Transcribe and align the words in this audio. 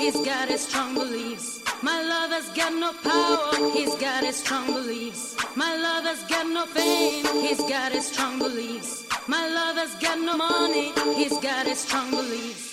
He's 0.00 0.18
got 0.20 0.48
his 0.48 0.62
strong 0.68 0.94
beliefs. 0.94 1.62
My 1.82 2.00
lover's 2.02 2.48
got 2.50 2.72
no 2.74 2.92
power, 3.08 3.70
he's 3.76 3.94
got 3.96 4.24
his 4.24 4.36
strong 4.36 4.66
beliefs. 4.66 5.36
My 5.56 5.72
lover's 5.86 6.22
got 6.32 6.46
no 6.46 6.64
fame, 6.66 7.26
he's 7.46 7.62
got 7.74 7.92
his 7.92 8.06
strong 8.12 8.38
beliefs. 8.38 8.90
My 9.28 9.44
lover's 9.58 9.94
got 10.04 10.18
no 10.28 10.36
money, 10.36 10.92
he's 11.14 11.36
got 11.38 11.66
his 11.66 11.80
strong 11.86 12.10
beliefs. 12.10 12.72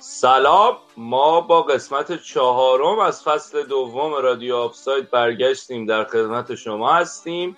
سلام 0.00 0.76
ما 0.96 1.40
با 1.40 1.62
قسمت 1.62 2.22
چهارم 2.22 2.98
از 2.98 3.22
فصل 3.22 3.62
دوم 3.62 4.14
رادیو 4.14 4.56
آفساید 4.56 5.10
برگشتیم 5.10 5.86
در 5.86 6.04
خدمت 6.04 6.54
شما 6.54 6.92
هستیم 6.92 7.56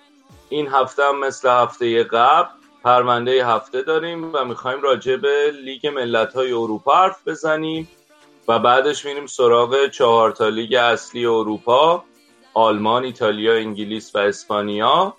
این 0.49 0.67
هفته 0.67 1.03
هم 1.03 1.19
مثل 1.19 1.49
هفته 1.49 2.03
قبل 2.03 2.49
پرونده 2.83 3.47
هفته 3.47 3.81
داریم 3.81 4.35
و 4.35 4.45
می‌خوایم 4.45 4.81
راجع 4.81 5.15
به 5.15 5.51
لیگ 5.63 5.87
ملت 5.87 6.33
های 6.33 6.51
اروپا 6.51 6.95
حرف 6.95 7.27
بزنیم 7.27 7.87
و 8.47 8.59
بعدش 8.59 9.05
میریم 9.05 9.25
سراغ 9.25 9.87
چهار 9.87 10.31
تا 10.31 10.49
لیگ 10.49 10.73
اصلی 10.73 11.25
اروپا 11.25 12.03
آلمان، 12.53 13.03
ایتالیا، 13.03 13.53
انگلیس 13.53 14.15
و 14.15 14.17
اسپانیا. 14.17 15.13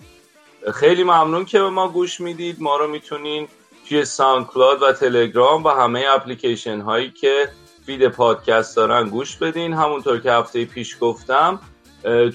خیلی 0.74 1.04
ممنون 1.04 1.44
که 1.44 1.60
به 1.60 1.70
ما 1.70 1.88
گوش 1.88 2.20
می‌دید. 2.20 2.56
ما 2.60 2.76
رو 2.76 2.86
می‌تونین 2.88 3.48
توی 3.88 4.04
SoundCloud 4.04 4.82
و 4.82 4.92
تلگرام 4.92 5.64
و 5.64 5.68
همه 5.68 6.04
اپلیکیشن 6.08 6.80
هایی 6.80 7.10
که 7.10 7.48
feed 7.86 8.08
پادکست 8.08 8.76
دارن 8.76 9.08
گوش 9.08 9.36
بدین. 9.36 9.72
همونطور 9.72 10.20
که 10.20 10.32
هفته 10.32 10.64
پیش 10.64 10.96
گفتم 11.00 11.60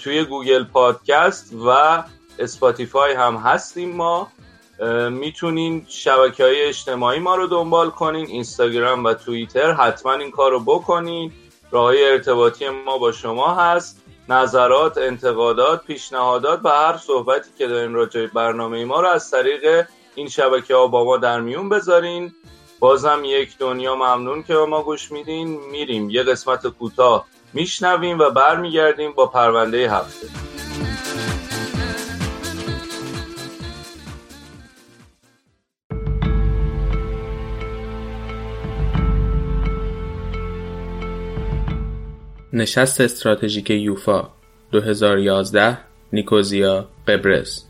توی 0.03 0.23
Google 0.23 0.63
Podcast 0.63 1.53
و 1.65 2.03
Spotify 2.39 3.13
هم 3.13 3.35
هستیم 3.35 3.95
ما. 3.95 4.31
می‌تونین 5.09 5.85
شبکه 5.89 6.43
های 6.43 6.61
اجتماعی 6.61 7.19
ما 7.19 7.35
رو 7.35 7.47
دنبال 7.47 7.89
کنین 7.89 8.25
اینستاگرام 8.25 9.03
و 9.03 9.13
توییتر 9.13 9.71
حتما 9.71 10.13
این 10.13 10.31
کار 10.31 10.51
رو 10.51 10.59
بکنین. 10.59 11.31
راه 11.71 11.93
ارتباطی 11.97 12.69
ما 12.69 12.97
با 12.97 13.11
شما 13.11 13.55
هست. 13.55 14.01
نظرات، 14.29 14.97
انتقادات، 14.97 15.85
پیشنهادات 15.85 16.59
و 16.63 16.69
هر 16.69 16.97
صحبتی 16.97 17.49
که 17.57 17.67
دارین 17.67 17.93
راجع 17.93 18.25
برنامه 18.25 18.85
ما 18.85 19.01
رو 19.01 19.07
از 19.07 19.31
طریق 19.31 19.85
این 20.15 20.27
شبکه 20.27 20.75
ها 20.75 20.87
با 20.87 21.03
ما 21.03 21.17
در 21.17 21.41
میون 21.41 21.69
بذارین. 21.69 22.33
بازم 22.79 23.21
یک 23.25 23.57
دنیا 23.57 23.95
ممنون 23.95 24.43
که 24.43 24.53
ما 24.53 24.83
گوش 24.83 25.11
میدین. 25.11 25.59
میریم. 25.71 26.09
یه 26.09 26.23
قسمت 26.23 26.67
کوتاه 26.67 27.25
میشنویم 27.53 28.19
و 28.19 28.29
برمیگردیم 28.29 29.11
با 29.11 29.25
پرونده 29.25 29.91
هفته. 29.91 30.50
نشست 42.53 43.01
استراتژیک 43.01 43.69
یوفا 43.69 44.29
2011 44.71 45.77
نیکوزیا 46.13 46.87
قبرس 47.07 47.65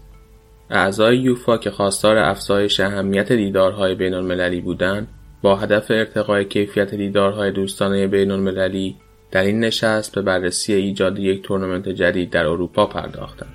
اعضای 0.69 1.17
یوفا 1.17 1.57
که 1.57 1.72
خواستار 1.72 2.17
افزایش 2.17 2.79
اهمیت 2.79 3.31
دیدارهای 3.31 3.95
بین 3.95 4.13
المللی 4.13 4.61
بودند 4.61 5.07
با 5.41 5.56
هدف 5.56 5.91
ارتقای 5.91 6.45
کیفیت 6.45 6.95
دیدارهای 6.95 7.51
دوستانه 7.51 8.07
بین 8.07 8.31
المللی 8.31 8.95
در 9.31 9.44
این 9.44 9.59
نشست 9.59 10.16
به 10.16 10.22
بررسی 10.22 10.73
ایجاد 10.73 11.19
یک 11.19 11.41
تورنمنت 11.41 11.89
جدید 11.89 12.29
در 12.29 12.45
اروپا 12.45 12.85
پرداختند. 12.85 13.53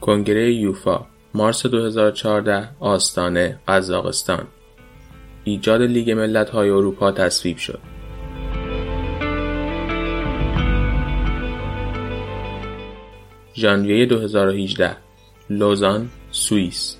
کنگره 0.00 0.52
یوفا 0.52 1.06
مارس 1.34 1.66
2014 1.66 2.68
آستانه 2.80 3.58
قزاقستان 3.68 4.46
ایجاد 5.44 5.82
لیگ 5.82 6.10
ملت‌های 6.10 6.70
اروپا 6.70 7.12
تصویب 7.12 7.56
شد. 7.56 7.80
ژانویه 13.56 14.06
2018 14.06 14.96
لوزان 15.50 16.08
سوئیس 16.30 16.96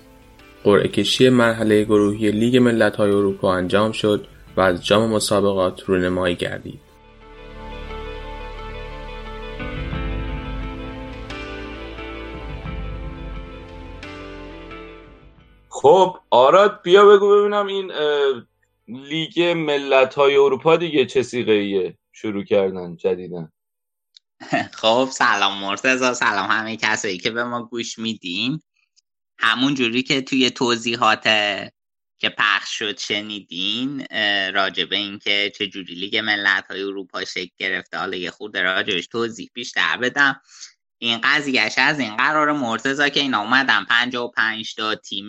قرعه 0.65 0.89
کشی 0.89 1.29
مرحله 1.29 1.85
گروهی 1.85 2.31
لیگ 2.31 2.57
ملت‌های 2.57 3.11
اروپا 3.11 3.55
انجام 3.55 3.93
شد 3.93 4.27
و 4.57 4.61
از 4.61 4.87
جام 4.87 5.11
مسابقات 5.11 5.83
رونمایی 5.87 6.35
گردید. 6.35 6.84
خب 15.85 16.21
آراد 16.31 16.83
بیا 16.83 17.07
بگو 17.07 17.29
ببینم 17.29 17.67
این 17.67 17.93
لیگ 18.89 19.41
ملت 19.41 20.15
های 20.15 20.37
اروپا 20.37 20.77
دیگه 20.77 21.07
چه 21.07 21.23
سیغه 21.23 21.95
شروع 22.13 22.45
کردن 22.45 22.97
جدیدن 22.97 23.53
خب 24.81 25.09
سلام 25.13 25.61
مرتزا 25.61 26.15
سلام 26.15 26.51
همه 26.51 26.77
کسایی 26.77 27.19
که 27.19 27.31
به 27.31 27.45
ما 27.45 27.63
گوش 27.63 27.99
میدین. 27.99 28.61
همون 29.39 29.75
جوری 29.75 30.03
که 30.03 30.23
توی 30.23 30.51
توضیحات 30.51 31.23
که 32.19 32.29
پخش 32.39 32.79
شد 32.79 32.99
شنیدین 32.99 34.07
راجع 34.55 34.85
به 34.85 34.97
اینکه 34.97 35.53
چه 35.59 35.67
جوری 35.67 35.95
لیگ 35.95 36.17
ملت 36.17 36.65
های 36.71 36.83
اروپا 36.83 37.25
شکل 37.25 37.55
گرفته 37.59 37.99
حالا 37.99 38.17
یه 38.17 38.31
خورده 38.31 38.63
راجعش 38.63 39.07
توضیح 39.07 39.51
بیشتر 39.55 39.97
بدم. 39.97 40.41
این 40.99 41.21
قضیهش 41.25 41.75
از 41.79 42.01
این 42.01 42.17
قرار 42.17 42.53
مرتزا 42.53 43.09
که 43.09 43.21
اینا 43.21 43.41
اومدن 43.41 43.85
پنج 44.37 44.75
تا 44.75 44.95
تیم 44.95 45.29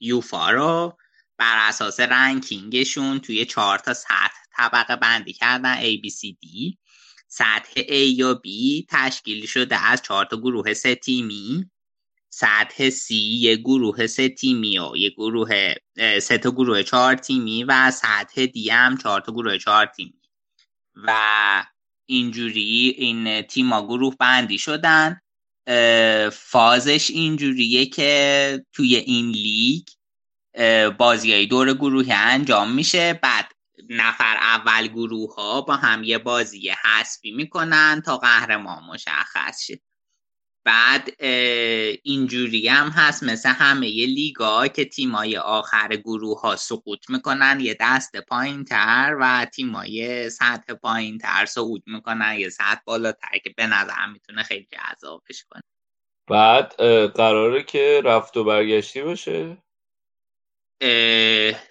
یوفا 0.00 0.50
رو 0.50 0.98
بر 1.38 1.68
اساس 1.68 2.00
رنکینگشون 2.00 3.18
توی 3.18 3.44
چهار 3.44 3.78
تا 3.78 3.94
سطح 3.94 4.42
طبقه 4.56 4.96
بندی 4.96 5.32
کردن 5.32 5.80
A, 5.80 5.96
B, 5.96 6.10
C, 6.10 6.20
D. 6.20 6.76
سطح 7.28 7.80
A 7.80 7.92
یا 7.92 8.40
B 8.46 8.48
تشکیل 8.88 9.46
شده 9.46 9.84
از 9.84 10.02
چهار 10.02 10.24
تا 10.24 10.36
گروه 10.36 10.74
سه 10.74 10.94
تیمی. 10.94 11.70
سطح 12.28 12.90
C 12.90 13.10
یه 13.10 13.56
گروه 13.56 14.06
سه 14.06 14.28
تیمی 14.28 14.78
و 14.78 14.96
یه 14.96 15.10
گروه 15.10 15.74
سه 16.22 16.38
تا 16.38 16.50
گروه 16.50 16.82
چهار 16.82 17.14
تیمی 17.14 17.64
و 17.64 17.90
سطح 17.90 18.46
D 18.46 18.70
هم 18.70 18.96
چهار 18.96 19.20
تا 19.20 19.32
گروه 19.32 19.58
چهار 19.58 19.86
تیمی. 19.86 20.22
و 20.94 21.12
اینجوری 22.12 22.94
این 22.98 23.42
تیما 23.42 23.86
گروه 23.86 24.16
بندی 24.16 24.58
شدن 24.58 25.20
فازش 26.32 27.10
اینجوریه 27.10 27.86
که 27.86 28.64
توی 28.72 28.96
این 28.96 29.30
لیگ 29.30 29.86
بازی 30.98 31.46
دور 31.46 31.74
گروهی 31.74 32.12
انجام 32.12 32.72
میشه. 32.72 33.20
بعد 33.22 33.52
نفر 33.90 34.36
اول 34.36 34.86
گروه 34.88 35.34
ها 35.34 35.60
با 35.60 35.76
هم 35.76 36.04
یه 36.04 36.18
بازی 36.18 36.70
حسبی 36.84 37.32
می‌کنن 37.32 38.02
تا 38.06 38.16
قهرمان 38.16 38.84
مشخص 38.84 39.62
شه. 39.66 39.80
بعد 40.64 41.22
اینجوری 42.02 42.68
هم 42.68 42.88
هست. 42.88 43.22
مثل 43.22 43.48
همه 43.48 43.88
یه 43.88 44.06
لیگا 44.06 44.68
که 44.68 44.84
تیمای 44.84 45.36
آخر 45.36 45.96
گروه 45.96 46.40
ها 46.40 46.56
سقوط 46.56 47.10
می‌کنن 47.10 47.58
یه 47.60 47.76
دست 47.80 48.16
پایین 48.16 48.64
تر 48.64 49.16
و 49.20 49.46
تیمای 49.54 50.30
سطح 50.30 50.74
پایین 50.74 51.18
تر 51.18 51.46
صعود 51.46 51.82
می‌کنن. 51.86 52.36
یه 52.38 52.48
سطح 52.48 52.80
بالاتر 52.84 53.38
که 53.44 53.54
به 53.56 53.66
نظر 53.66 54.06
می‌تونه 54.12 54.42
خیلی 54.42 54.68
جذابش 54.72 55.44
کنه. 55.50 55.62
بعد 56.26 56.74
قراره 57.06 57.62
که 57.62 58.02
رفت 58.04 58.36
و 58.36 58.44
برگشتی 58.44 59.02
باشه؟ 59.02 59.56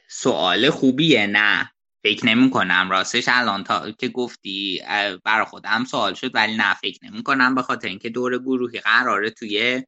سوال 0.08 0.70
خوبیه. 0.70 1.28
نه. 1.28 1.72
فکر 2.04 2.26
نمی 2.26 2.50
کنم. 2.50 2.88
راستش 2.92 3.24
الان 3.28 3.64
تا 3.64 3.92
که 3.92 4.08
گفتی 4.08 4.82
برا 5.24 5.46
خودم 5.46 5.86
سوال 5.86 6.14
شد 6.14 6.36
ولی 6.36 6.56
نه 6.58 6.74
فکر 6.74 7.06
نمی 7.06 7.24
کنم. 7.24 7.56
به 7.56 7.62
خاطر 7.62 7.88
اینکه 7.88 8.10
دور 8.10 8.38
گروهی 8.38 8.80
قراره 8.80 9.30
توی 9.30 9.84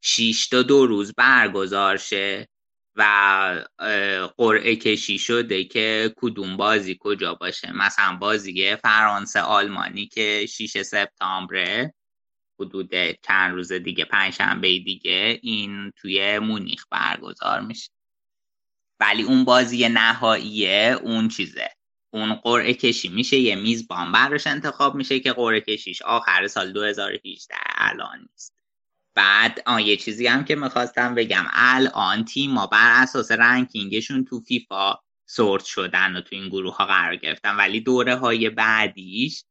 6 0.00 0.48
تا 0.48 0.62
دو 0.62 0.86
روز 0.86 1.14
برگزار 1.14 1.96
شه 1.96 2.48
و 2.96 3.64
قرعه 4.36 4.76
کشی 4.76 5.18
شده 5.18 5.64
که 5.64 6.14
کدوم 6.16 6.56
بازی 6.56 6.96
کجا 7.00 7.34
باشه. 7.34 7.72
مثلا 7.72 8.16
بازی 8.16 8.76
فرانسه 8.76 9.40
آلمانی 9.40 10.06
که 10.06 10.46
6 10.46 10.82
سپتامبره 10.82 11.94
حدود 12.60 12.90
چند 13.22 13.54
روز 13.54 13.72
دیگه 13.72 14.04
پنجشنبه 14.04 14.78
دیگه 14.78 15.40
این 15.42 15.92
توی 15.96 16.38
مونیخ 16.38 16.84
برگزار 16.90 17.60
میشه. 17.60 17.91
ولی 19.02 19.22
اون 19.22 19.44
بازی 19.44 19.88
نهاییه 19.88 20.98
اون 21.02 21.28
چیزه. 21.28 21.70
اون 22.10 22.34
قرعه 22.34 22.74
کشی 22.74 23.08
میشه 23.08 23.36
یه 23.36 23.56
میزبان 23.56 24.12
براش 24.12 24.46
انتخاب 24.46 24.94
میشه 24.94 25.20
که 25.20 25.32
قرعه 25.32 25.60
کشیش 25.60 26.02
آخر 26.02 26.46
سال 26.46 26.72
2018 26.72 27.54
الان 27.74 28.28
نیست. 28.32 28.54
بعد 29.14 29.62
آن 29.66 29.80
یه 29.80 29.96
چیزی 29.96 30.26
هم 30.26 30.44
که 30.44 30.56
می‌خواستم 30.56 31.14
بگم. 31.14 31.46
الان 31.52 32.24
تیم 32.24 32.50
ما 32.50 32.66
بر 32.66 33.02
اساس 33.02 33.30
رنکینگشون 33.30 34.24
تو 34.24 34.40
فیفا 34.40 34.94
سورت 35.26 35.64
شدن 35.64 36.16
و 36.16 36.20
تو 36.20 36.36
این 36.36 36.48
گروه 36.48 36.76
ها 36.76 36.84
قرار 36.84 37.16
گرفتن. 37.16 37.56
ولی 37.56 37.80
دوره 37.80 38.16
های 38.16 38.50
بعدیش 38.50 39.44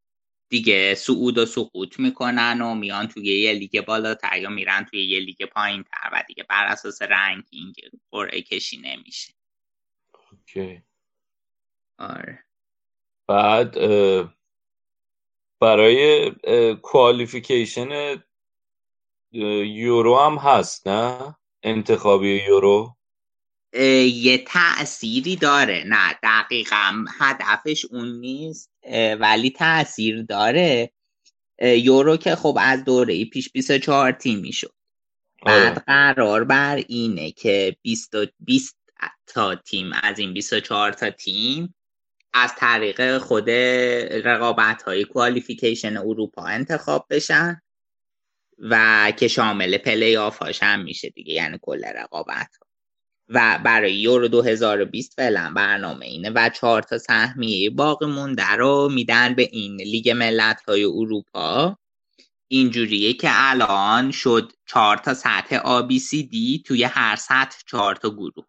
دیگه 0.50 0.96
صعود 0.96 1.38
و 1.38 1.46
سقوط 1.46 2.00
می‌کنن 2.00 2.62
و 2.62 2.76
میان 2.76 3.08
توی 3.08 3.40
یه 3.42 3.54
لیگ 3.54 3.86
بالاتر 3.86 4.38
یا 4.38 4.50
میرن 4.50 4.86
توی 4.86 5.06
یه 5.06 5.20
لیگ 5.20 5.46
پایین 5.46 5.84
تر 5.84 6.10
و 6.14 6.24
دیگه 6.28 6.44
بر 6.50 6.66
اساس 6.66 7.02
ranking 7.02 7.76
قرعه 8.12 8.42
کشی 8.42 8.78
نمیشه. 8.78 9.34
okay. 10.56 10.82
آره. 11.98 12.40
بعد 13.28 13.78
برای 15.60 16.32
qualification 16.82 18.22
یورو 19.32 20.20
هم 20.20 20.36
هست 20.36 20.88
نه؟ 20.88 21.36
انتخابی 21.64 22.44
یورو؟ 22.48 22.96
یه 23.74 24.38
تأثیری 24.48 25.36
داره. 25.36 25.84
نه 25.88 26.20
دقیقا 26.24 27.06
هدفش 27.20 27.86
اون 27.86 28.20
نیست 28.20 28.72
ولی 29.20 29.50
تاثیر 29.50 30.22
داره. 30.22 30.92
یورو 31.62 32.18
که 32.18 32.36
خب 32.36 32.58
از 32.62 32.84
دوره 32.84 33.26
پیش 33.26 33.52
24 33.52 34.12
تیمی 34.12 34.54
شد. 34.54 34.74
بعد 35.46 35.72
آره. 35.72 35.84
قرار 35.88 36.44
بر 36.44 36.76
اینه 36.88 37.32
که 37.32 37.76
20, 37.82 38.14
20 38.40 38.78
تا 39.28 39.56
تیم 39.56 39.92
از 40.04 40.20
این 40.20 40.34
24 40.34 40.94
تا 40.94 41.10
تیم 41.10 41.76
از 42.34 42.56
طریق 42.58 43.18
خود 43.18 43.50
رقابت 43.50 44.84
های 44.84 45.04
qualification 45.04 45.98
اروپا 45.98 46.44
انتخاب 46.44 47.06
بشن 47.10 47.62
و 48.60 49.14
که 49.18 49.28
شامل 49.28 49.78
پلی 49.78 50.18
آف 50.18 50.38
هاش 50.38 50.64
هم 50.64 50.80
میشه 50.80 51.10
دیگه 51.10 51.34
یعنی 51.34 51.60
کل 51.62 51.86
رقابت 51.86 52.56
ها 52.62 52.72
و 53.34 53.60
برای 53.64 53.94
یورو 53.94 54.28
2020 54.28 55.14
فعلا 55.16 55.54
برنامه 55.56 56.06
اینه 56.06 56.30
و 56.30 56.50
چهار 56.50 56.82
تا 56.82 56.98
سهمیه 56.98 57.70
باقی 57.70 58.06
مونده 58.06 58.50
رو 58.50 58.90
میدن 58.90 59.34
به 59.34 59.50
این 59.52 59.76
لیگ 59.76 60.10
ملت 60.10 60.62
های 60.62 60.84
اروپا. 60.84 61.78
اینجوریه 62.48 63.14
که 63.14 63.28
الان 63.32 64.12
شد 64.12 64.52
چهار 64.66 64.98
تا 64.98 65.14
سطح 65.14 65.82
دی 66.10 66.64
توی 66.66 66.84
هر 66.84 67.16
سطح 67.16 67.58
چهار 67.68 67.96
تا 67.96 68.10
گروه. 68.10 68.46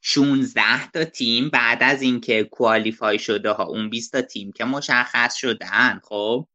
16 0.00 0.90
تا 0.90 1.04
تیم 1.04 1.48
بعد 1.48 1.82
از 1.82 2.02
اینکه 2.02 2.44
کوالیفای 2.44 3.18
شده 3.18 3.50
ها 3.50 3.64
اون 3.64 3.90
20 3.90 4.12
تا 4.12 4.22
تیم 4.22 4.52
که 4.52 4.64
مشخص 4.64 5.36
شدن 5.36 6.00
خب؟ 6.04 6.48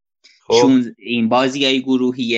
خب. 0.48 0.72
این 0.98 1.30
بازی 1.30 1.66
های 1.66 1.82
گروهی 1.82 2.38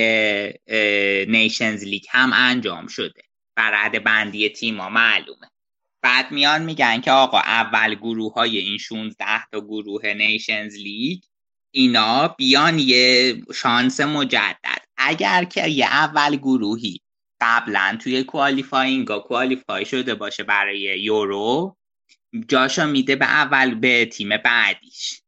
نیشنز 1.28 1.84
لیگ 1.84 2.04
هم 2.10 2.32
انجام 2.34 2.88
شده. 2.88 3.22
بر 3.56 4.00
بندی 4.00 4.50
تیم 4.50 4.82
ها 4.82 4.90
معلومه. 4.90 5.48
بعد 6.02 6.32
میان 6.32 6.64
میگن 6.64 7.02
که 7.02 7.12
آقا 7.12 7.40
اول 7.40 7.96
گروه 7.96 8.34
های 8.34 8.58
این 8.58 8.78
16 8.78 9.26
تا 9.52 9.62
گروه 9.62 10.14
Nations 10.14 10.76
League 10.76 11.24
اینا 11.72 12.28
بیان 12.28 12.80
یه 12.80 13.36
شانس 13.56 14.00
مجدد. 14.00 14.86
اگر 14.98 15.44
که 15.44 15.68
یه 15.68 15.86
اول 15.86 16.36
گروهی 16.36 17.02
قبلا 17.42 17.98
توی 18.02 18.24
qualifying 18.24 19.08
qualify 19.08 19.86
شده 19.86 20.16
باشه 20.16 20.44
برای 20.44 20.80
یورو 20.80 21.78
جاشا 22.48 22.86
میده 22.86 23.16
به 23.16 23.26
اول 23.26 23.76
به 23.76 24.06
تیم 24.06 24.38
بعدیش 24.38 25.22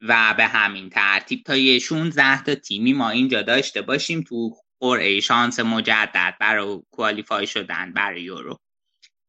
و 0.00 0.34
به 0.36 0.46
همین 0.46 0.90
ترتیب 0.90 1.42
تا 1.44 1.56
یه 1.56 1.78
16 1.78 2.42
تا 2.42 2.54
تیمی 2.54 2.92
ما 2.92 3.10
اینجا 3.10 3.42
داشته 3.42 3.82
باشیم 3.82 4.22
تو 4.22 4.56
قرعه 4.80 5.20
شانس 5.20 5.60
مجدد 5.60 6.36
برای 6.40 6.82
qualify 6.90 7.46
شدن 7.46 7.92
برای 7.92 8.22
یورو. 8.22 8.58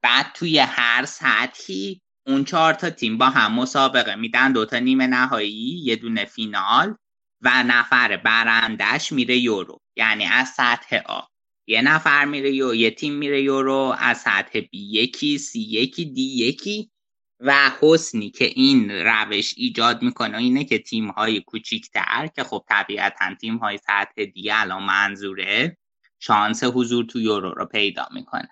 بعد 0.01 0.31
توی 0.33 0.59
هر 0.59 1.05
سطحی 1.05 2.01
اون 2.27 2.45
چهار 2.45 2.73
تا 2.73 2.89
تیم 2.89 3.17
با 3.17 3.25
هم 3.29 3.53
مسابقه 3.53 4.15
میدن 4.15 4.51
دوتا 4.51 4.79
نیمه 4.79 5.07
نهایی 5.07 5.81
یه 5.83 5.95
دونه 5.95 6.25
فینال 6.25 6.95
و 7.41 7.63
نفر 7.63 8.17
برندش 8.17 9.11
میره 9.11 9.37
یورو. 9.37 9.81
یعنی 9.95 10.25
از 10.25 10.49
سطح 10.49 11.01
آ. 11.05 11.21
یه 11.69 11.81
نفر 11.81 12.25
میره 12.25 12.51
یو 12.51 12.75
یه 12.75 12.91
تیم 12.91 13.13
میره 13.13 13.41
یورو 13.41 13.95
از 13.99 14.17
سطح 14.17 14.59
بی 14.59 14.91
یکی 14.91 15.37
سی 15.37 15.59
یکی 15.59 16.05
دی 16.05 16.21
یکی. 16.21 16.91
و 17.39 17.71
حسنی 17.81 18.29
که 18.29 18.45
این 18.45 18.91
روش 18.91 19.53
ایجاد 19.57 20.01
می‌کنه 20.01 20.37
اینه 20.37 20.63
که 20.63 20.79
تیم 20.79 21.07
های 21.07 21.41
کوچیکتر 21.41 22.29
که 22.35 22.43
خب 22.43 22.63
طبیعتا 22.69 23.35
تیم 23.41 23.57
های 23.57 23.77
سطح 23.77 24.25
دیگه 24.25 24.51
الان 24.55 24.83
منظوره 24.83 25.77
شانس 26.19 26.63
حضور 26.63 27.05
تو 27.05 27.19
یورو 27.19 27.51
رو 27.51 27.65
پیدا 27.65 28.07
می‌کنه. 28.13 28.49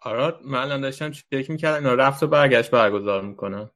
آراد 0.00 0.40
من 0.44 0.58
الان 0.58 0.80
داشتم 0.80 1.10
چک 1.10 1.50
می‌کردم 1.50 1.76
اینا 1.76 1.94
رفت 1.94 2.22
و 2.22 2.26
برگشت 2.26 2.70
برگزار 2.70 3.22
می‌کنم 3.22 3.70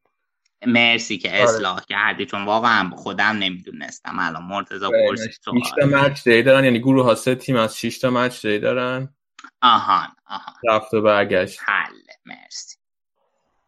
مرسی 0.66 1.18
که 1.18 1.28
آره. 1.30 1.42
اصلاح 1.42 1.80
کردی 1.88 2.26
چون 2.26 2.44
واقعا 2.44 2.90
خودم 2.90 3.24
نمی‌دونستم. 3.24 4.16
الان 4.18 4.42
مرتضی 4.42 4.86
پرسید 5.08 5.30
6 5.30 5.38
تا 5.44 5.52
مچ 5.86 6.24
دی 6.24 6.42
دارن 6.42 6.64
یعنی 6.64 6.78
گروه 6.78 7.04
ها 7.04 7.14
سه 7.14 7.34
تیم 7.34 7.56
از 7.56 7.78
6 7.78 7.98
تا 7.98 8.10
مچ 8.10 8.46
دی 8.46 8.58
دارن. 8.58 9.14
آهان 9.62 10.08
آهان. 10.26 10.54
رفت 10.68 10.94
و 10.94 11.02
برگشت. 11.02 11.60
حل 11.64 11.92
مرسی. 12.26 12.76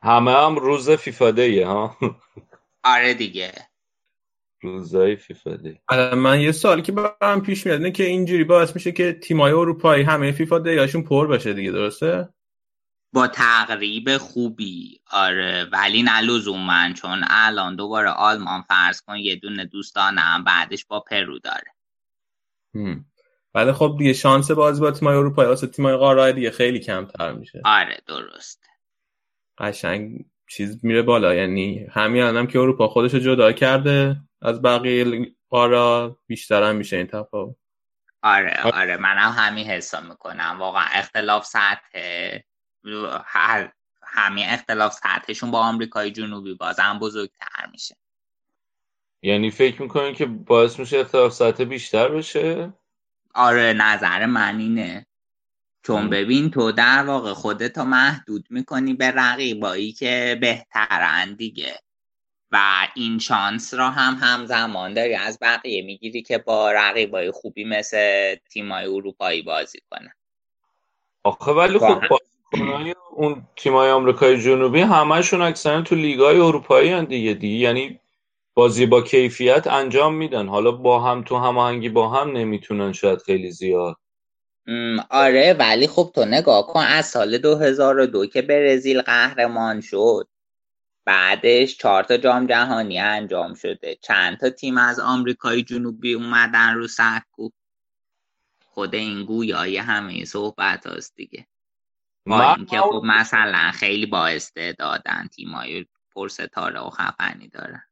همه 0.03 0.33
هم 0.33 0.57
روز 0.57 0.91
فیفا 0.91 1.31
دیه 1.31 1.67
ها؟ 1.67 1.97
آره 2.85 3.15
دیگه. 3.15 3.53
روزای 4.63 5.17
فیفا 5.17 5.57
دی 5.57 5.81
الان 5.89 6.19
من 6.19 6.41
یه 6.41 6.53
سوالی 6.53 6.83
که 6.83 6.93
برام 6.93 7.43
پیش 7.43 7.67
میاد 7.67 7.79
اینه 7.79 7.91
که 7.91 8.05
اینجوری 8.05 8.45
باعث 8.45 8.75
میشه 8.75 8.93
که 8.93 9.13
تیمای 9.13 9.53
اروپایی 9.53 10.05
همه 10.05 10.33
فیفا 10.33 10.59
دیاشون 10.59 11.03
پر 11.03 11.27
بشه 11.27 11.53
دیگه 11.53 11.71
درسته؟ 11.71 12.29
با 13.13 13.27
تقریب 13.27 14.17
خوبی. 14.17 15.01
آره 15.11 15.69
ولی 15.73 16.03
نه 16.03 16.21
لزوما 16.21 16.93
چون 16.93 17.25
الان 17.29 17.77
دوباره 17.77 18.11
آلمان 18.11 18.63
فرض 18.63 19.01
کن 19.01 19.17
یه 19.17 19.37
دونه 19.37 19.65
دوستانم 19.65 20.45
بعدش 20.45 20.85
با 20.85 21.01
پرو 21.01 21.39
داره. 21.39 21.75
هم. 22.75 23.05
ولی 23.55 23.73
خب 23.73 23.95
دیگه 23.99 24.13
شانس 24.13 24.51
بازی 24.51 24.81
با 24.81 24.91
تیمای 24.91 25.17
اروپایی 25.17 25.49
واسه 25.49 25.67
تیمای 25.67 25.97
قاره 25.97 26.33
دیگه 26.33 26.51
خیلی 26.51 26.79
کمتر 26.79 27.33
میشه. 27.33 27.63
آره 27.65 27.99
درست. 28.07 28.65
قشنگ 29.59 30.25
چیز 30.49 30.85
میره 30.85 31.03
بالا. 31.03 31.35
یعنی 31.35 31.87
همین 31.91 32.23
الانم 32.23 32.47
که 32.47 32.59
اروپا 32.59 32.89
خودش 32.89 33.15
رو 33.15 33.21
جدا 33.21 33.53
کرده 33.53 34.17
از 34.43 34.63
بقیه 34.63 35.35
قاره 35.49 36.17
بیشتر 36.27 36.63
هم 36.63 36.77
میشه 36.77 36.97
این 36.97 37.07
تفاوت. 37.07 37.57
آره 38.23 38.63
آره 38.63 38.97
منم 38.97 39.33
همین 39.37 39.67
حساب 39.67 40.05
می‌کنم. 40.05 40.57
واقعا 40.59 40.85
اختلاف 40.93 41.47
سطح 41.47 41.99
همین 44.03 44.45
اختلاف 44.49 44.93
سطحشون 44.93 45.51
با 45.51 45.59
آمریکای 45.59 46.11
جنوبی 46.11 46.55
بازم 46.55 46.99
بزرگتر 46.99 47.67
میشه 47.73 47.97
یعنی 49.23 49.51
فکر 49.51 49.83
می‌کنین 49.83 50.15
که 50.15 50.27
باعث 50.27 50.79
میشه 50.79 50.99
اختلاف 50.99 51.33
سطح 51.33 51.65
بیشتر 51.65 52.09
بشه 52.09 52.73
آره 53.35 53.73
نظر 53.73 54.27
من 54.27 54.59
اینه 54.59 55.07
چون. 55.83 56.11
ببین 56.11 56.51
تو 56.51 56.73
در 56.73 57.05
واقع 57.07 57.33
خودتو 57.33 57.85
محدود 57.85 58.47
می‌کنی 58.51 58.95
به 58.95 59.11
رقیبایی 59.11 59.93
که 59.93 60.39
بهترن 60.41 61.35
دیگه 61.35 61.79
و 62.53 62.89
این 62.95 63.19
شانس 63.19 63.75
را 63.75 63.91
هم 63.91 64.19
همزمان 64.21 64.95
داری 64.95 65.15
از 65.15 65.39
بقیه 65.43 65.83
می‌گیری 65.83 66.23
که 66.23 66.39
با 66.39 66.73
رقیبای 66.73 67.31
خوبی 67.31 67.65
مثل 67.65 68.35
تیمای 68.35 68.87
اروپایی 68.87 69.43
بازی 69.43 69.79
کنن 69.91 70.15
آخه 71.23 71.51
ولی 71.51 71.79
خب. 71.79 72.03
بازیکنای 72.53 72.95
اون 73.11 73.43
تیمای 73.57 73.91
آمریکای 73.91 74.43
جنوبی 74.43 74.81
همشون 74.81 75.43
اکثرا 75.43 75.83
تو 75.83 75.95
لیگای 75.95 76.41
اروپایی 76.41 76.91
هن 76.91 77.05
دیگه 77.05 77.35
دیگه 77.35 77.57
یعنی 77.57 78.01
بازی 78.55 78.87
با 78.87 79.03
کیفیت 79.03 79.67
انجام 79.67 80.15
میدن. 80.15 80.49
حالا 80.49 80.73
با 80.73 81.01
هم 81.01 81.23
تو 81.23 81.37
هماهنگی 81.37 81.89
با 81.89 82.09
هم 82.09 82.37
نمی‌تونن 82.37 82.93
شاید 82.93 83.19
خیلی 83.19 83.51
زیاد. 83.51 83.97
آره 85.11 85.57
ولی 85.59 85.87
خب 85.87 86.13
تو 86.15 86.25
نگاه 86.25 86.67
کن 86.67 86.81
از 86.81 87.07
سال 87.07 87.39
2002 87.39 88.27
که 88.27 88.43
برزیل 88.43 89.03
قهرمان 89.03 89.81
شد 89.81 90.29
بعدش 91.05 91.79
چهار 91.79 92.03
تا 92.03 92.17
جام 92.17 92.47
جهانی 92.47 92.99
انجام 92.99 93.55
شده. 93.55 93.99
چند 94.03 94.39
تا 94.39 94.51
تیم 94.51 94.79
از 94.79 95.01
آمریکای 95.01 95.63
جنوبی 95.63 96.15
اومدن 96.15 96.75
رو 96.75 96.89
سکو؟ 96.89 97.49
خود 98.65 98.95
این 98.95 99.25
گویای 99.25 99.77
همه 99.77 100.25
صحبت 100.25 100.87
هاست 100.87 101.17
دیگه. 101.17 101.47
با 102.27 102.55
اینکه 102.55 102.79
خب 102.81 103.03
مثلا 103.05 103.71
خیلی 103.75 104.07
با 104.07 104.27
استعدادن 104.27 105.29
تیمای 105.37 105.87
پرستاره 106.15 106.81
و 106.81 106.91
خفنی 106.91 107.49
دارن. 107.49 107.83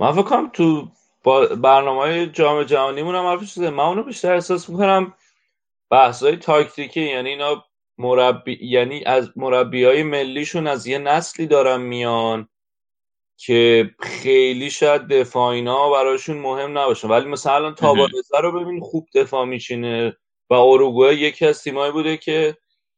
من 0.00 0.12
فکر 0.12 0.22
کنم 0.22 0.48
تو 0.48 0.88
با 1.22 1.46
برنامه 1.46 2.00
های 2.00 2.26
جام 2.26 2.62
جهانیمون 2.62 3.14
هم 3.14 3.26
حرف 3.26 3.44
شده 3.44 3.70
من 3.70 3.84
اونو 3.84 4.02
بیشتر 4.02 4.32
احساس 4.32 4.68
می‌کنم 4.68 5.14
بحث 5.90 6.22
های 6.22 6.36
تاکتیکی 6.36 7.00
یعنی 7.00 7.28
اینا 7.28 7.64
مربی 7.98 8.58
یعنی 8.60 9.04
از 9.04 9.30
مربی 9.36 9.84
های 9.84 10.02
ملیشون 10.02 10.66
از 10.66 10.86
یه 10.86 10.98
نسلی 10.98 11.46
دارن 11.46 11.80
میان 11.80 12.48
که 13.36 13.90
خیلی 14.00 14.70
شاید 14.70 15.08
دفاع 15.08 15.48
اینا 15.48 15.90
براشون 15.90 16.38
مهم 16.38 16.78
نباشه. 16.78 17.08
ولی 17.08 17.28
مثلا 17.28 17.72
تابارزه 17.72 18.38
رو 18.42 18.60
ببین 18.60 18.80
خوب 18.80 19.08
دفاع 19.14 19.44
میشینه 19.44 20.16
و 20.50 20.54
اروگوئه 20.54 21.14
یکی 21.14 21.46
از 21.46 21.62
تیمایی 21.62 21.92
بوده 21.92 22.16
که 22.16 22.56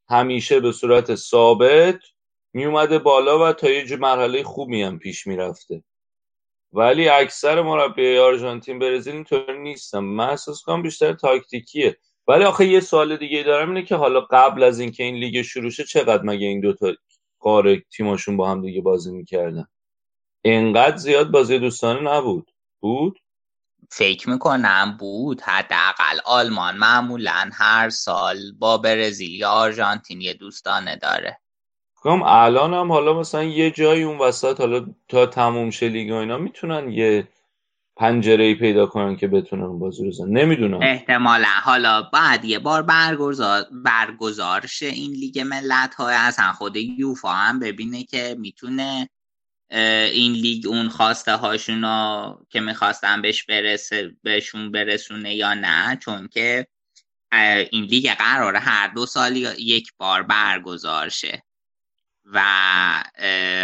همیشه 0.08 0.60
به 0.60 0.72
صورت 0.72 1.14
ثابت 1.14 2.00
میومده 2.52 2.98
بالا 2.98 3.48
و 3.48 3.52
تا 3.52 3.70
یه 3.70 3.96
مرحله 3.96 4.42
خوبی 4.42 4.82
هم 4.82 4.98
پیش 4.98 5.26
می‌رفته. 5.26 5.82
ولی 6.72 7.08
اکثر 7.08 7.62
مربی 7.62 8.18
آرژانتین 8.18 8.78
برزیل 8.78 9.14
اینطوری 9.14 9.58
نیستم 9.58 10.04
من 10.04 10.28
احساس 10.28 10.62
کنم 10.62 10.82
بیشتر 10.82 11.12
تاکتیکیه. 11.12 11.96
ولی 12.28 12.44
آخه 12.44 12.66
یه 12.66 12.80
سوال 12.80 13.16
دیگه 13.16 13.42
دارم 13.42 13.68
اینه 13.68 13.82
که 13.82 13.96
حالا 13.96 14.20
قبل 14.20 14.62
از 14.62 14.80
اینکه 14.80 15.04
این 15.04 15.14
لیگ 15.14 15.42
شروع 15.42 15.70
شه 15.70 15.84
چقدر 15.84 16.22
مگه 16.22 16.46
این 16.46 16.60
دوتا 16.60 16.92
قاره 17.40 17.82
تیماشون 17.96 18.36
با 18.36 18.50
هم 18.50 18.62
دیگه 18.62 18.80
بازی 18.80 19.12
می‌کردن؟ 19.12 19.68
انقدر 20.44 20.96
زیاد 20.96 21.30
بازی 21.30 21.58
دوستانه 21.58 22.00
نبود. 22.00 22.50
بود؟ 22.80 23.18
فکر 23.90 24.30
می‌کنم 24.30 24.96
بود 24.98 25.40
حداقل 25.40 26.18
آلمان 26.24 26.76
معمولا 26.76 27.50
هر 27.52 27.88
سال 27.88 28.36
با 28.58 28.78
برزیل 28.78 29.30
یا 29.30 29.50
آرژانتین 29.50 30.20
یه 30.20 30.34
دوستانه 30.34 30.96
داره. 30.96 31.40
کام 31.94 32.22
الان 32.22 32.74
هم 32.74 32.92
حالا 32.92 33.20
مثلا 33.20 33.42
یه 33.42 33.70
جایی 33.70 34.02
اون 34.02 34.18
وسط 34.18 34.60
حالا 34.60 34.86
تا 35.08 35.26
تموم 35.26 35.70
شه 35.70 35.88
لیگ 35.88 36.10
و 36.10 36.14
اینا 36.14 36.38
می‌تونن 36.38 36.92
یه 36.92 37.28
پنجره 37.96 38.44
ای 38.44 38.54
پیدا 38.54 38.86
کنن 38.86 39.16
که 39.16 39.28
بتونن 39.28 39.78
بازی 39.78 40.10
رو 40.10 40.26
نمی‌دونم. 40.26 40.82
احتمالا. 40.82 41.48
حالا 41.62 42.02
بعد 42.02 42.44
یه 42.44 42.58
بار 42.58 42.82
برگزار 42.82 43.64
برگزار 43.84 44.66
شه 44.66 44.86
این 44.86 45.10
لیگ 45.10 45.40
ملت 45.40 45.94
های 45.94 46.14
اصلا 46.14 46.52
خود 46.52 46.76
یوفا 46.76 47.28
هم 47.28 47.58
ببینه 47.58 48.04
که 48.04 48.36
می‌تونه 48.38 49.08
این 49.70 50.32
لیگ 50.32 50.66
اون 50.66 50.88
خواسته 50.88 51.32
هاشون 51.36 51.82
که 52.50 52.60
می‌خواستن 52.60 53.22
بهش 53.22 53.42
برسه 53.42 54.16
بهشون 54.22 54.72
برسونه 54.72 55.34
یا 55.34 55.54
نه؟ 55.54 55.96
چون 55.96 56.28
که 56.28 56.66
این 57.70 57.84
لیگ 57.84 58.14
قراره 58.14 58.58
هر 58.58 58.88
دو 58.88 59.06
سال 59.06 59.36
یک 59.58 59.92
بار 59.98 60.22
برگزار 60.22 61.08
شه. 61.08 61.42
و 62.24 62.42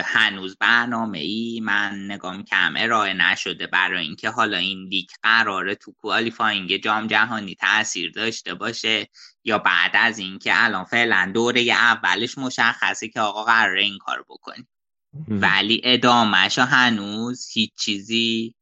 هنوز 0.05 0.57
برنامه 0.61 1.19
ای 1.19 1.61
من 1.65 2.05
نگاه 2.05 2.43
کم 2.43 2.75
ارائه 2.77 3.13
نشده 3.15 3.67
برای 3.67 4.05
اینکه 4.05 4.31
حالا 4.31 4.57
این 4.57 4.89
لیگ 4.89 5.09
قراره 5.23 5.75
تو 5.75 5.93
کوالیفاینگ 5.93 6.77
جام 6.77 7.07
جهانی 7.07 7.55
تاثیر 7.55 8.13
داشته 8.13 8.55
باشه 8.55 9.09
یا 9.45 9.59
بعد 9.59 9.91
از 9.95 10.19
اینکه 10.19 10.51
الان 10.55 10.85
فعلا 10.85 11.31
دوره 11.35 11.61
اولش 11.61 12.39
مشخصه 12.39 13.09
که 13.09 13.21
آقا 13.21 13.45
قراره 13.45 13.83
این 13.83 13.99
کار 13.99 14.25
بکنی 14.29 14.67
ولی 15.29 15.81
ادامهش 15.85 16.59
هنوز 16.59 17.49
هیچ 17.53 17.71
چیزی 17.79 18.55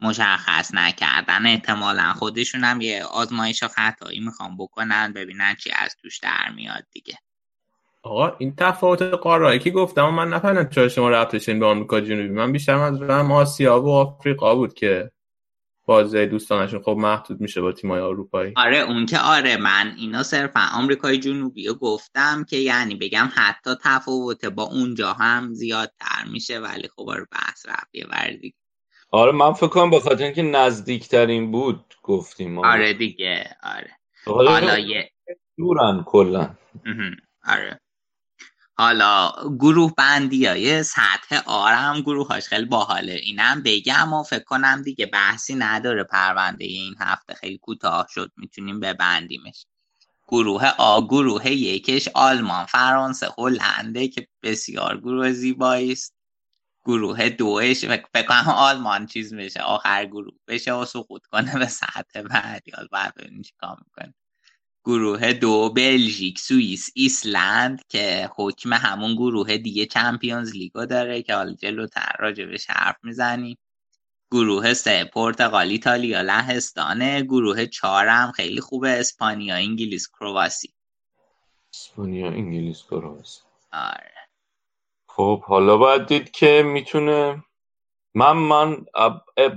مشخص 0.00 0.74
نکردن. 0.74 1.46
احتمالا 1.46 2.12
خودشون 2.12 2.64
هم 2.64 2.80
یه 2.80 3.04
آزمایش 3.04 3.64
خطایی 3.64 4.20
می‌خوام 4.20 4.56
بکنن 4.56 5.12
ببینن 5.12 5.54
چی 5.54 5.70
از 5.76 5.96
توش 6.02 6.18
در 6.18 6.52
میاد 6.54 6.84
دیگه. 6.92 7.18
آقا 8.02 8.36
این 8.38 8.54
تفاوت 8.56 9.02
قارهایی 9.02 9.58
که 9.58 9.70
گفتم 9.70 10.08
من 10.08 10.28
نفهمیدم 10.28 10.68
چرا 10.68 10.88
شما 10.88 11.10
رفتشین 11.10 11.60
به 11.60 11.66
آمریکا 11.66 12.00
جنوبی. 12.00 12.28
من 12.28 12.52
بیشتر 12.52 12.74
از 12.74 13.02
آسیا 13.02 13.82
و 13.82 13.88
آفریقا 13.88 14.54
بود 14.54 14.74
که 14.74 15.10
بازی 15.88 16.26
دوستانشون 16.26 16.82
خب 16.82 16.96
محدود 16.98 17.40
میشه 17.40 17.60
با 17.60 17.72
تیمای 17.72 18.00
اروپایی. 18.00 18.52
آره 18.56 18.78
اون 18.78 19.06
که 19.06 19.18
آره 19.18 19.56
من 19.56 19.94
اینا 19.96 20.22
صرفا 20.22 20.60
آمریکای 20.74 21.18
جنوبی 21.18 21.66
رو 21.66 21.74
گفتم 21.74 22.44
که 22.44 22.56
یعنی 22.56 22.94
بگم 22.94 23.28
حتی 23.34 23.70
تفاوت 23.82 24.44
با 24.44 24.62
اونجا 24.62 25.12
هم 25.12 25.52
زیادتر 25.52 26.24
میشه 26.32 26.58
ولی 26.58 26.88
خب 26.96 27.08
آره 27.08 27.26
بحث 27.32 27.66
رفیه 27.68 28.06
وردی 28.06 28.54
آره 29.10 29.32
من 29.32 29.52
فکر 29.52 29.66
کنم 29.66 29.90
به 29.90 30.00
خاطر 30.00 30.24
اینکه 30.24 30.42
نزدیکترین 30.42 31.50
بود 31.50 31.94
گفتیم 32.02 32.58
آره 32.58 32.94
دیگه 32.94 33.56
آره. 33.62 33.90
حالا 34.26 34.78
یه 34.78 35.10
دورن 35.56 36.02
کلا. 36.06 36.54
آره. 37.44 37.80
حالا 38.78 39.32
گروه 39.60 39.94
بندی 39.96 40.46
های 40.46 40.82
سطح 40.82 41.42
آرم 41.46 42.00
گروه 42.00 42.28
هاش 42.28 42.48
خیلی 42.48 42.64
باحاله. 42.64 43.12
اینم 43.12 43.62
بگم 43.64 44.12
و 44.12 44.22
فکر 44.22 44.44
کنم 44.44 44.82
دیگه 44.82 45.06
بحثی 45.06 45.54
نداره 45.54 46.04
پرونده 46.04 46.64
این 46.64 46.94
هفته. 47.00 47.34
خیلی 47.34 47.58
کوتاه 47.58 48.06
شد 48.10 48.32
می‌تونیم 48.36 48.80
ببندیمش. 48.80 49.66
گروه 50.28 50.66
آ 50.78 51.00
گروه 51.02 51.48
یکش 51.52 52.08
آلمان 52.14 52.66
فرانسه 52.66 53.28
هلنده 53.38 54.08
که 54.08 54.28
بسیار 54.42 54.98
گروه 55.00 55.32
زیبایی 55.32 55.92
است. 55.92 56.14
گروه 56.86 57.28
دوش 57.28 57.84
فکر 57.86 58.26
کنم 58.28 58.48
آلمان 58.48 59.06
چیز 59.06 59.34
بشه 59.34 59.62
آخر 59.62 60.06
گروه 60.06 60.34
بشه 60.48 60.72
و 60.72 60.84
سقوط 60.84 61.26
کنه 61.26 61.58
به 61.58 61.66
سطح 61.66 62.22
بعدی 62.22 62.70
حالا 62.70 62.88
بعد 62.92 63.14
ببینیم 63.14 63.42
چیکار 63.42 63.76
می‌کنه. 63.86 64.14
گروه 64.84 65.32
دو 65.32 65.68
بلژیک 65.70 66.38
سوئیس 66.38 66.90
ایسلند 66.94 67.82
که 67.88 68.30
حکم 68.36 68.72
همون 68.72 69.14
گروه 69.14 69.56
دیگه 69.56 69.86
چمپیونز 69.86 70.52
لیگو 70.52 70.86
داره 70.86 71.22
که 71.22 71.34
حالا 71.34 71.52
جلوتر 71.52 72.12
راجبش 72.18 72.70
حرف 72.70 72.96
می‌زنیم. 73.02 73.58
گروه 74.30 74.74
سه 74.74 75.04
پرتغال 75.04 75.68
ایتالیا 75.68 76.22
لهستانه 76.22 77.22
گروه 77.22 77.66
چهارم 77.66 78.32
خیلی 78.32 78.60
خوبه 78.60 78.90
اسپانیا 79.00 79.54
انگلیس 79.54 80.08
کرواسی. 80.08 80.72
اسپانیا 81.74 82.26
انگلیس 82.28 82.82
کرواسی. 82.82 83.40
آره. 83.72 84.12
خب 85.08 85.42
حالا 85.42 85.76
باید 85.76 86.06
دید 86.06 86.30
که 86.30 86.62
می‌تونه 86.66 87.44
من 88.14 88.32
من 88.32 88.86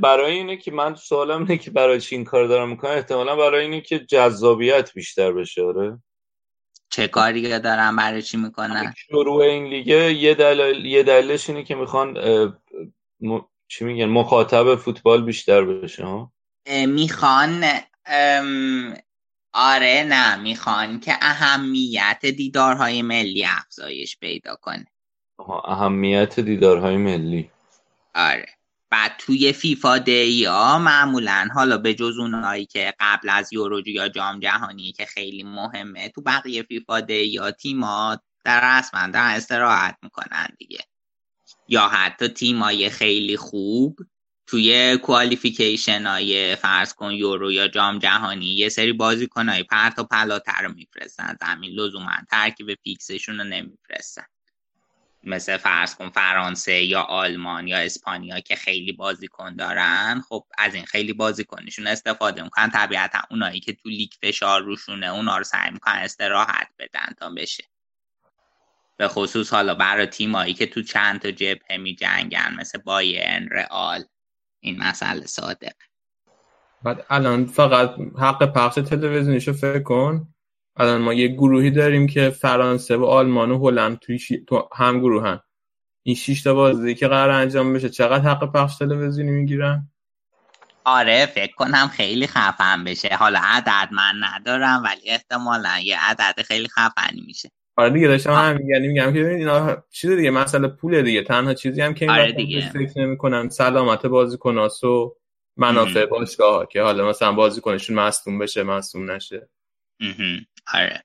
برای 0.02 0.32
اینه 0.34 0.58
که 0.58 0.72
من 0.72 0.96
سوالم 0.96 1.40
اینه 1.40 1.58
که 1.58 1.72
برای 1.72 2.02
چی 2.02 2.16
این 2.16 2.26
کار 2.26 2.48
دارم 2.48 2.70
می‌کنم؟ 2.70 2.92
احتمالا 2.92 3.36
برای 3.36 3.64
اینه 3.64 3.82
که 3.82 4.00
جذابیت 4.00 4.94
بیشتر 4.94 5.32
بشه 5.32 5.64
آره. 5.64 6.00
چه 6.90 7.08
کاری 7.08 7.60
دارم 7.60 7.96
برای 7.96 8.22
چی 8.22 8.38
می‌کنن؟ 8.38 8.94
شروع 8.98 9.44
این 9.44 9.66
لیگه 9.66 10.14
یه 10.14 10.34
دلیل 10.34 10.86
یه 10.86 11.04
دلیلش 11.04 11.50
اینه 11.50 11.64
که 11.64 11.76
می‌خوان 11.76 12.18
چی 13.68 13.86
میگن؟ 13.86 14.06
مخاطب 14.06 14.76
فوتبال 14.76 15.24
بیشتر 15.24 15.64
بشه 15.66 16.06
ها. 16.06 16.32
می‌خوان 16.88 17.64
آره 19.54 20.06
نه 20.10 20.36
می‌خوان 20.36 21.00
که 21.00 21.14
اهمیت 21.22 22.26
دیدارهای 22.26 23.02
ملی 23.02 23.46
افزایش 23.46 24.18
پیدا 24.20 24.56
کنه. 24.56 24.88
اهمیت 25.66 26.40
دیدارهای 26.40 26.98
ملی. 26.98 27.50
آره. 28.16 28.46
بعد 28.90 29.16
توی 29.18 29.54
فیفا 29.54 29.98
دی 29.98 30.46
ها 30.46 30.80
معمولا 30.80 31.48
حالا 31.54 31.78
به 31.78 31.94
جز 31.94 32.18
اونایی 32.18 32.66
که 32.66 32.94
قبل 33.00 33.30
از 33.30 33.54
یورو 33.54 33.88
یا 33.88 34.10
جام 34.10 34.40
جهانی 34.40 34.92
که 34.92 35.06
خیلی 35.06 35.44
مهمه 35.44 36.10
تو 36.10 36.22
بقیه 36.22 36.64
فیفا 36.64 37.02
دی 37.02 37.38
ها 37.38 37.52
تیما 37.52 38.18
در 38.44 38.80
رسما 38.80 39.08
در 39.08 39.36
استراحت 39.36 39.98
می‌کنن 40.04 40.48
دیگه. 40.58 40.80
یا 41.68 41.88
حتی 41.88 42.28
تیمای 42.28 42.90
خیلی 42.90 43.38
خوب 43.38 44.00
توی 44.48 44.98
کوالیفیکیشن 44.98 46.06
های 46.08 46.56
فرض 46.56 46.94
کن 46.94 47.12
یورو 47.12 47.52
یا 47.52 47.68
جام 47.68 48.00
جهانی 48.00 48.46
یه 48.46 48.70
سری 48.70 48.94
بازیکن 48.94 49.50
های 49.50 49.64
پرت 49.64 50.00
و 50.00 50.04
پلاتر 50.04 50.62
رو 50.62 50.74
میفرستن. 50.74 51.38
زمین 51.42 51.72
لزوما 51.72 52.12
ترکیب 52.32 52.76
فیکسشون 52.84 53.38
رو 53.38 53.44
نمیفرستن. 53.44 54.26
مثل 55.24 55.58
فرض 55.58 55.96
کن 55.96 56.10
فرانسه 56.10 56.84
یا 56.84 57.02
آلمان 57.02 57.68
یا 57.68 57.78
اسپانیا 57.78 58.40
که 58.40 58.56
خیلی 58.56 58.92
بازیکن 58.92 59.56
دارن 59.56 60.22
خب 60.30 60.46
از 60.58 60.76
این 60.76 60.86
خیلی 60.86 61.14
بازیکنشون 61.14 61.88
استفاده 61.88 62.44
می‌کنن. 62.44 62.70
طبیعتا 62.70 63.20
اونایی 63.32 63.60
که 63.60 63.74
تو 63.74 63.90
لیگ 63.90 64.12
فشار 64.22 64.62
روشونه 64.62 65.08
اونا 65.08 65.38
رو 65.38 65.44
سعی 65.44 65.72
می‌کنن 65.72 65.94
استراحت 65.94 66.68
بدن 66.80 67.14
تا 67.20 67.30
بشه. 67.30 67.64
به 68.98 69.08
خصوص 69.08 69.54
حالا 69.54 69.76
برای 69.76 70.06
تیمایی 70.06 70.54
که 70.54 70.66
تو 70.66 70.82
چند 70.82 71.20
تا 71.20 71.32
جبهه 71.32 71.78
می 71.78 71.96
جنگن 71.96 72.56
مثل 72.60 72.78
بایرن 72.78 73.48
رئال 73.52 74.04
این 74.60 74.84
مسئله 74.84 75.26
صادق 75.26 75.74
بعد 76.84 77.06
الان 77.10 77.46
فقط 77.46 77.96
حق 78.20 78.54
پخش 78.54 78.76
تلویزیونیشو 78.76 79.54
فکر 79.54 79.84
کن. 79.84 80.34
الان 80.76 81.02
ما 81.02 81.14
یه 81.14 81.28
گروهی 81.28 81.72
داریم 81.72 82.08
که 82.08 82.30
فرانسه 82.30 82.98
و 82.98 83.06
آلمان 83.06 83.52
و 83.52 83.68
هلند 83.68 84.00
توی 84.00 84.20
تو 84.48 84.70
هم 84.76 85.00
گروهن. 85.00 85.40
این 86.04 86.16
شش 86.16 86.44
تا 86.44 86.54
بازی 86.54 86.96
که 86.96 87.08
قرار 87.08 87.30
انجام 87.30 87.74
بشه 87.74 87.90
چقدر 87.90 88.24
حق 88.30 88.52
پخش 88.52 88.78
تلویزیونی 88.78 89.32
می‌گیرن؟ 89.32 89.90
آره 90.86 91.26
فکر 91.26 91.54
کنم 91.56 91.88
خیلی 91.88 92.28
خفن 92.28 92.84
بشه. 92.84 93.16
حالا 93.20 93.40
عدد 93.44 93.90
من 93.92 94.14
ندارم 94.22 94.84
ولی 94.84 95.10
احتمالا 95.10 95.80
یه 95.84 95.98
عدد 96.00 96.42
خیلی 96.42 96.68
خفنی 96.68 97.24
میشه. 97.28 97.50
آره 97.76 97.90
دیگه 97.90 98.08
داشتم 98.08 98.34
هم 98.34 98.70
یعنی 98.70 98.88
میگم 98.88 99.14
که 99.14 99.28
اینا 99.28 99.84
چیز 99.92 100.12
دیگه 100.12 100.32
مسئله 100.32 100.68
پول 100.68 101.02
دیگه. 101.02 101.24
تنها 101.24 101.54
چیزی 101.54 101.82
هم 101.82 101.94
که 101.94 102.12
آره 102.12 102.70
فکر 102.74 103.00
نمی‌کنن 103.00 103.50
سلامت 103.50 104.06
بازیکناس 104.06 104.84
و 104.84 105.16
منافع 105.58 106.06
باشگاه 106.06 106.68
که 106.68 106.82
حالا 106.82 107.10
مثلا 107.10 107.32
بازیکنشون 107.32 107.96
مصدوم 107.96 108.40
بشه 108.40 108.64
مصدوم 108.64 109.12
نشه. 109.12 109.50
آره. 110.74 111.04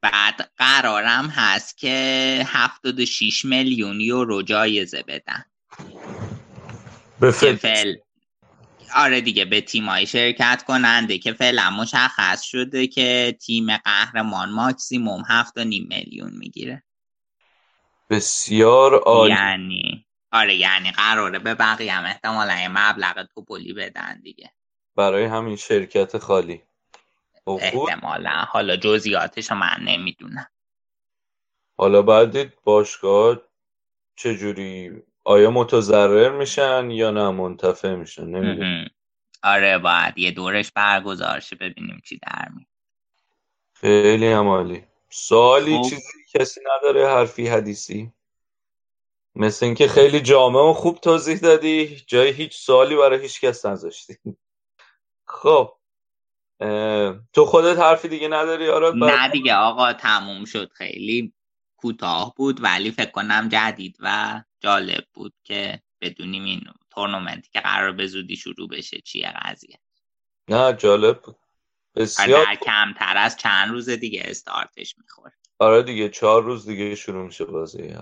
بعد 0.00 0.50
قرارم 0.56 1.26
هست 1.26 1.78
که 1.78 2.46
76 2.46 3.44
میلیون 3.44 4.00
یورو 4.00 4.42
جایزه 4.42 5.02
بدن. 5.02 5.44
به 7.20 7.30
فعل 7.30 7.94
آره 8.94 9.20
دیگه 9.20 9.44
به 9.44 9.60
تیمای 9.60 10.06
شرکت 10.06 10.64
کننده 10.66 11.18
که 11.18 11.32
فعلا 11.32 11.70
مشخص 11.70 12.42
شده 12.42 12.86
که 12.86 13.36
تیم 13.40 13.76
قهرمان 13.76 14.50
ماکسیموم 14.50 15.22
هفت 15.28 15.58
و 15.58 15.64
نیم 15.64 15.86
میلیون 15.88 16.30
می‌گیره. 16.38 16.82
بسیار 18.10 18.94
عالی. 18.94 19.32
یعنی 19.32 20.06
آره 20.32 20.54
یعنی 20.56 20.90
قراره 20.90 21.38
به 21.38 21.54
بقیه 21.54 21.92
هم 21.92 22.04
احتمالا 22.04 22.60
یه 22.60 22.68
مبلغ 22.68 23.26
توپولی 23.34 23.72
بدن 23.72 24.20
دیگه. 24.22 24.50
برای 24.96 25.24
همین 25.24 25.56
شرکت 25.56 26.18
خالی. 26.18 26.62
احتمالا. 27.46 28.30
حالا 28.30 28.76
جزئیاتش 28.76 29.52
من 29.52 29.76
نمی‌دونم. 29.84 30.46
حالا 31.76 32.02
بعد 32.02 32.62
باشگاه 32.64 33.40
چجوری؟ 34.16 35.02
آیا 35.24 35.50
متضرر 35.50 36.30
میشن 36.30 36.90
یا 36.90 37.10
نه؟ 37.10 37.30
منتفع 37.30 37.94
میشن؟ 37.94 38.24
نمی‌دونم. 38.24 38.88
آره 39.42 39.78
باید 39.78 40.18
یه 40.18 40.30
دورش 40.30 40.72
برگزار 40.72 41.40
شه 41.40 41.56
ببینیم 41.56 42.02
چی 42.04 42.18
در 42.18 42.48
می 42.56 42.66
خیلی 43.74 44.32
هم 44.32 44.48
عالی. 44.48 44.84
سوالی 45.10 45.76
خب. 45.76 45.82
چیزی 45.82 46.24
کسی 46.34 46.60
نداره 46.76 47.08
حرفی 47.08 47.48
حدیثی؟ 47.48 48.12
مثل 49.36 49.66
اینکه 49.66 49.88
خیلی 49.88 50.20
جامع 50.20 50.60
و 50.60 50.72
خوب 50.72 51.00
توضیح 51.00 51.38
دادی 51.38 52.02
جای 52.06 52.30
هیچ 52.30 52.56
سوالی 52.56 52.96
برای 52.96 53.20
هیچ 53.20 53.40
کس 53.40 53.66
نذاشتی. 53.66 54.18
خب. 55.26 55.72
تو 57.32 57.44
خودت 57.46 57.78
حرفی 57.78 58.08
دیگه 58.08 58.28
نداری؟ 58.28 58.68
آراد 58.68 58.94
نه 58.96 59.28
دیگه 59.28 59.54
آقا 59.54 59.92
تموم 59.92 60.44
شد. 60.44 60.72
خیلی 60.72 61.32
کوتاه 61.76 62.34
بود 62.36 62.64
ولی 62.64 62.90
فکر 62.90 63.10
کنم 63.10 63.48
جدید 63.52 63.96
و 64.00 64.42
جالب 64.60 65.04
بود 65.14 65.34
که 65.44 65.82
بدونیم 66.00 66.44
این 66.44 66.64
تورنمنتی 66.90 67.50
که 67.52 67.60
قرار 67.60 67.92
به 67.92 68.06
زودی 68.06 68.36
شروع 68.36 68.68
بشه 68.68 69.00
چیه 69.00 69.32
قضیه. 69.42 69.78
نه 70.48 70.72
جالب 70.72 71.22
بود. 71.22 71.36
بسیار 71.94 72.44
در 72.44 72.54
کمتر 72.54 73.16
از 73.16 73.36
چند 73.36 73.70
روز 73.70 73.90
دیگه 73.90 74.22
استارتش 74.24 74.94
می‌خوره. 74.98 75.32
آره 75.58 75.82
دیگه 75.82 76.08
چهار 76.08 76.42
روز 76.42 76.66
دیگه 76.66 76.94
شروع 76.94 77.26
میشه 77.26 77.44
بازی. 77.44 77.94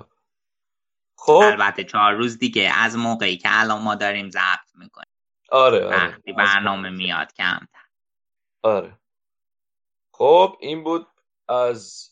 خب. 1.17 1.31
البته 1.33 1.85
چهار 1.85 2.13
روز 2.15 2.39
دیگه 2.39 2.73
از 2.77 2.97
موقعی 2.97 3.37
که 3.37 3.49
الان 3.51 3.83
ما 3.83 3.95
داریم 3.95 4.31
ضبط 4.31 4.75
می‌کنیم. 4.75 5.13
آره 5.51 5.85
آره. 5.85 5.97
وقتی 5.97 6.33
برنامه 6.33 6.91
میاد 6.91 7.33
کمتر. 7.33 7.82
آره. 8.63 8.99
خب 10.13 10.57
این 10.61 10.85
بود 10.85 11.07
از 11.49 12.11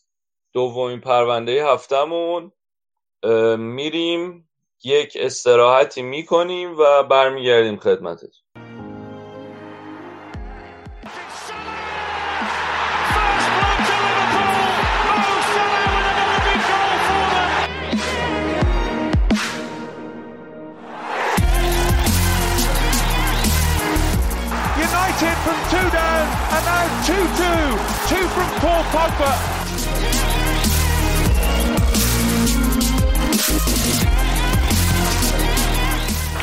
دومین 0.52 1.00
پرونده 1.00 1.66
هفتمون 1.66 2.52
میریم 3.59 4.49
یک 4.85 5.16
استراحتی 5.21 6.02
می‌کنیم 6.02 6.76
و 6.78 7.02
برمیگردیم 7.02 7.76
خدمتت 7.76 8.35
and 26.61 26.67
now 26.67 26.85
2-2. 27.05 28.09
Two 28.09 28.29
from 28.29 28.49
Paul 28.61 28.83
Pogba. 28.93 29.33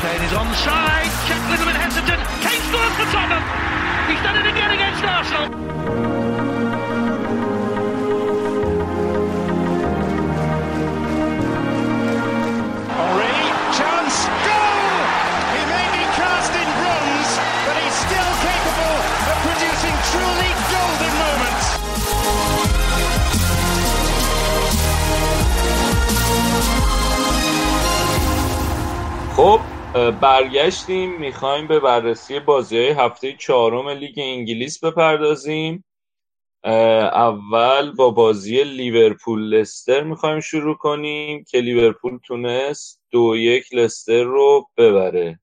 Kane 0.00 0.22
is 0.22 0.32
onside. 0.32 1.10
Check 1.28 1.50
with 1.50 1.60
him 1.60 1.68
and 1.68 1.78
hesitant. 1.78 2.22
Kane 2.42 2.62
scores 2.68 2.94
for 2.94 3.06
Tottenham. 3.12 3.42
He's 4.08 4.22
done 4.22 4.36
it 4.36 4.46
again 4.46 4.70
against 4.70 5.04
Arsenal. 5.04 6.17
خب 29.38 29.66
برگشتیم 30.20 31.18
می‌خوایم 31.18 31.68
به 31.68 31.80
بررسی 31.80 32.40
بازی 32.40 32.76
های 32.76 32.88
هفته 32.88 33.32
چهارم 33.32 33.88
لیگ 33.88 34.14
انگلیس 34.18 34.84
بپردازیم. 34.84 35.84
اول 36.64 37.92
با 37.92 38.10
بازی 38.10 38.64
لیورپول 38.64 39.54
لستر 39.54 40.02
می‌خوایم 40.02 40.40
شروع 40.40 40.76
کنیم 40.76 41.44
که 41.44 41.58
لیورپول 41.58 42.18
تونست 42.24 43.02
دو 43.10 43.36
یک 43.36 43.74
لستر 43.74 44.22
رو 44.22 44.68
ببره. 44.76 45.40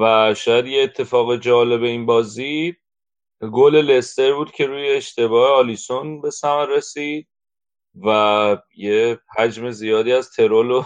و 0.00 0.34
شاید 0.34 0.66
یه 0.66 0.82
اتفاق 0.82 1.36
جالب 1.36 1.82
این 1.82 2.06
بازی 2.06 2.76
گل 3.52 3.76
لستر 3.76 4.32
بود 4.32 4.50
که 4.52 4.66
روی 4.66 4.90
اشتباه 4.90 5.50
آلیسون 5.50 6.20
به 6.20 6.30
ثمر 6.30 6.66
رسید 6.66 7.28
و 8.04 8.56
یه 8.76 9.18
حجم 9.38 9.70
زیادی 9.70 10.12
از 10.12 10.30
ترول 10.30 10.70
و 10.70 10.82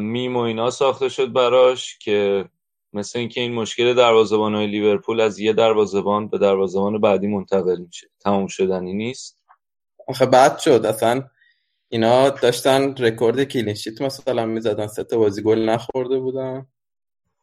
میم 0.00 0.36
و 0.36 0.40
اینا 0.40 0.70
ساخته 0.70 1.08
شد 1.08 1.32
براش 1.32 1.98
که 1.98 2.48
مثل 2.92 3.18
اینکه 3.18 3.40
این 3.40 3.54
مشکل 3.54 3.94
دروازه‌بان 3.94 4.54
های 4.54 4.66
لیورپول 4.66 5.20
از 5.20 5.38
یه 5.38 5.52
دروازه‌بان 5.52 6.28
به 6.28 6.38
دروازه‌بان 6.38 7.00
بعدی 7.00 7.26
منتقل 7.26 7.76
میشه. 7.76 8.06
تموم 8.20 8.46
شدنی 8.46 8.92
نیست. 8.92 9.38
آخه 10.08 10.26
بعد 10.26 10.58
شد. 10.58 10.86
اصلا 10.86 11.22
اینا 11.88 12.30
داشتن 12.30 12.94
رکورد 12.98 13.44
clean 13.44 13.73
sheet 13.73 14.02
مثلا 14.02 14.46
می‌زدن. 14.46 14.86
سه 14.86 15.04
تا 15.04 15.18
بازی 15.18 15.42
گل 15.42 15.58
نخورده 15.58 16.18
بودن. 16.18 16.66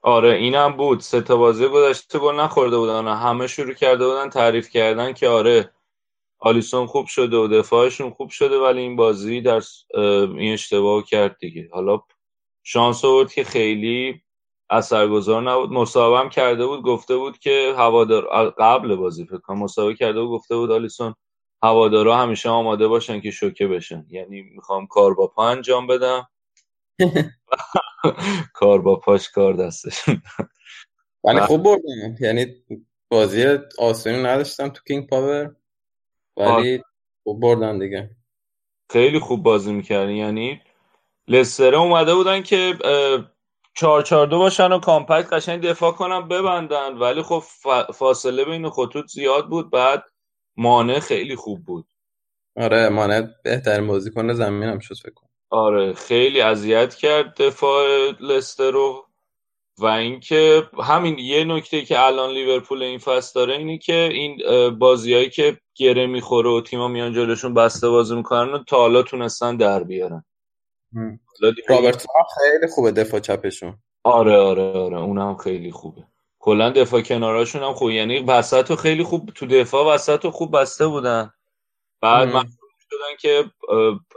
آره 0.01 0.35
اینم 0.35 0.77
بود. 0.77 0.99
سه 0.99 1.21
تا 1.21 1.37
بازی 1.37 1.67
گذشته 1.67 2.19
گل 2.19 2.35
نخورده 2.35 2.77
بودن 2.77 3.07
همه 3.07 3.47
شروع 3.47 3.73
کرده 3.73 4.07
بودن 4.07 4.29
تعریف 4.29 4.69
کردن 4.69 5.13
که 5.13 5.27
آره 5.27 5.71
آلیسون 6.39 6.87
خوب 6.87 7.05
شده 7.05 7.37
و 7.37 7.47
دفاعشون 7.47 8.09
خوب 8.09 8.29
شده 8.29 8.57
ولی 8.57 8.81
این 8.81 8.95
بازی 8.95 9.41
در 9.41 9.61
این 10.37 10.53
اشتباه 10.53 11.03
کرد 11.03 11.37
دیگه. 11.39 11.69
حالا 11.73 12.01
شانس 12.67 13.05
آورد 13.05 13.33
که 13.33 13.43
خیلی 13.43 14.21
اثرگذار 14.69 15.41
نبود. 15.51 15.71
مسابقه 15.71 16.19
هم 16.19 16.29
کرده 16.29 16.65
بود 16.67 16.81
گفته 16.81 17.17
بود 17.17 17.39
که 17.39 17.73
هوادار 17.77 18.49
قبل 18.49 18.95
بازی 18.95 19.25
فکر 19.25 19.37
کنم 19.37 19.59
مسابقه 19.59 19.95
کرده 19.95 20.21
بود 20.21 20.29
گفته 20.29 20.55
بود 20.55 20.71
آلیسون 20.71 21.15
هوادارا 21.63 22.17
همیشه 22.17 22.49
آماده 22.49 22.87
باشن 22.87 23.21
که 23.21 23.31
شوکه 23.31 23.67
بشن. 23.67 24.05
یعنی 24.09 24.41
می‌خوام 24.41 24.87
کار 24.87 25.13
با 25.13 25.27
پا 25.27 25.49
انجام 25.49 25.87
بدم. 25.87 26.27
کار 28.53 28.81
با 28.81 28.95
پاش 28.95 29.29
کار 29.29 29.53
دستش 29.53 30.09
ولی 30.09 30.19
بله. 31.23 31.45
خوب 31.45 31.63
بردن. 31.63 32.17
یعنی 32.19 32.45
بازی 33.09 33.57
آسونی 33.79 34.23
نداشتم 34.23 34.69
تو 34.69 34.81
کینگ 34.87 35.07
پاور 35.07 35.55
ولی 36.37 36.81
خوب 37.23 37.41
بردن 37.41 37.79
دیگه. 37.79 38.09
خیلی 38.89 39.19
خوب 39.19 39.43
بازی 39.43 39.73
می‌کردن. 39.73 40.11
یعنی 40.11 40.61
لستره 41.27 41.77
اومده 41.77 42.15
بودن 42.15 42.43
که 42.43 42.77
چهار 43.77 44.01
چهار 44.01 44.27
دو 44.27 44.39
باشن 44.39 44.71
و 44.71 44.79
کامپکت 44.79 45.33
قشنگ 45.33 45.61
دفاع 45.61 45.91
کنن 45.91 46.27
ببندن. 46.27 46.97
ولی 46.97 47.21
خب 47.21 47.43
فاصله 47.93 48.45
بین 48.45 48.69
خطوط 48.69 49.05
زیاد 49.05 49.49
بود. 49.49 49.71
بعد 49.71 50.03
مانع 50.57 50.99
خیلی 50.99 51.35
خوب 51.35 51.65
بود. 51.65 51.85
آره 52.57 52.89
مانع 52.89 53.27
بهترین 53.43 53.87
بازیکن 53.87 54.33
زمین 54.33 54.69
هم 54.69 54.79
شد 54.79 54.95
فکر 54.95 55.13
کنم. 55.13 55.29
آره 55.49 55.93
خیلی 55.93 56.41
اذیت 56.41 56.95
کرد 56.95 57.41
دفاع 57.41 58.11
لستر 58.19 58.71
رو 58.71 59.05
و 59.77 59.85
اینکه 59.85 60.63
همین 60.83 61.19
یه 61.19 61.43
نکته 61.43 61.81
که 61.81 61.99
الان 61.99 62.29
لیورپول 62.29 62.83
این 62.83 62.99
فصل 62.99 63.39
داره 63.39 63.57
اینه 63.57 63.77
که 63.77 64.09
این 64.11 64.37
بازیایی 64.69 65.29
که 65.29 65.57
گره 65.75 66.07
می‌خوره 66.07 66.49
و 66.49 66.61
تیما 66.61 66.87
میان 66.87 67.13
جلوشون 67.13 67.53
بسته 67.53 67.89
بازی 67.89 68.15
می‌کنن 68.15 68.53
و 68.53 68.63
تا 68.63 68.77
حالا 68.77 69.01
تونستن 69.01 69.57
در 69.57 69.83
بیارن. 69.83 70.25
هم 70.95 71.19
خیلی 72.37 72.67
خوبه 72.67 72.91
دفاع 72.91 73.19
چپشون. 73.19 73.77
آره 74.03 74.37
آره 74.37 74.71
آره. 74.71 74.97
اونم 74.97 75.37
خیلی 75.37 75.71
خوبه. 75.71 76.03
کلا 76.39 76.69
دفاع 76.69 77.01
کناراشون 77.01 77.63
هم 77.63 77.73
خوب. 77.73 77.89
یعنی 77.89 78.19
وسط 78.19 78.75
خیلی 78.75 79.03
خوب 79.03 79.29
تو 79.35 79.45
دفاع 79.45 79.93
وسط 79.93 80.27
خوب 80.27 80.57
بسته 80.57 80.87
بودن. 80.87 81.33
بعد 82.01 82.29
شدن 82.89 83.15
که 83.19 83.45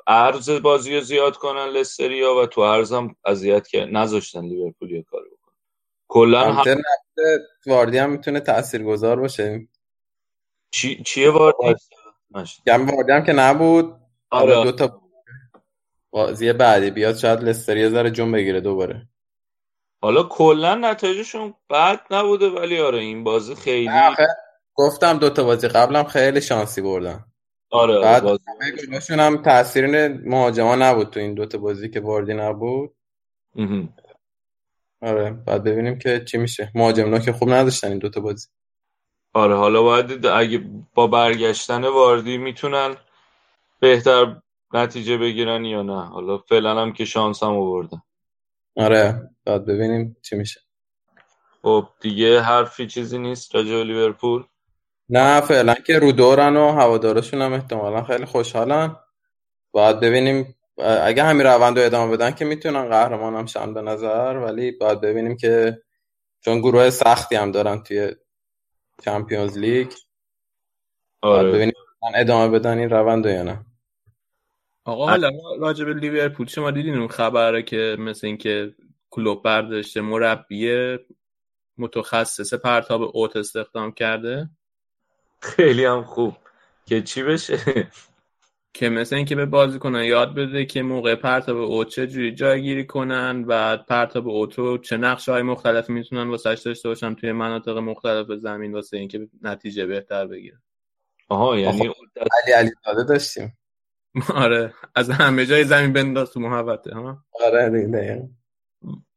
عرض 0.07 0.51
بازی 0.51 0.95
رو 0.95 1.01
زیاد 1.01 1.37
کنن 1.37 1.67
لستریا 1.67 2.35
و 2.35 2.47
تو 2.47 2.65
عرض 2.65 2.93
هم 2.93 3.17
اذیت 3.25 3.69
کرد 3.69 3.89
نذاشتن 3.89 4.45
لیورپول 4.45 4.91
یه 4.91 5.03
کاری 5.03 5.25
بکنه. 5.25 5.55
کلا 6.09 6.53
هم... 6.53 6.83
واردی 7.67 7.99
هم 7.99 8.11
می‌تونه 8.11 8.41
تاثیرگذار 8.41 9.21
باشه. 9.21 9.69
چی... 10.71 11.03
چیه 11.03 11.31
واردی؟ 11.31 11.75
گم 12.67 12.87
واردی 12.87 13.13
هم 13.13 13.25
که 13.25 13.33
نبود. 13.33 13.95
آره. 14.31 14.65
دو 14.65 14.73
تا 14.73 15.01
بازی 16.11 16.53
بعدی 16.53 16.91
بیاد 16.91 17.17
شاید 17.17 17.43
لستر 17.43 17.77
یه 17.77 17.89
ذره 17.89 18.11
جون 18.11 18.33
بگیره 18.33 18.61
دوباره. 18.61 19.09
حالا 20.03 20.23
کلا 20.23 20.75
نتایجشون 20.75 21.55
بد 21.71 22.01
نبوده 22.11 22.49
ولی 22.49 22.81
آره 22.81 22.99
این 22.99 23.25
بازی 23.25 23.55
خیلی 23.55 23.89
آخه 23.89 24.27
گفتم 24.75 25.19
دو 25.19 25.31
تا 25.31 25.45
بازی 25.45 25.69
قبلم 25.69 26.05
خیلی 26.05 26.41
شانسی 26.41 26.81
بردن. 26.81 27.25
آره 27.71 28.01
بعد 28.01 28.23
بازی 28.23 28.45
همه 28.49 28.71
گلاشون 28.71 29.21
هم 29.21 29.43
تاثیر 29.43 30.09
مهاجما 30.09 30.75
نبود 30.77 31.11
تو 31.11 31.21
این 31.21 31.35
دو 31.35 31.47
تا 31.47 31.59
بازی 31.59 31.89
که 31.89 32.01
واردی 32.01 32.35
نبود. 32.35 32.95
مهم. 33.55 33.95
آره 35.03 35.31
بعد 35.31 35.65
ببینیم 35.65 35.99
که 35.99 36.25
چی 36.25 36.39
میشه. 36.39 36.71
مهاجمنا 36.75 37.19
که 37.19 37.33
خوب 37.33 37.51
نداشتن 37.51 37.89
این 37.89 37.99
دو 37.99 38.09
تا 38.09 38.21
بازی. 38.21 38.49
آره 39.33 39.57
حالا 39.57 39.83
باید 39.83 40.27
اگه 40.27 40.65
با 40.95 41.07
برگشتن 41.07 41.85
واردی 41.85 42.39
می‌تونن 42.39 42.97
بهتر 43.81 44.37
نتیجه 44.73 45.19
بگیرن 45.19 45.65
یا 45.65 45.83
نه. 45.83 46.05
حالا 46.05 46.39
فعلا 46.39 46.83
هم 46.83 46.93
که 46.93 47.05
شانس 47.05 47.43
هم 47.43 47.53
آوردن 47.53 48.03
آره 48.77 49.31
بعد 49.45 49.67
ببینیم 49.67 50.17
چی 50.23 50.37
میشه. 50.37 50.61
خب 51.63 51.89
دیگه 52.01 52.41
حرفی 52.41 52.87
چیزی 52.87 53.19
نیست 53.19 53.55
راجع 53.55 53.83
لیورپول؟ 53.83 54.45
نه 55.09 55.41
فعلا 55.41 55.75
که 55.75 55.99
رو 55.99 56.13
دورن 56.13 56.57
و 56.57 56.73
هوادارشون 56.73 57.43
هم 57.43 57.53
احتمالا 57.53 58.03
خیلی 58.03 58.25
خوشحالن. 58.25 58.97
باید 59.73 60.01
ببینیم 60.01 60.55
اگه 61.03 61.25
همین 61.25 61.47
روند 61.47 61.79
رو 61.79 61.85
ادامه 61.85 62.17
بدن 62.17 62.31
که 62.31 62.45
می‌تونن 62.45 62.89
قهرمان 62.89 63.35
هم 63.35 63.47
شن 63.47 63.75
به 63.75 63.83
نظر 63.83 64.37
ولی 64.37 64.71
باید 64.71 65.01
ببینیم 65.01 65.37
که 65.37 65.83
چون 66.41 66.59
گروه 66.59 66.91
سختی 66.91 67.37
هم 67.37 67.51
دارن 67.53 67.83
توی 67.83 68.13
چمپیونز 69.03 69.59
لیگ. 69.59 69.93
باید 71.23 71.47
آره. 71.47 71.53
ببینیم 71.53 71.75
ادامه 72.15 72.59
بدن 72.59 72.79
این 72.79 72.91
روند 72.91 73.27
رو 73.27 73.33
یا 73.33 73.43
نه. 73.43 73.65
آقا 74.89 75.07
حالا 75.07 75.31
راجع 75.61 75.85
به 75.85 75.95
لیورپول 75.95 76.47
شما 76.47 76.71
دیدین؟ 76.71 76.95
اون 76.95 77.09
خبره 77.09 77.63
که 77.63 77.97
مثل 77.99 78.27
اینکه 78.27 78.75
کلوب 79.11 79.43
برداشته 79.43 80.01
مربی 80.01 80.97
متخصص 81.79 82.55
پرتاب 82.55 83.11
اوت 83.17 83.37
استخدام 83.37 83.93
کرده. 83.93 84.51
خیلی 85.41 85.85
هم 85.85 86.05
خوب. 86.05 86.37
که 86.87 87.03
چی 87.03 87.23
بشه؟ 87.23 87.59
که 88.75 88.89
مثل 88.89 89.17
اینکه 89.17 89.37
به 89.37 89.47
بازیکنان 89.47 90.05
یاد 90.05 90.35
بده 90.35 90.65
که 90.65 90.83
موقع 90.83 91.15
پرتاب 91.15 91.57
اوت 91.57 91.89
چه 91.89 92.07
جوری 92.07 92.35
جایگیری 92.35 92.87
کنن 92.87 93.45
و 93.49 93.77
پرتاب 93.77 94.29
اوت 94.29 94.55
رو 94.55 94.79
چه 94.79 94.97
نقشه 94.97 95.33
های 95.33 95.43
مختلف 95.43 95.91
می‌تونن 95.91 96.29
واسش 96.31 96.63
داشته 96.65 96.89
باشن 96.89 97.15
توی 97.15 97.33
مناطق 97.33 97.77
مختلف 97.77 98.27
زمین 98.33 98.73
واسه 98.73 98.97
اینکه 98.97 99.29
نتیجه 99.43 99.87
بهتر 99.87 100.27
بگیرن. 100.27 100.63
آها 101.29 101.59
یعنی 101.59 101.93
علی 102.17 102.53
علی 102.57 102.71
زاده 102.85 103.05
داشتیم. 103.05 103.58
آره 104.35 104.75
از 104.95 105.11
همه 105.11 105.47
جای 105.47 105.65
زمین 105.65 105.93
بنداز 105.93 106.31
تو 106.31 106.41
محوطه 106.41 106.95
ها؟ 106.95 107.25
آره 107.47 107.71
دیگه 107.71 108.29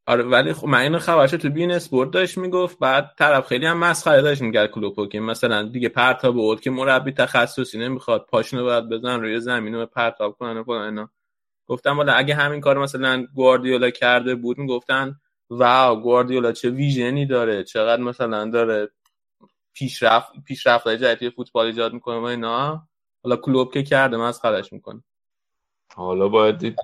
آره 0.05 0.23
ولی 0.23 0.53
خب 0.53 0.67
من 0.67 0.79
این 0.79 0.97
خبرش 0.97 1.31
تو 1.31 1.49
بین 1.49 1.71
اسپورت 1.71 2.11
داشت 2.11 2.37
می‌گفت 2.37 2.79
بعد 2.79 3.11
طرف 3.17 3.47
خیلی 3.47 3.65
هم 3.65 3.77
مسخره 3.77 4.21
داشت 4.21 4.41
میگرد 4.41 4.71
کلوپو 4.71 5.07
که 5.07 5.19
مثلا 5.19 5.63
دیگه 5.63 5.89
پرتاب 5.89 6.37
اوت 6.37 6.61
که 6.61 6.71
مربی 6.71 7.11
تخصصی 7.11 7.79
نمی‌خواد 7.79 8.25
پاشنو 8.29 8.63
باید 8.63 8.89
بزن 8.89 9.21
روی 9.21 9.39
زمین 9.39 9.75
رو 9.75 9.85
پرتاب 9.85 10.37
کنن 10.37 10.57
و 10.57 10.63
فلان 10.63 10.81
اینا. 10.85 11.09
گفتم 11.67 11.97
والا 11.97 12.13
اگه 12.13 12.35
همین 12.35 12.61
کار 12.61 12.79
مثلا 12.79 13.25
گواردیولا 13.35 13.89
کرده 13.89 14.35
بود 14.35 14.57
می‌گفتن 14.57 15.15
واو 15.49 16.01
گواردیولا 16.01 16.51
چه 16.51 16.69
ویژنی 16.69 17.25
داره 17.25 17.63
چقدر 17.63 18.01
مثلا 18.01 18.49
داره 18.49 18.89
پیشرفت 19.73 20.31
پیشرفت 20.45 20.89
جدید 20.89 21.33
فوتبال 21.33 21.65
ایجاد 21.65 21.93
می‌کنه 21.93 22.17
و 22.17 22.23
اینا. 22.23 22.87
حالا 23.23 23.35
کلوب 23.35 23.73
که 23.73 23.83
کرده 23.83 24.17
مسخرهش 24.17 24.73
می‌کنه 24.73 25.03
حالا 25.95 26.27
باید 26.27 26.57
دید 26.57 26.75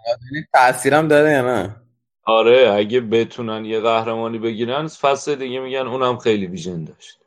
تاثیرم 0.53 1.07
داره 1.07 1.31
یا 1.31 1.41
نه؟ 1.41 1.75
آره 2.23 2.71
اگه 2.73 3.01
بتونن 3.01 3.65
یه 3.65 3.79
قهرمانی 3.79 4.39
بگیرن 4.39 4.87
فصل 4.87 5.35
دیگه 5.35 5.59
میگن 5.59 5.87
اونم 5.87 6.17
خیلی 6.17 6.47
ویژن 6.47 6.83
داشت. 6.83 7.19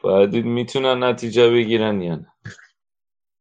باید 0.00 0.30
دید 0.30 0.44
می‌تونن 0.44 1.04
نتیجه 1.04 1.50
بگیرن 1.50 2.02
یا 2.02 2.14
نه. 2.14 2.32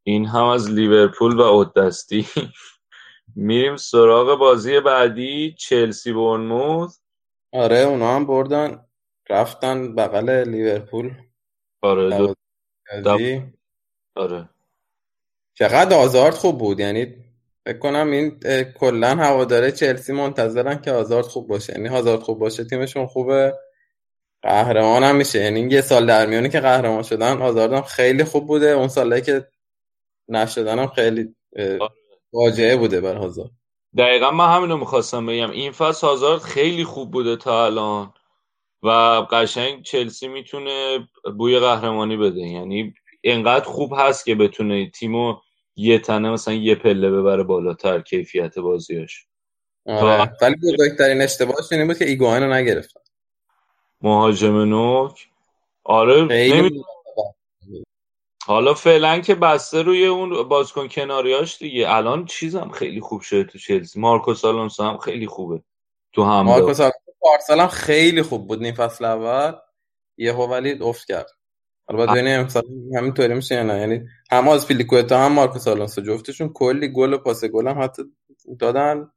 این 0.03 0.25
هم 0.25 0.43
از 0.45 0.71
لیورپول 0.71 1.35
و 1.35 1.41
اودستی 1.41 2.27
میریم 3.35 3.75
سراغ 3.75 4.39
بازی 4.39 4.79
بعدی 4.79 5.55
چلسی 5.59 6.13
بورنموث. 6.13 6.99
آره 7.53 7.77
اونا 7.77 8.15
هم 8.15 8.25
بردن 8.25 8.85
رفتن 9.29 9.95
بغل 9.95 10.29
لیورپول. 10.29 11.13
آره 11.81 12.17
دو... 12.17 12.35
بازی. 13.03 13.43
آره. 14.15 14.49
چقدر 15.61 15.97
آزارد 15.97 16.33
خوب 16.33 16.57
بود. 16.57 16.79
یعنی 16.79 17.15
فکر 17.65 17.77
کنم 17.77 18.11
این 18.11 18.39
کلا 18.79 19.15
هواداره 19.15 19.71
چلسی 19.71 20.13
منتظرن 20.13 20.81
که 20.81 20.91
آزارد 20.91 21.25
خوب 21.25 21.47
باشه. 21.47 21.73
یعنی 21.73 21.89
آزارد 21.89 22.21
خوب 22.21 22.39
باشه 22.39 22.63
تیمشون 22.63 23.07
خوبه. 23.07 23.53
قهرمان 24.41 25.03
هم 25.03 25.15
میشه. 25.15 25.39
یعنی 25.39 25.59
یه 25.59 25.81
سال 25.81 26.05
در 26.05 26.25
میونه 26.25 26.49
که 26.49 26.59
قهرمان 26.59 27.03
شدن 27.03 27.41
آزاردم 27.41 27.81
خیلی 27.81 28.23
خوب 28.23 28.47
بوده. 28.47 28.69
اون 28.69 28.87
ساله 28.87 29.21
که 29.21 29.47
نشدن 30.27 30.79
هم 30.79 30.87
خیلی 30.87 31.35
واجعه 32.33 32.77
بوده 32.77 33.01
بر 33.01 33.15
هازارد 33.15 33.51
دقیقا 33.97 34.31
من 34.31 34.55
همینو 34.55 34.77
می‌خواستم 34.77 35.25
بگم. 35.25 35.51
این 35.51 35.71
فصل 35.71 36.07
هازارد 36.07 36.41
خیلی 36.41 36.83
خوب 36.83 37.11
بوده 37.11 37.35
تا 37.35 37.65
الان. 37.65 38.13
و 38.83 38.89
قشنگ 39.31 39.83
چلسی 39.83 40.27
می‌تونه 40.27 40.99
بوی 41.37 41.59
قهرمانی 41.59 42.17
بده. 42.17 42.39
یعنی 42.39 42.93
انقدر 43.23 43.65
خوب 43.65 43.93
هست 43.97 44.25
که 44.25 44.35
بتونه 44.35 44.89
تیمو 44.89 45.35
یه 45.75 45.99
تنه 45.99 46.29
مثلا 46.29 46.53
یه 46.53 46.75
پله 46.75 47.11
ببره 47.11 47.43
بالاتر 47.43 48.01
کیفیت 48.01 48.59
بازیاش. 48.59 49.27
آره. 49.85 50.31
ولی 50.41 50.55
بزرگترین 50.55 51.21
اشتباهش 51.21 51.71
این 51.71 51.87
بود 51.87 51.97
که 51.97 52.05
ایگوان 52.05 52.43
رو 52.43 52.53
نگرفتن. 52.53 53.01
مهاجم 54.01 54.57
نوک. 54.57 55.29
آره 55.83 56.23
نمی... 56.23 56.83
حالا 58.45 58.73
فعلا 58.73 59.19
که 59.19 59.35
بسته 59.35 59.81
روی 59.81 60.05
اون 60.05 60.43
بازیکن 60.43 60.87
کناریاش 60.87 61.57
دیگه. 61.57 61.89
الان 61.89 62.25
چیزم 62.25 62.69
خیلی 62.69 63.01
خوب 63.01 63.21
شده 63.21 63.43
تو 63.43 63.57
چلسی. 63.57 63.99
مارکوس 63.99 64.45
آلونسو 64.45 64.83
هم 64.83 64.97
خیلی 64.97 65.27
خوبه. 65.27 65.61
تو 66.13 66.23
هم 66.23 66.41
مارکوس 66.41 66.79
آلونسو 66.79 67.11
پارسال 67.19 67.59
هم 67.59 67.67
خیلی 67.67 68.21
خوب 68.21 68.47
بود. 68.47 68.61
نیم 68.61 68.73
فصل 68.73 69.05
اول. 69.05 69.59
یهو 70.17 70.47
ولی 70.47 70.71
افت 70.81 71.07
کرد. 71.07 71.31
حالا 71.87 71.97
باید 71.97 72.09
ببینیم 72.09 72.39
امسال 72.39 72.63
همینطوری 72.95 73.33
میشه 73.33 73.55
یا 73.55 73.63
نه؟ 73.63 73.79
یعنی 73.79 74.07
هم 74.31 74.47
از 74.47 74.65
فیلیکوتا 74.65 75.19
هم 75.19 75.33
مارکوس 75.33 75.67
آلونسو 75.67 76.01
جفتشون 76.01 76.49
کلی 76.53 76.87
گل 76.87 77.13
و 77.13 77.17
پاس 77.17 77.45
گل 77.45 77.67
هم 77.67 77.81
حتی 77.83 78.03
دادن. 78.59 79.11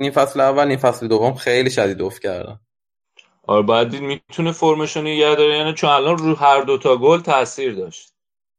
نیم 0.00 0.12
فصل 0.12 0.40
اول 0.40 0.68
نیم 0.68 0.78
فصل 0.78 1.08
دوم 1.08 1.34
خیلی 1.34 1.70
شدید 1.70 2.02
افت 2.02 2.22
کردن. 2.22 2.60
آره 3.46 3.62
بعد 3.62 4.00
می‌تونه 4.00 4.52
فرمشون 4.52 5.06
نگه 5.06 5.34
داره 5.34 5.56
یعنی 5.56 5.74
چون 5.74 5.90
الان 5.90 6.18
رو 6.18 6.34
هر 6.34 6.60
دوتا 6.60 6.96
گل 6.96 7.20
تاثیر 7.20 7.74
داشت. 7.74 8.14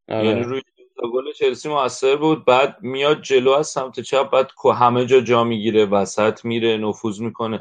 آره. 0.09 0.27
یعنی 0.27 0.43
روی 0.43 0.61
دوتا 0.77 1.11
گل 1.13 1.31
چلسی 1.31 1.69
موثر 1.69 2.15
بود 2.15 2.45
بعد 2.45 2.77
میاد 2.81 3.21
جلو 3.21 3.51
از 3.51 3.67
سمت 3.67 3.99
چپ 3.99 4.31
بعد 4.31 4.51
همه 4.75 5.05
جا 5.05 5.21
جا 5.21 5.43
می‌گیره 5.43 5.85
وسط 5.85 6.45
میره 6.45 6.77
نفوذ 6.77 7.21
می‌کنه. 7.21 7.59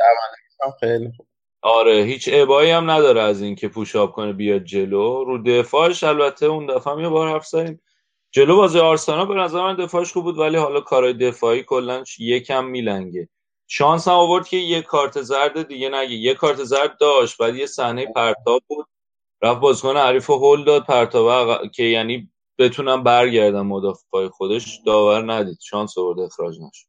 خیلی 0.80 1.12
خوب. 1.16 1.26
آره 1.62 1.94
هیچ 2.05 2.29
ابایی 2.33 2.70
هم 2.70 2.90
نداره 2.90 3.20
از 3.22 3.42
اینکه 3.42 3.68
پوشاپ 3.68 4.12
کنه 4.12 4.33
بیاد 4.33 4.64
جلو. 4.64 5.25
رو 5.25 5.42
دفاعش 5.42 6.05
البته 6.05 6.46
اون 6.46 6.66
دفعه 6.66 6.92
هم 6.92 7.01
یه 7.01 7.09
بار 7.09 7.29
حرف 7.29 7.46
زدیم. 7.46 7.81
جلو 8.31 8.57
بازی 8.57 8.79
آرسنال 8.79 9.27
به 9.27 9.35
نظر 9.35 9.61
من 9.62 9.77
دفاعش 9.77 10.12
خوب 10.12 10.25
بود 10.25 10.38
ولی 10.38 10.57
حالا 10.57 10.81
کارهای 10.81 11.12
دفاعی 11.12 11.62
کلا 11.62 12.05
یکم 12.18 12.64
میلنگه. 12.64 13.29
شانس 13.68 14.09
هم 14.09 14.14
آورد 14.14 14.48
که 14.48 14.57
یه 14.57 14.83
کارت 14.83 15.22
زرد 15.22 15.68
دیگه 15.68 15.88
نگه. 15.88 16.14
یه 16.14 16.35
کارت 16.35 16.64
زرد 16.64 16.98
داشت 16.98 17.38
بعد 17.38 17.57
یه 17.57 17.66
صحنه 17.66 18.07
پرتاب 18.07 18.62
بود. 18.68 18.87
رفت 19.42 19.61
بازیکن 19.61 19.96
حریف 19.96 20.31
هول 20.31 20.64
داد 20.64 20.85
پرتاب 20.87 21.70
که 21.70 21.83
یعنی 21.83 22.31
بتونم 22.59 23.03
برگردم 23.03 23.66
مدافع 23.66 24.29
خودش 24.29 24.81
داور 24.87 25.33
ندید. 25.33 25.59
شانس 25.61 25.98
آورد 25.98 26.20
اخراج 26.20 26.55
نشد. 26.61 26.87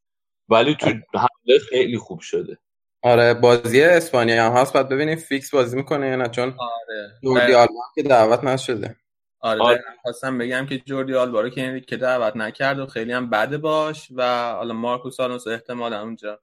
ولی 0.48 0.74
تو 0.74 0.86
حمله 1.14 1.58
خیلی 1.70 1.98
خوب 1.98 2.20
شده. 2.20 2.58
آره 3.04 3.34
بازی 3.34 3.82
اسپانیا 3.82 4.50
هم 4.50 4.52
هست 4.52 4.72
بعد 4.72 4.88
ببینیم 4.88 5.16
fix 5.16 5.54
بازی 5.54 5.76
می‌کنه 5.76 6.08
یا 6.08 6.16
نه 6.16 6.28
چون 6.28 6.54
آره. 6.58 7.12
جوردی 7.22 7.54
آلبا 7.54 7.80
که 7.94 8.02
دعوت 8.02 8.44
نشده. 8.44 8.96
آره, 9.40 9.62
آره. 9.62 9.84
خواستم 10.02 10.38
بگم 10.38 10.66
که 10.66 10.78
جوردی 10.78 11.14
آلبا 11.14 11.40
رو 11.40 11.48
که 11.48 11.80
که 11.80 11.96
دعوت 11.96 12.36
نکرد 12.36 12.78
و 12.78 12.86
خیلی 12.86 13.12
هم 13.12 13.30
بده 13.30 13.58
باش 13.58 14.08
و 14.16 14.52
حالا 14.52 14.74
مارکوس 14.74 15.20
آلونسو 15.20 15.50
احتمالا 15.50 16.02
اونجا 16.02 16.40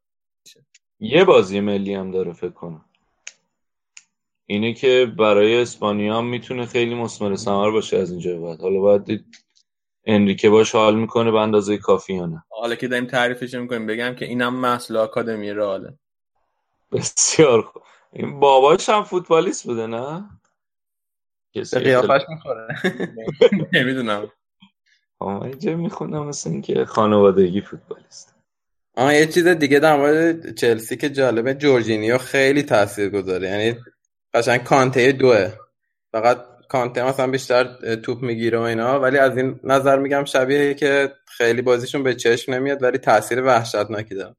یه 1.00 1.26
بازی 1.26 1.60
ملی 1.60 1.94
هم 1.94 2.12
داره 2.12 2.34
فکر 2.34 2.50
کنم. 2.50 2.86
اینه 4.46 4.74
که 4.74 5.14
برای 5.20 5.62
اسپانیا 5.62 6.18
هم 6.18 6.26
می‌تونه 6.26 6.66
خیلی 6.66 6.96
مثمر 6.96 7.36
ثمر 7.36 7.72
باشه 7.72 7.98
از 7.98 8.12
اینجا 8.12 8.40
بعد. 8.40 8.62
حالا 8.62 8.80
باید 8.80 9.04
دید 9.04 9.26
انریکه 10.06 10.50
باش 10.50 10.72
حال 10.72 10.96
می‌کنه 10.96 11.32
به 11.32 11.40
اندازه 11.40 11.78
کافی 11.78 12.14
یا 12.14 12.26
نه. 12.26 12.44
حالا 12.50 12.76
که 12.76 12.88
داریم 12.88 13.06
تعریفش 13.06 13.54
می‌کنیم 13.54 13.88
بگم 13.88 14.16
که 14.16 14.26
اینم 14.26 14.56
محصول 14.56 14.98
آکادمی 14.98 15.54
راله 15.54 15.94
بسیار 16.92 17.62
خوب. 17.62 17.84
این 18.14 18.40
باباش 18.40 18.90
هم 18.90 19.04
فوتبالیست 19.04 19.64
بوده 19.64 19.88
نه؟ 19.88 20.30
به 21.54 21.80
قیافش 21.80 22.22
می‌خوره. 22.30 22.68
نمی‌دونم. 23.74 24.32
آه 25.20 25.42
اینجا 25.42 25.76
می‌خونم 25.76 26.28
مثل 26.28 26.50
اینکه 26.50 26.86
خانوادگی 26.86 27.62
فوتبالیست. 27.62 28.36
آه 28.96 29.16
یه 29.16 29.28
چیز 29.28 29.48
دیگه 29.48 29.80
در 29.80 29.98
مورد 29.98 30.56
چلسی 30.56 30.98
که 30.98 31.10
جالبه 31.10 31.54
جورجینیو 31.54 32.18
خیلی 32.18 32.64
تاثیر 32.64 33.10
گذاره. 33.10 33.48
یعنی 33.48 33.80
قشنگ 34.34 34.64
کانته 34.64 35.12
دوه. 35.12 35.54
فقط 36.12 36.46
کانته 36.70 37.04
مثلا 37.04 37.28
بیشتر 37.28 37.96
توپ 37.96 38.22
می‌گیره 38.22 38.60
و 38.60 38.62
اینا 38.62 39.00
ولی 39.00 39.18
از 39.18 39.38
این 39.38 39.60
نظر 39.64 40.00
میگم 40.00 40.26
شبیه 40.26 40.74
که 40.74 41.14
خیلی 41.26 41.62
بازیشون 41.62 42.04
به 42.04 42.16
چشم 42.16 42.54
نمیاد 42.54 42.84
ولی 42.84 42.98
تاثیر 42.98 43.44
وحشتناکی 43.44 44.16
داره. 44.16 44.36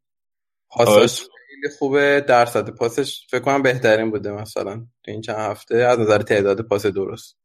پاسش 0.68 1.26
خیلی 1.62 1.74
خوبه. 1.78 2.24
درصد 2.28 2.70
پاسش 2.70 3.26
فکر 3.30 3.40
کنم 3.40 3.62
بهترین 3.62 4.10
بوده 4.10 4.32
مثلا 4.32 4.86
تو 5.04 5.10
این 5.10 5.20
چند 5.20 5.36
هفته. 5.36 5.76
از 5.76 5.98
نظر 5.98 6.22
تعداد 6.22 6.60
پاس 6.60 6.86
درست. 6.86 7.36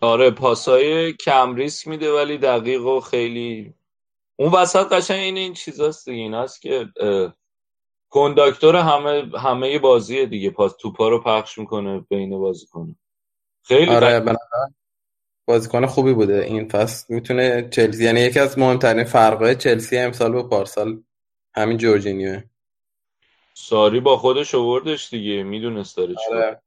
آره 0.00 0.30
پاسای 0.30 1.12
کم 1.12 1.54
ریسک 1.54 1.88
میده 1.88 2.12
ولی 2.12 2.38
دقیق 2.38 2.84
و 2.84 3.00
خیلی 3.00 3.74
اون 4.36 4.52
وسط 4.52 4.92
قشنگ 4.92 5.20
این 5.20 5.36
این 5.36 5.54
چیزاست 5.54 6.08
دیگه. 6.08 6.22
این 6.22 6.34
هست 6.34 6.62
که 6.62 6.86
کنداکتور 8.10 8.76
همه 8.76 9.38
همه 9.38 9.78
بازی 9.78 10.26
دیگه. 10.26 10.50
پاس 10.50 10.76
توپا 10.80 11.08
رو 11.08 11.22
پخش 11.22 11.58
می‌کنه 11.58 12.04
بین 12.10 12.38
بازیکن. 12.38 12.96
خیلی 13.62 13.90
آره 13.90 14.36
بازیکن 15.46 15.86
خوبی 15.86 16.12
بوده 16.12 16.44
این 16.44 16.68
فصل. 16.68 17.14
می‌تونه 17.14 17.68
چلسی 17.70 18.04
یعنی 18.04 18.20
یکی 18.20 18.38
از 18.38 18.58
مهمترین 18.58 19.04
فرقای 19.04 19.54
چلسی 19.54 19.98
امسال 19.98 20.32
با 20.32 20.42
پارسال 20.42 21.02
همین 21.54 21.76
جورجینیوه. 21.76 22.42
ساری 23.60 24.00
با 24.00 24.16
خودش 24.16 24.54
آوردش 24.54 25.10
دیگه 25.10 25.42
می‌دونست 25.42 25.96
داره 25.96 26.14
آره. 26.30 26.60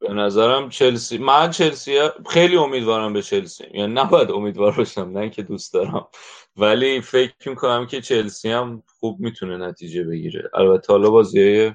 به 0.00 0.08
نظرم 0.08 0.68
چلسی 0.68 1.18
من 1.18 1.50
چلسی 1.50 1.98
خیلی 2.30 2.56
امیدوارم 2.56 3.12
به 3.12 3.22
چلسی. 3.22 3.64
یعنی 3.74 3.92
نباید 3.92 4.30
امیدوار 4.30 4.72
باشم 4.76 5.10
نه 5.18 5.30
که 5.30 5.42
دوست 5.42 5.74
دارم. 5.74 6.08
ولی 6.56 7.00
فکر 7.00 7.48
می‌کنم 7.48 7.86
که 7.86 8.00
چلسی 8.00 8.50
هم 8.50 8.82
خوب 8.86 9.20
می‌تونه 9.20 9.56
نتیجه 9.56 10.04
بگیره. 10.04 10.50
البته 10.54 10.92
حالا 10.92 11.10
بازی 11.10 11.72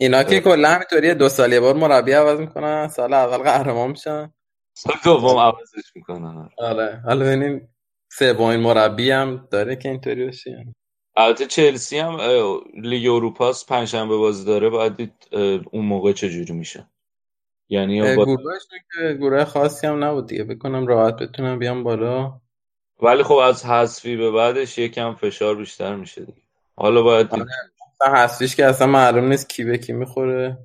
اینا 0.00 0.22
که 0.22 0.40
کلا 0.40 0.68
همینطوری 0.68 1.14
دو 1.14 1.28
سال 1.28 1.52
یه 1.52 1.60
بار 1.60 1.74
مربی 1.74 2.12
عوض 2.12 2.40
می‌کنن 2.40 2.88
سال 2.88 3.14
اول 3.14 3.38
قهرمان 3.38 3.90
میشن. 3.90 4.32
سال 4.74 4.94
دوم 5.04 5.38
عوضش 5.38 5.96
می‌کنن. 5.96 6.50
آره. 6.58 7.02
حالا 7.04 7.24
ببینیم 7.24 7.74
سومین 8.12 8.60
مربی 8.60 9.10
هم 9.10 9.48
داره 9.50 9.76
که 9.76 9.88
اینطوری 9.88 10.26
بشه 10.26 10.74
البته 11.20 11.46
چلسی 11.46 11.98
هم 11.98 12.18
لیگ 12.74 13.10
اروپاست 13.10 13.68
پنجشنبه 13.68 14.16
بازی 14.16 14.44
داره 14.44 14.68
باید 14.68 14.96
دید 14.96 15.12
اون 15.70 15.84
موقع 15.84 16.12
چجوری 16.12 16.52
میشه. 16.52 16.86
یعنی 17.68 18.16
با... 18.16 18.24
گروهش 18.24 18.62
که 18.70 19.16
گروه 19.20 19.44
خاصی 19.44 19.86
هم 19.86 20.04
نبود 20.04 20.26
دیگه. 20.26 20.44
بکنم 20.44 20.86
راحت 20.86 21.16
بتونم 21.16 21.58
بیام 21.58 21.82
بالا. 21.82 22.40
ولی 23.02 23.22
خب 23.22 23.34
از 23.34 23.66
حذفی 23.66 24.16
به 24.16 24.30
بعدش 24.30 24.78
یکم 24.78 25.14
فشار 25.14 25.56
بیشتر 25.56 25.96
میشه 25.96 26.20
دیگه. 26.24 26.42
حالا 26.76 27.02
باید 27.02 27.30
دید. 27.30 27.46
آره. 28.00 28.18
حذفیش 28.18 28.56
که 28.56 28.66
اصلا 28.66 28.86
معلوم 28.86 29.28
نیست 29.28 29.48
کی 29.48 29.64
به 29.64 29.78
کی 29.78 29.92
می‌خوره. 29.92 30.58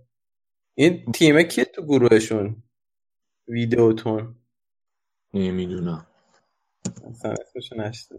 این 0.76 1.12
تیمه 1.12 1.44
کیه 1.44 1.66
تو 1.66 1.82
گروهشون؟ 1.82 2.56
ویدیوتون 3.48 4.36
نمی‌دونم. 5.34 6.06
اصلا 7.10 7.32
اسمشو 7.32 7.76
نشده 7.76 8.18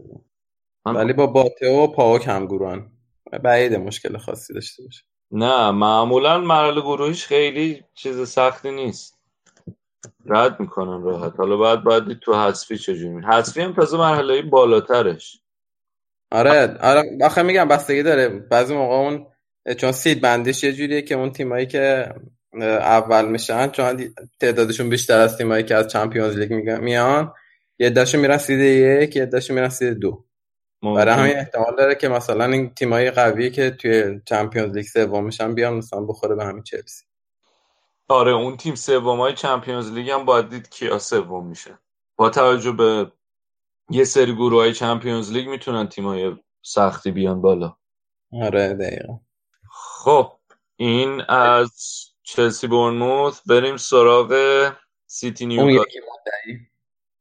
ولی 0.85 1.13
با 1.13 1.27
باته 1.27 1.69
و 1.69 1.87
پاوک 1.87 2.27
هم 2.27 2.45
گروهن. 2.45 2.91
بعید 3.43 3.75
مشکل 3.75 4.17
خاصی 4.17 4.53
داشته 4.53 4.83
باشه. 4.83 5.03
نه 5.31 5.71
معمولا 5.71 6.37
مرحله 6.37 6.81
گروهیش 6.81 7.25
خیلی 7.25 7.83
چیز 7.93 8.29
سختی 8.29 8.71
نیست. 8.71 9.19
رد 10.25 10.59
می‌کنن 10.59 11.03
راحت. 11.03 11.33
حالا 11.37 11.57
بعد 11.57 11.83
باید 11.83 12.19
تو 12.19 12.33
حذفی 12.33 12.77
چجوری 12.77 13.25
حذفی 13.25 13.61
هم 13.61 13.73
تازه 13.73 13.97
مرحله 13.97 14.41
بالاترش. 14.41 15.41
آره 16.31 16.77
آره 16.81 17.03
آخه 17.23 17.43
میگم 17.43 17.67
بستگی 17.67 18.03
داره. 18.03 18.29
بعضی 18.29 18.73
موقع 18.75 18.95
اون 18.95 19.27
چون 19.77 19.91
سید 19.91 20.21
بندیش 20.21 20.63
یه 20.63 20.73
جوریه 20.73 21.01
که 21.01 21.15
اون 21.15 21.31
تیمایی 21.31 21.65
که 21.65 22.13
اول 22.61 23.25
میشن 23.25 23.69
چون 23.69 24.13
تعدادشون 24.39 24.89
بیشتر 24.89 25.19
از 25.19 25.37
تیمایی 25.37 25.63
که 25.63 25.75
از 25.75 25.87
چمپیونز 25.87 26.37
لیگ 26.37 26.53
میان 26.53 27.33
یه 27.79 27.89
داشو 27.89 28.17
میرن 28.17 28.37
سید 28.37 28.59
یک 28.59 29.15
یه 29.15 29.25
داشو 29.25 29.53
میرن 29.53 29.69
سید 29.69 29.93
دو. 29.93 30.25
برای 30.93 31.15
همین 31.15 31.37
احتمال 31.37 31.75
داره 31.77 31.95
که 31.95 32.07
مثلا 32.07 32.45
این 32.45 32.73
تیمای 32.73 33.11
قوی 33.11 33.51
که 33.51 33.69
توی 33.69 34.21
Champions 34.25 34.75
League 34.75 34.85
سوم 34.85 35.23
میشن 35.23 35.55
بیان 35.55 35.73
مثلا 35.73 36.01
بخوره 36.01 36.35
به 36.35 36.45
همین 36.45 36.63
چلسی. 36.63 37.05
آره 38.07 38.31
اون 38.31 38.57
تیم 38.57 38.75
سومای 38.75 39.33
Champions 39.33 39.91
League 39.91 40.09
هم 40.09 40.25
باید 40.25 40.49
دید 40.49 40.69
کیا 40.69 40.99
سوم 40.99 41.47
میشه. 41.47 41.79
با 42.15 42.29
توجه 42.29 42.71
به 42.71 43.11
یه 43.89 44.03
سری 44.03 44.35
گروه 44.35 44.61
های 44.61 44.73
Champions 44.73 45.31
League 45.31 45.47
می‌تونن 45.47 45.87
تیمای 45.87 46.35
سختی 46.61 47.11
بیان 47.11 47.41
بالا. 47.41 47.75
آره 48.41 48.73
دقیقا. 48.73 49.19
خب 49.71 50.31
این 50.75 51.21
از 51.21 51.71
چلسی 52.23 52.67
بورنموث. 52.67 53.41
بریم 53.45 53.77
سراغ 53.77 54.71
سیتی 55.05 55.45
نیو 55.45 55.61
اون 55.61 55.69
یکی 55.69 55.99
مدعی. 55.99 56.59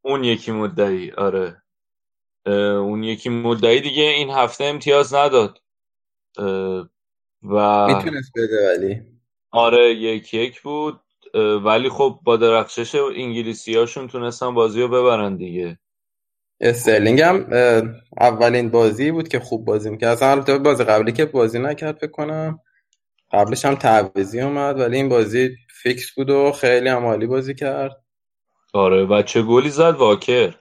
اون 0.03 0.25
یکی 0.25 0.53
مدعی 0.53 1.13
آره. 1.13 1.63
اون 2.47 3.03
یکی 3.03 3.29
مدعی 3.29 3.81
دیگه 3.81 4.03
این 4.03 4.31
هفته 4.31 4.65
امتیاز 4.65 5.15
نداد. 5.15 5.59
و 7.43 7.87
می‌تونست 7.87 8.33
بده 8.37 8.69
ولی. 8.69 9.03
آره 9.51 9.95
یک 9.95 10.35
یک 10.35 10.63
بود. 10.63 11.01
ولی 11.65 11.89
خب 11.89 12.21
با 12.25 12.37
درخشش 12.37 12.95
انگلیسی 12.95 13.77
هاشون 13.77 14.09
تونستن 14.09 14.55
بازی 14.55 14.83
رو 14.83 14.89
ببرن 14.89 15.37
دیگه. 15.37 15.79
استرلینگ 16.61 17.21
هم 17.21 17.47
اولین 18.21 18.71
بازی 18.71 19.11
بود 19.11 19.29
که 19.29 19.41
خوب 19.41 19.65
بازی 19.65 19.91
می‌کرد. 19.91 20.11
اصلا 20.11 20.31
البته 20.31 20.59
بازی 20.59 20.85
قبلی 20.85 21.13
که 21.13 21.25
بازی 21.25 21.59
نکرد 21.59 21.99
بکنم 21.99 22.61
قبلش 23.33 23.65
هم 23.65 23.75
تعویزی 23.75 24.41
اومد 24.41 24.81
ولی 24.81 24.97
این 24.97 25.09
بازی 25.09 25.57
فیکس 25.83 26.15
بود 26.15 26.31
و 26.31 26.53
خیلی 26.53 26.89
عمالی 26.89 27.27
بازی 27.27 27.55
کرد. 27.55 28.01
آره 28.73 29.05
و 29.05 29.23
چه 29.23 29.43
گلی 29.43 29.71
زد 29.71 29.95
واکر. 29.97 30.55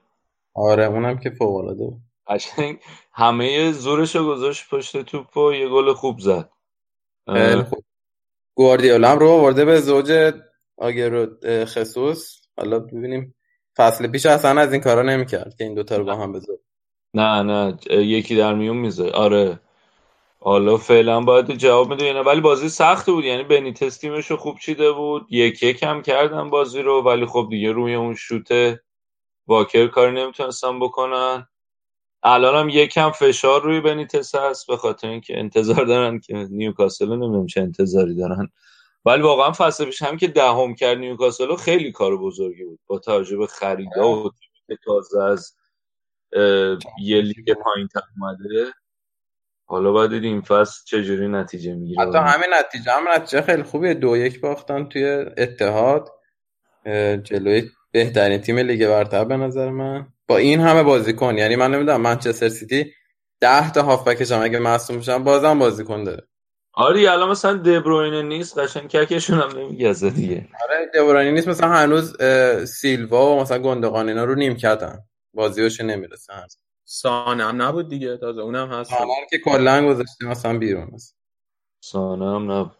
آره 0.56 0.86
اونم 0.86 1.20
که 1.20 1.30
فوق 1.30 1.56
العاده 1.56 1.84
بود. 1.84 2.02
قشنگ 2.28 2.80
همه 3.14 3.72
زورشو 3.72 4.28
گذاشت 4.28 4.70
پشت 4.70 5.02
توپ 5.02 5.38
و 5.38 5.54
یه 5.54 5.70
گل 5.70 5.94
خوب 5.94 6.20
زد. 6.20 6.50
خوب. 7.70 7.84
گواردیولا 8.56 9.12
هم 9.12 9.20
رو 9.20 9.30
آورده 9.30 9.66
به 9.66 9.80
زوج 9.82 10.34
آگرو 10.78 11.28
خصوص 11.66 12.40
حالا 12.58 12.80
ببینیم. 12.80 13.36
فصل 13.78 14.08
پیش 14.08 14.26
اصلا 14.26 14.62
از 14.62 14.72
این 14.72 14.82
کارا 14.82 15.02
نمی‌کرد 15.02 15.56
که 15.58 15.64
این 15.64 15.74
دوتا 15.74 15.98
رو 15.98 16.06
با 16.06 16.16
هم 16.16 16.32
بذاره. 16.32 16.60
نه 17.14 17.44
نه. 17.44 17.78
یکی 17.92 18.36
در 18.36 18.54
میون 18.54 18.78
می‌ذاره. 18.78 19.12
آره. 19.12 19.60
حالا 20.40 20.78
فعلا 20.78 21.22
باید 21.22 21.52
جواب 21.52 21.90
میده 21.90 22.22
ولی 22.22 22.42
بازی 22.42 22.70
سخت 22.70 23.10
بود. 23.10 23.26
یعنی 23.26 23.44
بنیتس 23.44 23.98
تیمش 23.98 24.32
رو 24.32 24.38
خوب 24.38 24.60
چیده 24.60 24.92
بود. 24.92 25.26
یک 25.30 25.64
یک 25.64 25.84
هم 25.84 26.02
کردن 26.02 26.50
بازی 26.50 26.82
رو 26.82 27.02
ولی 27.02 27.26
خب 27.26 27.48
دیگه 27.50 27.72
روی 27.72 27.96
اون 27.96 28.16
شوت 28.16 28.80
واکر 29.48 29.88
کاری 29.88 30.12
نمی‌تونستن 30.12 30.80
بکنن. 30.80 31.48
الان 32.24 32.56
هم 32.56 32.70
یکم 32.70 33.12
فشار 33.12 33.62
روی 33.64 33.82
بنیتس 33.82 34.36
هست 34.36 34.68
به 34.68 34.78
خاطر 34.78 35.08
اینکه 35.08 35.40
انتظار 35.40 35.86
دارن 35.86 36.20
که 36.20 36.34
نیوکاسل 36.34 37.06
نمی‌دونم 37.06 37.48
چه 37.48 37.62
انتظاری 37.62 38.16
دارن. 38.16 38.50
ولی 39.06 39.22
واقعا 39.22 39.52
فصل 39.52 39.86
پیش 39.86 40.02
هم 40.02 40.18
که 40.18 40.28
دهم 40.28 40.76
کرد 40.76 40.98
نیوکاسل 40.98 41.56
خیلی 41.56 41.92
کار 41.92 42.18
بزرگی 42.18 42.64
بود. 42.64 42.80
با 42.88 43.00
توجه 43.00 43.38
به 43.38 43.48
خریدا 43.48 44.10
و 44.10 44.32
که 44.68 44.78
تازه 44.86 45.24
از 45.24 45.56
یه 47.00 47.22
لیگ 47.22 47.54
پایین 47.54 47.88
اومده. 48.22 48.74
حالا 49.66 49.92
باید 49.92 50.14
این 50.14 50.42
فصل 50.42 50.86
چجوری 50.86 51.28
نتیجه 51.28 51.74
می‌گیره. 51.74 52.02
حتی 52.02 52.18
همین 52.18 52.50
نتیجه 52.54 52.92
هم 52.92 53.10
نتیجه 53.10 53.42
خیلی 53.42 53.64
خوبیه. 53.64 53.94
دو 53.94 54.18
یک 54.18 54.42
باختن 54.42 54.86
توی 54.86 55.06
اتحاد 55.38 56.10
جلوی 57.24 57.70
بهترین 57.94 58.38
تیم 58.38 58.60
لیگ 58.60 58.88
برتر 58.88 59.26
به 59.26 59.38
نظر 59.38 59.70
من. 59.70 60.08
با 60.28 60.38
این 60.38 60.60
همه 60.60 60.84
بازیکن 60.84 61.38
یعنی 61.38 61.56
من 61.56 61.74
نمی‌دونم 61.74 62.02
منچستر 62.02 62.50
سیتی 62.50 62.94
ده 63.40 63.72
تا 63.72 63.82
هافبکش 63.82 64.32
هم 64.32 64.44
اگه 64.44 64.60
معصوم 64.60 64.96
میشن 64.98 65.24
بازم 65.24 65.60
بازیکن 65.60 66.04
داره. 66.04 66.28
آره 66.74 67.12
الان 67.12 67.30
مثلا 67.30 67.54
دبروینه 67.54 68.22
نیست 68.22 68.58
قشنگ 68.58 68.88
ککشون 68.90 69.40
هم 69.40 69.60
نمیگزه 69.60 70.10
دیگه. 70.10 70.48
آره 70.64 70.92
دبروینه 70.94 71.32
نیست 71.32 71.48
مثلا 71.48 71.70
هنوز 71.70 72.18
سیلوا 72.66 73.36
و 73.36 73.42
مثلا 73.42 73.60
گندقان 73.60 74.10
اینا 74.10 74.24
رو 74.24 74.36
نیم 74.36 74.56
کردن. 74.56 75.00
بازیوش 75.34 75.82
نمی‌رسه 75.82 76.34
سانه 76.86 77.46
هم 77.46 77.62
نبود 77.62 77.90
دیگه 77.90 78.18
تازه 78.18 78.42
اونم 78.42 78.72
هست. 78.72 78.90
سانه 78.90 79.14
که 79.30 79.38
کلا 79.38 79.88
گذاشته 79.88 80.26
مثلا 80.26 80.58
بیرون 80.58 80.92
هست. 80.94 81.18
سانه 81.80 82.36
هم 82.36 82.52
نبود. 82.52 82.78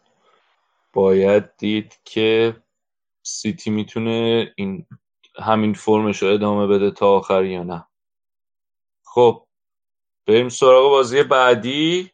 باید 0.94 1.44
دید 1.58 1.94
که 2.06 2.56
سیتی 3.24 3.70
می‌تونه 3.70 4.48
این 4.56 4.86
همین 5.40 5.74
فرمش 5.74 6.24
رو 6.24 6.34
ادامه 6.34 6.68
بده 6.68 6.92
تا 6.92 7.08
آخر 7.08 7.46
یا 7.46 7.64
نه. 7.64 7.86
خب 9.04 9.46
بریم 10.28 10.50
سراغ 10.50 10.90
بازی 10.90 11.24
بعدی. 11.24 12.12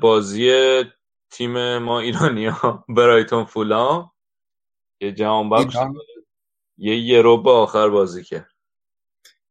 بازی 0.00 0.84
تیم 1.30 1.78
ما 1.78 2.00
ایرانی 2.00 2.46
ها 2.46 2.84
برایتون 2.88 3.44
فولام. 3.44 4.10
یه 5.00 5.12
جهان 5.12 5.50
بخش 5.50 5.76
یه 6.78 6.96
یورو 6.96 7.42
به 7.42 7.50
آخر 7.50 7.88
بازی 7.88 8.24
کرد 8.24 8.50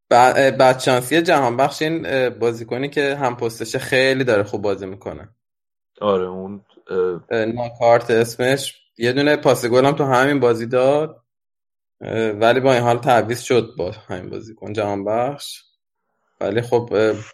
بعد 0.10 0.80
شانسی 0.80 1.22
جهان 1.22 1.58
بخش 1.58 1.82
این 1.82 2.30
بازیکنی 2.30 2.89
که 2.89 3.15
هم 3.15 3.36
پستش 3.36 3.76
خیلی 3.76 4.24
داره 4.24 4.43
خوب 4.43 4.62
بازی 4.62 4.86
می‌کنه. 4.86 5.30
آره 6.02 6.28
اون 6.28 6.65
ناکارت 7.32 8.12
اسمش. 8.12 8.82
یه 8.98 9.13
دونه 9.13 9.36
پاس 9.36 9.65
گل 9.65 9.86
هم 9.86 9.96
تو 9.96 10.04
همین 10.04 10.39
بازی 10.39 10.65
داد. 10.65 11.24
ولی 12.40 12.60
با 12.60 12.74
این 12.74 12.82
حال 12.82 12.98
تعویض 12.98 13.42
شد 13.42 13.74
با 13.78 13.92
همین 13.92 14.30
بازیکن 14.30 14.74
جهان 14.74 15.06
بخش. 15.06 15.64
ولی 16.42 16.62
خب 16.62 16.90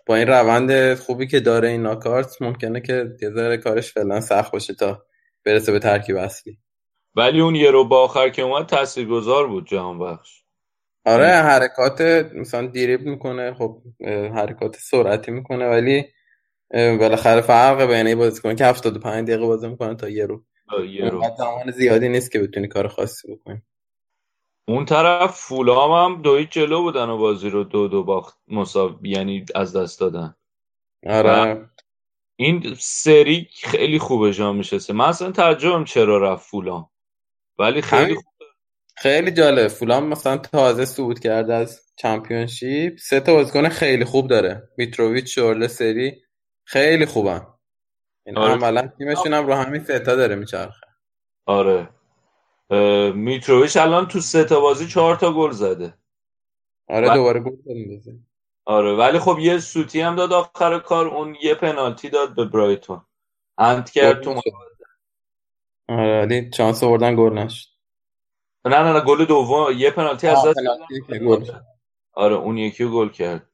با 0.06 0.16
این 0.16 0.28
روند 0.28 0.94
خوبی 0.94 1.28
که 1.28 1.40
داره 1.40 1.70
این 1.70 1.82
ناکارت 1.82 2.42
ممکنه 2.42 2.82
که 2.82 3.06
یه 3.22 3.30
ذره 3.30 3.58
کارش 3.58 3.94
فعلا 3.94 4.22
سخت 4.22 4.52
باشه 4.52 4.74
تا 4.74 5.06
برسه 5.46 5.72
به 5.72 5.80
ترکیب 5.80 6.16
اصلی. 6.16 6.58
ولی 7.16 7.42
اون 7.42 7.56
یه 7.56 7.72
رو 7.72 7.88
با 7.88 8.04
آخر 8.04 8.30
که 8.30 8.42
اومد 8.42 8.66
تاثیرگذار 8.66 9.48
بود 9.48 9.68
جهان 9.68 10.00
بخش. 10.00 10.44
آره 11.06 11.28
حرکات 11.28 12.02
مثلا 12.36 12.68
دیریب 12.68 13.02
می‌کنه 13.02 13.54
خب 13.54 13.82
حرکات 14.36 14.76
سرعتی 14.76 15.32
می‌کنه 15.32 15.70
ولی 15.70 16.06
بالاخره 16.74 17.42
فرق 17.42 17.82
بین 17.82 18.16
بازیکن 18.16 18.56
که 18.56 18.66
75 18.66 19.28
دقیقه 19.28 19.46
بازی 19.46 19.68
می‌کنه 19.68 19.96
تا 19.96 20.10
یه 20.10 20.26
رو. 20.26 20.44
یه 20.90 21.10
رو. 21.10 21.24
زمان 21.38 21.72
زیادی 21.72 22.10
نیست 22.10 22.32
که 22.32 22.40
بتونی 22.40 22.68
کار 22.68 22.88
خاصی 22.88 23.36
بکنی. 23.36 23.62
اون 24.66 24.86
طرف 24.86 25.32
فولام 25.32 25.92
هم 25.92 26.22
دویت 26.22 26.52
جلو 26.52 26.82
بودن 26.82 27.10
و 27.10 27.18
بازی 27.18 27.50
رو 27.50 27.64
دو 27.64 27.88
دو 27.88 28.04
باخت 28.04 28.38
مساوی 28.48 29.10
یعنی 29.10 29.46
از 29.56 29.76
دست 29.76 30.00
دادن. 30.00 30.36
آره. 31.10 31.70
این 32.36 32.76
سری 32.80 33.48
خیلی 33.64 34.00
خوبه 34.00 34.34
جا 34.34 34.54
میشه 34.54 34.94
من 34.94 35.06
اصلا 35.06 35.32
تعجبم 35.32 35.84
چرا 35.84 36.18
رفت 36.18 36.50
فولام. 36.50 36.90
ولی 37.60 37.82
خیلی 37.82 38.16
خوبه 38.16 38.46
خیلی 38.96 39.32
جالب. 39.32 39.68
فولام 39.68 40.08
مثلا 40.08 40.38
تازه 40.38 40.86
صعود 40.86 41.20
کرده 41.20 41.54
از 41.54 41.82
چمپیونشیپ. 41.96 42.98
سه 42.98 43.20
تا 43.20 43.34
بازیکن 43.34 43.70
خیلی 43.70 44.06
خوب 44.06 44.28
داره. 44.28 44.70
میتروویچ 44.78 45.36
شورله 45.36 45.68
سری 45.68 46.24
خیلی 46.64 47.06
خوبن. 47.06 47.48
این 48.26 48.38
آره. 48.38 48.54
عملا 48.54 48.88
تیمشون 48.98 49.34
هم 49.34 49.48
رو 49.48 49.54
همین 49.54 49.84
سه 49.84 50.00
تا 50.00 50.16
داره 50.16 50.36
میچرخه. 50.36 50.88
آره. 51.46 51.90
میتروویچ 53.16 53.78
الان 53.78 54.08
تو 54.08 54.20
سه 54.20 54.44
تا 54.44 54.60
بازی 54.60 54.88
چهار 54.88 55.16
تا 55.16 55.34
گل 55.34 55.52
زده. 55.52 55.94
آره 56.90 57.12
و- 57.12 57.14
دوباره 57.14 57.40
گل 57.40 57.56
میزه 57.66 58.16
آره 58.66 58.96
ولی 58.96 59.20
خب 59.20 59.40
یه 59.40 59.60
سوتی 59.60 60.02
هم 60.02 60.16
داد 60.16 60.34
آخر 60.34 60.80
کار 60.80 61.08
اون 61.08 61.36
یه 61.44 61.56
پنالتی 61.56 62.10
داد 62.10 62.36
به 62.36 62.46
برایتون. 62.46 63.02
انت 63.58 63.90
کرد 63.92 64.22
تو 64.22 64.42
آره 65.90 66.22
ولی 66.26 66.50
چانس 66.50 66.84
آوردن 66.84 67.16
گل 67.16 67.34
نشد. 67.34 67.68
نه 68.66 68.84
نه 68.84 68.94
نه 68.94 69.02
گل 69.02 69.26
دوم 69.26 69.72
یه 69.78 69.92
پنالتی 69.92 70.28
از 70.28 70.38
دست 70.46 70.60
گل 71.22 71.44
شد. 71.46 71.64
آره 72.14 72.36
اون 72.36 72.58
یکی 72.58 72.86
گل 72.86 73.10
کرد. 73.10 73.50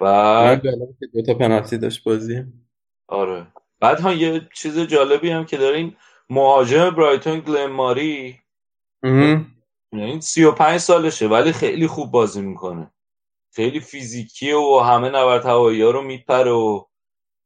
بعد 0.00 0.62
دو 1.14 1.22
تا 1.26 1.34
پنالتی 1.34 1.78
داشت 1.78 2.04
بازی. 2.04 2.44
آره. 3.06 3.46
بعد 3.80 4.00
ها 4.00 4.12
یه 4.12 4.48
چیز 4.54 4.78
جالبی 4.78 5.30
هم 5.30 5.44
که 5.44 5.56
داره 5.56 5.76
این 5.76 5.96
مهاجم 6.30 6.90
برایتون 6.90 7.40
گلن 7.40 7.66
ماری. 7.66 8.38
مهم. 9.02 9.46
این 9.92 10.20
35 10.20 10.80
سالشه 10.80 11.26
ولی 11.26 11.52
خیلی 11.52 11.86
خوب 11.86 12.10
بازی 12.10 12.40
می‌کنه. 12.40 12.90
خیلی 13.54 13.80
فیزیکیه 13.80 14.56
و 14.56 14.80
همه 14.86 15.08
نبرد 15.08 15.44
هوایی 15.44 15.82
ها 15.82 15.90
رو 15.90 16.02
میپره 16.02 16.50
و 16.50 16.84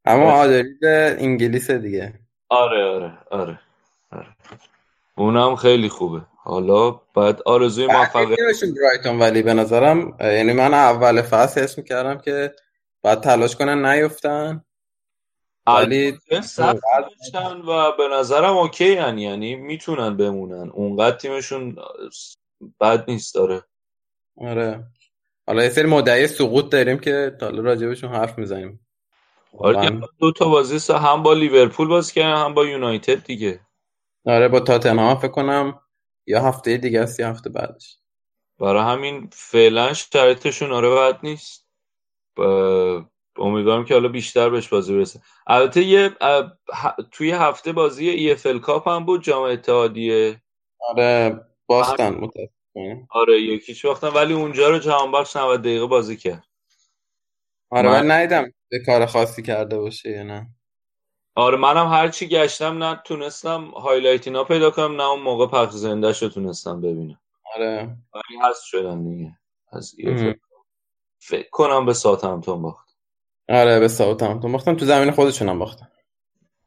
اما 0.04 0.32
آدرید 0.32 0.84
انگلیس 0.84 1.70
دیگه. 1.70 2.14
آره 2.48 2.84
آره 2.84 3.18
آره 3.30 3.60
آره. 4.12 4.26
اونم 5.16 5.56
خیلی 5.56 5.88
خوبه. 5.88 6.22
حالا 6.36 6.90
بعد 6.90 7.42
آرزوی 7.46 7.86
موفقیت. 7.86 8.38
برایتون 8.80 9.18
ولی 9.18 9.42
به 9.42 9.54
نظرم 9.54 10.16
یعنی 10.20 10.52
من 10.52 10.74
اول 10.74 11.22
فصل 11.22 11.60
حس 11.60 11.78
می‌کردم 11.78 12.18
که 12.18 12.54
باید 13.02 13.20
تلاش 13.20 13.56
کنن 13.56 13.86
نیفتن. 13.86 14.64
ولی 15.66 16.18
سخت 16.42 16.80
داشتن 17.20 17.60
و 17.60 17.92
به 17.96 18.08
نظرم 18.12 18.56
اوکی 18.56 18.94
هن. 18.94 19.18
یعنی 19.18 19.54
می‌تونن 19.54 20.16
بمونن. 20.16 20.70
اونقدر 20.70 21.16
تیمشون 21.16 21.76
بد 22.80 23.10
نیست 23.10 23.34
داره 23.34 23.62
آره. 24.36 24.84
حالا 25.46 25.62
یه 25.62 25.68
سری 25.68 25.86
مدعی 25.88 26.26
سقوط 26.26 26.72
داریم 26.72 26.98
که 26.98 27.36
حالا 27.40 27.62
راجبشون 27.62 28.10
حرف 28.14 28.38
می‌زنیم. 28.38 28.86
آره 29.58 29.90
من- 29.90 30.00
دو 30.18 30.32
تا 30.32 30.48
بازی 30.48 30.78
سه 30.78 30.98
هم 30.98 31.22
با 31.22 31.32
لیورپول 31.32 31.88
بازی 31.88 32.12
کردن 32.12 32.44
هم 32.44 32.54
با 32.54 32.66
یونایتد 32.66 33.24
دیگه. 33.24 33.60
آره 34.26 34.48
با 34.48 34.60
تاتنهام 34.60 35.16
فکر 35.18 35.30
کنم 35.30 35.80
یا 36.26 36.42
هفته 36.42 36.76
دیگه 36.76 37.00
است 37.00 37.20
یا 37.20 37.28
هفته 37.30 37.50
بعدش. 37.50 37.98
برای 38.58 38.82
همین 38.82 39.30
فعلا 39.32 39.92
شرایطشون 39.92 40.72
آره 40.72 40.90
بد 40.90 41.20
نیست. 41.22 41.66
ب- 42.36 43.00
امیدوارم 43.38 43.84
که 43.84 43.94
حالا 43.94 44.08
بیشتر 44.08 44.50
بهش 44.50 44.68
بازی 44.68 44.94
برسه. 44.96 45.20
البته 45.46 45.82
یه 45.82 46.10
توی 47.10 47.30
هفته 47.30 47.72
بازی 47.72 48.08
EFL 48.08 48.58
Cup 48.58 48.88
هم 48.88 49.04
بود 49.04 49.22
جام 49.22 49.42
اتحادیه. 49.42 50.42
آره 50.80 51.40
باختن 51.66 52.14
متاسفانه. 52.14 53.06
آره 53.10 53.40
یکیش 53.42 53.86
باختن 53.86 54.08
ولی 54.08 54.34
اونجا 54.34 54.70
رو 54.70 54.78
جهان 54.78 55.12
بخش 55.12 55.36
90 55.36 55.60
دقیقه 55.60 55.86
بازی 55.86 56.16
کرد. 56.16 56.44
آره 57.70 57.88
من- 57.90 58.10
ندیدم 58.10 58.52
یه 58.70 58.78
کار 58.86 59.06
خاصی 59.06 59.42
کرده 59.42 59.78
باشه 59.78 60.10
یا 60.10 60.22
نه. 60.22 60.46
آره 61.34 61.56
منم 61.56 61.86
هرچی 61.88 62.28
گشتم 62.28 62.82
نتونستم 62.84 63.64
highlight 63.64 64.26
اینا 64.26 64.44
پیدا 64.44 64.70
کنم 64.70 64.96
نه 64.96 65.02
اون 65.04 65.22
موقع 65.22 65.46
پخش 65.46 65.74
زندهش 65.74 66.22
رو 66.22 66.28
تونستم 66.28 66.80
ببینم. 66.80 67.20
آره. 67.56 67.96
ولی 68.14 68.38
هست 68.42 68.64
شدن 68.64 69.04
دیگه. 69.04 69.38
از. 69.72 69.94
EFL 70.00 70.34
فکر 71.18 71.50
کنم 71.50 71.86
به 71.86 71.92
ساوثهمپتون 71.92 72.62
باخت 72.62 72.85
آره 73.48 73.80
به 73.80 73.88
ساوثهامپتون 73.88 74.52
باختن 74.52 74.76
تو 74.76 74.84
زمین 74.84 75.10
خودشون 75.10 75.48
هم 75.48 75.58
باختن 75.58 75.88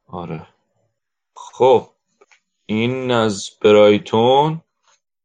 آره. 0.08 0.48
خب 1.36 1.90
این 2.66 3.12
از 3.12 3.50
برایتون. 3.62 4.62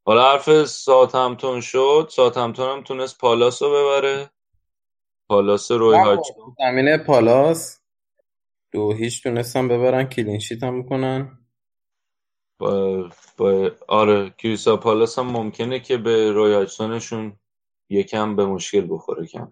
حالا 0.05 0.33
حرف 0.33 0.65
ساوثهمپتون 0.65 1.61
شد. 1.61 2.09
ساوثهمپتون 2.11 2.71
هم 2.71 2.83
تونست 2.83 3.19
پالاس 3.19 3.63
رو 3.63 3.71
ببره. 3.71 4.31
پالاس 5.29 5.71
روی 5.71 5.99
هاجسون 5.99 6.97
پالاس. 6.97 7.81
دو 8.73 8.93
هیچ 8.93 9.23
تونستن 9.23 9.69
ببرن. 9.69 10.05
clean 10.05 10.34
sheet 10.34 10.63
هم 10.63 10.75
می‌کنن. 10.75 11.39
با, 12.59 13.11
با 13.37 13.71
آره 13.89 14.31
کریستال 14.31 14.77
پالاس 14.77 15.19
هم 15.19 15.27
ممکنه 15.27 15.81
که 15.81 15.97
با 15.97 16.33
روی 16.33 16.55
هاجسونشون 16.55 17.37
یکم 17.89 18.37
به 18.37 18.47
مشکل 18.47 18.87
بخوره 18.91 19.27
کم 19.27 19.49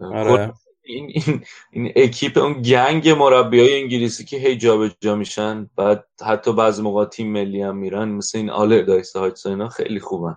کم. 0.00 0.04
آره. 0.04 0.52
این, 0.86 1.12
این, 1.14 1.44
این 1.72 1.92
اکیپ 1.96 2.38
اون 2.38 2.62
gang 2.62 3.08
مربی 3.08 3.60
های 3.60 3.82
انگلیسی 3.82 4.24
که 4.24 4.36
هی 4.36 4.56
جابجا 4.56 5.14
میشن 5.16 5.70
بعد 5.76 6.06
حتی 6.26 6.52
بعضی 6.52 6.82
موقع 6.82 7.04
تیم 7.04 7.32
ملی 7.32 7.62
هم 7.62 7.76
میرن 7.76 8.08
مثل 8.08 8.38
این 8.38 8.50
آلردایس 8.50 9.16
هاجسون 9.16 9.52
اینا 9.52 9.68
خیلی 9.68 10.00
خوبن. 10.00 10.36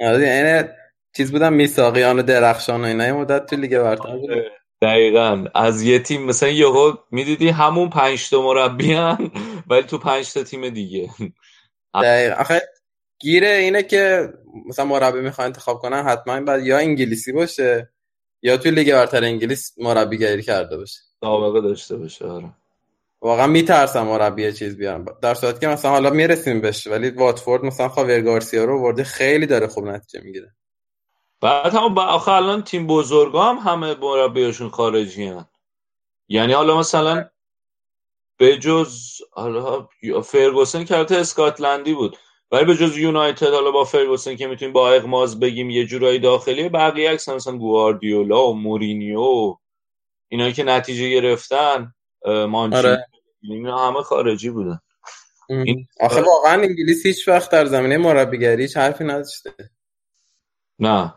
آره 0.00 0.20
یعنی 0.20 0.68
چیز 1.16 1.32
بودن 1.32 1.52
میثاقیان 1.52 2.18
و 2.18 2.22
درخشان 2.22 2.80
و 2.80 2.84
اینا 2.84 3.06
یه 3.06 3.12
مدت 3.12 3.46
تو 3.46 3.56
لیگ 3.56 3.78
برتر 3.78 4.16
بود 4.16 4.30
دقیقا. 4.82 5.44
از 5.54 5.82
یه 5.82 5.98
تیم 5.98 6.22
مثلا 6.22 6.48
یهو 6.48 6.92
می‌دیدی 7.10 7.48
همون 7.48 7.90
پنج 7.90 8.30
تا 8.30 8.42
مربی 8.42 8.94
ولی 9.66 9.82
تو 9.82 9.98
پنج 9.98 10.32
تا 10.32 10.42
تیم 10.42 10.68
دیگه. 10.68 11.10
دقیقا. 11.94 12.34
آخه 12.34 12.62
گیره 13.20 13.48
اینه 13.48 13.82
که 13.82 14.28
مثلا 14.66 14.84
مربی 14.84 15.20
می‌خواد 15.20 15.46
انتخاب 15.46 15.78
کنن 15.78 16.02
حتما 16.02 16.40
باید 16.40 16.64
یا 16.64 16.78
انگلیسی 16.78 17.32
باشه 17.32 17.90
یا 18.42 18.56
توی 18.56 18.70
لیگ 18.70 18.92
برتر 18.92 19.24
انگلیس 19.24 19.74
مربیگری 19.78 20.42
کرده 20.42 20.76
باشه. 20.76 21.00
سابقه 21.20 21.60
داشته 21.60 21.96
باشه 21.96 22.26
آره. 22.26 22.52
واقعا 23.20 23.46
میترسم 23.46 24.02
مربی 24.02 24.52
چیز 24.52 24.76
بیارم. 24.76 25.04
در 25.22 25.34
صورتی 25.34 25.60
که 25.60 25.66
مثلا 25.66 25.90
حالا 25.90 26.10
می‌رسیم 26.10 26.60
بهش 26.60 26.86
ولی 26.86 27.10
واتفورد 27.10 27.64
مثلا 27.64 27.88
خاویر 27.88 28.20
گارسیا 28.20 28.64
رو 28.64 28.82
ورده 28.82 29.04
خیلی 29.04 29.46
داره 29.46 29.66
خوب 29.66 29.86
نتیجه 29.86 30.24
می‌گیره. 30.24 30.54
بعد 31.40 31.74
هم 31.74 31.94
با 31.94 32.04
آخه 32.04 32.32
الان 32.32 32.62
تیم 32.62 32.86
بزرگا 32.86 33.42
هم 33.42 33.56
همه 33.56 33.94
مربیاشون 33.94 34.68
خارجی 34.68 35.24
هن. 35.24 35.46
یعنی 36.28 36.52
حالا 36.52 36.78
مثلا 36.78 37.28
به 38.36 38.58
جز 38.58 38.98
حالا 39.32 39.88
فرگوسن 40.24 40.78
البته 40.78 41.16
اسکاتلندی 41.16 41.94
بود. 41.94 42.16
ولی 42.52 42.64
به 42.64 42.74
جز 42.76 42.98
یونایتد 42.98 43.52
حالا 43.52 43.70
با 43.70 43.84
فرگوسن 43.84 44.36
که 44.36 44.46
می‌تونیم 44.46 44.72
با 44.72 44.92
اقماز 44.92 45.40
بگیم 45.40 45.70
یه 45.70 45.86
جورایی 45.86 46.18
داخلی 46.18 46.68
بقیه 46.68 47.10
اکثر 47.10 47.34
مثلا 47.34 47.56
گواردیولا 47.56 48.46
و 48.46 48.54
مورینیو 48.54 49.20
و 49.20 49.54
اینایی 50.28 50.52
که 50.52 50.64
نتیجه 50.64 51.10
گرفتن 51.10 51.94
مانچینی 52.26 52.82
آره. 52.82 53.06
اینا 53.42 53.88
همه 53.88 54.02
خارجی 54.02 54.50
بودن. 54.50 54.80
این- 55.48 55.86
آخه 56.00 56.22
واقعا 56.22 56.52
انگلیس 56.62 57.06
هیچ 57.06 57.28
وقت 57.28 57.50
در 57.50 57.64
زمینه 57.66 57.98
مربیگری 57.98 58.62
هیچ 58.62 58.76
حرفی 58.76 59.04
نداشته. 59.04 59.54
نه. 60.78 61.14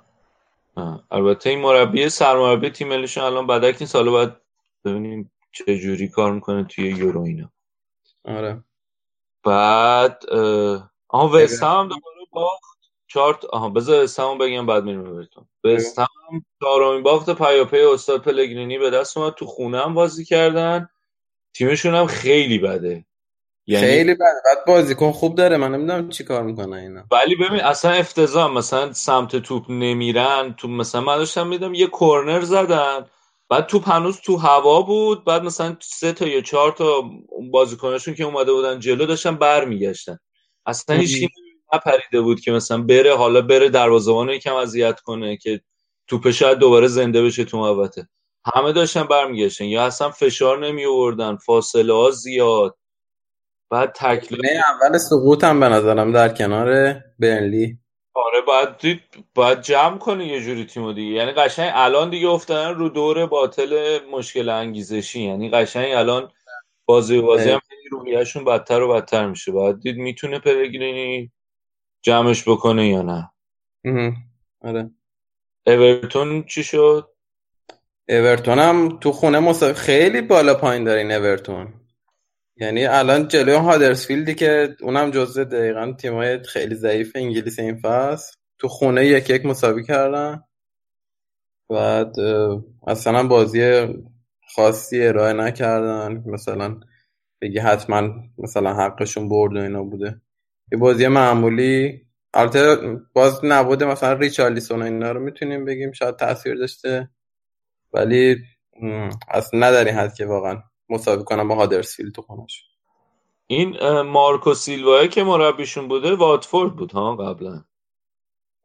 نه. 0.78 1.04
البته 1.12 1.50
این 1.50 1.60
مربی 1.60 2.10
سرمربی 2.10 2.70
تیم 2.70 2.88
ملیشون 2.88 3.24
الان 3.24 3.48
بدک 3.48 3.78
نیست. 3.82 3.96
حالا 3.96 4.12
باید 4.12 4.30
ببینیم 4.86 5.32
چه 5.52 5.78
جوری 5.78 6.08
کار 6.08 6.32
می‌کنه 6.34 6.64
توی 6.64 6.90
یورو 6.90 7.22
اینا. 7.22 7.52
آره. 8.26 8.64
بعد 9.44 10.24
آها 11.14 11.38
وست 11.38 11.64
هم 11.64 11.88
دوباره 11.88 12.26
باخت. 12.32 12.64
چارت 13.08 13.46
آها 13.46 13.70
بذار 13.70 14.04
وست 14.04 14.20
هم 14.20 14.38
بگم 14.38 14.66
بعد 14.66 14.84
میریم 14.84 15.10
اورتون 15.10 15.46
وست 15.64 16.00
هم 16.00 16.08
چهارمین 16.62 17.04
باخت 17.04 17.30
پیاپی 17.30 17.80
استاد 17.80 18.22
پلگرینی 18.22 18.78
به 18.78 18.90
دست 18.90 19.18
اومد. 19.18 19.34
تو 19.34 19.46
خونه 19.46 19.80
هم 19.84 19.94
بازی 19.94 20.26
کردن. 20.26 20.90
تیمشون 21.54 21.96
هم 21.96 22.08
خیلی 22.08 22.58
بده. 22.58 23.06
یعنی... 23.68 23.88
خیلی 23.88 24.14
بده. 24.14 24.24
بعد 24.46 24.66
بازیکن 24.68 25.12
خوب 25.12 25.36
داره. 25.36 25.58
من 25.58 25.72
نمی‌دونم 25.72 26.10
چی 26.10 26.24
کار 26.24 26.44
می‌کنه 26.44 26.76
اینا. 26.76 27.04
ولی 27.12 27.36
ببین 27.36 27.62
اصلا 27.62 27.92
افتضاح. 27.92 28.52
مثلا 28.52 28.94
سمت 28.94 29.36
توپ 29.36 29.66
نمیرن. 29.70 30.54
تو 30.58 30.68
مثلا 30.68 31.02
من 31.02 31.18
داشتم 31.18 31.48
میدم 31.48 31.74
یه 31.74 31.88
کورنر 31.88 32.42
زدن. 32.42 33.06
بعد 33.50 33.66
توپ 33.66 33.90
هنوز 33.90 34.22
تو 34.22 34.38
هوا 34.38 34.82
بود. 34.82 35.24
بعد 35.24 35.44
مثلا 35.44 35.78
سه 35.82 36.14
تا 36.14 36.28
یا 36.28 36.42
چهار 36.42 36.72
تا 36.72 37.10
بازیکناشون 37.52 38.14
که 38.14 38.24
اومده 38.24 38.54
بودن 38.54 38.80
جلو 38.80 39.06
داشتن 39.06 39.36
برمیگشتن. 39.36 40.20
اصلا 40.66 40.96
هیچ 40.96 41.30
نپریده 41.74 42.22
بود 42.22 42.40
که 42.40 42.52
مثلا 42.52 42.78
بره 42.78 43.16
حالا 43.16 43.42
بره 43.42 43.70
دروازه‌بان 43.70 44.28
رو 44.28 44.34
یکم 44.34 44.56
اذیت 44.56 45.00
کنه 45.00 45.38
که 45.38 45.62
توپ 46.08 46.32
شاید 46.32 46.58
دوباره 46.58 46.88
زنده 46.88 47.24
بشه 47.24 47.46
تو 47.46 47.58
محوطه. 47.58 48.08
همه 48.56 48.72
داشتن 48.72 49.04
برمیگشتن. 49.04 49.66
یا 49.66 49.86
اصلا 49.86 50.10
فشار 50.10 50.68
نمی 50.68 50.86
آوردن 50.86 51.36
فاصله 51.36 51.94
ها 51.94 52.12
زیاد. 52.12 52.78
بعد 53.70 53.92
تکلیف 53.92 54.52
اول 54.82 54.98
سقوط 54.98 55.44
هم 55.44 55.60
به 55.60 55.70
نظرم 55.70 56.12
در 56.12 56.30
کنار 56.30 56.96
برنلی. 57.20 57.78
آره 58.14 58.42
باید 58.48 58.78
دید 58.78 59.02
باید 59.36 59.62
جمع 59.62 59.98
کنه 59.98 60.28
یه 60.28 60.42
جوری 60.42 60.66
تیمو 60.66 60.94
دیگه. 60.94 61.12
یعنی 61.12 61.32
قشنگ 61.32 61.72
الان 61.74 62.10
دیگه 62.10 62.28
افتادن 62.28 62.76
رو 62.76 62.90
دور 62.90 63.26
باطل 63.26 64.00
مشکل 64.12 64.50
انگیزشی. 64.50 65.22
یعنی 65.22 65.50
قشنگ 65.50 65.94
الان 65.94 66.32
بازی 66.86 67.22
بازی 67.22 67.50
هم 67.50 67.60
رویشون 67.94 68.46
بدتر 68.46 68.82
و 68.82 68.94
بدتر 68.94 69.28
میشه. 69.28 69.52
باید 69.52 69.80
دید 69.80 69.98
می‌تونه 69.98 70.40
پلگرینی 70.40 71.32
جمعش 72.02 72.48
بکنه 72.48 72.90
یا 72.90 73.02
نه. 73.02 73.32
آره. 74.62 74.92
اورتون 75.68 76.44
چی 76.44 76.64
شد؟ 76.64 77.10
اورتون 78.10 78.60
هم 78.60 79.00
تو 79.00 79.12
خونه 79.12 79.40
مسابقه 79.40 79.74
خیلی 79.74 80.22
بالا 80.22 80.54
پایین 80.54 80.84
داره 80.84 81.00
این 81.00 81.12
اورتون. 81.12 81.74
یعنی 82.58 82.86
الان 82.86 83.28
جلوی 83.28 83.56
هادرسفیلدی 83.56 84.36
که 84.36 84.76
اونم 84.82 85.12
جزء 85.12 85.44
دقیقا 85.44 85.94
تیمای 86.00 86.44
خیلی 86.44 86.76
ضعیف 86.76 87.12
انگلیس 87.16 87.60
این 87.60 87.76
فصل. 87.76 88.36
تو 88.58 88.68
خونه 88.68 89.06
یک 89.06 89.30
یک 89.30 89.46
مساوی 89.46 89.84
کردن. 89.84 90.44
بعد 91.70 92.16
اصلا 92.88 93.28
بازی 93.28 93.88
خاصی 94.56 95.08
ارائه 95.08 95.34
نکردن. 95.34 96.24
مثلا 96.26 96.80
بگی 97.44 97.60
حتما 97.60 98.10
مثلا 98.38 98.74
حقشون 98.74 99.30
برد 99.30 99.56
و 99.56 99.60
اینا 99.60 99.84
بوده. 99.84 100.22
یه 100.72 100.78
بازی 100.78 101.08
معمولی 101.08 102.02
البته 102.34 102.78
باز 103.14 103.46
نبوده 103.46 103.86
مثلا 103.86 104.14
ریچارلیسون 104.14 104.82
و 104.82 104.86
اینا 104.86 105.12
رو 105.12 105.20
می‌تونیم 105.20 105.66
بگیم 105.66 105.92
شاید 105.92 106.16
تاثیر 106.16 106.56
داشته. 106.56 107.10
ولی 107.94 108.38
اصلا 109.28 109.60
نداری 109.60 109.90
حد 109.90 110.14
که 110.14 110.26
واقعا 110.26 110.64
مساوی 110.90 111.24
کنم 111.24 111.48
با 111.48 111.56
هادرسفیلد 111.56 112.12
تو 112.12 112.22
خونش. 112.22 112.64
این 113.48 114.02
مارکو 114.02 114.54
سیلوا 114.54 115.08
که 115.08 115.24
مربیشون 115.24 115.88
بوده 115.88 116.16
واتفورد 116.16 116.76
بود 116.76 116.92
ها 116.92 117.16
قبلا. 117.16 117.64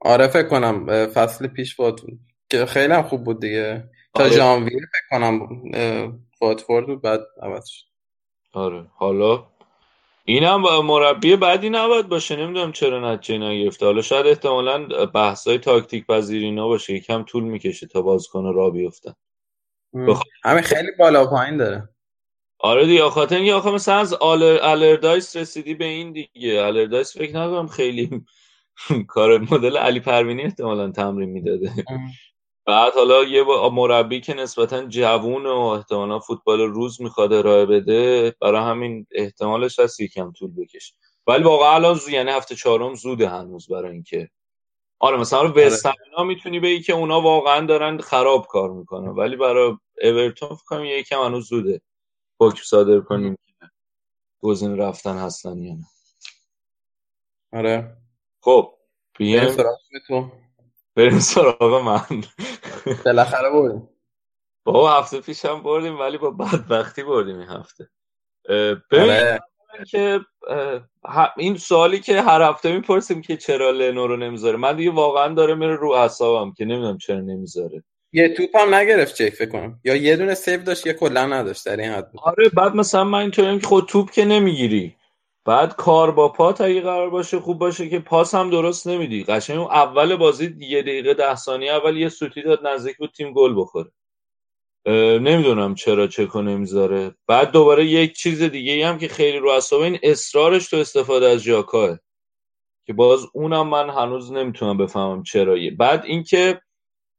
آره 0.01 0.29
فکر 0.29 0.49
کنم 0.49 1.07
فصل 1.07 1.47
پیش 1.47 1.81
واتفورد 1.81 2.19
که 2.51 2.67
خیلی 2.67 2.93
هم 2.93 3.03
خوب 3.03 3.25
بود 3.25 3.41
دیگه. 3.41 3.91
تا 4.15 4.23
آره. 4.23 4.33
ژانویه 4.33 4.81
فکر 4.93 5.19
کنم 5.19 5.41
واتفورد 6.41 6.87
بود 6.87 7.03
بعد 7.03 7.21
عوض 7.43 7.67
شد. 7.69 7.88
آره. 8.59 8.87
حالا 8.95 9.47
اینم 10.25 10.61
مربی 10.85 11.37
بعدی 11.37 11.71
نباید 11.71 12.09
باشه. 12.09 12.37
نمی‌دونم 12.37 12.73
چرا 12.73 13.13
نتیجه 13.13 13.39
نگرفته. 13.39 13.87
حالا 13.87 14.03
شاید 14.03 14.27
احتمالا 14.27 15.07
بحثای 15.07 15.59
تاکتیک 15.59 16.07
پذیری 16.07 16.53
باشه. 16.57 16.95
یکم 16.95 17.23
طول 17.23 17.45
می‌کشه 17.45 17.87
تا 17.87 18.03
بازیکن 18.03 18.55
را 18.55 18.71
بیفتن. 18.71 19.15
بخ... 20.09 20.23
همه 20.45 20.61
خیلی 20.61 20.89
بالا 20.99 21.27
پایین 21.27 21.57
داره. 21.57 21.89
آره 22.59 22.87
دیگه. 22.87 23.03
خاطر 23.03 23.37
اینکه 23.37 23.55
آخه 23.55 23.71
مثلا 23.71 23.99
از 23.99 24.15
آلر... 24.15 24.59
الردایس 24.63 25.37
رسیدی 25.37 25.75
به 25.75 25.85
این 25.85 26.13
دیگه. 26.13 26.63
الردایس 26.63 27.19
فکر 27.19 27.37
نکنم 27.37 27.67
خیلی 27.67 28.25
کار 29.09 29.39
مدل 29.39 29.77
علی 29.77 30.01
پروینی 30.01 30.43
احتمالا 30.43 30.91
تمرین 30.91 31.31
می‌داده. 31.31 31.73
بعد 32.69 32.95
حالا 32.95 33.25
یه 33.25 33.45
مربی 33.73 34.21
که 34.21 34.35
نسبتا 34.35 34.85
جوون 34.87 35.47
و 35.47 35.59
احتمالا 35.59 36.19
فوتبال 36.19 36.61
روز 36.61 37.03
می‌خواد 37.03 37.33
ارائه 37.33 37.67
بده 37.67 38.35
برای 38.41 38.63
همین 38.63 39.07
احتمالش 39.11 39.79
هست 39.79 40.01
یکم 40.01 40.33
طول 40.33 40.51
بکشه. 40.55 40.95
ولی 41.27 41.45
واقعا 41.45 41.75
الان 41.75 41.95
زو 41.95 42.11
یعنی 42.11 42.31
هفته 42.31 42.55
چهارم 42.55 42.95
زوده 42.95 43.29
هنوز 43.29 43.69
برای 43.69 43.93
اینکه. 43.93 44.31
آره 44.99 45.17
مثلا 45.17 45.43
رو 45.43 45.61
وستهمینا 45.61 46.25
می‌تونی 46.25 46.61
بگی 46.61 46.83
که 46.83 46.93
اونا 46.93 47.21
واقعا 47.21 47.67
دارن 47.67 47.99
خراب 47.99 48.47
کار 48.47 48.71
می‌کنن 48.71 49.09
ولی 49.09 49.37
برای 49.37 49.77
اورتون 50.03 50.49
فکر 50.49 50.65
کنم 50.67 50.85
یکم 50.85 51.23
هنوز 51.23 51.49
زوده. 51.49 51.81
حکم 52.41 52.63
صادر 52.65 53.01
کنیم 53.01 53.39
که 53.47 53.67
گزینه 54.41 54.77
رفتن 54.77 55.17
هستن 55.17 55.59
یا 55.59 55.75
نه. 55.75 55.85
آره. 57.53 57.97
خب 58.41 58.75
بیایم 59.19 59.57
تو. 60.09 60.31
بریم 60.99 61.19
سراغ 61.19 61.83
من. 61.85 62.25
بالاخره 63.05 63.51
بردیم 63.51 63.89
بابا 64.65 64.93
هفته 64.93 65.21
پیش 65.21 65.45
هم 65.45 65.63
بردیم 65.63 65.99
ولی 65.99 66.19
با 66.19 66.31
بدبختی 66.31 67.03
بردیم 67.03 67.39
این 67.39 67.49
هفته. 67.49 67.89
ببین 68.91 69.11
آره. 69.11 69.41
که 69.91 70.21
این 71.37 71.57
سوالی 71.57 72.01
که 72.01 72.23
هر 72.23 72.43
هفته 72.43 72.73
می‌پرسیم 72.73 73.23
که 73.23 73.37
چرا 73.37 73.71
لنو 73.71 74.07
رو 74.07 74.17
نمی‌ذاره 74.17 74.57
من 74.57 74.77
دیگه 74.77 74.91
واقعا 74.91 75.35
داره 75.35 75.55
میره 75.55 75.77
رو 75.77 75.91
اعصابم 75.91 76.53
که 76.53 76.65
نمی‌دونم 76.65 76.99
چرا 76.99 77.21
نمی‌ذاره. 77.21 77.85
یه 78.13 78.35
توپ 78.35 78.57
هم 78.57 78.75
نگرفت 78.75 79.15
چک 79.15 79.31
فکر 79.31 79.51
کنم. 79.51 79.81
یا 79.85 79.97
یه 79.97 80.17
دونه 80.17 80.35
سیو 80.35 80.63
داشت 80.63 80.87
یا 80.87 80.93
کلا 80.93 81.27
نداشت 81.27 81.67
در 81.67 81.77
این 81.77 81.91
حد 81.91 82.11
آره 82.23 82.49
بعد 82.49 82.75
مثلا 82.75 83.05
من 83.05 83.19
اینطوریم 83.19 83.59
که 83.59 83.67
خود 83.67 83.87
توپ 83.87 84.11
که 84.11 84.25
نمی‌گیری. 84.25 84.97
بعد 85.49 85.77
کار 85.77 86.11
با 86.11 86.29
پا 86.29 86.49
اگه 86.49 86.81
قرار 86.81 87.11
باشه 87.11 87.41
خوب 87.41 87.59
باشه 87.59 87.89
که 87.89 87.99
پاس 87.99 88.35
هم 88.35 88.51
درست 88.51 88.87
نمیدی. 88.87 89.25
قشنگ 89.25 89.59
اون 89.59 89.71
اول 89.71 90.17
بازی 90.17 90.57
یه 90.59 90.83
دقیقه 90.83 91.15
ده 91.15 91.37
ثانیه 91.37 91.73
اول 91.73 91.97
یه 91.97 92.09
سوتی 92.09 92.43
داد 92.43 92.67
نزدیک 92.67 92.97
بود 92.97 93.11
تیم 93.17 93.33
گل 93.33 93.55
بخوره. 93.57 93.91
نمی‌دونم 95.21 95.75
چرا 95.75 96.07
چکو 96.07 96.43
نمی‌ذاره. 96.43 97.15
بعد 97.27 97.51
دوباره 97.51 97.85
یک 97.85 98.17
چیز 98.17 98.43
دیگه 98.43 98.87
هم 98.87 98.99
که 98.99 99.09
خیلی 99.09 99.39
رو 99.39 99.51
اصابه 99.51 99.85
این 99.85 99.99
اصرارش 100.03 100.69
تو 100.69 100.77
استفاده 100.77 101.29
از 101.29 101.43
جاکاه 101.43 101.99
که 102.87 102.93
باز 102.93 103.27
اونم 103.33 103.69
من 103.69 103.91
هنوز 103.91 104.33
نمی‌تونم 104.33 104.77
بفهمم 104.77 105.23
چرا 105.23 105.57
بعد 105.79 106.05
اینکه 106.05 106.61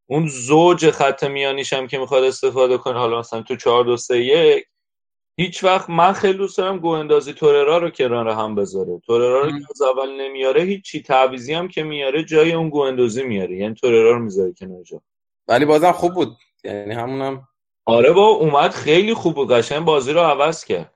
اون 0.05 0.27
زوج 0.27 0.91
خط 0.91 1.23
میانیش 1.23 1.73
هم 1.73 1.87
که 1.87 1.97
می‌خواد 1.97 2.23
استفاده 2.23 2.77
کنه 2.77 2.99
حالا 2.99 3.19
مثلا 3.19 3.41
تو 3.41 3.55
4 3.55 3.83
2 3.83 3.97
3 3.97 4.17
1 4.17 4.65
هیچ 5.39 5.63
وقت 5.63 5.89
من 5.89 6.13
خیلی 6.13 6.37
دوست 6.37 6.57
دارم 6.57 6.77
گو 6.77 6.87
اندازی 6.87 7.33
توررا 7.33 7.77
رو 7.77 7.89
کنار 7.89 8.29
هم 8.29 8.55
بذاره. 8.55 8.99
توررا 9.05 9.41
رو 9.41 9.51
که 9.51 9.65
از 9.71 9.81
اول 9.81 10.21
نمیاره 10.21 10.61
هیچی. 10.61 11.01
تعویزی 11.01 11.53
هم 11.53 11.67
که 11.67 11.83
میاره 11.83 12.23
جای 12.23 12.51
اون 12.51 12.69
گو 12.69 12.79
اندازی 12.79 13.23
میاره. 13.23 13.55
یعنی 13.55 13.73
توررا 13.73 14.11
رو 14.11 14.19
می‌ذاره 14.19 14.53
کنار 14.53 14.83
جا. 14.83 15.01
ولی 15.47 15.65
بازم 15.65 15.91
خوب 15.91 16.13
بود. 16.13 16.37
یعنی 16.63 16.93
همونم 16.93 17.47
آره 17.85 18.11
با 18.11 18.27
اومد 18.27 18.71
خیلی 18.71 19.13
خوب 19.13 19.35
بود. 19.35 19.51
قشنگ 19.51 19.85
بازی 19.85 20.13
رو 20.13 20.19
عوض 20.19 20.65
کرد. 20.65 20.93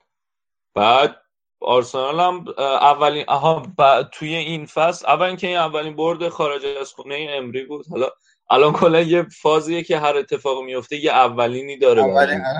بعد 0.74 1.16
آرسنال 1.62 2.20
هم 2.20 2.46
اولین 2.58 3.26
آها 3.28 3.64
توی 4.12 4.36
این 4.36 4.66
فصل 4.66 5.08
اول 5.08 5.26
اینکه 5.26 5.48
این 5.48 5.58
اولین 5.58 5.96
برد 5.96 6.30
خارج 6.30 6.66
از 6.66 6.94
خونه 6.94 7.28
امری 7.30 7.66
بود. 7.66 7.86
حالا 7.92 8.10
الان 8.54 8.74
کلا 8.74 9.02
یه 9.02 9.24
فازیه 9.24 9.84
که 9.84 10.00
هر 10.00 10.18
اتفاق 10.18 10.64
میفته 10.64 10.96
یه 10.96 11.12
اولینی 11.12 11.78
داره 11.78 12.02
اولین 12.02 12.42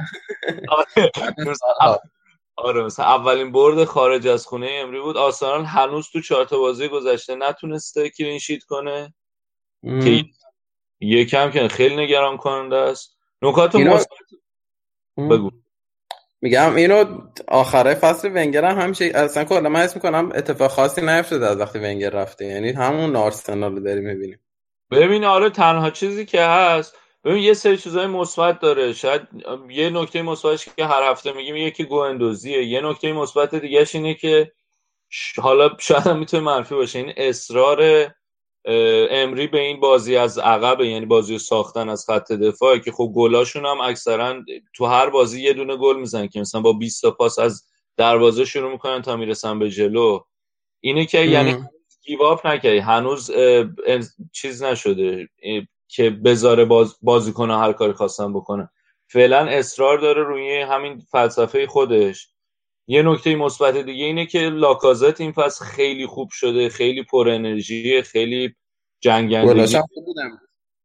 آره 2.56 2.84
مثلا 2.84 3.06
اولین 3.06 3.52
برد 3.52 3.84
خارج 3.84 4.28
از 4.28 4.46
خونه 4.46 4.70
امری 4.72 5.02
بود. 5.02 5.18
آرسنال 5.18 5.66
هنوز 5.66 6.10
تو 6.10 6.22
چهار 6.22 6.46
تا 6.46 6.58
بازی 6.58 6.88
گذشته 6.88 7.36
نتونسته 7.36 8.10
کلین 8.10 8.40
شیت 8.40 8.64
کنه. 8.64 9.14
که 9.84 10.26
یکم 11.00 11.52
که 11.52 11.68
خیلی 11.68 11.96
نگران 11.96 12.38
کننده 12.38 12.76
است. 12.76 13.18
نکات 13.42 13.76
مثبت 13.76 14.08
بگو. 15.18 15.52
میگم 16.42 16.76
اینو 16.76 17.06
آخره 17.48 17.94
فصل 17.94 18.28
ونگر 18.28 18.66
هم 18.66 18.80
همیشه 18.80 19.06
اصلا 19.16 19.44
کلا 19.44 19.70
من 19.70 19.80
حس 19.80 19.96
می‌کنم 19.96 20.32
اتفاق 20.36 20.72
خاصی 20.72 21.02
نیفتاده 21.02 21.48
از 21.48 21.58
وقتی 21.58 21.80
ونگر 21.80 22.10
رفته. 22.10 22.46
یعنی 22.46 22.72
همون 22.72 23.16
آرسنال 23.16 23.72
رو 23.72 23.80
داریم 23.80 24.04
می‌بینیم. 24.04 24.40
ببین 24.92 25.24
آره 25.24 25.50
تنها 25.50 25.90
چیزی 25.90 26.26
که 26.26 26.42
هست 26.42 26.96
ببین 27.24 27.44
یه 27.44 27.54
سری 27.54 27.78
چیزای 27.78 28.08
مثبت 28.08 28.60
داره. 28.60 28.94
شاید 28.94 29.22
یه 29.70 29.90
نکته 29.90 30.22
مثبتش 30.22 30.70
که 30.78 30.86
هر 30.86 31.12
هفته 31.12 31.32
میگیم 31.32 31.56
یکی 31.56 31.84
گو 31.84 31.96
اندوزیه 31.96 32.64
یه 32.64 32.82
نکته 32.82 33.14
مثبت 33.14 33.56
دیگهش 33.56 33.96
اینه 33.96 34.14
که 34.14 34.52
حالا 35.42 35.70
شاید 35.80 36.08
هم 36.08 36.20
می‌تونه 36.20 36.44
منفی 36.44 36.76
باشه. 36.76 37.00
این 37.00 37.14
اصرار 37.18 38.12
امری 39.12 39.48
به 39.48 39.60
این 39.60 39.80
بازی 39.80 40.18
از 40.18 40.38
عقب 40.38 40.82
یعنی 40.82 41.06
بازی 41.06 41.40
ساختن 41.40 41.90
از 41.90 42.06
خط 42.06 42.32
دفاعی 42.32 42.80
که 42.80 42.92
خب 42.92 43.12
گلاشون 43.16 43.66
هم 43.66 43.82
اکثرا 43.82 44.44
تو 44.76 44.86
هر 44.86 45.10
بازی 45.10 45.42
یه 45.42 45.54
دونه 45.54 45.76
گل 45.76 46.00
می‌زنن 46.00 46.28
که 46.28 46.40
مثلا 46.40 46.62
با 46.62 46.74
20 46.74 47.02
تا 47.02 47.12
پاس 47.12 47.40
از 47.40 47.64
دروازه 47.98 48.46
شروع 48.46 48.72
می‌کنن 48.72 49.02
تا 49.02 49.16
می‌رسن 49.16 49.60
به 49.60 49.70
جلو. 49.70 50.20
اینه 50.80 51.06
که 51.06 51.20
یعنی 51.20 51.56
گیواپ 52.06 52.48
نکردی. 52.48 52.78
هنوز 52.78 53.32
چیز 54.32 54.64
نشده. 54.64 55.30
که 55.88 56.10
بذاره 56.10 56.66
باز 56.66 56.96
بازیکن 57.02 57.52
هر 57.52 57.74
کاری 57.74 57.94
خواستن 57.94 58.34
بکنه 58.34 58.70
فعلا 59.08 59.46
اصرار 59.46 59.98
داره 59.98 60.24
روی 60.24 60.62
همین 60.62 61.00
فلسفه 61.00 61.68
خودش. 61.68 62.30
یه 62.88 63.02
نکته 63.02 63.36
مثبت 63.36 63.78
دیگه 63.78 64.06
اینه 64.06 64.26
که 64.26 64.40
لاکازت 64.40 65.22
این 65.22 65.32
فصل 65.32 65.66
خیلی 65.66 66.08
خوب 66.08 66.30
شده 66.32 66.70
خیلی 66.70 67.04
پر 67.04 67.30
انرژی 67.30 68.02
خیلی 68.02 68.56
جنگندگی 69.00 69.78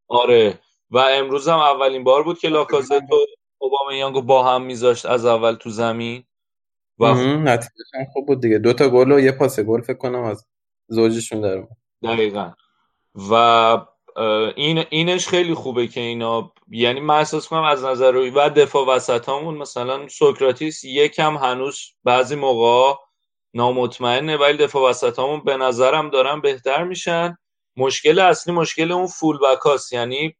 آره. 0.07 0.59
و 0.91 0.97
امروز 0.97 1.47
هم 1.47 1.59
اولین 1.59 2.03
بار 2.03 2.23
بود 2.23 2.39
که 2.39 2.49
لاکازت 2.49 2.91
و 3.11 3.15
اوباما 3.57 3.93
یانگو 3.93 4.21
با 4.21 4.43
هم 4.43 4.61
میذاشت 4.61 5.05
از 5.05 5.25
اول 5.25 5.53
تو 5.53 5.69
زمین. 5.69 6.23
و 6.99 7.15
خوب 8.13 8.27
بود 8.27 8.41
دیگه. 8.41 8.57
دو 8.57 8.73
تا 8.73 8.89
گل 8.89 9.11
و 9.11 9.19
یه 9.19 9.31
پاس 9.31 9.59
گل 9.59 9.81
فکر 9.81 9.97
کنم 9.97 10.23
از 10.23 10.45
زوجشون 10.89 11.41
در 11.41 11.67
دقیقا. 12.03 12.51
و 13.31 13.33
این 14.55 14.85
اینش 14.89 15.27
خیلی 15.27 15.53
خوبه 15.53 15.87
که 15.87 16.01
اینا 16.01 16.53
یعنی 16.69 16.99
من 16.99 17.15
احساس 17.15 17.47
کنم 17.47 17.63
از 17.63 17.83
نظر 17.83 18.11
روی 18.11 18.29
و 18.29 18.49
دفاع 18.49 18.87
وسط 18.87 19.29
همون 19.29 19.57
مثلا 19.57 20.07
سوکراتیس 20.07 20.83
یکم 20.83 21.37
هنوز 21.37 21.79
بعضی 22.03 22.35
موقع 22.35 22.99
نامطمئنه 23.53 24.37
ولی 24.37 24.57
دفاع 24.57 24.89
وسط 24.89 25.19
همون 25.19 25.43
به 25.43 25.57
نظرم 25.57 26.09
دارن 26.09 26.41
بهتر 26.41 26.83
میشن. 26.83 27.37
مشکل 27.77 28.19
اصلی 28.19 28.53
مشکل 28.53 28.91
اون 28.91 29.07
فول 29.07 29.37
بک 29.37 29.91
یعنی 29.91 30.35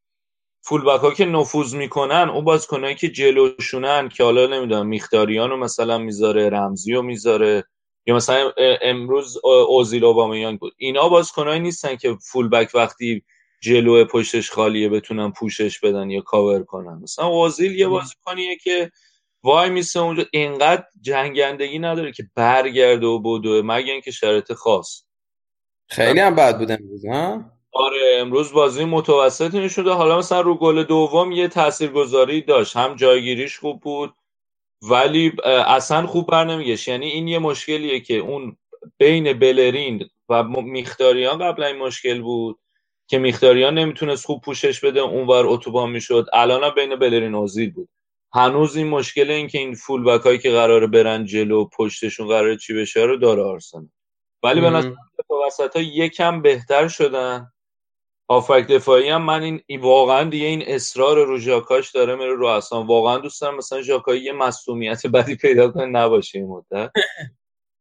فول 0.61 0.81
بک 0.81 1.01
ها 1.01 1.11
که 1.11 1.25
نفوذ 1.25 1.75
می‌کنن 1.75 2.29
اون 2.29 2.45
بازیکنایی 2.45 2.95
که 2.95 3.09
جلوشونن 3.09 4.09
که 4.09 4.23
حالا 4.23 4.47
نمی‌دونم 4.47 4.87
میختاریانو 4.87 5.57
مثلا 5.57 5.97
می‌ذاره 5.97 6.49
رمزی 6.49 6.93
رو 6.93 7.01
می‌ذاره 7.01 7.63
یا 8.09 8.15
مثلا 8.15 8.51
امروز 8.81 9.37
اوزیل 9.43 10.05
اوبامیانگ 10.05 10.59
بود. 10.59 10.73
اینا 10.77 11.09
بازیکنایی 11.09 11.59
نیستن 11.59 11.95
که 11.95 12.17
فول 12.21 12.49
بک 12.49 12.71
وقتی 12.73 13.23
جلو 13.61 14.05
پشتش 14.05 14.51
خالیه 14.51 14.89
بتونن 14.89 15.31
پوشش 15.31 15.79
بدن 15.79 16.09
یا 16.09 16.21
کاور 16.21 16.63
کنن. 16.63 16.99
مثلا 17.03 17.25
اوزیل 17.25 17.79
یه 17.79 17.87
بازیکنیه 17.87 18.57
که 18.57 18.91
وای 19.43 19.69
میسه 19.69 19.99
اونجا 19.99 20.25
اینقدر 20.31 20.83
جنگندگی 21.01 21.79
نداره 21.79 22.11
که 22.11 22.23
برگرده 22.35 23.07
و 23.07 23.19
بدوه 23.19 23.61
مگه 23.65 23.91
اینکه 23.91 24.11
شرط 24.11 24.53
خاص. 24.53 25.03
خیلی 25.87 26.19
هم 26.19 26.35
بد 26.35 26.57
بود 26.57 26.71
امروز 26.71 27.05
ها؟ 27.05 27.45
آره 27.71 28.17
امروز 28.17 28.51
بازی 28.51 28.85
متوسطی 28.85 29.59
نشده. 29.59 29.91
حالا 29.91 30.17
مثلا 30.17 30.41
رو 30.41 30.55
گل 30.55 30.83
دوم 30.83 31.31
یه 31.31 31.47
تاثیرگذاری 31.47 32.41
داشت. 32.41 32.75
هم 32.75 32.95
جایگیریش 32.95 33.59
خوب 33.59 33.81
بود 33.81 34.13
ولی 34.81 35.31
اصلا 35.45 36.07
خوب 36.07 36.27
بر 36.27 36.45
نمیگشت 36.45 36.87
یعنی 36.87 37.05
این 37.05 37.27
یه 37.27 37.39
مشکلیه 37.39 37.99
که 37.99 38.17
اون 38.17 38.57
بین 38.97 39.33
بلرین 39.33 40.09
و 40.29 40.43
میختاریان 40.43 41.37
قبلا 41.37 41.65
این 41.65 41.77
مشکل 41.77 42.21
بود 42.21 42.59
که 43.07 43.17
میختاریان 43.17 43.77
نمی‌تونست 43.77 44.25
خوب 44.25 44.41
پوشش 44.41 44.79
بده 44.79 44.99
اونور 44.99 45.47
اتوبان 45.47 45.89
می‌شد. 45.89 46.25
الان 46.33 46.75
بین 46.75 46.95
بلرین 46.95 47.35
اوزیل 47.35 47.71
بود. 47.71 47.89
هنوز 48.33 48.75
این 48.75 48.87
مشکل 48.87 49.31
این 49.31 49.47
که 49.47 49.57
این 49.57 49.73
فول 49.73 50.03
بک 50.03 50.21
هایی 50.21 50.37
که 50.37 50.51
قراره 50.51 50.87
برن 50.87 51.25
جلو 51.25 51.65
پشتشون 51.65 52.27
قراره 52.27 52.57
چی 52.57 52.73
بشه 52.73 53.01
رو 53.01 53.17
داره 53.17 53.41
آرسنال. 53.43 53.89
ولی 54.43 54.61
به 54.61 54.69
نظر 54.69 54.91
وسط 55.47 55.75
ها 55.75 55.81
یکم 55.81 56.41
بهتر 56.41 56.87
شدن. 56.87 57.51
آفک 58.31 58.67
دفاعی 58.67 59.09
هم 59.09 59.21
من 59.21 59.59
این 59.67 59.81
واقعا 59.81 60.23
دیگه 60.23 60.45
این 60.45 60.63
اصرار 60.67 61.25
رو 61.25 61.39
ژاکاش 61.39 61.91
داره 61.91 62.15
میره 62.15 62.33
رو 62.33 62.45
اصلا. 62.45 62.83
واقعا 62.83 63.17
دوست 63.17 63.41
دارم 63.41 63.57
مثلا 63.57 63.81
ژاکایی 63.81 64.23
یه 64.23 64.31
مصومیت 64.31 65.07
بدی 65.07 65.35
پیدا 65.35 65.71
کنه 65.71 65.85
نباشه 65.85 66.39
این 66.39 66.47
مدت. 66.47 66.91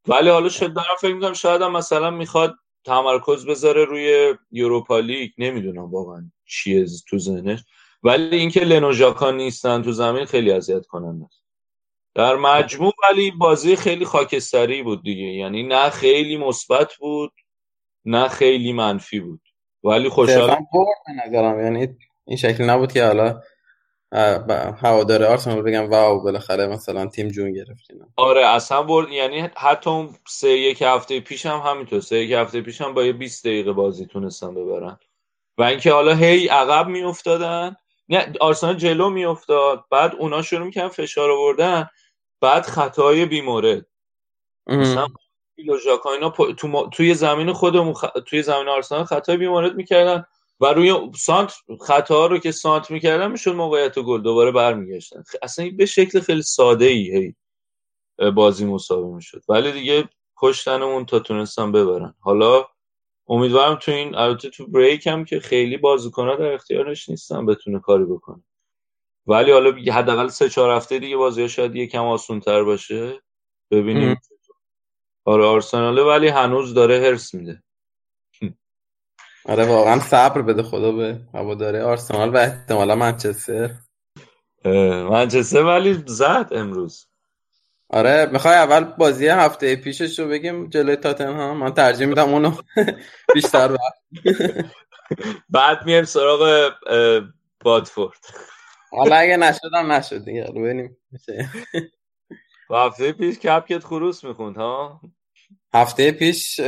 ولی 0.07 0.29
حالا 0.31 0.49
شد 0.49 0.73
دارم 0.73 0.97
فکر 1.01 1.15
می‌کنم 1.15 1.33
شاید 1.33 1.63
هم 1.63 1.73
مثلا 1.73 2.11
می‌خواد 2.11 2.55
تمرکز 2.85 3.47
بذاره 3.47 3.85
روی 3.85 4.35
یوروپا 4.51 4.99
لیگ. 4.99 5.31
نمی‌دونم 5.39 5.91
واقعا 5.91 6.31
چیه 6.47 6.87
تو 7.09 7.19
ذهنش. 7.19 7.65
ولی 8.03 8.37
اینکه 8.37 8.61
لنو 8.61 8.93
ژاکا 8.93 9.31
نیستن 9.31 9.83
تو 9.83 9.93
زمین 9.93 10.25
خیلی 10.25 10.53
اذیت 10.53 10.87
کننده 10.87 11.25
است. 11.25 11.45
در 12.15 12.37
مجموع 12.37 12.93
ولی 13.11 13.31
بازی 13.31 13.77
خیلی 13.77 14.05
خاکستری 14.05 14.83
بود 14.83 15.03
دیگه. 15.03 15.25
یعنی 15.25 15.63
نه 15.63 15.91
خیلی 15.91 16.37
مثبت 16.37 16.95
بود 16.95 17.33
نه 18.05 18.29
خیلی 18.29 18.73
منفی 18.73 19.21
بود. 19.21 19.48
ولی 19.85 20.09
خوشحال 20.09 20.57
نظرم. 21.27 21.65
یعنی 21.65 21.97
این 22.25 22.37
شکل 22.37 22.65
نبود 22.65 22.93
که 22.93 23.05
حالا 23.05 23.41
هوادار 24.83 25.25
آرسنال 25.25 25.63
بگم 25.63 25.91
واو 25.91 26.23
بالاخره 26.23 26.67
مثلا 26.67 27.07
تیم 27.07 27.29
جون 27.29 27.53
گرفتین 27.53 28.01
آره 28.17 28.47
اصلا 28.47 28.83
برد 28.83 29.09
یعنی 29.09 29.51
حتی 29.57 29.91
اون 29.91 30.15
سه 30.29 30.49
یک 30.49 30.83
هفته 30.83 31.21
پیش 31.21 31.47
هم 31.47 31.59
همینطور. 31.59 32.01
سه 32.01 32.17
یک 32.17 32.33
هفته 32.33 32.61
پیش 32.61 32.81
هم 32.81 32.95
با 32.95 33.05
یه 33.05 33.13
20 33.13 33.45
دقیقه 33.45 33.73
بازی 33.73 34.07
تونستن 34.07 34.55
ببرن. 34.55 34.99
و 35.59 35.63
اینکه 35.63 35.93
حالا 35.93 36.15
هی 36.15 36.49
عقب 36.49 36.89
میافتادن. 36.89 37.77
نه 38.09 38.33
آرسنال 38.41 38.77
جلو 38.77 39.11
میافتاد. 39.11 39.85
بعد 39.91 40.15
اونا 40.15 40.43
شروع 40.43 40.67
می‌کنن 40.67 40.89
فشار 40.89 41.31
آوردن. 41.31 41.89
بعد 42.41 42.63
خطای 42.63 43.27
بیمورد. 43.27 43.87
مثلا 44.67 45.07
اینا 45.59 46.31
تو 46.53 46.89
توی 46.89 47.15
زمین 47.15 47.53
خودمون 47.53 47.95
خ... 47.95 48.05
توی 48.27 48.43
زمین 48.43 48.69
آرسنال 48.69 49.05
خطای 49.05 49.37
بیمورد 49.37 49.75
می‌کردن 49.75 50.25
و 50.61 50.67
روی 50.67 51.11
سانت 51.17 51.53
خطا 51.81 52.27
رو 52.27 52.39
که 52.39 52.53
سانت 52.53 52.91
می‌کردن 52.91 53.31
می‌شد 53.31 53.51
موقعیت 53.51 53.99
گل 53.99 54.23
دوباره 54.23 54.51
برمیگشتن. 54.51 55.23
اصلا 55.43 55.71
به 55.77 55.87
شکل 55.87 56.21
خیلی 56.21 56.43
ساده 56.43 56.85
ای 56.85 57.17
هی 57.17 57.35
بازی 58.31 58.65
مساوی 58.65 59.15
می‌شد. 59.15 59.43
ولی 59.49 59.73
دیگه 59.73 60.09
پشتنمون 60.37 61.07
تا 61.07 61.19
تونستن 61.19 61.73
ببرن. 61.73 62.15
حالا 62.21 62.67
امیدوارم 63.29 63.75
تو 63.75 63.93
این 63.93 64.15
البته 64.15 64.51
تو 64.51 64.67
بریک 64.67 65.07
هم 65.07 65.25
که 65.25 65.41
خیلی 65.41 65.77
بازیکن‌ها 65.77 66.37
در 66.37 66.53
اختیارش 66.53 67.09
نیستن 67.09 67.47
بتونه 67.47 67.81
کاری 67.81 68.05
بکنه. 68.05 68.43
ولی 69.27 69.53
حالا 69.53 69.71
حداقل 69.93 70.29
سه 70.29 70.49
چهار 70.49 70.77
هفته 70.77 70.99
دیگه 70.99 71.17
بازی 71.17 71.49
شاید 71.49 71.77
یکم 71.77 72.05
آسون 72.05 72.41
تر 72.41 72.63
باشه. 72.63 73.23
ببینیم 73.71 74.17
آره 75.29 75.45
آرسناله 75.45 76.03
ولی 76.03 76.29
هنوز 76.29 76.75
داره 76.75 77.01
هرس 77.01 77.35
میده. 77.35 77.63
آره 79.45 79.67
واقعا 79.67 80.01
صبر 80.01 80.43
بده 80.43 80.63
خدا 80.63 80.93
به. 80.93 81.21
هواداره 81.35 81.83
آرسنال 81.83 82.35
و 82.35 82.37
احتمالا 82.37 82.95
منچستر. 82.95 83.71
منچستر 85.11 85.63
ولی 85.65 86.03
زد 86.07 86.49
امروز. 86.51 87.07
آره 87.91 88.29
می‌خوای 88.33 88.55
اول 88.55 88.85
بازی 88.85 89.27
هفته 89.27 89.77
پیشش 89.77 90.19
رو 90.19 90.29
بگیم 90.29 90.69
جلوی 90.69 90.97
تاتنهام؟ 90.97 91.57
من 91.57 91.75
ترجیح 91.75 92.07
میدم 92.07 92.29
اونو 92.29 92.53
بیشتر 93.35 93.77
بعد 95.55 95.87
میایم 95.87 96.05
سراغ 96.05 96.73
بادفورد. 97.61 98.19
حالا 98.91 99.17
اگه 99.17 99.37
نشدم 99.37 99.93
نشد 99.93 100.25
دیگه. 100.25 100.43
ببینیم 100.57 100.97
هفته 102.71 103.13
پیش 103.13 103.39
کپکت 103.39 103.85
خروس 103.85 104.25
می‌خوند 104.25 104.57
ها؟ 104.57 105.01
هفته 105.75 106.13
پیش 106.13 106.61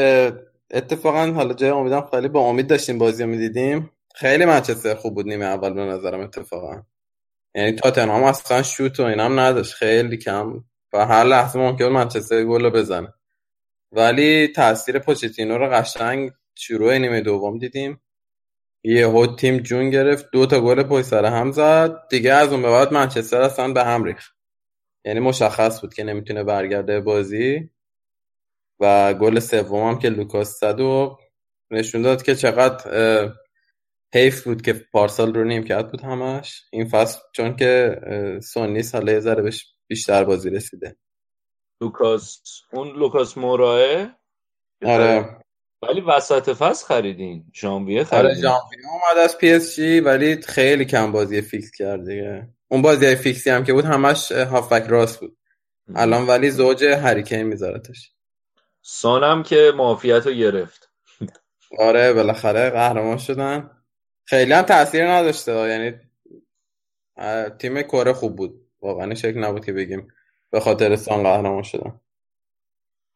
اتفاقا 0.71 1.27
حالا 1.27 1.55
جای 1.55 1.71
امیدم 1.71 2.09
خیلی 2.11 2.29
با 2.29 2.41
امید 2.41 2.67
داشتیم 2.67 2.99
بازی 2.99 3.23
رو 3.23 3.29
می‌دیدیم. 3.29 3.91
خیلی 4.15 4.45
منچستر 4.45 4.95
خوب 4.95 5.15
بود 5.15 5.27
نیمه 5.27 5.45
اول 5.45 5.75
به 5.75 5.81
نظرم 5.81 6.21
اتفاقا. 6.21 6.83
یعنی 7.55 7.73
تاتنهام 7.73 8.23
اصلا 8.23 8.63
شوت 8.63 9.01
و 9.01 9.03
اینام 9.03 9.41
نداشت. 9.41 9.75
خیلی 9.75 10.17
کم. 10.17 10.65
و 10.93 11.07
هر 11.07 11.25
لحظه 11.25 11.59
ممکن 11.59 11.85
منچستر 11.85 12.45
گل 12.45 12.65
رو 12.65 12.71
بزنه. 12.71 13.15
ولی 13.93 14.49
تاثیر 14.49 14.99
پوچتینو 14.99 15.59
رو 15.59 15.69
قشنگ 15.69 16.31
شروع 16.55 16.99
نیمه 16.99 17.21
دوم 17.21 17.59
دیدیم. 17.59 18.01
یه 18.85 19.27
تیم 19.39 19.59
جون 19.59 19.91
گرفت. 19.91 20.27
دو 20.33 20.47
تا 20.47 20.61
گل 20.61 20.83
پشت 20.83 21.07
سر 21.07 21.25
هم 21.25 21.53
زد. 21.53 22.09
دیگه 22.11 22.33
از 22.33 22.53
اون 22.53 22.63
به 22.63 22.71
بعد 22.71 22.93
منچستر 22.93 23.41
اصلا 23.43 23.73
به 23.73 23.85
هم 23.85 24.05
ریخت. 24.05 24.33
یعنی 25.05 25.21
مشخص 25.21 25.81
بود 25.81 25.95
که 25.95 26.05
نمی‌تونه 26.05 26.45
برگرده 26.45 27.01
بازی. 27.01 27.71
و 28.81 29.15
گل 29.15 29.39
سوم 29.39 29.89
هم 29.89 29.99
که 29.99 30.09
لوکاس 30.09 30.61
زد 30.61 30.81
و 30.81 31.19
نشون 31.71 32.03
داد 32.03 32.23
که 32.23 32.35
چقدر 32.35 33.33
حیف 34.15 34.45
بود 34.45 34.63
که 34.63 34.73
پارسال 34.73 35.35
رو 35.35 35.45
نیم 35.45 35.65
کرد 35.65 35.91
بود 35.91 36.01
همش. 36.01 36.63
این 36.73 36.89
فصل 36.89 37.19
چون 37.33 37.57
که 37.57 38.01
سون 38.43 38.71
نیست 38.73 38.95
حالا 38.95 39.13
یه 39.13 39.21
ذره 39.21 39.43
بهش 39.43 39.67
بیشتر 39.87 40.25
بازی 40.25 40.51
رسیده. 40.51 40.97
لوکاس 41.81 42.41
اون 42.73 42.89
لوکاس 42.89 43.39
مورا 43.39 44.09
آره. 44.85 45.37
ولی 45.83 46.01
وسط 46.01 46.51
فصل 46.51 46.87
خریدین. 46.87 47.45
ژانویه 47.55 48.05
خریدین. 48.05 48.27
آره 48.27 48.35
ژانویه 48.35 48.87
اومد 48.93 49.25
از 49.25 49.39
پی 49.39 49.53
اس 49.53 49.77
جی 49.77 50.01
ولی 50.01 50.43
خیلی 50.43 50.85
کم 50.85 51.13
بازی 51.13 51.41
فیکس 51.41 51.71
کرد 51.71 52.09
دیگه. 52.09 52.49
اون 52.69 52.83
بازی 52.83 53.17
فیکسی 53.17 53.51
هم 53.51 53.65
که 53.65 53.73
بود 53.73 53.85
همش 53.85 54.33
هافبک 54.33 54.87
راست 54.89 55.21
بود. 55.21 55.37
الان 55.95 56.27
ولی 56.27 56.51
زوج 56.51 56.85
هری 56.85 57.10
کین 57.10 57.43
میذارتش 57.43 58.13
سانم 58.83 59.43
که 59.43 59.73
معافیت 59.77 60.27
رو 60.27 60.33
گرفت. 60.33 60.91
آره 61.79 62.13
بالاخره 62.13 62.71
قهرمان 62.71 63.17
شدن. 63.17 63.71
خیلی 64.25 64.53
هم 64.53 64.63
تاثیر 64.63 65.09
نداشته. 65.09 65.53
یعنی 65.53 65.95
تیم 67.59 67.83
کره 67.83 68.13
خوب 68.13 68.37
بود. 68.37 68.67
واقعا 68.83 69.15
شکل 69.15 69.39
نبود 69.39 69.65
که 69.65 69.73
بگیم 69.73 70.09
به 70.51 70.61
خاطر 70.61 70.97
سان 70.97 71.23
قهرمان 71.23 71.63
شدن. 71.63 72.01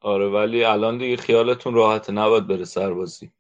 آره 0.01 0.29
ولی 0.29 0.65
الان 0.65 0.99
دیگه 0.99 1.17
خیالتون 1.17 1.75
راحته. 1.75 2.13
نباید 2.13 2.47
بره 2.47 2.65
سربازی. 2.65 3.31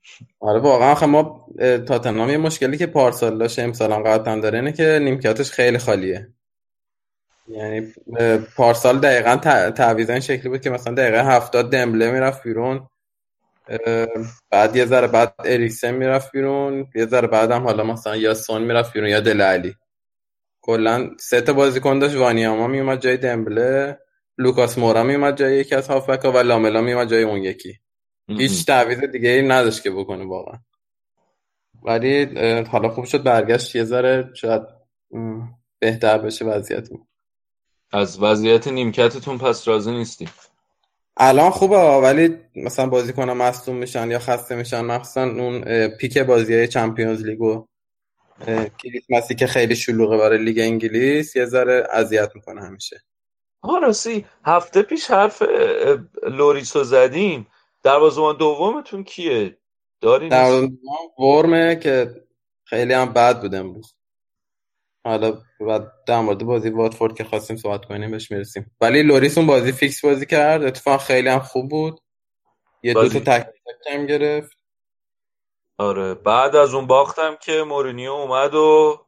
آره 0.41 0.61
واقعا 0.61 0.93
آخه 0.93 1.07
ما 1.07 1.47
تاتنهام 1.59 2.31
یه 2.31 2.37
مشکلی 2.37 2.79
که 2.79 2.87
پارسال 2.87 3.39
داشت 3.39 3.59
امسال 3.59 3.93
هم 3.93 4.03
قطعا 4.03 4.41
داره 4.41 4.59
اینه 4.59 4.73
که 4.73 4.99
نیمکتش 5.03 5.51
خیلی 5.51 5.79
خالیه. 5.79 6.29
یعنی 7.49 7.93
پارسال 8.57 8.99
دقیقا 8.99 9.37
تعویض 9.71 10.11
این 10.11 10.21
شکلی 10.21 10.49
بود 10.49 10.61
که 10.61 10.71
مثلا 10.71 10.95
دقیقه 10.95 11.25
هفتاد 11.25 11.73
دمبله 11.73 12.11
می‌رفت 12.11 12.43
بیرون 12.43 12.89
بعد 14.51 14.77
یه 14.77 14.87
ذره 14.87 15.07
بعد 15.07 15.35
اریکسن 15.45 15.91
می‌رفت 15.95 16.33
بیرون 16.33 16.89
یه 16.95 17.07
ذره 17.07 17.29
بعد 17.29 17.51
هم 17.51 17.63
حالا 17.63 17.85
مثلا 17.85 18.17
یا 18.17 18.35
سون 18.35 18.63
می‌رفت 18.63 18.93
بیرون 18.93 19.09
یا 19.09 19.21
دل 19.21 19.41
علی 19.41 19.75
کلا 20.63 21.11
سه 21.21 21.41
تا 21.41 21.53
بازیکن 21.53 21.99
داشت 21.99 22.17
وانیاما 22.17 22.67
میومد 22.67 23.01
جای 23.01 23.17
دمبله 23.17 23.99
لوکاس 24.39 24.79
مورا 24.79 25.03
میومد 25.03 25.37
جای 25.37 25.57
یکی 25.57 25.75
از 25.75 25.89
هافبک 25.89 26.25
و 26.35 26.39
لاملا 26.39 26.81
میومد 26.81 27.09
جای 27.09 27.23
اون 27.23 27.43
یکی. 27.43 27.81
هیچ 28.29 28.67
تعویض 28.67 28.99
دیگه 28.99 29.29
ای 29.29 29.43
نداشت 29.43 29.83
که 29.83 29.91
بکنه 29.91 30.25
واقعا. 30.25 30.59
ولی 31.83 32.25
حالا 32.63 32.89
خوب 32.89 33.05
شد 33.05 33.23
برگشت 33.23 33.77
یه 33.77 33.85
ذره 33.85 34.31
شاید 34.35 34.63
بهتر 35.79 36.19
بشه 36.19 36.45
وضعیت. 36.45 36.89
از 37.95 38.23
وضعیت 38.23 38.69
نیمکتتون 38.69 39.39
پس 39.39 39.69
راضی 39.69 39.91
نیستی 39.91 40.29
الان 41.17 41.51
خوبه 41.51 41.77
ولی 41.77 42.37
مثلا 42.57 42.87
بازیکن‌ها 42.87 43.35
مصدوم 43.35 43.77
میشن 43.77 44.11
یا 44.11 44.19
خسته 44.19 44.55
میشن. 44.55 44.81
مخصوصا 44.81 45.23
اون 45.23 45.89
پیک 45.89 46.19
بازی 46.19 46.69
چمپیونز 46.69 47.25
لیگو 47.25 47.67
کریسمسی 48.79 49.35
که 49.35 49.47
خیلی 49.47 49.77
شلوغه 49.77 50.17
برای 50.17 50.39
لیگ 50.39 50.59
انگلیس 50.59 51.37
یه 51.37 51.45
ذره 51.45 51.87
اذیت 51.93 52.31
می‌کنه 52.35 52.63
همیشه. 52.63 53.03
راستی 53.83 54.27
هفته 54.45 54.83
پیش 54.83 55.11
حرف 55.11 55.43
لوریسو 56.23 56.85
زدیم. 56.85 57.47
دروازه‌بان 57.83 58.37
دومتون 58.37 59.05
کیه؟ 59.05 59.57
دارین 60.01 60.29
دروازه‌بان 60.29 61.29
ورمه 61.29 61.77
که 61.77 62.25
خیلی 62.65 62.93
هم 62.93 63.13
بد 63.13 63.41
بود 63.41 63.55
امروز. 63.55 63.95
حالا 65.05 65.39
بعد 65.61 65.93
در 66.07 66.21
مورد 66.21 66.45
بازی 66.45 66.71
واتفورد 66.71 67.17
که 67.17 67.25
خواستیم 67.25 67.57
صحبت 67.57 67.85
کنیم 67.85 68.11
بهش 68.11 68.31
می‌رسیم. 68.31 68.71
ولی 68.81 69.03
لوریس 69.03 69.39
اون 69.39 69.47
بازی 69.47 69.73
فیکس 69.73 70.05
بازی 70.05 70.27
کرد. 70.27 70.63
اتفاق 70.63 71.01
خیلی 71.01 71.29
هم 71.29 71.39
خوب 71.39 71.69
بود. 71.69 72.01
یه 72.83 72.95
دو 72.95 73.09
تا 73.09 73.21
تک 73.21 73.47
هم 73.91 74.07
گرفت. 74.07 74.57
آره 75.79 76.15
بعد 76.15 76.57
از 76.57 76.75
اون 76.75 76.87
باختم 76.87 77.37
که 77.41 77.63
مورینیو 77.63 78.13
اومد 78.13 78.55
و 78.55 79.01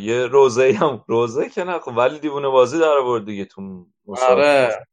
یه 0.00 0.26
روزه 0.26 0.72
هم 0.72 1.04
روزه 1.06 1.48
که 1.48 1.64
نه 1.64 1.76
ولی 1.76 2.18
دیوونه 2.18 2.48
بازی 2.48 2.78
در 2.78 2.98
آورد 2.98 3.24
دیگه 3.24 3.44
تو 3.44 3.86
آره. 4.28 4.86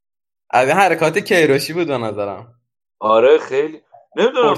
از 0.50 0.70
حرکات 0.70 1.18
کیروشی 1.18 1.74
بود 1.74 1.88
به 1.88 1.98
نظرم. 1.98 2.54
آره 3.00 3.38
خیلی. 3.38 3.82
نمی‌دونم. 4.16 4.58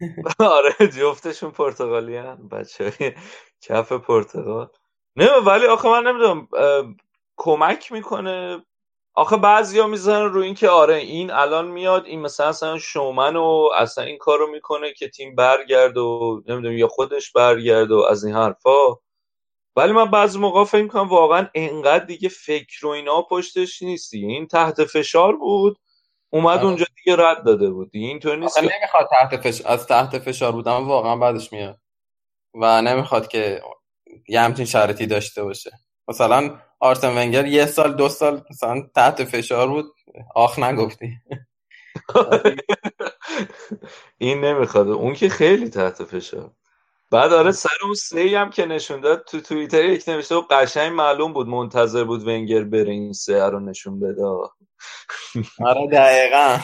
آره 0.38 0.88
جفتشون 0.88 1.50
پرتغالی 1.50 2.16
هن 2.16 2.48
بچه 2.48 3.14
کف 3.60 3.92
پرتغال 3.92 4.68
نه 5.16 5.30
ولی 5.30 5.66
آخه 5.66 5.88
من 5.88 6.06
نمی‌دونم 6.06 6.48
کمک 7.36 7.92
می‌کنه. 7.92 8.64
آخه 9.14 9.36
بعضی 9.36 9.78
ها 9.78 9.86
می‌زنن 9.86 10.24
رو 10.24 10.40
این 10.40 10.54
که 10.54 10.68
آره 10.68 10.94
این 10.94 11.30
الان 11.30 11.66
میاد 11.68 12.04
این 12.06 12.20
مثلا 12.20 12.48
اصلا 12.48 12.78
شومن 12.78 13.36
و 13.36 13.68
اصلا 13.76 14.04
این 14.04 14.18
کارو 14.18 14.50
می‌کنه 14.50 14.92
که 14.92 15.08
تیم 15.08 15.34
برگرد 15.34 15.96
و 15.96 16.42
نمی‌دونم 16.48 16.76
یا 16.78 16.88
خودش 16.88 17.32
برگرد 17.32 17.90
و 17.90 17.98
از 17.98 18.24
این 18.24 18.34
حرفا. 18.34 18.94
ولی 19.76 19.92
من 19.92 20.10
بعضی 20.10 20.38
موقع 20.38 20.64
فکر 20.64 20.82
می‌کنم 20.82 21.08
واقعا 21.08 21.48
انقدر 21.54 22.04
دیگه 22.04 22.28
فکر 22.28 22.86
و 22.86 22.88
اینا 22.88 23.22
پشتش 23.22 23.82
نیستی. 23.82 24.26
این 24.26 24.46
تحت 24.46 24.84
فشار 24.84 25.36
بود. 25.36 25.78
اومد 26.30 26.64
اونجا 26.64 26.86
دیگه 26.96 27.16
رد 27.22 27.44
داده 27.44 27.70
بود. 27.70 27.90
اینطور 27.92 28.36
نیست 28.36 28.54
که 28.54 28.62
نمی‌خواد 28.62 29.08
تحت 29.10 29.36
فش... 29.36 29.60
از 29.60 29.86
تحت 29.86 30.18
فشار 30.18 30.52
بودن 30.52 30.76
واقعا 30.76 31.16
بعدش 31.16 31.52
میاد. 31.52 31.78
و 32.54 32.82
نمی‌خواد 32.82 33.28
که 33.28 33.62
یه 34.28 34.40
همچین 34.40 34.64
شرطی 34.64 35.06
داشته 35.06 35.42
باشه. 35.42 35.70
مثلا 36.08 36.58
آرسن 36.80 37.18
ونگر 37.18 37.46
یه 37.46 37.66
سال 37.66 37.94
دو 37.94 38.08
سال 38.08 38.44
مثلا 38.50 38.82
تحت 38.94 39.24
فشار 39.24 39.68
بود. 39.68 39.94
آخ 40.34 40.58
نگفتی. 40.58 41.18
این 44.18 44.44
نمی‌خواد. 44.44 44.88
اون 44.88 45.14
که 45.14 45.28
خیلی 45.28 45.68
تحت 45.68 46.04
فشار. 46.04 46.50
بعد 47.10 47.32
آره 47.32 47.52
سر 47.52 47.68
اون 47.82 47.94
سه 47.94 48.38
هم 48.38 48.50
که 48.50 48.66
نشون 48.66 49.00
داد 49.00 49.24
تو 49.24 49.40
توییتر 49.40 49.84
یک 49.84 50.08
نوشته 50.08 50.34
و 50.34 50.42
قشنگ 50.50 50.92
معلوم 50.92 51.32
بود 51.32 51.48
منتظر 51.48 52.04
بود 52.04 52.28
ونگر 52.28 52.64
بره 52.64 52.92
این 52.92 53.12
سه 53.12 53.44
رو 53.44 53.60
نشون 53.60 54.00
بده. 54.00 54.24
آره 55.66 55.86
دقیقا. 55.92 56.58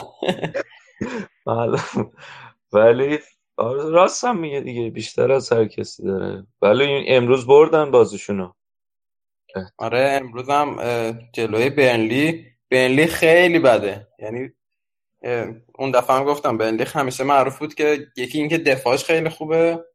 ولی 2.73 3.19
راست 3.57 4.23
هم 4.23 4.39
میگه 4.39 4.61
دیگه 4.61 4.89
بیشتر 4.89 5.31
از 5.31 5.51
هر 5.51 5.65
کسی 5.65 6.03
داره. 6.03 6.47
ولی 6.61 7.05
امروز 7.07 7.47
بردن 7.47 7.91
بازشونو 7.91 8.51
آره 9.77 10.19
امروز 10.21 10.49
هم 10.49 10.77
جلوی 11.33 11.69
برنلی 11.69 12.45
برنلی 12.71 13.07
خیلی 13.07 13.59
بده. 13.59 14.07
یعنی 14.19 14.51
اون 15.75 15.91
دفعه 15.91 16.15
هم 16.15 16.23
گفتم 16.23 16.57
برنلی 16.57 16.83
همیشه 16.83 17.23
معروف 17.23 17.59
بود 17.59 17.73
که 17.73 18.07
یکی 18.17 18.39
اینکه 18.39 18.57
دفاعش 18.57 19.03
خیلی 19.03 19.29
خوبه 19.29 19.85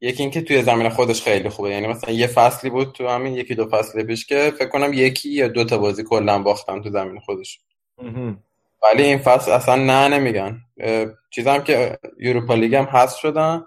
یکی 0.00 0.22
اینکه 0.22 0.40
توی 0.40 0.62
زمین 0.62 0.88
خودش 0.88 1.22
خیلی 1.22 1.48
خوبه. 1.48 1.70
یعنی 1.70 1.86
مثلا 1.86 2.14
یه 2.14 2.26
فصلی 2.26 2.70
بود 2.70 2.92
تو 2.92 3.08
همین 3.08 3.34
یکی 3.34 3.54
دو 3.54 3.68
فصل 3.68 4.02
پیش 4.02 4.26
که 4.26 4.52
فکر 4.58 4.68
کنم 4.68 4.92
یکی 4.92 5.30
یا 5.30 5.48
دو 5.48 5.64
تا 5.64 5.78
بازی 5.78 6.04
کلا 6.04 6.42
باختن 6.42 6.82
تو 6.82 6.90
زمین 6.90 7.20
خودش. 7.20 7.60
ولی 8.82 9.02
این 9.02 9.18
فصل 9.18 9.50
اصلا 9.50 9.76
نه 9.76 10.08
نمیگن. 10.08 10.60
چیزم 11.30 11.58
که 11.58 11.98
یوروپا 12.18 12.54
لیگ 12.54 12.74
هم 12.74 12.84
هست 12.84 13.18
شدن. 13.18 13.64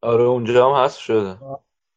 آره 0.00 0.24
اونجا 0.24 0.74
هم 0.74 0.84
هست 0.84 0.98
شده. 0.98 1.38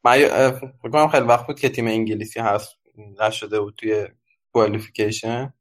من 0.04 0.18
فکر 0.52 0.90
کنم 0.92 1.08
خیلی 1.08 1.26
وقت 1.26 1.48
بود 1.48 1.60
که 1.60 1.70
تیم 1.70 1.88
انگلیسی 1.88 2.40
هست 2.40 2.76
نشده 3.22 3.60
بود 3.60 3.76
توی 3.78 4.08
کوالیفیکیشن. 4.54 5.54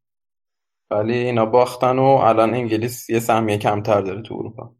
ولی 0.91 1.19
اینا 1.19 1.47
باختن 1.47 1.99
و 1.99 2.03
الان 2.05 2.55
انگلیس 2.55 3.11
یه 3.11 3.21
سهمیه 3.21 3.59
کمتر 3.59 4.01
داره 4.01 4.23
تو 4.23 4.35
اروپا. 4.35 4.73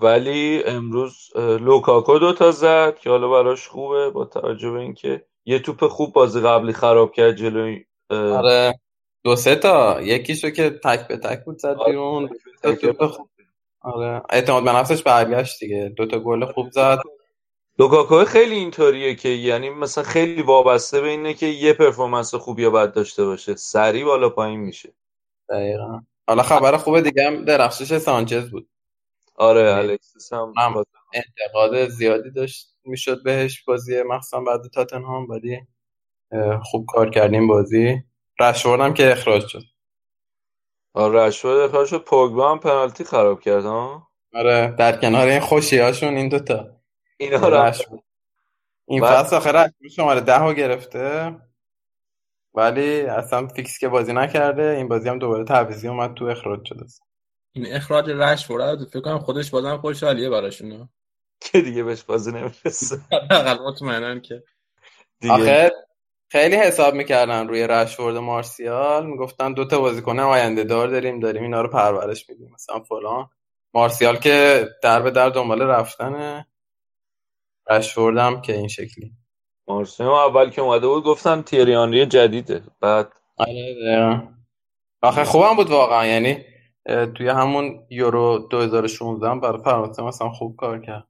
ولی 0.00 0.62
امروز 0.66 1.36
لوکاکو 1.36 2.18
دو 2.18 2.32
تا 2.32 2.50
زد 2.50 2.98
که 2.98 3.10
حالا 3.10 3.28
براش 3.28 3.68
خوبه 3.68 4.10
با 4.10 4.24
توجه 4.24 4.70
به 4.70 4.78
اینکه 4.78 5.26
یه 5.44 5.58
توپ 5.58 5.86
خوب 5.86 6.12
بازی 6.12 6.40
قبلی 6.40 6.72
خراب 6.72 7.12
کرد 7.12 7.36
جلوی 7.36 7.84
آره. 8.10 8.80
دو 9.24 9.36
سه 9.36 9.56
تا. 9.56 10.02
یکیشو 10.02 10.50
که 10.50 10.70
تک 10.70 11.08
به 11.08 11.16
تک 11.16 11.44
بود 11.44 11.58
زد 11.58 11.76
بیرون. 11.86 12.30
آره. 13.80 14.22
اعتماد 14.30 14.64
به 14.64 14.72
نفسش 14.72 15.02
برگشت 15.02 15.60
دیگه. 15.60 15.92
دو 15.96 16.06
تا 16.06 16.18
گل 16.18 16.44
خوب 16.44 16.70
زد. 16.70 16.98
لوکاکو 17.78 18.24
خیلی 18.24 18.54
اینطوریه 18.54 19.14
که 19.14 19.28
یعنی 19.28 19.70
مثلا 19.70 20.04
خیلی 20.04 20.42
وابسته 20.42 21.00
به 21.00 21.08
اینه 21.08 21.34
که 21.34 21.46
یه 21.46 21.72
performance 21.72 22.34
خوب 22.34 22.58
یا 22.58 22.70
بد 22.70 22.92
داشته 22.92 23.24
باشه. 23.24 23.56
سریع 23.56 24.04
بالا 24.04 24.28
پایین 24.28 24.60
میشه. 24.60 24.92
دقیقا. 25.48 26.00
حالا 26.28 26.42
خبر 26.42 26.76
خوبه 26.76 27.00
دیگه 27.00 27.26
هم 27.26 27.44
درخشش 27.44 27.98
سانچز 27.98 28.50
بود. 28.50 28.68
آره 29.36 29.74
الکسیس 29.74 30.32
هم 30.32 30.52
انتقاد 31.12 31.88
زیادی 31.88 32.30
داشت. 32.30 32.74
می‌شد 32.84 33.22
بهش 33.22 33.62
بازی 33.62 34.02
مخصوصا 34.02 34.40
بعد 34.40 34.60
تاتنهام 34.74 35.30
ولی 35.30 35.60
خوب 36.62 36.86
کار 36.86 37.10
کردیم 37.10 37.46
بازی. 37.46 38.02
رشورد 38.42 38.80
هم 38.80 38.94
که 38.94 39.12
اخراج 39.12 39.46
شد. 39.46 39.62
آره 40.94 41.20
رشورد 41.20 41.60
اخراج 41.60 41.88
شد. 41.88 42.04
پوگبا 42.04 42.50
هم 42.52 42.58
پنالتی 42.58 43.04
خراب 43.04 43.40
کرد 43.40 43.64
ها؟ 43.64 44.08
آره 44.34 44.74
در 44.78 44.96
کنار 44.96 45.28
این 45.28 45.40
خوشی 45.40 45.78
هاشون 45.78 46.16
این 46.16 46.28
دوتا. 46.28 46.68
اینا 47.16 47.48
را 47.48 47.72
این 48.86 49.06
فصل 49.06 49.36
آخر 49.36 49.70
شماره 49.96 50.20
ده 50.20 50.38
ها 50.38 50.52
گرفته. 50.52 51.36
ولی 52.54 53.00
اصلا 53.00 53.46
فیکس 53.46 53.78
که 53.78 53.88
بازی 53.88 54.12
نکرده. 54.12 54.62
این 54.62 54.88
بازی 54.88 55.08
هم 55.08 55.18
دوباره 55.18 55.44
تعویضی 55.44 55.88
اومد 55.88 56.14
تو 56.14 56.24
اخراج 56.24 56.64
شده. 56.64 56.86
این 57.52 57.74
اخراج 57.74 58.10
رشفورد 58.10 58.84
فکر 58.84 59.00
کنم 59.00 59.18
خودش 59.18 59.50
بازم 59.50 59.76
خوشحالیه 59.76 60.30
براشون 60.30 60.88
که 61.40 61.60
دیگه 61.60 61.82
بهش 61.82 62.02
بازی 62.02 62.32
نمی‌رسه. 62.32 62.98
حداقل 63.12 63.64
مطمئنن 63.64 64.20
که. 64.20 64.42
آخه 65.30 65.72
خیلی 66.32 66.56
حساب 66.56 66.94
می‌کردن 66.94 67.48
روی 67.48 67.66
رشفورد 67.66 68.16
مارسیال. 68.16 69.06
می‌گفتن 69.06 69.52
دوتا 69.52 69.80
بازیکن 69.80 70.18
آینده 70.18 70.64
دار 70.64 70.88
داریم 70.88 71.20
داریم 71.20 71.42
اینا 71.42 71.62
رو 71.62 71.68
پرورش 71.68 72.28
میدیم. 72.28 72.50
مثلا 72.54 72.80
فلان. 72.80 73.28
مارسیال 73.74 74.16
که 74.16 74.68
در 74.82 75.02
به 75.02 75.10
در 75.10 75.28
دنبال 75.28 75.62
رفتنه 75.62 76.46
رشفورد 77.70 78.18
هم 78.18 78.40
که 78.40 78.52
این 78.52 78.68
شکلی. 78.68 79.12
مارسیال 79.68 80.08
اول 80.08 80.50
که 80.50 80.62
اومده 80.62 80.86
بود 80.86 81.04
گفتن 81.04 81.42
تیریانری 81.42 82.06
جدیده. 82.06 82.62
بعد 82.80 83.12
آره 83.36 84.28
آخه 85.02 85.24
خوبم 85.24 85.56
بود 85.56 85.70
واقعا. 85.70 86.06
یعنی 86.06 86.44
توی 87.14 87.28
همون 87.28 87.86
یورو 87.90 88.38
2016 88.50 89.28
هم 89.28 89.40
برای 89.40 89.62
فرانسه 89.62 90.02
مثلا 90.02 90.30
خوب 90.30 90.56
کار 90.56 90.80
کرد. 90.80 91.08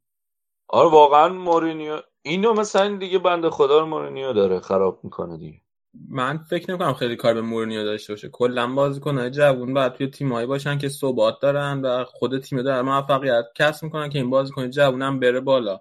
آره 0.68 0.90
واقعا 0.90 1.28
مورینیو 1.28 1.98
اینو 2.22 2.52
مثلا 2.52 2.96
دیگه 2.96 3.18
بنده 3.18 3.50
خدا 3.50 3.80
رو 3.80 3.86
مورینیو 3.86 4.32
داره 4.32 4.60
خراب 4.60 5.00
می‌کنه 5.04 5.36
دیگه. 5.36 5.60
من 6.08 6.38
فکر 6.38 6.70
نمی‌کنم 6.70 6.94
خیلی 6.94 7.16
کار 7.16 7.34
به 7.34 7.40
مورینیو 7.40 7.84
داشته 7.84 8.12
باشه. 8.12 8.28
کلا 8.28 8.74
بازیکن‌های 8.74 9.30
جوون 9.30 9.74
باید 9.74 9.92
توی 9.92 10.06
تیمایی 10.06 10.46
باشن 10.46 10.78
که 10.78 10.88
ثبات 10.88 11.40
دارن 11.40 11.80
و 11.80 12.04
خود 12.04 12.38
تیم 12.38 12.62
داره 12.62 12.82
موفقیت 12.82 13.44
کسب 13.54 13.84
می‌کنن 13.84 14.10
که 14.10 14.18
این 14.18 14.30
بازیکن 14.30 14.70
جوون 14.70 15.02
هم 15.02 15.20
بره 15.20 15.40
بالا. 15.40 15.80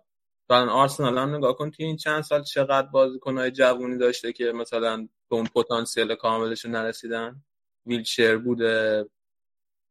الان 0.49 0.69
آرسنال 0.69 1.17
هم 1.17 1.35
نگاه 1.35 1.55
کن 1.55 1.71
توی 1.71 1.85
این 1.85 1.97
چند 1.97 2.21
سال 2.21 2.43
چقدر 2.43 2.87
بازیکن‌های 2.87 3.51
جوونی 3.51 3.97
داشته 3.97 4.33
که 4.33 4.51
مثلا 4.51 5.07
به 5.29 5.35
اون 5.35 5.47
پتانسیل 5.55 6.15
کاملش 6.15 6.65
نرسیدن. 6.65 7.43
ویلچر 7.85 8.37
بوده 8.37 9.05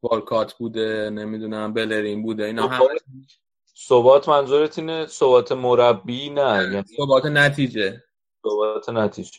والکات 0.03 0.55
بوده 0.55 1.11
نمی‌دونم 1.11 1.73
بلرین 1.73 2.23
بوده 2.23 2.45
اینا 2.45 2.69
همه 2.69 2.89
ثبات 3.89 4.29
منظورت 4.29 4.79
اینه؟ 4.79 5.07
ثبات 5.07 5.53
مربی 5.53 6.31
نه 6.31 6.71
یعنی 6.73 6.85
ثبات 6.97 7.27
نتیجه. 7.27 8.03
ثبات 8.43 8.89
نتیجه. 8.89 9.39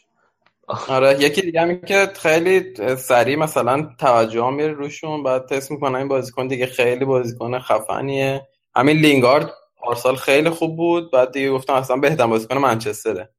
آره 0.87 1.21
یکی 1.21 1.41
دیگه 1.41 1.61
همین 1.61 1.81
که 1.81 2.11
خیلی 2.15 2.75
سریع 2.95 3.35
مثلا 3.35 3.89
توجه 3.99 4.41
ها 4.41 4.51
میره 4.51 4.71
روشون 4.71 5.23
بعد 5.23 5.45
تست 5.45 5.71
می‌کنن 5.71 5.95
این 5.95 6.07
بازیکن 6.07 6.47
دیگه 6.47 6.65
خیلی 6.65 7.05
بازیکن 7.05 7.59
خفنیه. 7.59 8.47
همین 8.75 8.97
لینگارد 8.97 9.53
پارسال 9.77 10.15
خیلی 10.15 10.49
خوب 10.49 10.77
بود 10.77 11.11
بعد 11.11 11.31
دیگه 11.31 11.51
گفتم 11.51 11.73
اصلا 11.73 11.97
بهترین 11.97 12.29
بازیکن 12.29 12.57
منچستره. 12.57 13.29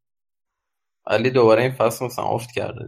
ولی 1.07 1.31
دوباره 1.31 1.63
این 1.63 1.73
فصل 1.73 2.05
مثلا 2.05 2.25
افت 2.25 2.53
کرده 2.53 2.87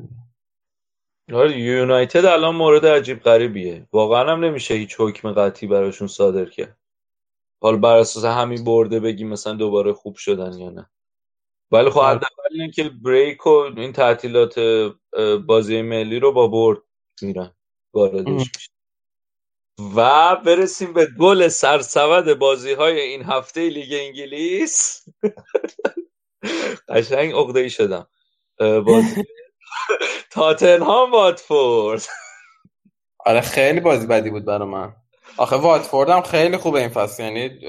آره 1.33 1.59
یونایتد 1.59 2.25
الان 2.25 2.55
مورد 2.55 2.87
عجیب 2.87 3.21
غریبیه. 3.23 3.87
واقعا 3.93 4.33
هم 4.33 4.45
نمیشه 4.45 4.75
هیچ 4.75 4.97
حکم 4.99 5.33
قطعی 5.33 5.69
براشون 5.69 6.09
صادر 6.09 6.45
کرد. 6.45 6.77
حال 7.65 7.77
بر 7.77 7.97
اساس 7.97 8.25
همین 8.25 8.65
برده 8.65 9.01
بگیم 9.01 9.29
مثلا 9.29 9.53
دوباره 9.53 9.93
خوب 9.93 10.17
شدن 10.17 10.59
یا 10.59 10.71
نه. 10.71 10.91
ولی 11.71 11.91
خب 11.91 12.01
حداقل 12.01 12.27
اینه 12.51 12.71
که 12.71 12.89
بریک 12.89 13.47
و 13.47 13.51
این 13.51 13.93
تعطیلات 13.93 14.59
بازی 15.47 15.83
ملی 15.83 16.19
رو 16.19 16.33
با 16.33 16.49
برد 16.49 16.79
میرن. 17.23 17.55
واردش 17.95 18.51
و 19.97 20.37
برسیم 20.37 20.93
به 20.93 21.07
گل 21.07 21.49
سرسود 21.49 22.39
بازی 22.39 22.73
های 22.73 23.01
این 23.01 23.23
هفته 23.23 23.69
لیگ 23.69 23.93
انگلیس. 23.93 25.05
قشنگ 26.89 27.33
عقده 27.33 27.61
ای 27.61 27.71
شدم 27.71 28.07
بازی 28.59 29.25
تاتنهام 30.33 31.13
واتفورد. 31.13 32.07
آره 33.19 33.41
خیلی 33.41 33.81
بازی 33.81 34.07
بدی 34.07 34.31
بود 34.31 34.45
برای 34.45 34.69
من. 34.69 35.04
آخه 35.37 35.57
واتفورد 35.57 36.11
هم 36.11 36.23
خیلی 36.23 36.57
خوبه 36.57 36.81
این 36.81 36.89
فصل. 36.89 37.23
یعنی 37.23 37.61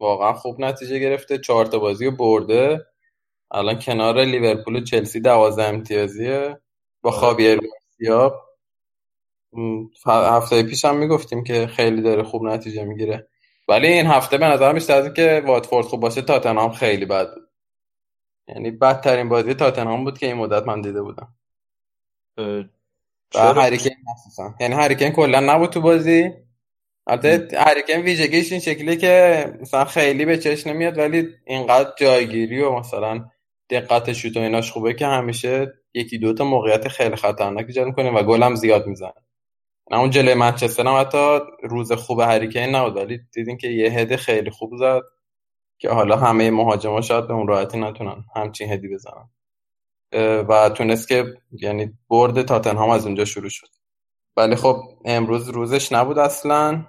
واقعا 0.00 0.32
خوب 0.32 0.60
نتیجه 0.60 0.98
گرفته 0.98 1.38
چهار 1.38 1.66
تا 1.66 1.78
بازی 1.78 2.10
برده. 2.10 2.86
الان 3.50 3.78
کنار 3.78 4.24
لیورپول 4.24 4.76
و 4.76 4.80
چلسی 4.80 5.20
دوازده 5.20 5.64
امتیازیه. 5.64 6.60
با 7.02 7.10
خابیر 7.10 7.60
گارسیا. 7.60 8.42
هفته 10.06 10.62
پیش 10.62 10.84
هم 10.84 10.96
می‌گفتیم 10.96 11.44
که 11.44 11.66
خیلی 11.66 12.02
داره 12.02 12.22
خوب 12.22 12.42
نتیجه 12.42 12.84
می‌گیره. 12.84 13.28
ولی 13.68 13.86
این 13.86 14.06
هفته 14.06 14.38
به 14.38 14.46
نظر 14.46 14.72
بیشتر 14.72 14.94
از 14.94 15.12
که 15.12 15.42
واتفورد 15.46 15.86
خوب 15.86 16.00
باشه 16.00 16.22
تاتنهام 16.22 16.72
خیلی 16.72 17.06
بد 17.06 17.34
بود. 17.34 17.48
یعنی 18.48 18.70
بدترین 18.70 19.28
بازی 19.28 19.54
تاتنهام 19.54 20.04
بود 20.04 20.18
که 20.18 20.26
این 20.26 20.36
مدت 20.36 20.66
من 20.66 20.80
دیده 20.80 21.02
بودم. 21.02 21.28
و 23.34 23.38
هریکن 23.54 23.90
مخصوصا. 24.06 24.54
یعنی 24.60 24.74
هریکن 24.74 25.10
کلا 25.10 25.40
نبود 25.40 25.70
تو 25.70 25.80
بازی. 25.80 26.45
البته 27.06 27.58
هریکن 27.58 28.00
ویژگیش 28.00 28.52
این 28.52 28.60
شکلی 28.60 28.96
که 28.96 29.44
مثلا 29.60 29.84
خیلی 29.84 30.24
به 30.24 30.38
چشم 30.38 30.70
نمیاد 30.70 30.98
ولی 30.98 31.28
اینقدر 31.46 31.92
جایگیری 31.98 32.60
و 32.60 32.72
مثلا 32.72 33.24
دقت 33.70 34.12
شوت 34.12 34.36
و 34.36 34.40
ایناش 34.40 34.70
خوبه 34.70 34.94
که 34.94 35.06
همیشه 35.06 35.72
یکی 35.94 36.18
دو 36.18 36.34
تا 36.34 36.44
موقعیت 36.44 36.88
خیلی 36.88 37.16
خطرناک 37.16 37.64
ایجاد 37.68 37.86
می‌کنه 37.86 38.10
و 38.10 38.22
گل 38.22 38.42
هم 38.42 38.54
زیاد 38.54 38.86
می‌زنه. 38.86 39.12
نه 39.90 39.98
اون 39.98 40.10
جلوی 40.10 40.34
منچستر 40.34 40.86
هم 40.86 41.00
حتی 41.00 41.38
روز 41.62 41.92
خوب 41.92 42.20
هریکن 42.20 42.60
نبود 42.60 42.96
ولی 42.96 43.20
دیدین 43.32 43.56
که 43.56 43.68
یه 43.68 43.90
هد 43.90 44.16
خیلی 44.16 44.50
خوب 44.50 44.76
زد 44.76 45.02
که 45.78 45.90
حالا 45.90 46.16
همه 46.16 46.50
مهاجما 46.50 47.00
شاید 47.00 47.28
به 47.28 47.34
اون 47.34 47.48
راحتی 47.48 47.78
نتونن 47.78 48.24
همچین 48.36 48.72
هدی 48.72 48.88
بزنن. 48.88 49.28
و 50.48 50.68
تونست 50.68 51.08
که 51.08 51.34
یعنی 51.52 51.92
برد 52.08 52.42
تاتنهام 52.42 52.90
از 52.90 53.06
اونجا 53.06 53.24
شروع 53.24 53.48
شد. 53.48 53.68
ولی 54.36 54.56
خب 54.56 54.76
امروز 55.04 55.48
روزش 55.48 55.92
نبود 55.92 56.18
اصلا. 56.18 56.84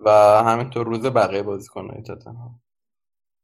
و 0.00 0.10
همینطور 0.44 0.86
روز 0.86 1.06
بقیه 1.06 1.42
بازیکن‌های 1.42 2.02
تاتنهام 2.02 2.60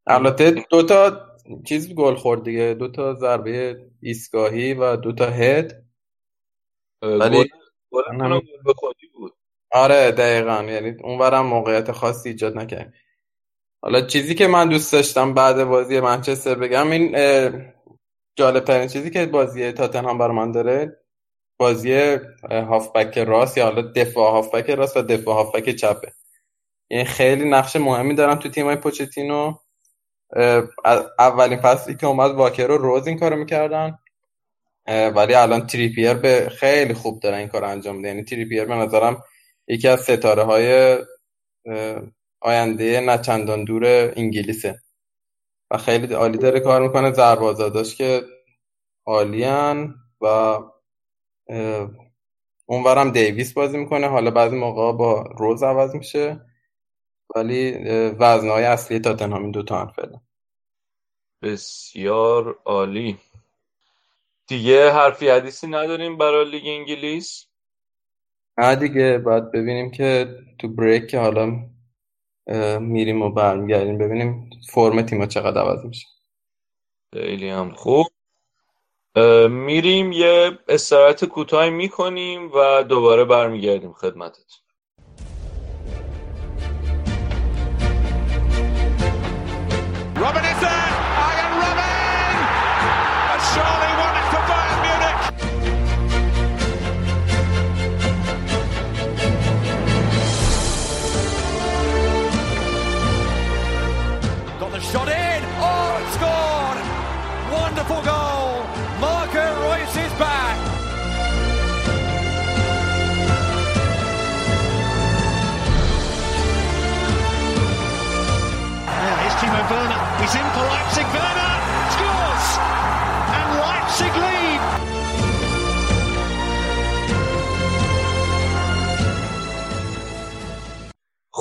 البته 0.07 0.51
دو 0.71 0.83
تا 0.83 1.29
چیز 1.69 1.95
گل 1.95 2.15
خورد 2.15 2.45
دیگه. 2.45 2.75
دو 2.75 2.89
تا 2.89 3.15
ضربه 3.15 3.87
ایستگاهی 4.03 4.75
و 4.75 4.97
دو 4.97 5.13
تا 5.13 5.27
هد. 5.27 5.85
ولی 7.03 7.51
گل 7.91 8.41
به 8.65 8.73
خودی 8.77 9.07
بود. 9.15 9.33
آره 9.73 10.13
دقیقا. 10.13 10.65
یعنی 10.65 10.97
اونورم 11.05 11.47
موقعیت 11.47 11.93
خاصی 11.93 12.29
ایجاد 12.29 12.59
نکرد 12.59 12.95
حالا 13.83 14.01
چیزی 14.01 14.35
که 14.35 14.47
من 14.47 14.69
دوست 14.69 14.93
داشتم 14.93 15.35
بعد 15.35 15.65
بازی 15.65 16.01
منچستر 16.01 16.55
بگم 16.55 16.91
این 16.91 17.17
جالب 18.37 18.65
ترین 18.65 18.89
چیزی 18.89 19.11
که 19.11 19.27
بازی 19.27 19.73
تاتنهام 19.73 20.19
برای 20.19 20.37
من 20.37 20.53
داره 20.53 21.01
بازی 21.57 22.19
هافبک 22.51 23.19
راست 23.19 23.59
یا 23.59 23.65
حالا 23.65 23.83
دفاع 23.83 24.33
هافبک 24.33 24.71
راست 24.71 24.97
و 24.97 25.03
دفاع 25.03 25.35
هافبک 25.35 25.71
چپه. 25.71 26.13
یعنی 26.93 27.05
خیلی 27.05 27.51
نقش 27.51 27.77
مهمی 27.77 28.15
دارم 28.15 28.35
تو 28.35 28.49
تیمای 28.49 28.77
پوچتینو. 28.77 29.55
اولین 31.19 31.61
فصلی 31.61 31.97
که 31.97 32.07
اومد 32.07 32.31
واکر 32.31 32.67
رو 32.67 32.77
روز 32.77 33.07
این 33.07 33.19
کارو 33.19 33.37
می‌کردن. 33.37 33.99
ولی 34.87 35.35
الان 35.35 35.67
تریپیر 35.67 36.15
به 36.15 36.49
خیلی 36.59 36.95
خوب 36.95 37.21
داره 37.21 37.37
این 37.37 37.49
کار 37.49 37.65
انجام 37.65 37.97
میده. 37.97 38.09
یعنی 38.09 38.25
تریپیر 38.25 38.65
به 38.65 38.75
نظرم 38.75 39.23
یکی 39.69 39.89
از 39.89 40.01
ستاره 40.01 40.43
های 40.43 40.99
آینده 42.41 43.01
نچندان 43.01 43.65
دور 43.65 43.85
انگلیسه. 44.17 44.83
و 45.71 45.79
خیلی 45.79 46.15
عالی 46.15 46.39
داره 46.39 46.61
کار 46.61 46.83
می‌کنه. 46.83 47.13
زربازاداش 47.13 47.97
که 47.97 48.23
عالیان 49.07 49.95
و 50.21 50.59
اونورم 52.67 53.11
دیویس 53.11 53.53
بازی 53.53 53.79
می‌کنه. 53.79 54.09
حالا 54.09 54.31
بعضی 54.31 54.57
موقع 54.57 54.99
با 54.99 55.23
روز 55.39 55.63
عوض 55.63 55.95
میشه. 55.95 56.41
ولی 57.37 57.73
وزنهای 58.09 58.65
اصلی 58.65 58.99
تاتنهام 58.99 59.43
این 59.43 59.51
دوتا 59.51 59.81
هم 59.81 59.93
فعلا. 59.97 60.21
بسیار 61.43 62.59
عالی. 62.65 63.19
دیگه 64.47 64.93
حرفی 64.93 65.29
حدیثی 65.29 65.67
نداریم 65.67 66.17
برای 66.19 66.51
لیگ 66.51 66.63
انگلیس؟ 66.67 67.47
نه 68.59 68.77
دیگه 68.77 69.19
باید 69.19 69.51
ببینیم 69.51 69.91
که 69.91 70.37
تو 70.59 70.69
بریک 70.69 71.07
که 71.07 71.19
حالا 71.19 71.71
میریم 72.81 73.23
و 73.23 73.31
برمیگردیم 73.31 73.99
ببینیم 73.99 74.51
فرم 74.69 75.03
تیما 75.03 75.27
چقدر 75.27 75.61
عوض 75.61 75.85
میشه. 75.85 76.07
خیلی 77.15 77.49
هم 77.49 77.75
خوب. 77.75 78.07
میریم 79.49 80.13
یه 80.13 80.59
استراحت 80.69 81.25
کوتاهی 81.25 81.71
می‌کنیم 81.71 82.53
و 82.53 82.83
دوباره 82.83 83.25
برمیگردیم 83.25 83.93
خدمتت. 83.93 84.62
Robin 90.23 90.41
Robinson! 90.41 90.82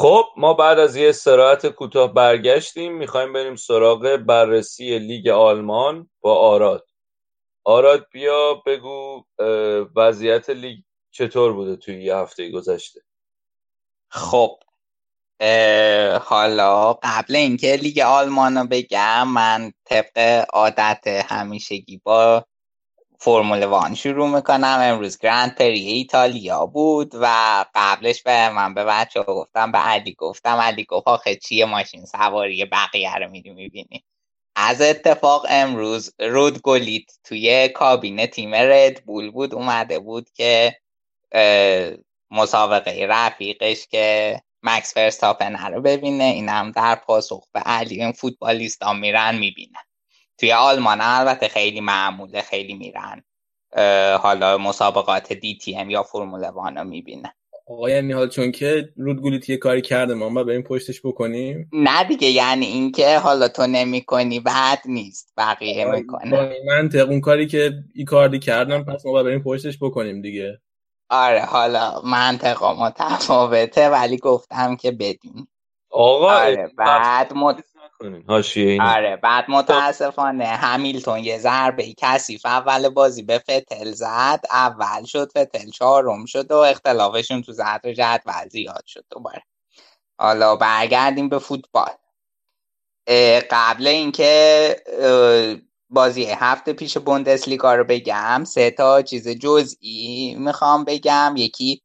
خب 0.02 0.26
ما 0.38 0.54
بعد 0.54 0.80
از 0.80 0.96
یه 0.96 1.10
استراحت 1.10 1.68
کوتاه 1.68 2.14
برگشتیم 2.14 2.98
می‌خوایم 2.98 3.34
بریم 3.34 3.56
سراغ 3.56 4.18
بررسی 4.18 5.00
لیگ 5.00 5.28
آلمان 5.28 6.10
با 6.22 6.36
آراد. 6.36 6.88
آراد 7.64 8.08
بیا 8.12 8.64
بگو 8.66 9.26
وضعیت 9.96 10.50
لیگ 10.50 10.80
چطور 11.12 11.54
بوده 11.54 11.76
توی 11.76 12.04
یه 12.04 12.16
هفته 12.16 12.52
گذشته؟ 12.52 13.02
خب 14.10 14.60
حالا 16.22 16.94
قبل 16.94 17.36
اینکه 17.36 17.76
لیگ 17.82 18.00
آلمان 18.00 18.58
رو 18.58 18.68
بگم 18.72 19.28
من 19.28 19.74
طبق 19.86 20.46
عادت 20.54 21.08
همیشگی 21.08 22.02
با 22.04 22.46
فرمول 23.24 23.64
وان 23.64 23.96
شروع 23.96 24.30
می‌کنم. 24.30 24.78
امروز 24.82 25.18
گرند 25.18 25.56
پری 25.56 25.80
ایتالیا 25.80 26.66
بود 26.66 27.12
و 27.14 27.66
قبلش 27.76 28.24
به 28.24 28.50
من 28.50 28.74
به 28.74 28.84
بچه 28.84 29.24
گفتم 29.24 29.72
به 29.72 29.78
علی 29.78 30.14
گفتم. 30.14 30.56
علی 30.56 30.84
گفت 30.84 31.08
آخه 31.08 31.36
چیه 31.36 31.66
ماشین 31.66 32.06
سواری 32.06 32.66
بقیه 32.66 33.16
رو 33.16 33.30
میری 33.30 33.50
می‌بینی؟ 33.50 34.04
از 34.56 34.82
اتفاق 34.82 35.46
امروز 35.50 36.14
رود 36.20 36.62
گلیت 36.62 37.12
توی 37.24 37.70
کابینه 37.70 38.28
تیم 38.28 38.56
رد 38.56 39.06
بول 39.06 39.32
بود 39.32 39.54
اومده 39.56 40.00
بود 40.00 40.30
که 40.34 40.78
مسابقه 42.32 43.06
رفیقش 43.10 43.88
که 43.88 44.42
مکس 44.64 44.94
فرستاپن 44.94 45.74
رو 45.74 45.82
ببینه. 45.82 46.24
اینم 46.24 46.72
در 46.72 46.96
پاسخ 46.96 47.48
به 47.54 47.60
علی 47.60 48.02
این 48.04 48.12
فوتبالیست 48.12 48.84
ها 48.84 48.94
میرن 48.94 49.36
می‌بینن. 49.36 49.91
توی 50.42 50.52
آلمان 50.54 51.02
البته 51.02 51.48
خیلی 51.48 51.82
معموله 51.82 52.42
خیلی 52.42 52.74
میرن. 52.74 53.24
حالا 54.18 54.58
مسابقات 54.58 55.34
دی 55.34 55.58
تی 55.58 55.78
ام 55.78 55.90
یا 55.90 56.04
فرمول 56.04 56.50
وان 56.50 56.88
می‌بینن. 56.88 57.32
آقا 57.68 57.90
یعنی 57.90 58.14
حال 58.14 58.30
چون 58.30 58.52
که 58.52 58.90
رودگولیت 58.98 59.50
یه 59.50 59.58
کاری 59.58 59.82
کرده 59.82 60.14
ما 60.14 60.30
با 60.30 60.44
بریم 60.44 60.62
پشتش 60.62 61.02
بکنیم؟ 61.04 61.70
نه 61.74 62.04
دیگه 62.04 62.28
یعنی 62.28 62.66
اینکه 62.66 63.18
حالا 63.18 63.48
تو 63.48 63.68
نمی 63.68 64.02
کنی 64.02 64.40
بعد 64.40 64.80
نیست 64.86 65.34
بقیه 65.38 65.86
می‌کنه. 65.86 66.56
منطق 66.68 67.10
اون 67.10 67.22
کاری 67.22 67.48
که 67.48 67.74
ای 67.96 68.04
کاردی 68.04 68.40
کردم 68.40 68.84
پس 68.84 69.06
ما 69.06 69.24
بریم 69.24 69.44
پشتش 69.44 69.78
بکنیم 69.82 70.22
دیگه. 70.22 70.60
آره 71.10 71.42
حالا 71.42 72.02
منطقه 72.06 72.74
متفاوته 72.84 73.90
ولی 73.90 74.18
گفتم 74.18 74.76
که 74.76 74.92
بدین. 74.92 75.48
آقا 75.90 76.32
آره 76.32 76.72
بعد 76.78 77.34
مت... 78.04 78.24
حاشیه 78.28 78.82
آره 78.84 79.16
بعد 79.16 79.46
متاسفانه 79.50 80.46
همیلتون 80.46 81.20
یه 81.20 81.38
ضربه 81.38 81.94
کثیف 81.98 82.46
اول 82.46 82.90
بازی 82.90 83.24
به 83.24 83.40
فتل 83.40 83.92
زد 83.92 84.40
اول 84.52 85.06
شد 85.06 85.30
فتل 85.30 85.70
چهارم 85.70 86.26
شد 86.26 86.52
و 86.52 86.56
اختلافشون 86.56 87.42
تو 87.42 87.52
زد 87.54 87.88
جدول 87.88 88.50
زیاد 88.50 88.84
شد 88.86 89.06
دوباره. 89.10 89.44
حالا 90.20 90.56
برگردیم 90.56 91.30
به 91.30 91.40
فوتبال. 91.40 91.92
قبل 93.52 93.88
اینکه 93.88 94.76
بازی 95.90 96.26
هفته 96.26 96.74
پیش 96.74 96.98
بوندسلیگا 96.98 97.76
رو 97.76 97.84
بگم 97.84 98.44
سه 98.44 98.72
تا 98.72 99.02
چیز 99.02 99.28
جزئی 99.30 100.36
می‌خوام 100.40 100.84
بگم. 100.84 101.34
یکی 101.38 101.82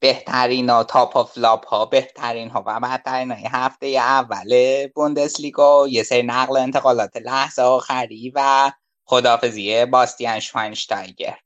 بهترین 0.00 0.70
ها 0.70 0.84
top 0.84 1.12
ها 1.16 1.24
flop 1.24 1.66
ها 1.66 1.86
بهترین 1.86 2.50
ها. 2.50 2.64
و 2.66 2.80
بدترین 2.80 3.32
های 3.32 3.44
هفته 3.46 3.86
اول 3.86 4.86
بوندسلیگا 4.94 5.88
یه 5.88 6.02
سری 6.02 6.22
نقل 6.22 6.56
انتقالات 6.56 7.16
لحظه 7.16 7.62
آخری 7.62 8.32
و 8.34 8.72
خدافزی 9.06 9.84
باستیان 9.86 10.40
شواینشتایگر 10.40 11.36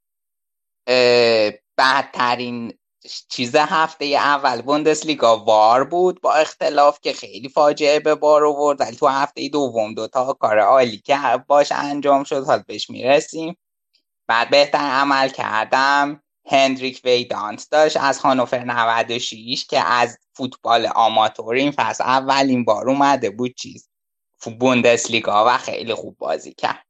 بدترین 1.78 2.78
چیز 3.28 3.56
هفته 3.56 4.04
اول 4.04 4.62
بوندسلیگا 4.62 5.38
وار 5.38 5.84
بود 5.84 6.20
با 6.20 6.34
اختلاف 6.34 7.00
که 7.00 7.12
خیلی 7.12 7.48
فاجعه 7.48 8.00
به 8.00 8.14
بار 8.14 8.46
آورد 8.46 8.80
ولی 8.80 8.96
تو 8.96 9.06
هفته 9.06 9.48
دوم 9.48 9.94
دوتا 9.94 10.32
کار 10.32 10.58
عالی 10.58 10.98
که 10.98 11.18
باش 11.48 11.72
انجام 11.72 12.24
شد 12.24 12.44
حال 12.44 12.62
بهش 12.66 12.90
می‌رسیم. 12.90 13.56
بعد 14.28 14.50
بهتر 14.50 14.78
عمل 14.78 15.28
کردم. 15.28 16.23
هندریک 16.46 17.00
ویدانت 17.04 17.66
داشت 17.70 17.96
از 17.96 18.18
هانوفر 18.18 18.64
96 18.64 19.66
که 19.66 19.80
از 19.80 20.18
فوتبال 20.32 20.86
آماتور 20.86 21.54
این 21.54 21.70
فصل 21.70 22.04
اولین 22.04 22.64
بار 22.64 22.88
اومده 22.88 23.30
بود 23.30 23.54
چیز 23.54 23.90
بوندسلیگا 24.60 25.44
و 25.48 25.58
خیلی 25.58 25.94
خوب 25.94 26.16
بازی 26.18 26.54
کرد. 26.54 26.86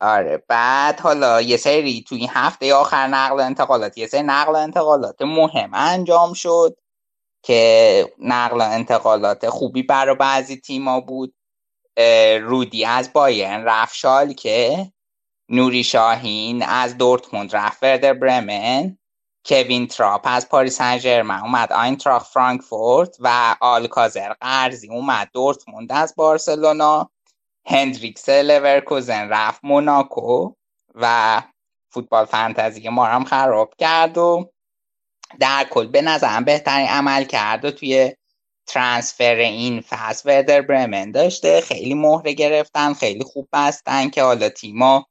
آره 0.00 0.44
بعد 0.48 1.00
حالا 1.00 1.40
یه 1.40 1.56
سری 1.56 2.04
توی 2.08 2.18
این 2.18 2.28
هفته 2.32 2.74
آخر 2.74 3.06
نقل 3.06 3.40
انتقالات 3.40 3.98
یه 3.98 4.06
سری 4.06 4.22
نقل 4.22 4.56
انتقالات 4.56 5.22
مهم 5.22 5.70
انجام 5.74 6.32
شد 6.32 6.76
که 7.42 8.12
نقل 8.18 8.60
انتقالات 8.60 9.48
خوبی 9.48 9.82
برای 9.82 10.14
بعضی 10.14 10.56
تیما 10.56 11.00
بود. 11.00 11.34
رودی 12.40 12.84
از 12.84 13.12
بایرن 13.12 13.64
رفت 13.64 13.96
که 14.36 14.92
نوری 15.48 15.84
شاهین 15.84 16.62
از 16.62 16.98
دورتموند 16.98 17.56
رفت 17.56 17.82
وردر 17.82 18.12
برمن 18.12 18.98
کوین 19.44 19.86
تراپ 19.86 20.20
از 20.24 20.48
پاریس 20.48 20.78
سن 20.78 21.30
اومد 21.30 21.72
آینتراخ 21.72 22.24
فرانکفورت 22.24 23.16
و 23.20 23.56
آلکازر 23.60 24.32
قرضی 24.32 24.88
اومد 24.88 25.30
دورتموند 25.32 25.92
از 25.92 26.14
بارسلونا. 26.16 27.10
هندریکس 27.66 28.28
لورکوزن 28.28 29.28
رفت 29.28 29.60
موناکو 29.62 30.52
و 30.94 31.42
فوتبال 31.90 32.24
فانتزی 32.24 32.88
ما 32.88 33.06
هم 33.06 33.24
خراب 33.24 33.74
کرد 33.78 34.18
و 34.18 34.50
در 35.40 35.66
کل 35.70 35.86
به 35.86 36.02
نظرم 36.02 36.44
بهترین 36.44 36.88
عمل 36.88 37.24
کرد 37.24 37.64
و 37.64 37.70
توی 37.70 38.12
ترانسفر 38.66 39.34
این 39.34 39.80
فصل 39.80 40.30
وردر 40.30 40.60
برمن 40.60 41.10
داشته. 41.10 41.60
خیلی 41.60 41.94
مهره 41.94 42.32
گرفتن 42.32 42.94
خیلی 42.94 43.24
خوب 43.24 43.48
بستن 43.52 44.10
که 44.10 44.22
حالا 44.22 44.48
تیما 44.48 45.06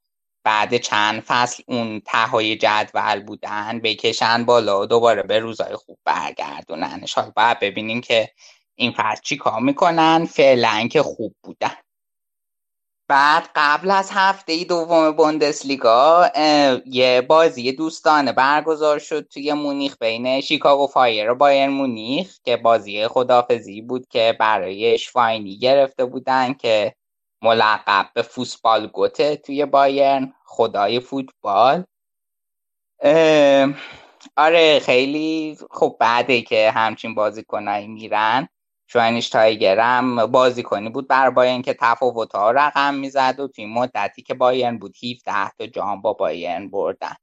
بعد 0.48 0.76
چند 0.76 1.20
فصل 1.20 1.62
اون 1.66 2.00
تهای 2.00 2.56
جدول 2.56 3.22
بودن 3.22 3.80
بکشن 3.84 4.44
بالا 4.44 4.80
و 4.80 4.86
دوباره 4.86 5.22
به 5.22 5.38
روزای 5.38 5.76
خوب 5.76 5.98
برگردونن 6.04 7.04
حالا 7.14 7.32
باید 7.36 7.58
ببینیم 7.60 8.00
که 8.00 8.30
این 8.74 8.94
فصل 8.96 9.20
چی 9.22 9.36
کار 9.36 9.60
می‌کنن. 9.60 10.24
فعلا 10.24 10.88
که 10.92 11.02
خوب 11.02 11.34
بودن. 11.42 11.74
بعد 13.08 13.48
قبل 13.54 13.90
از 13.90 14.10
هفته 14.12 14.64
دوم 14.64 15.10
بوندسلیگا 15.10 16.30
یه 16.86 17.20
بازی 17.28 17.72
دوستانه 17.72 18.32
برگزار 18.32 18.98
شد 18.98 19.28
توی 19.28 19.52
مونیخ 19.52 19.96
بین 20.00 20.40
شیکاگو 20.40 20.86
فایر 20.86 21.30
و 21.30 21.34
بایر 21.34 21.68
مونیخ 21.68 22.38
که 22.44 22.56
بازی 22.56 23.08
خدافزی 23.08 23.80
بود 23.82 24.06
که 24.06 24.36
برای 24.40 24.94
اشفاینی 24.94 25.58
گرفته 25.58 26.04
بودن 26.04 26.54
که 26.54 26.94
ملقب 27.42 28.10
به 28.14 28.22
فوتبال 28.22 28.86
گوته 28.86 29.36
توی 29.36 29.66
بایرن 29.66 30.34
خدای 30.44 31.00
فوتبال. 31.00 31.84
آره 34.36 34.80
خیلی 34.82 35.58
خب 35.70 35.96
بعده 36.00 36.42
که 36.42 36.70
همچین 36.70 37.14
بازیکنایی 37.14 37.86
میرن 37.86 38.48
شواینشتایگرم 38.86 40.26
بازیکنی 40.26 40.88
بود 40.88 41.08
برا 41.08 41.30
بایرن 41.30 41.62
که 41.62 41.74
تفاوت 41.74 42.34
ها 42.34 42.50
رقم 42.50 42.94
می‌زد 42.94 43.40
و 43.40 43.48
توی 43.48 43.66
مدتی 43.66 44.22
که 44.22 44.34
بایرن 44.34 44.78
بود 44.78 44.96
17 45.04 45.50
تا 45.58 45.66
جام 45.66 46.02
با 46.02 46.12
بایرن 46.12 46.68
بردن. 46.68 47.14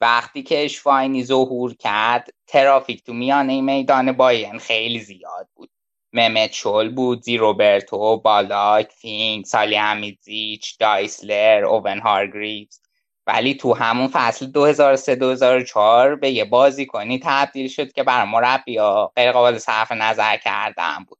وقتی 0.00 0.42
که 0.42 0.64
شواینی 0.64 1.24
ظهور 1.24 1.74
کرد 1.74 2.30
ترافیک 2.46 3.04
تو 3.04 3.12
میانه 3.12 3.60
میدان 3.60 4.12
بایرن 4.12 4.58
خیلی 4.58 5.00
زیاد 5.00 5.48
بود. 5.54 5.70
محمت 6.12 6.52
شول 6.52 6.88
بود 6.88 7.22
زه 7.22 7.36
روبرتو 7.36 8.16
بالاک 8.16 8.92
فینگز 8.92 9.44
صالح 9.44 9.78
حمیدزیچ 9.78 10.78
دایسلر 10.78 11.64
اوون 11.64 11.98
هارگریوز. 11.98 12.80
ولی 13.26 13.54
تو 13.54 13.74
همون 13.74 14.08
فصل 14.12 14.46
2003-2004 16.16 16.20
به 16.20 16.30
یه 16.30 16.44
بازی 16.44 16.86
کنی 16.86 17.20
تبدیل 17.24 17.68
شد 17.68 17.92
که 17.92 18.02
بر 18.02 18.24
مربی 18.24 18.76
ها 18.76 19.12
غیر 19.16 19.32
قابل 19.32 19.58
صرف 19.58 19.92
نظر 19.92 20.36
کردن 20.36 21.04
بود. 21.08 21.18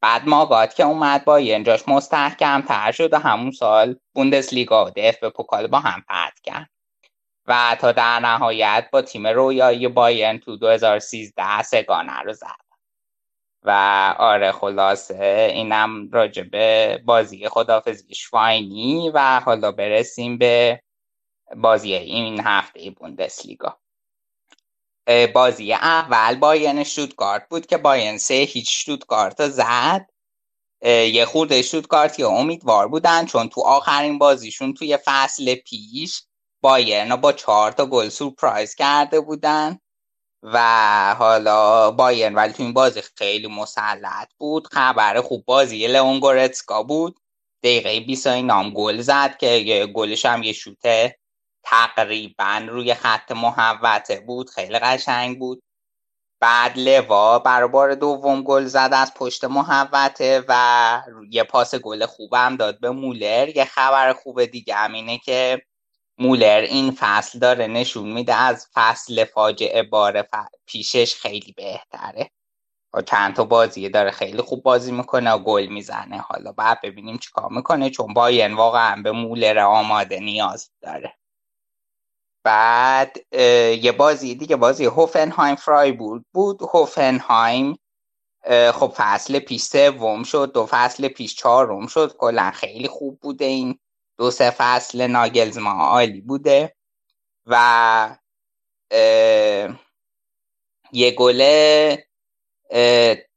بعد 0.00 0.28
ماگات 0.28 0.74
که 0.74 0.84
اومد 0.84 1.24
با 1.24 1.40
ینجاش 1.40 1.88
مستحکم 1.88 2.62
تر 2.62 2.92
شد 2.92 3.12
و 3.12 3.18
همون 3.18 3.50
سال 3.50 3.96
بوندسلیگا 4.14 4.86
و 4.86 4.90
دف 4.90 5.18
به 5.18 5.30
پوکال 5.30 5.66
با 5.66 5.80
هم 5.80 6.04
پرد 6.08 6.40
کرد. 6.42 6.70
و 7.46 7.76
تا 7.80 7.92
در 7.92 8.18
نهایت 8.18 8.88
با 8.92 9.02
تیم 9.02 9.26
رویایی 9.26 9.88
بایرن 9.88 10.38
تو 10.38 10.56
2013 10.56 11.62
سگانه 11.62 12.20
رو 12.20 12.32
زد. 12.32 12.67
و 13.62 13.70
آره 14.18 14.52
خلاصه 14.52 15.50
اینم 15.54 16.10
راجبه 16.10 16.98
بازی 17.04 17.48
خدافزی 17.48 18.14
شواینی 18.14 19.10
و 19.14 19.40
حالا 19.40 19.72
برسیم 19.72 20.38
به 20.38 20.82
بازی 21.56 21.94
این 21.94 22.40
هفته 22.40 22.90
بوندسلیگا. 22.90 23.78
بازی 25.34 25.72
اول 25.72 26.34
باین 26.34 26.84
شوتگارت 26.84 27.48
بود 27.48 27.66
که 27.66 27.76
باین 27.76 28.18
سه 28.18 28.34
هیچ 28.34 28.84
شوتگارت 28.86 29.48
زد. 29.48 30.06
یه 30.84 31.24
خورده 31.24 31.62
شوتگارت 31.62 32.18
یا 32.18 32.28
امیدوار 32.28 32.88
بودن 32.88 33.26
چون 33.26 33.48
تو 33.48 33.60
آخرین 33.60 34.18
بازیشون 34.18 34.74
توی 34.74 34.98
فصل 35.04 35.54
پیش 35.54 36.22
بایرن 36.60 37.16
با 37.16 37.32
چهار 37.32 37.72
تا 37.72 37.86
گل 37.86 38.08
سورپرایز 38.08 38.74
کرده 38.74 39.20
بودن. 39.20 39.78
و 40.42 41.14
حالا 41.18 41.90
باین 41.90 42.34
ولی 42.34 42.52
تو 42.52 42.62
این 42.62 42.72
بازی 42.72 43.02
خیلی 43.16 43.46
مسلط 43.46 44.28
بود. 44.38 44.66
خبر 44.66 45.20
خوب 45.20 45.44
بازی 45.44 45.86
لئون 45.86 46.20
گورتسکا 46.20 46.82
بود. 46.82 47.20
دقیقه 47.62 48.00
20 48.00 48.26
نام 48.26 48.70
گل 48.70 49.00
زد 49.00 49.36
که 49.36 49.88
گلش 49.94 50.26
هم 50.26 50.42
یه 50.42 50.52
شوته 50.52 51.18
تقریبا 51.62 52.66
روی 52.68 52.94
خط 52.94 53.32
محوطه 53.32 54.20
بود. 54.20 54.50
خیلی 54.50 54.78
قشنگ 54.78 55.38
بود. 55.38 55.62
بعد 56.40 56.78
لوا 56.78 57.38
برای 57.38 57.68
بار 57.68 57.94
دوم 57.94 58.42
گل 58.42 58.64
زد 58.64 58.90
از 58.92 59.14
پشت 59.14 59.44
محوطه 59.44 60.44
و 60.48 61.02
یه 61.30 61.44
پاس 61.44 61.74
گل 61.74 62.06
خوبم 62.06 62.56
داد 62.56 62.80
به 62.80 62.90
مولر. 62.90 63.56
یه 63.56 63.64
خبر 63.64 64.12
خوب 64.12 64.44
دیگه 64.44 64.74
هم 64.74 64.92
اینه 64.92 65.18
که 65.18 65.62
مولر 66.18 66.66
این 66.70 66.96
فصل 66.98 67.38
داره 67.38 67.66
نشون 67.66 68.12
میده 68.12 68.34
از 68.34 68.68
فصل 68.74 69.24
فاجعه 69.24 69.82
بار 69.82 70.28
پیشش 70.66 71.14
خیلی 71.14 71.52
بهتره. 71.52 72.30
با 72.92 73.02
چند 73.02 73.34
تا 73.34 73.44
بازی 73.44 73.88
داره 73.88 74.10
خیلی 74.10 74.42
خوب 74.42 74.62
بازی 74.62 74.92
می‌کنه 74.92 75.30
و 75.32 75.38
گل 75.38 75.66
می‌زنه. 75.66 76.18
حالا 76.18 76.52
بعد 76.52 76.80
ببینیم 76.82 77.18
چیکار 77.18 77.48
می‌کنه 77.50 77.90
چون 77.90 78.14
باین 78.14 78.54
واقعا 78.54 79.02
به 79.02 79.12
مولر 79.12 79.58
آماده 79.58 80.20
نیاز 80.20 80.70
داره. 80.82 81.14
بعد 82.44 83.16
یه 83.82 83.92
بازی 83.92 84.34
دیگه 84.34 84.56
بازی 84.56 84.84
هوفنهایم 84.84 85.54
فرایبورگ 85.56 86.22
بود. 86.32 86.62
هوفنهایم 86.62 87.78
خب 88.74 88.92
فصل 88.96 89.38
پیش 89.38 89.62
سوم 89.62 90.22
شد 90.22 90.52
دو 90.54 90.66
فصل 90.70 91.08
پیش 91.08 91.34
چهارم 91.36 91.86
شد. 91.86 92.16
کلا 92.18 92.50
خیلی 92.50 92.88
خوب 92.88 93.20
بوده 93.20 93.44
این 93.44 93.78
دو 94.18 94.30
سه 94.30 94.50
فصل 94.50 95.06
ناگلزما 95.06 95.70
عالی 95.70 96.20
بوده 96.20 96.74
و 97.46 98.16
یه 100.92 101.10
گله 101.10 102.04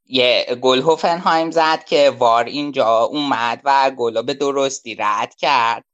یه 0.06 0.58
گل 0.62 0.82
هوفنهایم 0.82 1.52
زد 1.52 1.84
که 1.84 2.10
وار 2.10 2.44
اینجا 2.44 3.00
اومد 3.00 3.62
و 3.64 3.92
گلا 3.92 4.22
به 4.22 4.34
درستی 4.34 4.96
رد 4.96 5.36
کرد. 5.36 5.86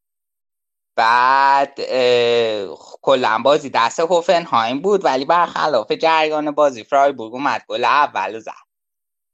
بعد 0.96 1.82
کلا 3.02 3.40
بازی 3.44 3.70
دست 3.70 4.00
هوفنهایم 4.00 4.82
بود 4.82 5.06
ولی 5.06 5.26
برخلاف 5.26 5.92
جریان 5.92 6.52
بازی 6.52 6.84
فرایبورگ 6.84 7.34
اومد 7.34 7.64
گل 7.68 7.84
اول 7.84 8.40
زد. 8.40 8.67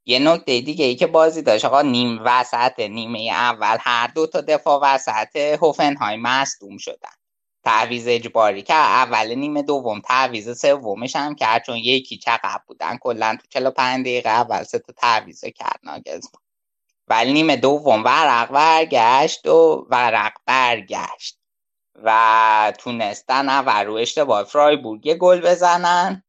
یه 0.06 0.20
نکته 0.20 0.62
دیگه 0.62 0.86
ای 0.86 0.95
که 0.95 1.08
بازی 1.08 1.41
داشت 1.41 1.66
آقا 1.66 1.82
نیم 1.82 2.22
وسط 2.26 2.80
نیمه 2.80 3.30
اول 3.32 3.78
هر 3.82 4.08
دو 4.08 4.28
تا 4.28 4.41
دفاع 4.41 4.80
وسط 4.84 5.36
هوفنهایم 5.36 6.22
مصدوم 6.22 6.78
شدن. 6.78 7.10
تعویز 7.64 8.08
اجباری 8.08 8.62
که 8.62 8.74
اول 8.74 9.36
نیمه 9.36 9.62
دوم 9.62 9.99
تعویز 10.01 10.60
سومش 10.62 11.16
هم 11.16 11.36
کرد 11.36 11.64
چون 11.64 11.78
یکی 11.78 12.18
چقدر 12.18 12.62
بودن 12.68 12.97
کلا 12.97 13.38
تو 13.41 13.47
45 13.49 14.01
دقیقه 14.06 14.30
اول 14.30 14.64
سه 14.64 14.80
تا 14.80 14.93
تعویض 14.93 15.45
کرد 15.45 15.80
ناگزما 15.84 16.41
ولی 17.08 17.34
نیمه 17.34 17.56
دوم 17.56 18.04
ورق 18.04 18.51
برگشت 18.51 19.47
و 19.47 19.88
ورق 19.89 20.34
برگشت 20.45 21.39
و 22.04 22.74
تونستن 22.80 23.60
و 23.66 23.70
رو 23.84 23.93
اشتباه 23.93 24.43
فرایبورگ 24.43 25.14
گل 25.14 25.41
بزنن. 25.41 26.24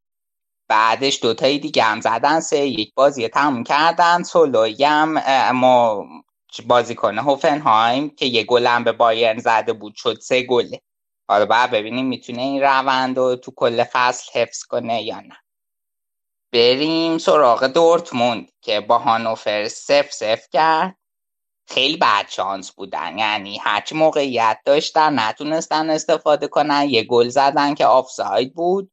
بعدش 0.68 1.22
دوتایی 1.22 1.58
دیگه 1.58 1.82
هم 1.82 2.00
زدن 2.00 2.40
سه 2.40 2.58
یک 2.58 2.94
بازی 2.94 3.28
تموم 3.28 3.64
کردن. 3.64 4.22
سولوی 4.22 4.84
هم 4.84 5.22
ما 5.50 6.04
بازیکن 6.66 7.18
هوفنهایم 7.18 8.10
که 8.10 8.26
یه 8.26 8.46
هم 8.68 8.84
به 8.84 8.92
بایرن 8.92 9.38
زده 9.38 9.72
بود 9.72 9.94
شد 9.96 10.20
سه 10.20 10.42
گله 10.42 10.80
حالا 11.28 11.46
بعد 11.46 11.70
ببینیم 11.70 12.06
می‌تونه 12.06 12.42
این 12.42 12.62
روند 12.62 13.18
رو 13.18 13.36
تو 13.36 13.52
کل 13.56 13.84
فصل 13.84 14.40
حفظ 14.40 14.62
کنه 14.62 15.02
یا 15.02 15.20
نه. 15.20 15.36
بریم 16.52 17.18
سراغ 17.18 17.64
دورتموند 17.66 18.52
که 18.60 18.80
با 18.80 18.98
هانوفر 18.98 19.68
سف 19.68 20.12
سف 20.12 20.48
کرد. 20.52 20.96
خیلی 21.68 21.96
بد 21.96 22.28
شانس 22.28 22.72
بودن 22.72 23.18
یعنی 23.18 23.58
هرچی 23.58 23.94
موقعیت 23.94 24.58
داشتن 24.64 25.18
نتونستن 25.18 25.90
استفاده 25.90 26.48
کنن. 26.48 26.86
یه 26.88 27.02
گل 27.02 27.28
زدن 27.28 27.74
که 27.74 27.86
آفساید 27.86 28.54
بود. 28.54 28.90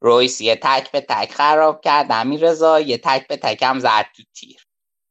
رویس 0.00 0.40
یه 0.40 0.56
تک 0.56 0.90
به 0.92 1.00
تک 1.00 1.32
خراب 1.32 1.80
کرد 1.80 2.06
امیر 2.12 2.40
رضا 2.50 2.80
یه 2.80 2.98
تک 2.98 3.28
به 3.28 3.36
تک 3.36 3.62
هم 3.62 3.78
زد 3.78 4.06
تو 4.16 4.22
تیر. 4.34 4.66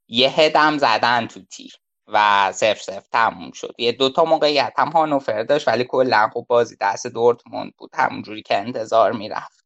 یه 0.08 0.30
هدم 0.30 0.78
زدن 0.78 1.26
تو 1.26 1.40
تیر 1.44 1.72
و 2.06 2.52
سف 2.52 2.82
سف 2.82 3.08
تموم 3.08 3.52
شد. 3.52 3.74
یه 3.78 3.92
دوتا 3.92 4.24
موقعیت 4.24 4.72
هم 4.78 4.88
هانوفر 4.88 5.42
داشت 5.42 5.68
ولی 5.68 5.84
کلا 5.84 6.28
خوب 6.32 6.46
بازی 6.46 6.76
دست 6.80 7.06
دورتموند 7.06 7.72
بود. 7.78 7.90
همونجوری 7.94 8.42
که 8.42 8.56
انتظار 8.58 9.12
می‌رفت. 9.12 9.64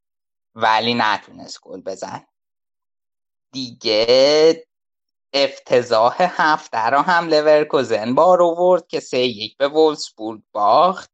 ولی 0.55 0.95
نتونست 0.95 1.61
گل 1.63 1.81
بزن 1.83 2.27
دیگه 3.53 4.67
افتضاح 5.35 6.17
هفته 6.21 6.91
را 6.91 7.03
هم 7.03 7.29
لورکوزن 7.29 8.15
بار 8.15 8.43
آورد 8.43 8.87
که 8.89 9.01
سه 9.01 9.19
یک 9.19 9.57
به 9.57 9.69
وولسبورگ 9.69 10.43
باخت. 10.53 11.11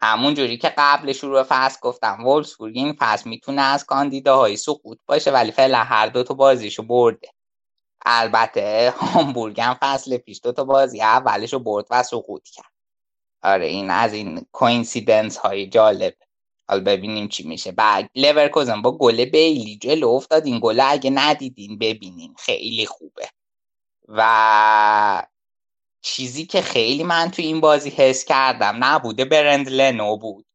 همون 0.00 0.34
جوری 0.34 0.58
که 0.58 0.74
قبل 0.78 1.12
شروع 1.12 1.42
فصل 1.42 1.78
گفتم 1.82 2.26
وولسبورگ 2.26 2.76
این 2.76 2.96
فصل 2.98 3.30
می‌تونه 3.30 3.62
از 3.62 3.84
کاندیداهای 3.84 4.56
سقوط 4.56 4.98
باشه 5.06 5.30
ولی 5.30 5.52
فعلا 5.52 5.78
هر 5.78 6.06
دو 6.06 6.22
تا 6.22 6.34
بازیشو 6.34 6.82
برده. 6.82 7.28
البته 8.06 8.94
هامبورگ 8.96 9.60
هم 9.60 9.78
فصل 9.80 10.16
پیش 10.16 10.40
دو 10.44 10.52
تا 10.52 10.64
بازی 10.64 11.02
اولشو 11.02 11.58
برد 11.58 11.86
و 11.90 12.02
سقوط 12.02 12.48
کرد. 12.48 12.72
آره 13.42 13.66
این 13.66 13.90
از 13.90 14.12
این 14.12 14.46
coincidence 14.52 15.36
های 15.36 15.66
جالب. 15.66 16.14
حالا 16.68 16.84
ببینیم 16.84 17.28
چی 17.28 17.48
میشه. 17.48 17.72
بعد 17.72 18.10
لورکوزن 18.14 18.82
با 18.82 18.98
گل 18.98 19.24
بیلی 19.24 19.78
جلو 19.78 20.08
افتاد. 20.08 20.46
این 20.46 20.60
گل 20.62 20.80
اگه 20.84 21.10
ندیدین 21.10 21.78
ببینین. 21.78 22.34
خیلی 22.38 22.86
خوبه. 22.86 23.28
و 24.08 25.22
چیزی 26.02 26.46
که 26.46 26.62
خیلی 26.62 27.04
من 27.04 27.30
تو 27.30 27.42
این 27.42 27.60
بازی 27.60 27.90
حس 27.90 28.24
کردم 28.24 28.84
نبوده 28.84 29.24
برند 29.24 29.68
لنو 29.68 30.16
بود. 30.16 30.46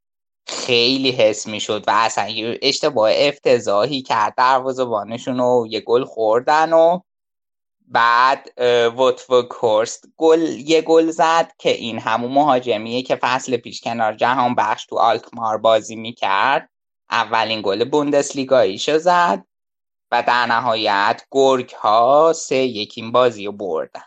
خیلی 0.48 1.12
حس 1.12 1.48
می‌شد 1.48 1.84
و 1.88 1.92
اصلا 1.92 2.30
یه 2.30 2.60
اشتباه 2.62 3.12
افتضاحی 3.14 4.02
کرد. 4.02 4.34
دروازه‌بانشون 4.38 5.40
و 5.40 5.66
یه 5.70 5.80
گل 5.80 6.06
خوردن 6.06 6.74
و 6.74 7.00
بعد 7.88 8.50
ووتوک 8.98 9.50
هورست 9.52 10.06
گل 10.18 10.42
یه 10.42 10.82
گل 10.82 11.12
زد 11.12 11.52
که 11.58 11.70
این 11.70 12.00
همون 12.00 12.32
مهاجمیه 12.32 13.02
که 13.02 13.16
فصل 13.16 13.58
پیش 13.58 13.82
کنار 13.82 14.14
جهان 14.14 14.56
بخش 14.56 14.86
تو 14.86 14.98
آلکمار 14.98 15.58
بازی 15.58 15.96
می‌کرد. 15.96 16.70
اولین 17.12 17.62
گل 17.62 17.84
بوندسلیگاییشو 17.84 19.00
زد 19.00 19.46
و 20.12 20.24
در 20.28 20.46
نهایت 20.46 21.24
گرگ 21.32 21.70
ها 21.70 22.34
سه 22.36 22.56
یکین 22.56 23.12
بازی 23.12 23.46
رو 23.46 23.52
بردن. 23.52 24.04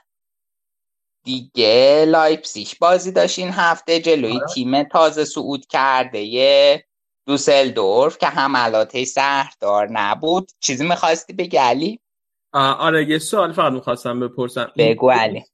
دیگه 1.27 2.05
لایپسیش 2.09 2.75
بازی 2.75 3.13
داشت 3.13 3.39
این 3.39 3.51
هفته 3.51 4.01
جلوی 4.01 4.37
آره. 4.37 4.47
تیم 4.55 4.83
تازه 4.83 5.25
صعود 5.25 5.67
کرده 5.67 6.19
یه 6.19 6.85
دوسلدورف 7.27 8.19
که 8.19 8.27
حملاتش 8.27 9.07
سهردار 9.07 9.89
نبود. 9.91 10.51
چیزی 10.61 10.89
می‌خواستی 10.89 11.33
بگی 11.33 11.57
علی؟ 11.57 12.01
آره 12.53 13.09
یه 13.09 13.19
سوال 13.19 13.53
فقط 13.53 13.73
می‌خواستم 13.73 14.21
بپرسم. 14.21 14.73
بگو 14.77 15.11
علی. 15.11 15.45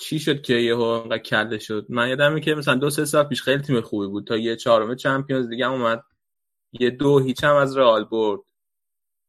چی 0.00 0.18
شد 0.18 0.42
که 0.42 0.54
یه 0.54 0.78
انقدر 0.78 1.18
کله 1.18 1.58
شد؟ 1.58 1.86
من 1.88 2.08
یادمه 2.08 2.40
که 2.40 2.54
مثلا 2.54 2.74
دو 2.74 2.90
سه 2.90 3.04
سال 3.04 3.24
پیش 3.24 3.42
خیلی 3.42 3.62
تیم 3.62 3.80
خوبی 3.80 4.06
بود. 4.06 4.26
تا 4.26 4.36
یه 4.36 4.56
چهارم 4.56 4.96
چمپیونز 4.96 5.48
دیگه 5.48 5.66
اومد. 5.66 6.02
یه 6.72 6.90
دو 6.90 7.18
هیچ 7.18 7.44
هم 7.44 7.56
از 7.56 7.76
رئال 7.76 8.04
برد. 8.04 8.40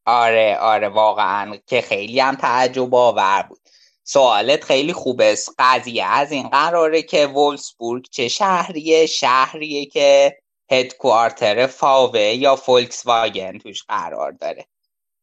آره 0.06 0.58
آره 0.62 0.90
واقعا 0.90 1.56
که 1.68 1.82
خیلی 1.82 2.20
هم 2.20 2.36
تعجب 2.36 2.96
آور 2.96 3.46
بود. 3.50 3.60
سوالت 4.04 4.64
خیلی 4.64 4.94
خوبه. 4.94 5.38
قضیه 5.60 6.06
از 6.06 6.32
این 6.32 6.50
قراره 6.50 7.02
که 7.02 7.28
وولسبورگ 7.28 8.06
چه 8.12 8.28
شهریه؟ 8.28 9.06
شهریه 9.06 9.86
که 9.86 10.38
هدکوارتر 10.72 11.68
فاوه 11.68 12.20
یا 12.20 12.56
فولکس 12.56 13.06
واگن 13.06 13.58
توش 13.58 13.84
قرار 13.84 14.32
داره. 14.32 14.66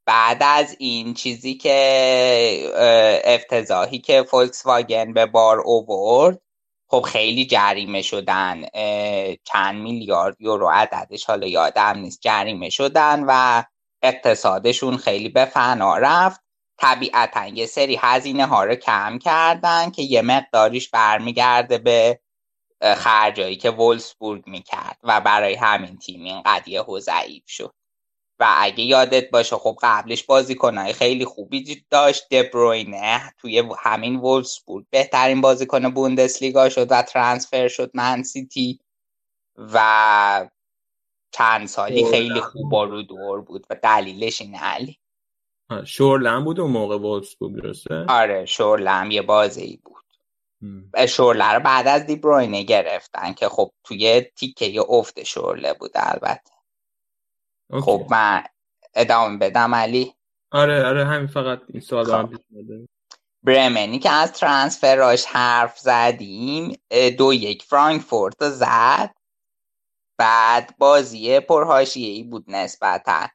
بعد 0.06 0.38
از 0.40 0.76
این 0.78 1.14
چیزی 1.14 1.54
که 1.54 3.20
افتضاحی 3.24 3.98
که 3.98 4.22
فولکس 4.22 4.66
واگن 4.66 5.12
به 5.12 5.26
بار 5.26 5.60
اوورد 5.60 6.40
خب 6.88 7.00
خیلی 7.00 7.46
جریمه 7.46 8.02
شدن. 8.02 8.64
چند 9.44 9.82
میلیارد 9.82 10.36
یورو 10.40 10.70
عددش 10.70 11.24
حالا 11.24 11.46
یادم 11.46 11.98
نیست. 11.98 12.20
جریمه 12.20 12.70
شدن 12.70 13.24
و 13.28 13.62
اقتصادشون 14.02 14.96
خیلی 14.96 15.28
به 15.28 15.44
فنا 15.44 15.96
رفت. 15.96 16.40
طبیعتا 16.80 17.46
یه 17.46 17.66
سری 17.66 17.98
هزینه 18.00 18.46
ها 18.46 18.64
رو 18.64 18.74
کم 18.74 19.18
کردن 19.18 19.90
که 19.90 20.02
یه 20.02 20.22
مقداریش 20.22 20.88
برمیگرده 20.90 21.78
به 21.78 22.20
خرجایی 22.82 23.56
که 23.56 23.70
وولسبورگ 23.70 24.46
می‌کرد 24.46 24.98
و 25.02 25.20
برای 25.20 25.54
همین 25.54 25.98
تیم 25.98 26.24
این 26.24 26.42
قضیه 26.46 26.84
ضعیف 27.00 27.44
شد. 27.46 27.74
و 28.40 28.54
اگه 28.58 28.84
یادت 28.84 29.30
باشه 29.30 29.56
خب 29.56 29.78
قبلش 29.82 30.24
بازیکنهای 30.24 30.92
خیلی 30.92 31.24
خوبی 31.24 31.84
داشت 31.90 32.34
دبروینه 32.34 33.34
توی 33.38 33.62
همین 33.78 34.16
وولسبورگ 34.16 34.86
بهترین 34.90 35.40
بازیکن 35.40 35.90
بوندسلیگا 35.90 36.68
شد 36.68 36.86
و 36.90 37.02
ترانسفر 37.02 37.68
شد 37.68 37.90
من 37.94 38.22
سیتی 38.22 38.80
و 39.56 40.50
چند 41.32 41.66
سالی 41.66 42.10
خیلی 42.10 42.40
خوب 42.40 42.74
رو 42.74 43.02
دور 43.02 43.40
بود 43.40 43.66
و 43.70 43.76
دلیلش 43.82 44.40
این 44.40 44.54
علی. 44.56 44.98
شورلم 45.86 46.44
بود 46.44 46.60
اون 46.60 46.70
موقع 46.70 46.96
وولسبورگ 46.96 47.62
درسته؟ 47.62 48.04
آره 48.08 48.44
شورلم 48.44 49.10
یه 49.10 49.22
بازی 49.22 49.80
بود. 49.84 50.00
شورله 51.08 51.52
رو 51.52 51.60
بعد 51.60 51.88
از 51.88 52.06
دیبروینه 52.06 52.62
گرفتن 52.62 53.32
که 53.32 53.48
خب 53.48 53.72
توی 53.84 54.20
تیکه 54.20 54.66
یه 54.66 54.82
افت 54.88 55.22
شورله 55.22 55.74
بود 55.74 55.90
البته. 55.94 56.52
اوکی. 57.70 57.84
خب 57.84 58.06
من 58.10 58.44
ادامه 58.94 59.38
بدم 59.38 59.74
علی. 59.74 60.14
آره 60.50 60.84
آره 60.84 61.04
همین 61.04 61.26
فقط 61.26 61.60
این 61.68 61.80
سوال 61.80 62.04
خب. 62.04 62.34
برمنی 63.42 63.98
که 63.98 64.10
از 64.10 64.32
ترانسفراش 64.32 65.26
حرف 65.26 65.78
زدیم 65.78 66.76
دو 67.18 67.34
یک 67.34 67.62
فرانکفورت 67.62 68.48
زد. 68.48 69.14
بعد 70.18 70.74
بازی 70.78 71.40
پرهاشیه‌ای 71.40 72.22
بود 72.22 72.44
نسبتا. 72.48 73.28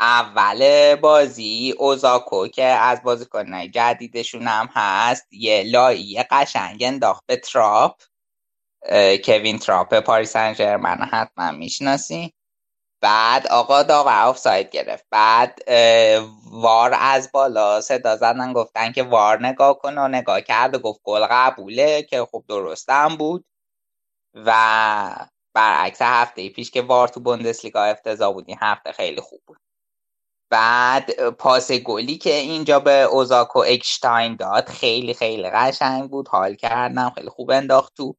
اول 0.00 0.94
بازی 0.94 1.74
اوزاکو 1.78 2.48
که 2.48 2.64
از 2.64 3.02
بازیکنهای 3.02 3.68
جدیدشون 3.68 4.42
هم 4.42 4.68
هست 4.72 5.26
یه 5.32 5.62
لایی 5.62 6.22
قشنگ 6.22 6.82
انداخت 6.82 7.24
به 7.26 7.36
تراپ. 7.36 8.02
کوین 9.24 9.58
تراپ 9.58 10.00
پاریس 10.00 10.32
سن 10.32 10.54
حتما 11.12 11.50
می‌شناسی. 11.50 12.34
بعد 13.00 13.46
آقا 13.46 13.82
داور 13.82 14.34
آفساید 14.34 14.70
گرفت. 14.70 15.06
بعد 15.10 15.58
VAR 16.50 16.96
از 16.98 17.32
بالا 17.32 17.80
صدا 17.80 18.16
زدن 18.16 18.52
گفتن 18.52 18.92
که 18.92 19.02
VAR 19.02 19.46
نگاه 19.46 19.78
کن 19.78 19.98
و 19.98 20.08
نگاه 20.08 20.40
کرد 20.40 20.74
و 20.74 20.78
گفت 20.78 21.00
گل 21.04 21.26
قبوله 21.30 22.02
که 22.02 22.26
خب 22.32 22.44
درستم 22.48 23.16
بود. 23.16 23.44
و 24.34 25.28
برعکس 25.54 26.02
هفته 26.02 26.48
پیش 26.48 26.70
که 26.70 26.82
VAR 26.82 27.08
تو 27.08 27.20
بوندسلیگا 27.20 27.82
افتضاح 27.82 28.32
بود 28.32 28.44
این 28.48 28.58
هفته 28.60 28.92
خیلی 28.92 29.20
خوب 29.20 29.40
بود. 29.46 29.58
بعد 30.50 31.30
پاس 31.30 31.72
گلی 31.72 32.18
که 32.18 32.34
اینجا 32.34 32.80
به 32.80 33.02
اوزاکو 33.02 33.58
اکشتاین 33.66 34.36
داد. 34.36 34.68
خیلی 34.68 35.14
خیلی 35.14 35.50
قشنگ 35.50 36.10
بود. 36.10 36.28
حال 36.28 36.54
کردم. 36.54 37.12
خیلی 37.14 37.28
خوب 37.28 37.50
انداخت 37.50 37.94
تو. 37.96 38.16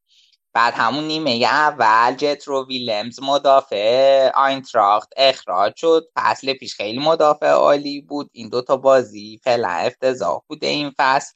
بعد 0.54 0.74
همون 0.74 1.04
نیمه 1.04 1.32
اول 1.32 2.16
جترو 2.16 2.68
ویلمز 2.68 3.20
مدافع 3.24 4.30
آینتراخت 4.36 5.14
اخراج 5.18 5.74
شد. 5.76 6.10
فصل 6.16 6.54
پیش 6.54 6.76
خیلی 6.76 7.00
مدافع 7.00 7.50
عالی 7.50 8.02
بود. 8.02 8.30
این 8.34 8.50
دوتا 8.50 8.78
بازی 8.78 9.42
فعلا 9.44 9.70
افتضاح 9.70 10.42
بوده 10.48 10.68
این 10.68 10.92
فصل. 10.98 11.34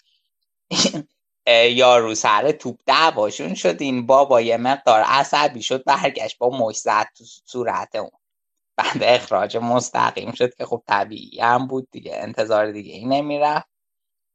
یارو 1.71 2.15
سر 2.15 2.51
توپ 2.51 2.79
دعواشون 2.85 3.53
شد. 3.55 3.81
این 3.81 4.05
بابا 4.05 4.41
یه 4.41 4.57
مقدار 4.57 5.01
عصبی 5.01 5.63
شد. 5.63 5.83
برگشت 5.85 6.37
با 6.37 6.49
مش 6.49 6.77
زد 6.77 7.07
تو 7.17 7.23
صورت 7.45 7.95
اون. 7.95 8.20
بعد 8.83 9.03
اخراج 9.03 9.57
مستقیم 9.57 10.31
شد 10.31 10.55
که 10.55 10.65
خب 10.65 10.83
طبیعی 10.87 11.39
هم 11.39 11.67
بود 11.67 11.87
دیگه 11.91 12.13
انتظار 12.15 12.71
دیگه 12.71 12.93
این 12.93 13.13
نمی‌رفت. 13.13 13.67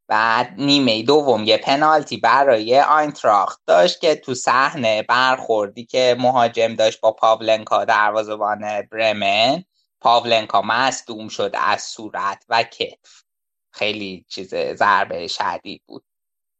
بعد 0.08 0.54
نیمه 0.58 1.02
دوم 1.02 1.44
یه 1.44 1.56
پنالتی 1.58 2.16
برای 2.16 2.80
آینتراخت 2.80 3.60
داشت 3.66 4.00
که 4.00 4.14
تو 4.14 4.34
صحنه 4.34 5.02
برخوردی 5.02 5.84
که 5.86 6.16
مهاجم 6.18 6.74
داشت 6.74 7.00
با 7.00 7.12
پاولنکا 7.12 7.84
دروازه‌بان 7.84 8.82
برمن. 8.92 9.64
پاولنکا 10.00 10.62
مصدوم 10.62 11.28
شد 11.28 11.52
از 11.54 11.82
صورت 11.82 12.44
و 12.48 12.62
کتف. 12.62 13.22
خیلی 13.72 14.24
چیز 14.28 14.54
ضربه 14.54 15.26
شدید 15.28 15.82
بود. 15.86 16.04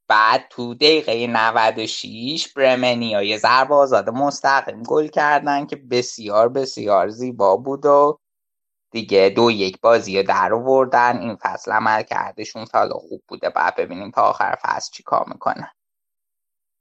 بعد 0.09 0.47
تو 0.51 0.75
دقیقه 0.75 1.27
96 1.27 2.53
برمنیا 2.53 3.23
یه 3.23 3.39
ضربه 3.39 3.75
آزاد 3.75 4.11
مستقیم 4.11 4.83
گل 4.83 5.07
کردن 5.09 5.67
که 5.67 5.77
بسیار 5.77 6.49
بسیار 6.49 7.09
زیبا 7.09 7.57
بود 7.57 7.87
و 7.87 8.19
دیگه 8.93 9.33
دو 9.37 9.51
یک 9.51 9.81
بازی 9.81 10.23
در 10.23 10.55
آوردن. 10.55 11.19
این 11.19 11.37
فصل 11.37 11.73
عمل 11.73 12.03
کردشون 12.03 12.65
تا 12.65 12.89
خوب 12.89 13.23
بوده. 13.29 13.51
بعد 13.51 13.77
ببینیم 13.77 14.11
تا 14.11 14.23
آخر 14.23 14.59
فصل 14.63 14.93
چی 14.93 15.03
کار 15.03 15.25
می‌کنن 15.29 15.71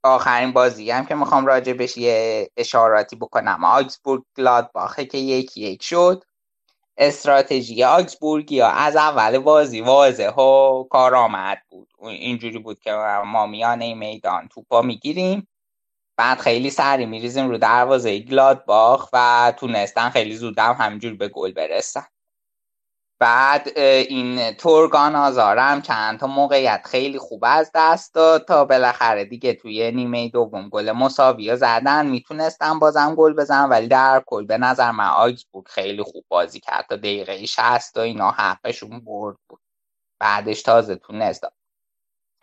آخرین 0.04 0.54
بازی 0.54 0.92
هم 0.92 1.06
که 1.06 1.16
می‌خوام 1.16 1.46
راجع 1.46 1.74
بهش 1.74 1.98
یه 1.98 2.50
اشاراتی 2.58 3.16
بکنم. 3.16 3.64
آگزبورگ 3.66 4.24
گلادباخه 4.38 5.06
که 5.06 5.18
یک 5.18 5.58
یک 5.58 5.84
شد. 5.84 6.24
استراتژی 6.98 7.84
آگزبورگیا 7.84 8.68
از 8.68 8.96
اول 8.96 9.38
بازی 9.38 9.82
واضح 9.82 10.36
و 10.36 10.84
کارآمد 10.84 11.62
بود. 11.70 11.90
اینجوری 12.02 12.60
بود 12.60 12.80
که 12.80 12.92
ما 13.26 13.46
میانه 13.46 13.94
میدان 13.94 14.48
توپا 14.48 14.82
می‌گیریم. 14.82 15.48
بعد 16.18 16.40
خیلی 16.40 16.70
سری 16.70 17.06
میریزیم 17.06 17.50
رو 17.50 17.58
دروازه 17.58 18.20
گلادباخ 18.20 19.10
و 19.14 19.54
تونستن 19.58 20.10
خیلی 20.10 20.36
زودم 20.36 20.76
همینجور 20.80 21.14
به 21.14 21.28
گل 21.28 21.52
برسن. 21.52 22.06
بعد 23.20 23.78
این 23.78 24.52
تورگان 24.52 25.16
آزارم 25.16 25.82
چند 25.82 26.20
تا 26.20 26.28
موقعیت 26.28 26.82
خیلی 26.86 27.20
خوب 27.20 27.44
از 27.48 27.72
دست 27.76 28.14
داد 28.14 28.46
تا 28.46 28.66
بالاخره 28.66 29.26
دیگه 29.26 29.54
توی 29.54 29.92
نیمه 29.92 30.30
دوم 30.30 30.70
گل 30.70 30.92
مساوی 30.92 31.56
زدن. 31.56 32.08
می‌تونستن 32.08 32.80
بازم 32.80 33.16
گل 33.16 33.34
بزنن 33.34 33.70
ولی 33.70 33.88
در 33.88 34.24
کل 34.26 34.46
به 34.46 34.58
نظر 34.58 34.92
من 34.92 35.08
آگزبورگ 35.08 35.68
خیلی 35.68 36.04
خوب 36.04 36.26
بازی 36.30 36.60
کرد 36.60 36.86
تا 36.90 36.96
دقیقه 36.96 37.46
60 37.46 37.98
و 37.98 38.00
اینا 38.00 38.32
حقشون 38.32 39.00
برد 39.00 39.38
بود. 39.50 39.60
بعدش 40.20 40.62
تازه 40.62 40.96
تونست 40.96 41.44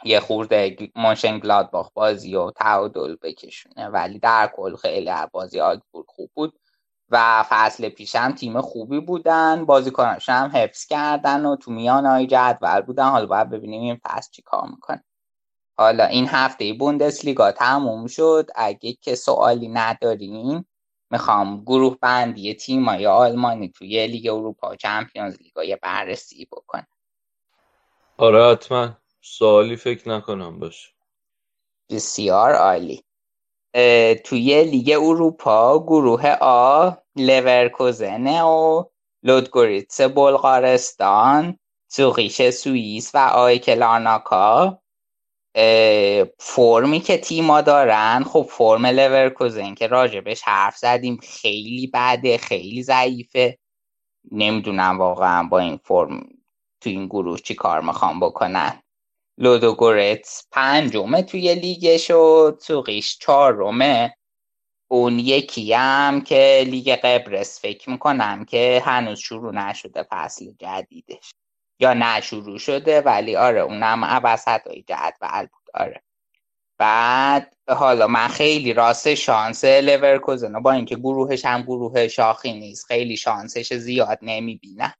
یه 0.05 0.21
خورده 0.21 0.77
مونشن 0.97 1.39
گلادباخ 1.39 1.91
بازی 1.95 2.37
و 2.37 2.51
تعادل 2.51 3.17
بکشونه. 3.23 3.89
ولی 3.89 4.19
در 4.19 4.53
کل 4.57 4.77
خیلی 4.77 5.11
بازی 5.33 5.61
آگزبورگ 5.61 6.07
خوب 6.09 6.31
بود. 6.35 6.61
و 7.13 7.45
فصل 7.49 7.89
پیشم 7.89 8.33
تیم 8.33 8.61
خوبی 8.61 9.01
بودن 9.01 9.65
بازیکناش 9.65 10.29
هم 10.29 10.51
حفظ 10.55 10.87
کردن 10.87 11.47
و 11.47 11.57
تو 11.57 11.71
میان 11.71 12.07
های 12.07 12.27
جدول 12.27 12.81
بودن. 12.81 13.09
حالا 13.09 13.27
باید 13.27 13.51
ببینیم 13.51 13.83
این 13.83 14.01
فصل 14.05 14.31
چی 14.31 14.43
کار 14.43 14.69
می‌کنه. 14.69 15.05
حالا 15.77 16.05
این 16.05 16.29
هفته 16.29 16.73
لیگا 17.25 17.53
تموم 17.53 18.07
شد. 18.07 18.51
اگه 18.55 18.93
که 18.93 19.15
سوالی 19.15 19.69
ندارین 19.69 20.65
می‌خوام 21.11 21.63
گروه 21.65 21.97
بندی 22.01 22.55
تیم 22.55 22.89
های 22.89 23.07
آلمانی 23.07 23.69
توی 23.69 24.07
لیگ 24.07 24.27
اروپا 24.27 24.71
و 24.71 24.77
چمپیونز 24.77 25.37
لیگا 25.43 25.63
بررسی 25.83 26.49
بکنم. 26.53 26.87
آره 28.17 28.53
حتما. 28.53 28.97
سوالی 29.21 29.77
فکر 29.77 30.09
نکنم 30.09 30.59
باشه. 30.59 30.89
بسیار 31.91 32.55
عالی. 32.55 33.05
توی 34.25 34.65
لیگ 34.65 34.99
اروپا 35.03 35.79
گروه 35.79 36.27
آ 36.41 36.91
لورکوزن 37.17 38.41
و 38.43 38.85
لودگوریتس 39.23 40.01
بلغارستان 40.01 41.59
زوریخ 41.89 42.51
سوئیس 42.51 43.11
و 43.15 43.19
آیک 43.19 43.69
لارناکا 43.69 44.79
فرمی 46.39 47.01
که 47.01 47.19
تیما 47.19 47.61
دارن 47.61 48.25
خب 48.25 48.47
فرم 48.51 48.87
لورکوزن 48.87 49.75
که 49.75 49.87
راجبش 49.87 50.43
حرف 50.43 50.77
زدیم 50.77 51.17
خیلی 51.23 51.91
بده 51.95 52.39
خیلی 52.39 52.83
ضعیفه. 52.83 53.59
نمی‌دونم 54.33 54.99
واقعا 54.99 55.43
با 55.43 55.59
این 55.59 55.81
فرم 55.85 56.29
تو 56.81 56.91
این 56.91 57.07
گروه 57.07 57.39
چی 57.39 57.55
کار 57.55 57.81
می‌خوان 57.81 58.21
بکنن. 58.21 58.82
لودوگورتس 59.39 60.47
پنجمه 60.51 61.23
توی 61.23 61.55
لیگش 61.55 62.11
و 62.11 62.51
زوریخ 62.51 63.19
چهارمه. 63.19 64.15
اون 64.91 65.19
یکی 65.19 65.73
هم 65.73 66.21
که 66.21 66.65
لیگ 66.67 66.91
قبرس 66.97 67.61
فکر 67.61 67.91
می‌کنم 67.91 68.45
که 68.45 68.83
هنوز 68.85 69.19
شروع 69.19 69.55
نشده 69.55 70.07
فصل 70.11 70.45
جدیدش. 70.59 71.33
یا 71.81 71.95
نه 71.95 72.21
شروع 72.21 72.59
شده 72.59 73.01
ولی 73.01 73.37
آره 73.37 73.61
اونم 73.61 74.05
وسط 74.05 74.67
های 74.67 74.83
جدول 74.89 75.47
بود 75.47 75.71
آره. 75.75 76.03
بعد 76.79 77.57
حالا 77.69 78.07
من 78.07 78.29
خیلی 78.29 78.73
راستش 78.73 79.15
شانس 79.15 79.65
لورکوزن 79.65 80.63
با 80.63 80.73
اینکه 80.73 80.97
گروهش 80.97 81.45
هم 81.45 81.63
گروه 81.63 82.09
شاخی 82.09 82.53
نیست 82.53 82.87
خیلی 82.87 83.17
شانسش 83.17 83.75
زیاد 83.75 84.19
نمی‌بینم. 84.23 84.95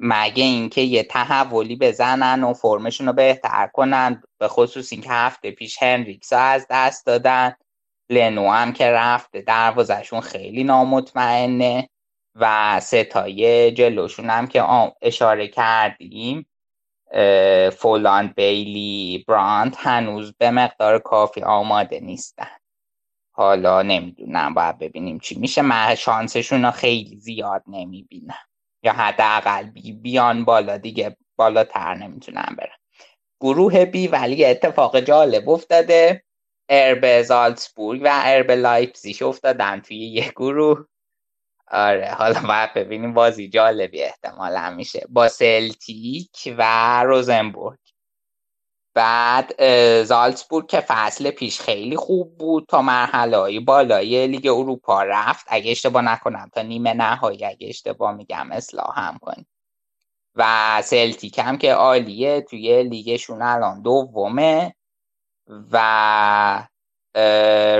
مگه 0.00 0.44
اینکه 0.44 0.80
یه 0.80 1.02
تحولی 1.02 1.76
بزنن 1.76 2.44
و 2.44 2.54
فرمشون 2.54 3.06
رو 3.06 3.12
بهتر 3.12 3.66
کنن 3.72 4.22
به 4.38 4.48
خصوص 4.48 4.92
اینکه 4.92 5.10
هفته 5.10 5.50
پیش 5.50 5.82
هنریکس 5.82 6.32
از 6.32 6.66
دست 6.70 7.06
دادن. 7.06 7.54
لنو 8.10 8.50
هم 8.50 8.72
که 8.72 8.90
رفته 8.90 9.40
دروازشون 9.40 10.20
خیلی 10.20 10.64
نامطمئنه 10.64 11.88
و 12.34 12.80
ستای 12.80 13.72
جلوشون 13.72 14.30
هم 14.30 14.46
که 14.46 14.64
اشاره 15.02 15.48
کردیم 15.48 16.46
فولان 17.70 18.32
بیلی 18.36 19.24
براند 19.28 19.76
هنوز 19.78 20.34
به 20.38 20.50
مقدار 20.50 20.98
کافی 20.98 21.42
آماده 21.42 22.00
نیستن. 22.00 22.56
حالا 23.32 23.82
نمی‌دونم 23.82 24.54
باید 24.54 24.78
ببینیم 24.78 25.18
چی 25.18 25.38
میشه. 25.38 25.62
من 25.62 25.94
شانسشون 25.94 26.64
رو 26.64 26.70
خیلی 26.70 27.16
زیاد 27.16 27.62
نمی‌بینم. 27.66 28.47
یا 28.82 28.92
حداقل 28.92 29.62
بیان 30.02 30.44
بالا 30.44 30.78
دیگه 30.78 31.16
بالاتر 31.36 31.94
نمی‌تونن 31.94 32.56
برن. 32.58 32.76
گروه 33.40 33.84
بی 33.84 34.08
ولی 34.08 34.44
اتفاق 34.44 35.00
جالب 35.00 35.48
افتاده. 35.48 36.24
RB 36.68 37.22
زالتسبورگ 37.22 38.00
و 38.04 38.08
RB 38.12 38.50
لایپزیگ 38.50 39.22
افتادن 39.22 39.80
توی 39.80 39.96
یه 39.96 40.32
گروه. 40.36 40.86
آره 41.68 42.10
حالا 42.10 42.40
باید 42.40 42.74
ببینیم 42.74 43.14
بازی 43.14 43.48
جالبی 43.48 44.02
احتمالا 44.02 44.70
میشه. 44.70 45.06
با 45.08 45.28
سلتیک 45.28 46.54
و 46.58 47.02
روزنبورگ. 47.04 47.78
بعد 48.98 49.64
زالتسبورگ 50.04 50.66
که 50.66 50.80
فصل 50.80 51.30
پیش 51.30 51.60
خیلی 51.60 51.96
خوب 51.96 52.38
بود 52.38 52.66
تا 52.68 52.82
مرحله 52.82 53.60
بالای 53.60 54.26
لیگ 54.26 54.46
اروپا 54.46 55.02
رفت. 55.02 55.46
اگه 55.48 55.70
اشتباه 55.70 56.02
نکنم 56.02 56.50
تا 56.54 56.62
نیمه 56.62 56.94
نهایی 56.94 57.44
اگه 57.44 57.68
اشتباه 57.68 58.12
میگم 58.12 58.48
اصلاح 58.52 59.00
هم 59.00 59.18
و 60.34 60.82
سلتیک 60.84 61.38
هم 61.38 61.58
که 61.58 61.72
عالیه 61.72 62.40
توی 62.40 62.82
لیگشون 62.82 63.42
الان 63.42 63.82
دومه. 63.82 64.74
و 65.72 66.66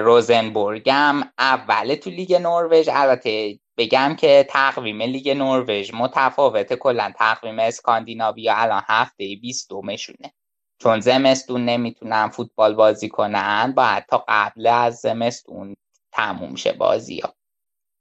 روزنبورگ 0.05 0.91
هم 0.91 1.33
اول 1.39 1.95
تو 1.95 2.11
لیگ 2.11 2.35
نروژ. 2.35 2.89
البته 2.93 3.59
بگم 3.77 4.17
که 4.19 4.47
تقویم 4.51 5.03
لیگ 5.03 5.29
نروژ 5.31 5.95
متفاوته. 5.95 6.77
کلا 6.77 7.13
تقویم 7.19 7.59
اسکاندیناویا 7.59 8.57
الان 8.57 8.83
هفته 8.87 9.37
20 9.43 9.73
مشونه 9.73 10.33
چون 10.79 11.01
زمستون 11.01 11.65
نمی‌تونن 11.65 12.29
فوتبال 12.29 12.75
بازی 12.75 13.09
کنن 13.09 13.73
باید 13.77 14.07
تا 14.07 14.25
قبل 14.29 14.67
از 14.67 14.97
زمستون 14.97 15.77
تموم 16.13 16.55
شه 16.55 16.73
بازی 16.73 17.21
ها 17.21 17.35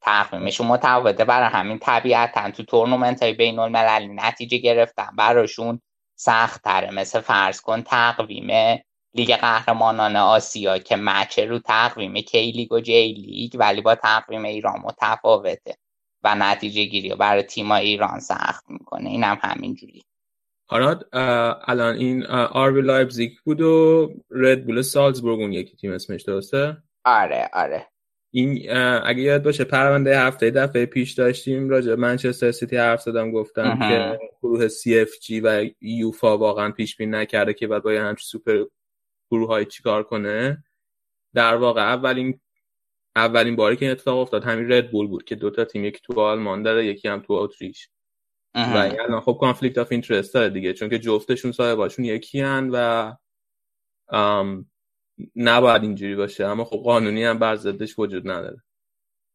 تقویمشون 0.01 0.67
متفاوته 0.67 1.25
برای 1.25 1.49
همین 1.49 1.79
طبیعتا 1.79 2.51
تو 2.51 2.63
تورنمنت 2.63 3.23
های 3.23 3.33
بین 3.33 3.59
المللی 3.59 4.07
نتیجه 4.07 4.57
گرفتن. 4.57 5.09
براشون 5.17 5.81
سخت 6.17 6.63
تره 6.63 6.91
مثل 6.91 7.21
فرض 7.21 7.61
کن 7.61 7.81
تقویم 7.83 8.79
لیگ 9.13 9.35
قهرمانان 9.35 10.15
آسیا 10.15 10.79
که 10.79 10.95
match 10.95 11.39
رو 11.39 11.59
تقویم 11.59 12.13
کی 12.21 12.51
لیگ 12.51 12.73
و 12.73 12.79
جی 12.79 13.13
لیگ 13.13 13.51
ولی 13.59 13.81
با 13.81 13.95
تقویم 13.95 14.45
ایران 14.45 14.79
متفاوته 14.83 15.77
و 16.23 16.35
نتیجه 16.35 16.85
گیری 16.85 17.09
برای 17.15 17.43
تیم 17.43 17.71
ایران 17.71 18.19
سخت 18.19 18.65
می‌کنه. 18.69 19.09
اینم 19.09 19.39
هم 19.43 19.51
همینجوری 19.51 20.03
آراد 20.67 21.09
الان 21.67 21.95
این 21.95 22.25
RB 22.25 22.81
لایپزیگ 22.81 23.31
بود 23.43 23.61
و 23.61 24.09
رد 24.29 24.65
بول 24.65 24.81
سالزبورگ 24.81 25.39
اون 25.39 25.53
یکی 25.53 25.75
تیم 25.75 25.91
اسمش 25.91 26.21
درسته؟ 26.21 26.77
آره 27.05 27.49
آره. 27.53 27.87
این 28.31 28.71
اگه 29.03 29.21
یاد 29.21 29.43
باشه 29.43 29.63
پرونده 29.63 30.19
هفته 30.19 30.51
دفعه 30.51 30.85
پیش 30.85 31.13
داشتیم 31.13 31.69
راجع 31.69 31.95
منچستر 31.95 32.51
سیتی 32.51 32.77
حرف 32.77 33.01
زدم 33.01 33.31
گفتم 33.31 33.79
که 33.89 34.19
گروه 34.43 34.67
CFG 34.67 35.41
و 35.43 35.65
یوفا 35.81 36.37
واقعا 36.37 36.71
پیش 36.71 36.95
بین 36.95 37.15
نکرده 37.15 37.53
که 37.53 37.67
بعد 37.67 37.83
باید 37.83 38.01
همچین 38.01 38.25
سوپر 38.25 38.63
گروه 39.31 39.47
های 39.47 39.65
چیکار 39.65 40.03
کنه. 40.03 40.63
در 41.33 41.55
واقع 41.55 41.81
اولین 41.81 42.39
اولین 43.15 43.55
باری 43.55 43.75
که 43.75 43.85
این 43.85 43.91
اتفاق 43.91 44.17
افتاد 44.17 44.43
همین 44.43 44.71
رد 44.71 44.91
بول 44.91 45.07
بود 45.07 45.23
که 45.23 45.35
دوتا 45.35 45.65
تیم 45.65 45.85
یکی 45.85 45.99
تو 46.03 46.21
آلمان 46.21 46.63
داره 46.63 46.85
یکی 46.85 47.07
هم 47.07 47.19
تو 47.19 47.33
اتریش. 47.33 47.89
و 48.57 48.77
الان 48.77 49.21
خب 49.21 49.37
conflict 49.41 49.77
of 49.77 49.87
interest 49.91 50.33
داره 50.33 50.49
دیگه 50.49 50.73
چون 50.73 50.89
که 50.89 50.99
جفتشون 50.99 51.51
صاحباشون 51.51 52.05
یکی 52.05 52.41
هن 52.41 52.69
و 52.73 53.13
نباید 55.35 55.83
اینجوری 55.83 56.15
باشه 56.15 56.45
اما 56.45 56.65
خب 56.65 56.77
قانونی 56.77 57.23
هم 57.23 57.39
بر 57.39 57.55
ضدش 57.55 57.99
وجود 57.99 58.31
نداره. 58.31 58.63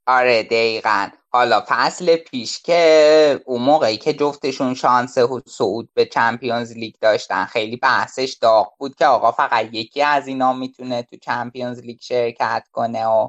آره 0.06 0.42
دقیقا. 0.42 1.08
حالا 1.30 1.64
فصل 1.68 2.16
پیش 2.16 2.62
که 2.62 3.40
اون 3.46 3.62
موقعی 3.62 3.96
که 3.96 4.12
جفتشون 4.12 4.74
شانس 4.74 5.18
صعود 5.46 5.90
به 5.94 6.06
چمپیونز 6.06 6.72
لیگ 6.72 6.94
داشتن 7.00 7.44
خیلی 7.44 7.76
بحثش 7.76 8.32
داغ 8.40 8.72
بود 8.78 8.94
که 8.94 9.06
آقا 9.06 9.32
فقط 9.32 9.68
یکی 9.72 10.02
از 10.02 10.26
اینا 10.28 10.52
می‌تونه 10.52 11.02
تو 11.02 11.16
چمپیونز 11.16 11.80
لیگ 11.80 12.00
شرکت 12.00 12.68
کنه 12.72 13.06
و 13.06 13.28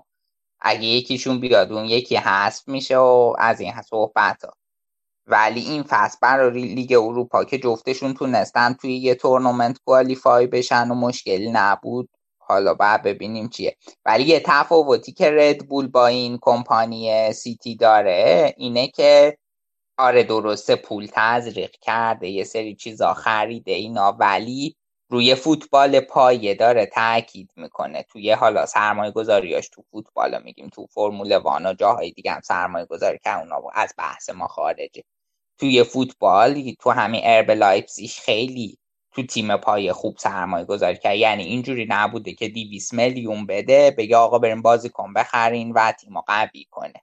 اگه 0.60 0.86
یکیشون 0.86 1.40
بیاد 1.40 1.72
اون 1.72 1.86
یکی 1.86 2.16
حذف 2.16 2.68
میشه 2.68 2.98
و 2.98 3.36
از 3.40 3.60
این 3.60 3.82
صحبت 3.82 4.46
ها 4.46 4.54
ولی 5.28 5.62
این 5.62 5.84
فصل 5.84 6.18
برای 6.22 6.62
لیگ 6.62 6.94
اروپا 6.94 7.44
که 7.44 7.58
جفتشون 7.58 8.14
تونستن 8.14 8.74
توی 8.74 8.98
یه 8.98 9.16
تورنمنت 9.16 9.78
کوالیفای 9.86 10.48
بشن 10.48 10.92
و 10.92 10.96
مشکلی 10.96 11.52
نبود. 11.52 12.10
حالا 12.40 12.74
بعد 12.74 13.04
ببینیم 13.04 13.50
چیه. 13.50 13.78
ولی 14.06 14.24
یه 14.24 14.40
تفاوتی 14.46 15.12
که 15.12 15.32
ردبول 15.32 15.88
با 15.88 16.08
این 16.08 16.40
کمپانی 16.42 17.34
سیتی 17.34 17.76
داره 17.76 18.54
اینه 18.58 18.88
که 18.88 19.38
آره 19.98 20.24
درسته 20.24 20.76
پول 20.76 21.08
تزریق 21.14 21.72
کرده 21.82 22.28
یه 22.30 22.44
سری 22.44 22.76
چیزا 22.76 23.14
خریده 23.14 23.72
اینا 23.72 24.12
ولی 24.12 24.76
روی 25.10 25.36
فوتبال 25.36 26.00
پایه 26.00 26.56
داره 26.56 26.86
تاکید 26.86 27.52
می‌کنه. 27.56 28.04
توی 28.04 28.32
حالا 28.32 28.66
سرمایه 28.66 29.12
گذاریاش 29.12 29.70
تو 29.70 29.84
فوتبال 29.92 30.44
میگیم 30.44 30.70
تو 30.70 30.88
فرمول 30.88 31.38
وانا 31.38 31.74
جاهای 31.74 32.12
دیگه 32.12 32.32
هم 32.32 32.42
سرمایه 32.42 32.86
گذاری 32.86 33.20
که 33.24 33.40
اونا 33.40 33.62
از 33.74 33.94
بحث 33.98 34.30
ما 34.30 34.48
خارجه. 34.48 35.04
توی 35.58 35.84
فوتبال 35.84 36.72
تو 36.80 36.92
همین 36.92 37.22
آربی 37.24 37.52
لایپزیگ 37.52 38.10
خیلی 38.10 38.78
تو 39.12 39.24
تیمای 39.24 39.58
پایه 39.58 39.94
خوب 39.94 40.18
سرمایه 40.18 40.66
گذاری 40.66 40.98
کرد. 40.98 41.16
یعنی 41.16 41.44
اینجوری 41.44 41.86
نبوده 41.90 42.34
که 42.34 42.50
200 42.50 42.94
میلیون 42.94 43.46
بده 43.46 43.92
بگه 43.98 44.18
آقا 44.18 44.40
بریم 44.40 44.62
بازیکن 44.62 45.14
بخرین 45.14 45.72
و 45.72 45.92
تیم 45.92 46.20
قوی 46.20 46.66
کنه. 46.72 47.02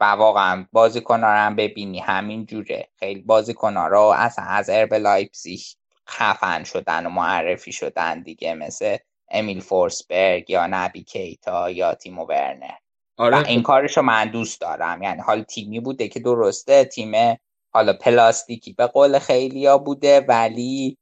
و 0.00 0.04
واقعا 0.04 0.66
بازیکن 0.72 1.24
هم 1.24 1.56
ببینی 1.56 1.98
همین 1.98 2.46
جوره. 2.46 2.88
خیلی 2.98 3.20
بازیکن 3.20 3.76
رو 3.76 4.00
اصلا 4.00 4.44
از 4.44 4.70
آربی 4.70 4.94
لایپزیگ 4.94 5.60
خفن 6.08 6.64
شدن 6.64 7.06
و 7.06 7.10
معرفی 7.10 7.72
شدن 7.72 8.22
دیگه 8.22 8.54
مثل 8.54 8.96
امیل 9.30 9.60
فورسبرگ 9.60 10.50
یا 10.50 10.66
نبی 10.66 11.02
کیتا 11.02 11.70
یا 11.70 11.94
تیمو 11.94 12.24
ورنر. 12.24 12.74
آره. 13.16 13.36
و 13.36 13.46
این 13.46 13.62
کارشو 13.62 14.02
من 14.02 14.30
دوست 14.30 14.60
دارم. 14.60 15.02
یعنی 15.02 15.20
حالا 15.20 15.42
تیمی 15.42 15.80
بوده 15.80 16.08
که 16.08 16.20
درسته 16.20 16.84
تیم 16.84 17.36
حالا 17.72 17.92
پلاستیکی 17.92 18.72
به 18.72 18.86
قول 18.86 19.18
خیلیا 19.18 19.78
بوده 19.78 20.20
ولی 20.20 20.98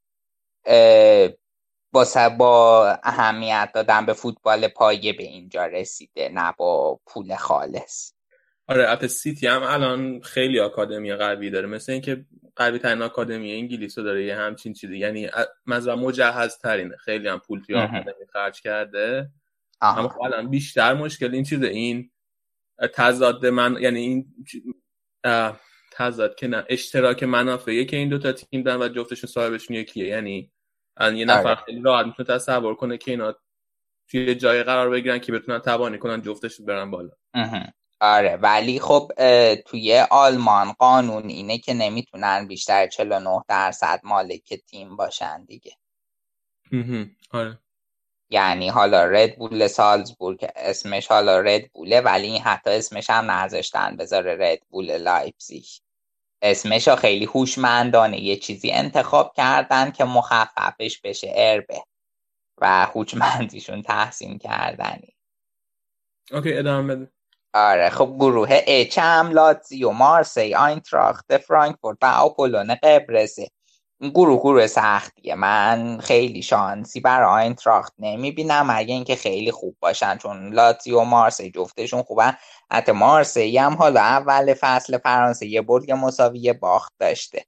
با 1.93 2.05
با 2.39 2.87
اهمیت 3.03 3.71
دادن 3.75 4.07
به 4.07 4.13
فوتبال 4.13 4.69
پایه 4.69 5.13
به 5.13 5.23
اینجا 5.23 5.67
رسیده 5.67 6.29
نه 6.29 6.55
با 6.59 7.01
پول 7.07 7.37
خالص. 7.37 8.13
آره 8.69 8.91
اپ 8.91 9.07
سیتی 9.07 9.47
هم 9.47 9.63
الان 9.63 10.21
خیلی 10.21 10.61
آکادمی 10.61 11.15
قوی 11.15 11.51
داره. 11.51 11.67
مثل 11.67 11.93
اینکه 11.93 12.25
قوی 12.57 12.79
ترین 12.79 13.03
آکادمی 13.03 13.53
انگلیس 13.53 13.99
رو 13.99 14.05
داره 14.05 14.25
یه 14.25 14.37
همچین 14.37 14.73
چیزی. 14.73 14.99
یعنی 14.99 15.31
مثلا 15.67 15.97
مجهز 15.97 16.59
ترینه 16.59 16.97
خیلی 16.97 17.29
هم 17.29 17.39
پول 17.39 17.63
توی 17.63 17.75
آکادمی 17.75 18.27
خرج 18.33 18.61
کرده. 18.61 19.31
اما 19.81 20.09
خب 20.09 20.23
الان 20.23 20.51
بیشتر 20.51 20.95
مشکل 20.95 21.35
این 21.35 21.45
چیزه. 21.45 21.67
این 21.67 22.11
تضاد 22.95 23.47
من 23.47 23.77
یعنی 23.81 24.01
این 24.01 24.35
تضاد 26.01 26.35
که 26.35 26.47
نه. 26.47 26.65
اشتراک 26.69 27.23
منافعه 27.23 27.85
که 27.85 27.97
این 27.97 28.09
دوتا 28.09 28.33
تیم 28.33 28.63
دارن 28.63 28.83
و 28.83 28.89
جفتشون 28.89 29.31
صاحبشون 29.31 29.77
یکیه. 29.77 30.07
یعنی 30.07 30.51
یه 31.01 31.25
نفر 31.25 31.49
آره. 31.49 31.55
خیلی 31.55 31.83
راحت 31.83 32.07
می‌تونه 32.07 32.29
تصور 32.29 32.75
کنه 32.75 32.99
که 32.99 33.11
اینا 33.11 33.35
توی 34.09 34.35
جای 34.35 34.63
قرار 34.63 34.91
بگیرن 34.91 35.19
که 35.19 35.33
بتونن 35.33 35.59
تبانی 35.59 35.99
کنن 35.99 36.23
جفتش 36.23 36.61
برن 36.61 36.91
بالا. 36.91 37.11
آره. 38.01 38.37
ولی 38.37 38.81
خب 38.81 39.13
توی 39.67 40.05
آلمان 40.11 40.73
قانون 40.73 41.29
اینه 41.29 41.59
که 41.59 41.75
نمی‌تونن 41.75 42.47
بیشتر 42.49 42.87
49 42.87 43.41
درصد 43.49 44.01
مالک 44.05 44.55
تیم 44.55 44.97
باشن 44.97 45.45
دیگه. 45.45 45.73
آره. 47.31 47.59
یعنی 48.33 48.69
حالا 48.69 49.05
رد 49.05 49.37
بول 49.37 49.67
سالزبورگ 49.67 50.47
اسمش 50.57 51.07
حالا 51.07 51.41
رد 51.41 51.73
بوله 51.73 52.01
ولی 52.01 52.27
این 52.27 52.43
حتی 52.43 52.71
اسمش 52.71 53.11
هم 53.11 53.31
نذاشتن. 53.31 53.97
بذارن 53.97 54.37
رد 54.41 54.61
بول 54.71 54.97
لایپزیگ. 54.97 55.65
اسمش 56.43 56.89
خیلی 56.89 57.25
هوشمندانه 57.25 58.21
یه 58.21 58.37
چیزی 58.37 58.71
انتخاب 58.71 59.33
کردن 59.37 59.91
که 59.91 60.05
مخففش 60.05 61.01
بشه 61.01 61.33
آربی 61.35 61.83
و 62.59 62.87
هوشمندیشون 62.87 63.83
تحسین 63.83 64.39
کردنی. 64.39 65.15
okay 66.33 66.55
ادامه 66.55 66.97
بده. 66.97 67.13
آره 67.55 67.91
خب 67.91 68.17
گروه 68.19 68.49
اچ 68.67 68.99
هم 68.99 69.31
لاتزیو 69.31 69.91
مارسی 69.91 70.55
آینتراخت 70.55 71.39
فرانکفورت 71.39 71.99
و 72.03 72.07
آپولون 72.07 72.75
قبرسه 72.75 73.51
گروه 74.01 74.39
گروه 74.41 74.67
سختیه. 74.67 75.35
من 75.35 75.99
خیلی 76.01 76.43
شانسی 76.43 77.01
برای 77.01 77.45
آینتراخت 77.45 77.95
نمی‌بینم. 77.99 78.67
اگه 78.71 78.95
اینکه 78.95 79.17
خیلی 79.17 79.53
خوب 79.53 79.77
باشن 79.81 80.17
چون 80.19 80.53
لاتی 80.53 80.93
و 80.93 81.01
مارسی 81.01 81.51
جفتشون 81.51 82.03
خوبن. 82.03 82.37
حتی 82.73 82.93
مارسی 82.93 83.59
هم 83.59 83.75
حالا 83.75 84.01
اول 84.01 84.55
فصل 84.55 84.99
فرانسه 84.99 85.47
یه 85.47 85.63
برد 85.63 85.89
یه 85.89 85.95
مساوی 85.95 86.53
باخت 86.53 86.93
داشته. 87.01 87.45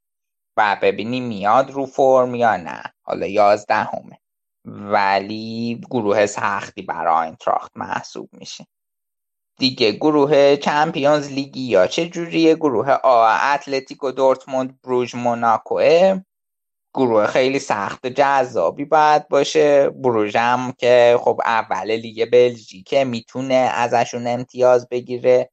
و 0.57 0.77
ببینیم 0.83 1.25
میاد 1.25 1.71
رو 1.71 1.87
فرم 1.87 2.35
یا 2.35 2.57
نه. 2.57 2.83
حالا 3.03 3.27
یازده 3.27 3.75
همه 3.75 4.19
ولی 4.65 5.81
گروه 5.91 6.27
سختی 6.27 6.83
برای 6.83 7.15
آینتراخت 7.15 7.73
محسوب 7.77 8.29
میشه. 8.33 8.67
دیگه 9.59 9.93
گروه 9.93 10.57
چمپیونز 10.57 11.29
لیگی 11.33 11.63
یا 11.63 11.87
چه 11.87 12.09
جوریه؟ 12.09 12.55
گروه 12.55 12.91
آ 12.93 13.29
اتلتیکو 13.55 14.11
دورتموند 14.11 14.81
بروژ 14.83 15.15
موناکوه. 15.15 16.23
گروه 16.95 17.27
خیلی 17.27 17.59
سخت 17.59 18.07
جذابی 18.07 18.85
باید 18.85 19.29
باشه. 19.29 19.91
بروژم 19.91 20.73
که 20.79 21.19
خب 21.21 21.41
اول 21.45 21.91
لیگ 21.91 22.31
بلژیکه 22.31 23.05
می‌تونه 23.05 23.55
ازشون 23.55 24.27
امتیاز 24.27 24.89
بگیره. 24.89 25.51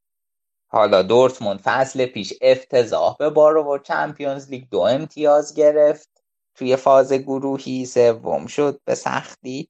حالا 0.68 1.02
دورتموند 1.02 1.60
فصل 1.60 2.06
پیش 2.06 2.34
افتضاح 2.42 3.16
به 3.20 3.30
بارو 3.30 3.64
و 3.64 3.78
چمپیونز 3.78 4.50
لیگ 4.50 4.64
دو 4.72 4.80
امتیاز 4.80 5.54
گرفت. 5.56 6.10
توی 6.56 6.76
فاز 6.76 7.14
گروهی 7.14 7.86
سوم 7.86 8.48
شد 8.48 8.82
به 8.86 8.96
سختی. 8.96 9.70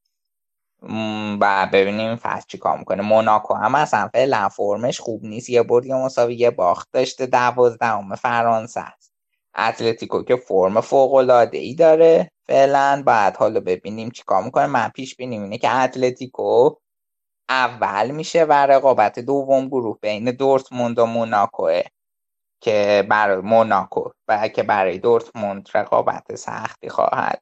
و 1.42 1.70
ببینیم 1.74 2.16
فصل 2.16 2.46
چی 2.48 2.58
کار 2.58 2.78
می‌کنه. 2.78 3.02
موناکو 3.02 3.54
هم 3.54 3.76
اصلا 3.76 4.10
فعلا 4.14 4.50
فرمش 4.50 5.00
خوب 5.00 5.26
نیست. 5.26 5.50
یه 5.50 5.64
برد 5.64 5.86
یه 5.86 5.96
مساوی 5.96 6.36
یه 6.36 6.52
باخت 6.52 6.90
داشته. 6.94 7.26
دوازدهم 7.26 8.16
فرانسه 8.16 8.82
است. 8.82 9.09
اتلتیکو 9.68 10.24
که 10.24 10.36
فرم 10.36 10.82
فوق 10.82 11.14
العاده 11.14 11.58
ای 11.58 11.76
داره. 11.76 12.32
فعلا 12.48 13.04
بعد 13.06 13.38
حالا 13.38 13.60
ببینیم 13.60 14.10
چیکار 14.10 14.44
می‌کنه. 14.44 14.66
من 14.66 14.90
پیش 14.90 15.16
بینیم 15.16 15.44
اینه 15.44 15.58
که 15.58 15.76
اتلتیکو 15.76 16.76
اول 17.50 18.12
میشه 18.12 18.44
و 18.44 18.52
رقابت 18.52 19.20
دوم 19.20 19.68
گروه 19.68 20.00
بین 20.02 20.32
دورتموند 20.32 21.00
و 21.00 21.06
موناکوه 21.06 21.82
که 22.62 23.08
برای 23.10 23.42
موناکو 23.42 24.10
و 24.28 24.48
که 24.48 24.64
برای 24.64 24.98
دورتموند 24.98 25.70
رقابت 25.74 26.36
سختی 26.36 26.90
خواهد 26.90 27.42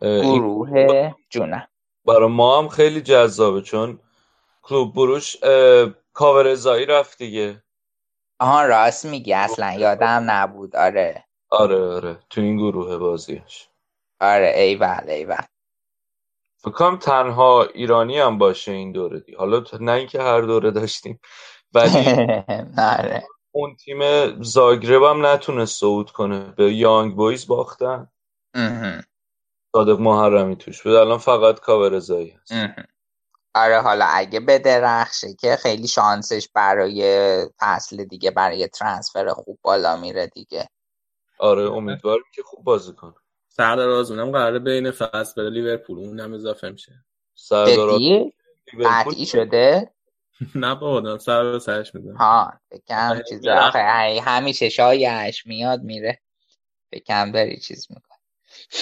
گروه 0.00 1.12
جونه 1.30 1.68
برای 2.04 2.28
ما 2.28 2.58
هم 2.58 2.68
خیلی 2.68 3.00
جذابه 3.00 3.62
چون 3.62 4.00
کلوب 4.62 4.94
بروش 4.94 5.36
کاورزایی 6.12 6.86
رفت 6.86 7.18
دیگه. 7.18 7.62
آها 8.40 8.64
راست 8.64 9.04
میگی. 9.04 9.32
اصلا 9.32 9.72
یادم 9.72 10.24
نبود. 10.26 10.76
آره. 10.76 11.24
آره 11.50 11.94
آره. 11.94 12.18
تو 12.30 12.40
این 12.40 12.56
گروه 12.56 12.96
بازیش. 12.96 13.68
آره 14.20 14.52
ایول 14.56 15.04
ایول. 15.08 15.44
فکرم 16.58 16.96
تنها 16.96 17.62
ایرانی 17.64 18.18
هم 18.18 18.38
باشه 18.38 18.72
این 18.72 18.92
دوره 18.92 19.20
دی 19.20 19.34
حالا 19.34 19.64
نه 19.80 19.92
اینکه 19.92 20.22
هر 20.22 20.40
دوره 20.40 20.70
داشتیم 20.70 21.20
ولی 21.74 22.04
آره. 22.98 23.24
اون 23.52 23.76
تیم 23.76 23.98
زاگرب 24.42 25.02
هم 25.02 25.26
نتونست 25.26 25.80
صعود 25.80 26.10
کنه. 26.10 26.52
به 26.56 26.74
یانگ 26.74 27.16
بویز 27.16 27.46
باختن. 27.46 28.08
صادق 29.76 30.00
محرمی 30.00 30.56
توش 30.56 30.82
بود. 30.82 30.92
الان 30.92 31.18
فقط 31.18 31.60
کاورزایی 31.60 32.30
هست. 32.30 32.52
آره 33.54 33.80
حالا 33.80 34.04
اگه 34.04 34.40
به 34.40 34.58
درخشه 34.58 35.34
که 35.34 35.56
خیلی 35.56 35.88
شانسش 35.88 36.48
برای 36.48 37.02
فصل 37.58 38.04
دیگه 38.04 38.30
برای 38.30 38.68
ترانسفر 38.68 39.28
خوب 39.28 39.58
بالا 39.62 39.96
میره 39.96 40.26
دیگه. 40.26 40.68
آره 41.38 41.70
امیدوارم 41.70 42.22
که 42.34 42.42
خوب 42.42 42.64
بازی 42.64 42.92
کنه. 42.92 43.14
سردار 43.48 43.90
آزمونم 43.90 44.30
قراره 44.30 44.58
بین 44.58 44.90
فصل 44.90 45.34
بره 45.36 45.50
لیورپول. 45.50 45.98
اونم 45.98 46.34
اضافه 46.34 46.70
میشه. 46.70 46.92
سردار 47.34 48.00
قطعی 48.84 49.26
شده؟ 49.26 49.90
نه 50.54 50.74
بابا 50.74 51.00
دارم 51.00 51.18
سر 51.18 51.52
به 51.52 51.58
سرش 51.58 51.94
میدم 51.94 52.16
ها 52.16 52.52
بکم 52.70 53.22
چیز 53.28 53.46
آخه 53.46 53.78
همیشه 54.24 54.68
شایعش 54.68 55.46
میاد 55.46 55.82
میره. 55.82 56.20
بکم 56.92 57.32
داری 57.32 57.60
چیز 57.60 57.86
می‌کنه 57.90 58.18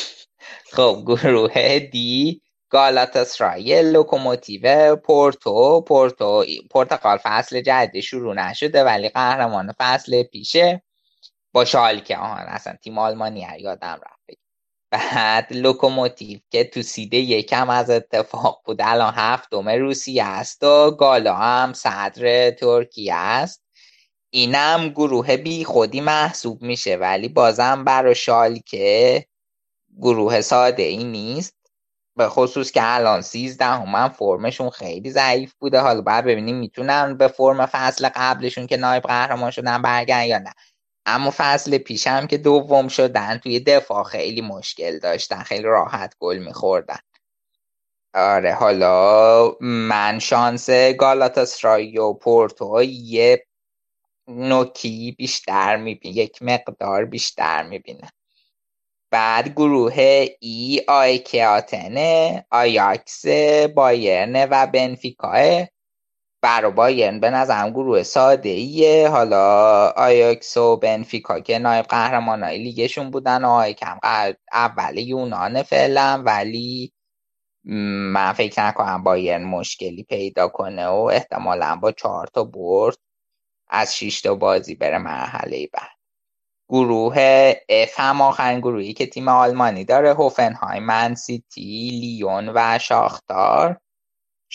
خب 0.76 1.02
گروه 1.06 1.78
دی 1.78 2.42
گالاتاسرای 2.70 3.92
لوکوموتیو 3.92 4.96
پورتو. 4.96 5.80
پورتو 5.80 6.44
پرتغال 6.70 7.18
فصل 7.22 7.60
جدید 7.60 8.02
شروع 8.02 8.34
نشده 8.34 8.84
ولی 8.84 9.08
قهرمان 9.08 9.72
فصل 9.78 10.22
پیشه. 10.22 10.82
با 11.56 11.64
شالکه 11.64 12.16
آهان 12.16 12.42
اصلا 12.46 12.76
تیم 12.82 12.98
آلمانی 12.98 13.46
یادم 13.60 14.00
رفت. 14.06 14.40
بعد 14.90 15.52
لوکوموتیو 15.52 16.38
که 16.50 16.64
تو 16.64 16.82
سید 16.82 17.08
ه 17.08 17.16
یکم 17.16 17.70
از 17.70 17.90
اتفاق 17.90 18.62
بود. 18.64 18.78
الان 18.82 19.12
هفتم 19.16 19.68
روسیه 19.68 20.24
است 20.24 20.62
و 20.62 20.90
گالا 20.90 21.34
هم 21.34 21.72
صدر 21.72 22.50
ترکیه 22.50 23.14
است. 23.14 23.62
اینم 24.30 24.88
گروه 24.88 25.36
بیخودی 25.36 26.00
محسوب 26.00 26.62
میشه 26.62 26.96
ولی 26.96 27.28
بازم 27.28 27.84
برا 27.84 28.14
شالکه 28.14 29.26
گروه 30.00 30.40
ساده 30.40 30.82
ای 30.82 31.04
نیست. 31.04 31.56
به 32.16 32.28
خصوص 32.28 32.70
که 32.72 32.80
الان 32.82 33.20
سیزده 33.20 33.64
هم 33.64 34.08
فرمشون 34.08 34.70
خیلی 34.70 35.10
ضعیف 35.10 35.54
بوده. 35.54 35.80
حالا 35.80 36.00
باید 36.00 36.24
ببینیم 36.24 36.56
می‌تونن 36.56 37.16
به 37.16 37.28
فرم 37.28 37.66
فصل 37.66 38.08
قبلشون 38.14 38.66
که 38.66 38.76
نایب 38.76 39.02
قهرمان 39.02 39.50
شدن 39.50 39.82
برگن 39.82 40.24
یا 40.24 40.38
نه. 40.38 40.52
اما 41.06 41.34
فصل 41.36 41.78
پیشم 41.78 42.26
که 42.26 42.38
دوم 42.38 42.88
شدن 42.88 43.38
توی 43.38 43.60
دفاع 43.60 44.02
خیلی 44.04 44.40
مشکل 44.40 44.98
داشتن 44.98 45.42
خیلی 45.42 45.62
راحت 45.62 46.14
گل 46.18 46.38
میخوردن. 46.38 46.98
آره 48.14 48.54
حالا 48.54 49.52
من 49.60 50.18
شانس 50.18 50.70
گالاتاسرای 50.70 51.98
و 51.98 52.12
پورتو 52.12 52.82
یه 52.82 53.46
نوکی 54.28 55.14
بیشتر 55.18 55.76
می‌بینه 55.76 56.16
یک 56.16 56.42
مقدار 56.42 57.04
بیشتر 57.04 57.62
می‌بینه. 57.62 58.10
بعد 59.10 59.48
گروه 59.48 60.26
ای 60.40 60.84
آیک 60.88 61.34
آتنه 61.34 62.46
آیاکس 62.50 63.26
بایرن 63.74 64.48
و 64.50 64.66
بنفیکا 64.66 65.66
برا 66.46 66.70
بایرن 66.70 67.20
به 67.20 67.30
نظرم 67.30 67.70
گروه 67.70 68.02
ساده 68.02 68.48
ایه 68.48 69.08
حالا 69.08 69.88
آیاکس 69.88 70.56
و 70.56 70.76
بنفیکا 70.76 71.40
که 71.40 71.58
نایب 71.58 71.84
قهرمان 71.84 72.42
های 72.42 72.58
لیگشون 72.58 73.10
بودن 73.10 73.44
و 73.44 73.48
آیک 73.48 73.82
هم 73.82 74.00
اول 74.52 74.98
یونان 74.98 75.62
فعلا 75.62 76.22
ولی 76.26 76.92
من 77.64 78.32
فکر 78.32 78.62
نکنم 78.62 79.02
بایرن 79.02 79.44
مشکلی 79.44 80.02
پیدا 80.02 80.48
کنه 80.48 80.86
و 80.86 80.94
احتمالا 81.12 81.76
با 81.76 81.92
چهار 81.92 82.26
تا 82.26 82.44
برد 82.44 82.96
از 83.68 83.96
شیش 83.96 84.20
تا 84.20 84.34
بازی 84.34 84.74
بره 84.74 84.98
مرحله 84.98 85.68
بعد. 85.72 85.96
گروه 86.68 87.52
اف 87.68 88.00
هم 88.00 88.20
آخرین 88.20 88.60
گروهی 88.60 88.92
که 88.92 89.06
تیم 89.06 89.28
آلمانی 89.28 89.84
داره 89.84 90.14
هوفنهایم 90.14 90.82
من 90.82 91.14
سیتی 91.14 91.90
لیون 91.90 92.52
و 92.54 92.78
شاختار. 92.78 93.80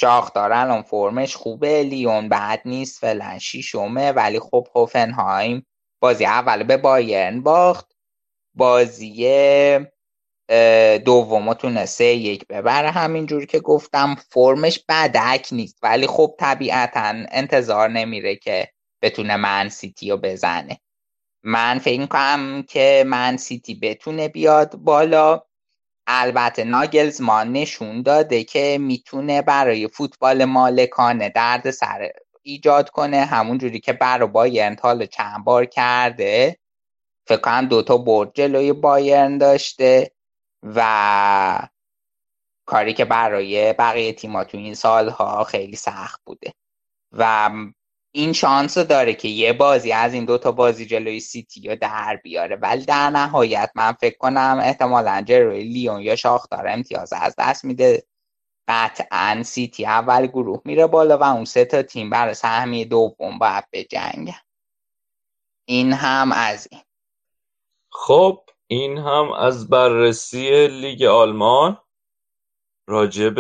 شاختار 0.02 0.54
الان 0.54 0.82
فرمش 0.82 1.36
خوبه 1.36 1.84
لیون 1.84 2.30
بعد 2.30 2.62
نیست 2.66 3.00
فعلا 3.00 3.40
شیشمه 3.40 4.12
ولی 4.12 4.40
خب 4.40 4.68
هوفنهایم 4.76 5.66
بازی 6.02 6.26
اول 6.26 6.64
به 6.64 6.78
بایرن 6.78 7.42
باخت. 7.42 7.94
بازی 8.56 9.28
دوم 11.06 11.54
تونسته 11.54 12.06
یک 12.06 12.48
ببره. 12.48 12.92
همینجور 12.92 13.46
که 13.46 13.60
گفتم 13.60 14.16
فرمش 14.30 14.80
بدک 14.90 15.48
نیست. 15.52 15.80
ولی 15.84 16.08
خب 16.08 16.36
طبیعتا 16.40 17.14
انتظار 17.32 17.90
نمیره 17.90 18.36
که 18.36 18.70
بتونه 19.02 19.36
من 19.36 19.70
سیتی 19.70 20.12
رو 20.12 20.18
بزنه. 20.18 20.78
من 21.44 21.80
فکر 21.80 22.06
کنم 22.06 22.64
که 22.64 23.04
من 23.08 23.38
سیتی 23.38 23.76
بتونه 23.76 24.28
بیاد 24.28 24.76
بالا. 24.76 25.44
البته 26.12 26.64
ناگلزمان 26.64 27.52
نشون 27.52 28.02
داده 28.02 28.44
که 28.44 28.78
می‌تونه 28.82 29.42
برای 29.42 29.88
فوتبال 29.88 30.46
مالکانه 30.46 31.30
درد 31.30 31.72
سر 31.72 32.10
ایجاد 32.44 32.90
کنه 32.90 33.26
همون 33.26 33.58
جوری 33.58 33.80
که 33.80 33.94
برای 33.94 34.28
بایرن 34.30 34.78
حالا 34.82 35.06
چند 35.06 35.44
بار 35.46 35.66
کرده. 35.66 36.58
فکر 37.28 37.38
کنم 37.42 37.66
دوتا 37.66 37.98
برد 37.98 38.34
جلوی 38.34 38.74
بایرن 38.74 39.38
داشته 39.38 40.12
و 40.64 41.68
کاری 42.66 42.94
که 42.94 43.06
برای 43.06 43.74
بقیه 43.74 44.14
تیما 44.14 44.44
تو 44.44 44.58
این 44.58 44.76
سالها 44.76 45.44
خیلی 45.44 45.76
سخت 45.76 46.22
بوده. 46.26 46.54
و 47.12 47.52
این 48.12 48.34
شانس 48.34 48.78
داره 48.78 49.14
که 49.14 49.28
یه 49.28 49.54
بازی 49.54 49.92
از 49.92 50.14
این 50.14 50.26
دوتا 50.26 50.52
بازی 50.52 50.86
جلوی 50.86 51.20
سیتی 51.20 51.62
یا 51.62 51.76
در 51.76 52.20
بیاره. 52.24 52.56
ولی 52.56 52.86
در 52.86 53.10
نهایت 53.10 53.72
من 53.76 53.92
فکر 53.92 54.18
کنم 54.18 54.60
احتمالا 54.64 55.22
جلوی 55.22 55.64
لیون 55.64 56.02
یا 56.02 56.16
شاختار 56.16 56.68
امتیاز 56.68 57.14
از 57.14 57.36
دست 57.38 57.66
میده. 57.66 58.04
قطعا 58.68 59.44
سیتی 59.44 59.86
اول 59.86 60.28
گروه 60.28 60.62
میره 60.66 60.88
بالا 60.88 61.18
و 61.18 61.24
اون 61.24 61.46
سه 61.46 61.66
تا 61.66 61.84
تیم 61.84 62.10
برای 62.10 62.34
سهمی 62.34 62.86
دوم 62.86 63.40
باید 63.40 63.88
جنگ. 63.90 64.34
این 65.66 65.94
هم 65.94 66.32
از 66.32 66.68
این. 66.72 66.82
خب 67.92 68.44
این 68.68 68.98
هم 68.98 69.32
از 69.32 69.70
بررسی 69.70 70.68
لیگ 70.68 71.04
آلمان. 71.04 71.78
راجب 72.88 73.36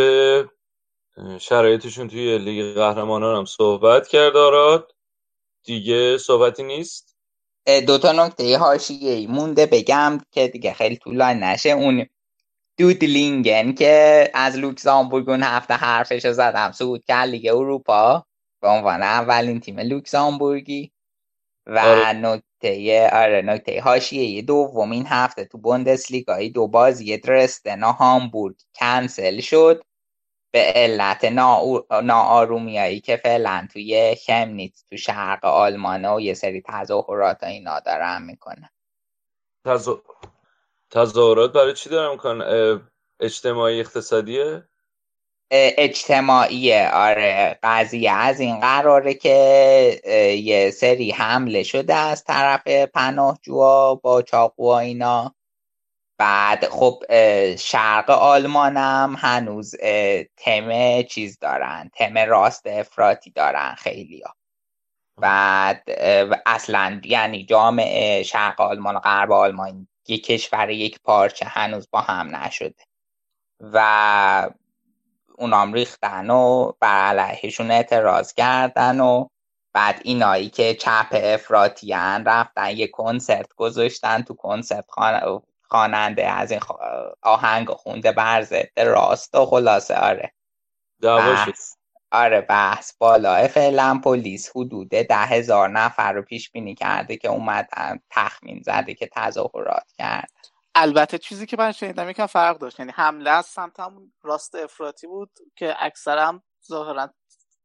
شرایطشون 1.40 2.08
توی 2.08 2.38
لیگ 2.38 2.76
قهرمانان 2.76 3.38
هم 3.38 3.46
صحبت 3.46 4.08
کرد 4.08 4.36
آراد. 4.36 4.92
دیگه 5.64 6.18
صحبتی 6.18 6.64
نیست؟ 6.64 7.16
دو 7.88 7.98
تا 7.98 8.12
نکته. 8.12 8.58
حاشیه‌ای 8.58 9.28
مونده 9.28 9.66
بگم 9.66 10.18
که 10.32 10.48
دیگه 10.48 10.74
خیلی 10.74 10.98
طولانی 10.98 11.40
نشه. 11.40 11.70
اون 11.70 12.06
دودلانگن 12.78 13.74
که 13.74 14.32
از 14.34 14.58
لوکزامبورگ 14.58 15.30
اون 15.30 15.44
هفته 15.44 15.74
حرفش 15.74 16.28
زدم. 16.28 16.72
صعود 16.72 17.04
کرد 17.06 17.30
لیگ 17.30 17.48
اروپا 17.48 18.26
به 18.62 18.68
عنوان 18.68 19.04
اولین 19.04 19.60
تیم 19.60 19.80
لوکزامبورگی. 19.80 20.92
و 21.66 21.80
آره. 21.80 22.14
نکته 22.14 23.10
آره 23.14 23.42
نکته 23.42 23.82
حاشیه 23.82 24.42
دوم 24.42 24.92
این 24.92 25.06
هفته 25.08 25.46
تو 25.46 25.58
بوندسلیگای 25.58 26.50
دو 26.50 26.68
بازی 26.68 27.18
درسدن 27.18 27.84
و 27.84 27.92
هامبورگ 27.92 28.56
کنسل 28.76 29.40
شد. 29.40 29.84
به 30.52 30.60
علت 30.76 31.26
ناآرومیایی 32.04 33.00
که 33.00 33.18
فعلا 33.18 33.68
توی 33.74 34.16
خمنیت 34.28 34.74
تو 34.90 34.98
شرق 34.98 35.46
آلمانه 35.46 36.10
و 36.10 36.22
یه 36.22 36.34
سری 36.34 36.64
تظاهرات 36.68 37.44
اینا 37.44 37.80
دارن 37.80 38.22
می‌کنه 38.22 38.70
تظاهرات 40.92 41.54
برای 41.54 41.74
چی 41.74 41.90
دارن 41.90 42.12
می‌کنن؟ 42.12 42.82
اجتماعی 43.20 43.80
اقتصادیه؟ 43.80 44.64
اجتماعیه. 45.52 46.90
آره 46.94 47.60
قضیه 47.64 48.12
از 48.12 48.40
این 48.40 48.60
قراره 48.60 49.14
که 49.14 50.02
یه 50.44 50.72
سری 50.72 51.12
حمله 51.12 51.64
شده 51.64 51.96
از 51.96 52.24
طرف 52.24 52.68
پناهجوها 52.68 53.96
با 53.96 54.22
چاقو 54.22 54.66
اینا. 54.66 55.36
بعد 56.22 56.70
خب 56.70 57.04
شرق 57.56 58.10
آلمانم 58.10 59.16
هنوز 59.20 59.76
تم 60.38 61.02
چیز 61.02 61.40
دارن 61.40 61.90
تم 61.94 62.18
راست 62.18 62.68
افراطی 62.68 63.32
دارن 63.32 63.76
خیلی 63.76 64.22
ها. 64.22 64.36
بعد 65.18 65.84
اصلا 66.46 67.02
یعنی 67.04 67.46
جامعه 67.46 68.24
شرق 68.24 68.62
آلمان 68.62 68.96
و 68.96 69.00
غرب 69.00 69.32
آلمان 69.32 69.88
یک 70.08 70.26
کشور 70.26 70.70
یک 70.70 71.00
پارچه 71.04 71.46
هنوز 71.46 71.88
با 71.92 72.02
هم 72.02 72.36
نشده 72.36 72.84
و 73.60 74.50
اونام 75.38 75.74
ریختن 75.74 76.30
و 76.30 76.72
بر 76.80 77.18
علیهشون 77.20 77.72
اعتراض 77.72 78.34
کردن 78.34 79.00
و 79.00 79.28
بعد 79.74 80.02
اینایی 80.04 80.50
که 80.50 80.74
چپ 80.74 81.08
افراتیان 81.12 82.26
رفتن 82.26 82.70
یه 82.78 82.88
کنسرت 82.88 83.54
گذاشتن 83.54 84.22
تو 84.22 84.34
کنسرت 84.34 84.86
خواننده 85.72 86.32
از 86.32 86.52
این 86.52 86.62
آهنگ 87.22 87.70
خونده 87.70 88.12
بر 88.12 88.48
راست 88.78 89.36
و 89.36 89.46
خلاصه 89.46 89.96
آره. 89.96 90.34
بحث. 91.02 91.76
آره 92.12 92.42
بحث. 92.42 92.94
بالاه 92.98 93.48
فعلا 93.48 94.02
پلیس 94.04 94.50
حدود 94.56 94.90
ده 94.90 95.16
هزار 95.16 95.70
نفر 95.70 96.14
رو 96.14 96.22
پیش 96.22 96.52
بینی 96.52 96.76
کرده 96.76 97.18
که 97.18 97.28
اومدن 97.28 98.00
تخمین 98.10 98.62
زده 98.66 98.94
که 98.94 99.10
تظاهرات 99.14 99.92
کرد. 99.98 100.32
البته 100.76 101.18
چیزی 101.18 101.46
که 101.46 101.58
من 101.58 101.72
شنیدم 101.72 102.10
یکم 102.10 102.26
فرق 102.26 102.58
داشت. 102.58 102.80
یعنی 102.80 102.92
حمله 102.96 103.30
از 103.30 103.46
سمت 103.46 103.80
همون 103.80 104.14
راست 104.24 104.56
افراطی 104.56 105.08
بود 105.08 105.32
که 105.56 105.76
اکثرا 105.80 106.42
ظاهرا 106.68 107.10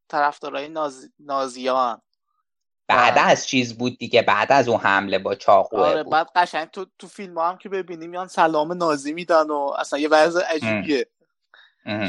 طرفدارای 0.08 0.68
ناز... 0.68 1.10
نازیان. 1.18 2.02
بعد 2.88 3.14
از 3.18 3.46
چیز 3.46 3.78
بود 3.78 3.98
دیگه 3.98 4.22
بعد 4.22 4.52
از 4.52 4.68
اون 4.68 4.80
حمله 4.80 5.18
با 5.18 5.34
چاقو 5.34 5.76
آره 5.76 6.02
بود. 6.02 6.12
بعد 6.12 6.28
قشنگ 6.36 6.70
تو 6.70 6.86
تو 6.98 7.06
فیلم 7.06 7.38
هم 7.38 7.58
که 7.58 7.68
ببینیم 7.68 8.10
میان 8.10 8.26
سلام 8.28 8.72
نازی 8.72 9.12
میدن 9.12 9.46
و 9.46 9.72
اصلا 9.78 9.98
یه 9.98 10.08
وضع 10.08 10.40
عجیبیه. 10.44 11.06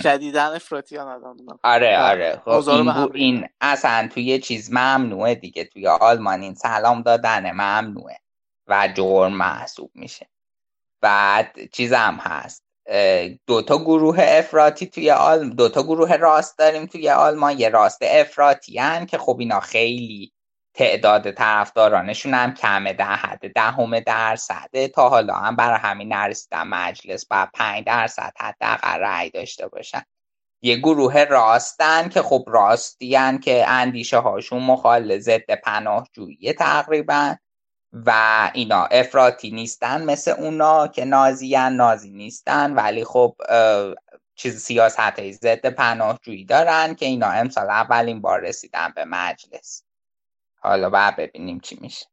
شدیدن 0.03 0.45
افراطیان 0.45 1.07
آدم 1.07 1.59
آره 1.63 1.97
آره. 1.97 2.41
خب 2.45 2.69
این, 2.69 2.93
بو 2.93 3.09
این 3.13 3.49
اصلا 3.61 4.09
توی 4.13 4.39
چیز 4.39 4.73
ممنوعه 4.73 5.35
دیگه. 5.35 5.63
توی 5.63 5.87
آلمان 5.87 6.41
این 6.41 6.53
سلام 6.53 7.01
دادن 7.01 7.51
ممنوعه 7.51 8.19
و 8.67 8.89
جرم 8.95 9.33
محسوب 9.33 9.91
میشه. 9.95 10.27
بعد 11.01 11.71
چیزم 11.73 12.17
هست. 12.21 12.63
دو 13.47 13.61
تا 13.61 13.77
گروه 13.77 14.17
افراطی 14.19 14.85
توی 14.85 15.11
آل 15.11 15.49
دو 15.49 15.69
تا 15.69 15.83
گروه 15.83 16.15
راست 16.15 16.57
داریم 16.57 16.85
توی 16.85 17.09
آلمان. 17.09 17.59
یه 17.59 17.69
راست 17.69 17.99
افراطیان 18.01 19.05
که 19.05 19.17
خب 19.17 19.37
اینا 19.39 19.59
خیلی 19.59 20.31
تعداد 20.77 21.31
طرفدارانشون 21.31 22.33
هم 22.33 22.53
کمه. 22.53 22.93
در 22.93 23.15
حد 23.15 23.53
دهم 23.53 23.99
درصده 23.99 24.87
تا 24.87 25.09
حالا 25.09 25.35
هم 25.35 25.55
برای 25.55 25.79
همین 25.79 26.13
نرسیدن 26.13 26.63
مجلس 26.63 27.25
با 27.25 27.47
5 27.53 27.83
درصد 27.83 28.33
حداقل 28.39 28.99
رأی 28.99 29.29
داشته 29.29 29.67
باشن. 29.67 30.01
یه 30.61 30.75
گروه 30.75 31.23
راستن 31.23 32.09
که 32.09 32.21
خب 32.21 32.43
راستیان 32.47 33.39
که 33.39 33.69
اندیشه 33.69 34.17
هاشون 34.17 34.63
مخال 34.63 35.19
ضد 35.19 35.51
پناهجویی 35.63 36.53
تقریبا 36.53 37.35
و 37.93 38.11
اینا. 38.53 38.85
افراطی 38.85 39.51
نیستن 39.51 40.03
مثل 40.03 40.31
اونا 40.31 40.87
که 40.87 41.05
نازیان 41.05 41.75
نازی 41.75 42.11
نیستن. 42.11 42.73
ولی 42.73 43.03
خب 43.03 43.35
چیز 44.35 44.61
سیاست 44.61 45.31
ضد 45.31 45.65
پناهجویی 45.65 46.45
دارن 46.45 46.95
که 46.95 47.05
اینا 47.05 47.29
امسال 47.29 47.69
اولین 47.69 48.21
بار 48.21 48.41
رسیدن 48.41 48.93
به 48.95 49.05
مجلس. 49.05 49.86
حالا 50.67 50.89
بعد 50.89 51.15
ببینیم 51.15 51.59
چی 51.59 51.77
میشه. 51.81 52.05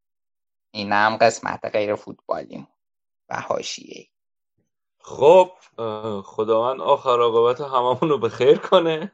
این 0.70 0.92
هم 0.92 1.16
قسمت 1.16 1.64
غیر 1.64 1.94
فوتبالیم 1.94 2.68
و 3.28 3.40
حاشیه 3.40 4.06
خب 5.00 5.50
خداوند 6.24 6.80
آخر 6.80 7.20
عاقبت 7.20 7.60
هممون 7.60 7.98
رو 8.10 8.18
به 8.18 8.28
خیر 8.28 8.58
کنه. 8.58 9.12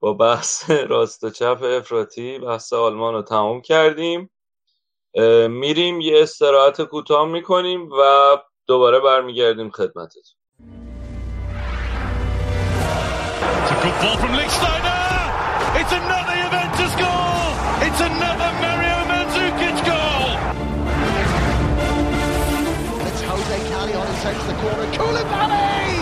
با 0.00 0.12
بحث 0.12 0.70
راست 0.70 1.24
و 1.24 1.30
چپ 1.30 1.58
افراطی 1.62 2.38
بحث 2.38 2.72
آلمان 2.72 3.14
رو 3.14 3.22
تمام 3.22 3.60
کردیم. 3.60 4.30
میریم 5.48 6.00
یه 6.00 6.22
استراحت 6.22 6.82
کوتاه 6.82 7.26
می‌کنیم 7.26 7.88
و 7.92 8.36
دوباره 8.66 9.00
برمیگردیم 9.00 9.70
خدمتتون. 9.70 10.34
Takes 24.24 24.44
the 24.50 24.56
corner. 24.62 24.88
Koulibaly! 24.96 26.00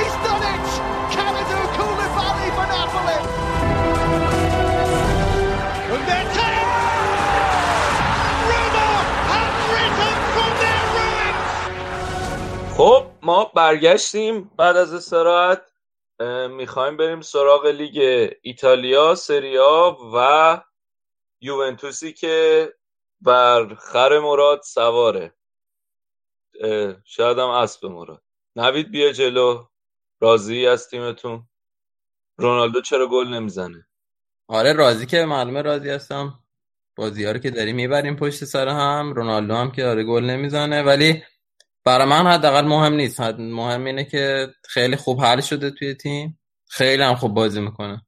He's 0.00 0.16
done 0.24 0.44
it! 0.54 0.68
Kalidou 1.14 1.64
Koulibaly 1.76 2.48
for 2.56 2.66
Napoli! 2.72 3.18
And 5.94 6.02
their 6.08 6.24
ruins! 6.34 6.68
خب 12.76 13.06
ما 13.22 13.44
برگشتیم 13.44 14.50
بعد 14.56 14.76
از 14.76 14.94
استراحت 14.94 15.62
می‌خوایم 16.50 16.96
بریم 16.96 17.20
سراغ 17.20 17.66
لیگ 17.66 18.30
ایتالیا 18.42 19.14
سریا 19.14 19.96
و 20.14 20.60
یوونتوسی 21.40 22.12
که 22.12 22.68
بر 23.20 23.74
خر 23.74 24.18
مراد 24.18 24.60
سواره 24.62 25.37
شاید 27.04 27.38
هم 27.38 27.48
اسب 27.48 27.86
مراد 27.86 28.22
نوید 28.56 28.90
بیا 28.90 29.12
جلو. 29.12 29.64
راضی 30.20 30.66
از 30.66 30.88
تیمتون. 30.88 31.42
رونالدو 32.36 32.80
چرا 32.80 33.06
گل 33.06 33.28
نمی‌زنه؟ 33.28 33.86
آره 34.48 34.72
راضی 34.72 35.06
که 35.06 35.24
معلومه 35.24 35.62
راضی 35.62 35.90
هستم. 35.90 36.38
بازی 36.96 37.26
رو 37.26 37.38
که 37.38 37.50
داریم 37.50 37.76
می‌بریم 37.76 38.16
پشت 38.16 38.44
سر 38.44 38.68
هم. 38.68 39.12
رونالدو 39.12 39.54
هم 39.54 39.70
که 39.70 39.86
آره 39.86 40.04
گل 40.04 40.24
نمی‌زنه. 40.24 40.82
ولی 40.82 41.22
برای 41.84 42.06
من 42.06 42.26
حداقل 42.26 42.64
مهم 42.66 42.92
نیست. 42.92 43.20
مهم 43.20 43.84
اینه 43.84 44.04
که 44.04 44.48
خیلی 44.68 44.96
خوب 44.96 45.20
حل 45.20 45.40
شده 45.40 45.70
توی 45.70 45.94
تیم. 45.94 46.38
خیلی 46.68 47.02
هم 47.02 47.14
خوب 47.14 47.34
بازی 47.34 47.60
می‌کنه. 47.60 48.02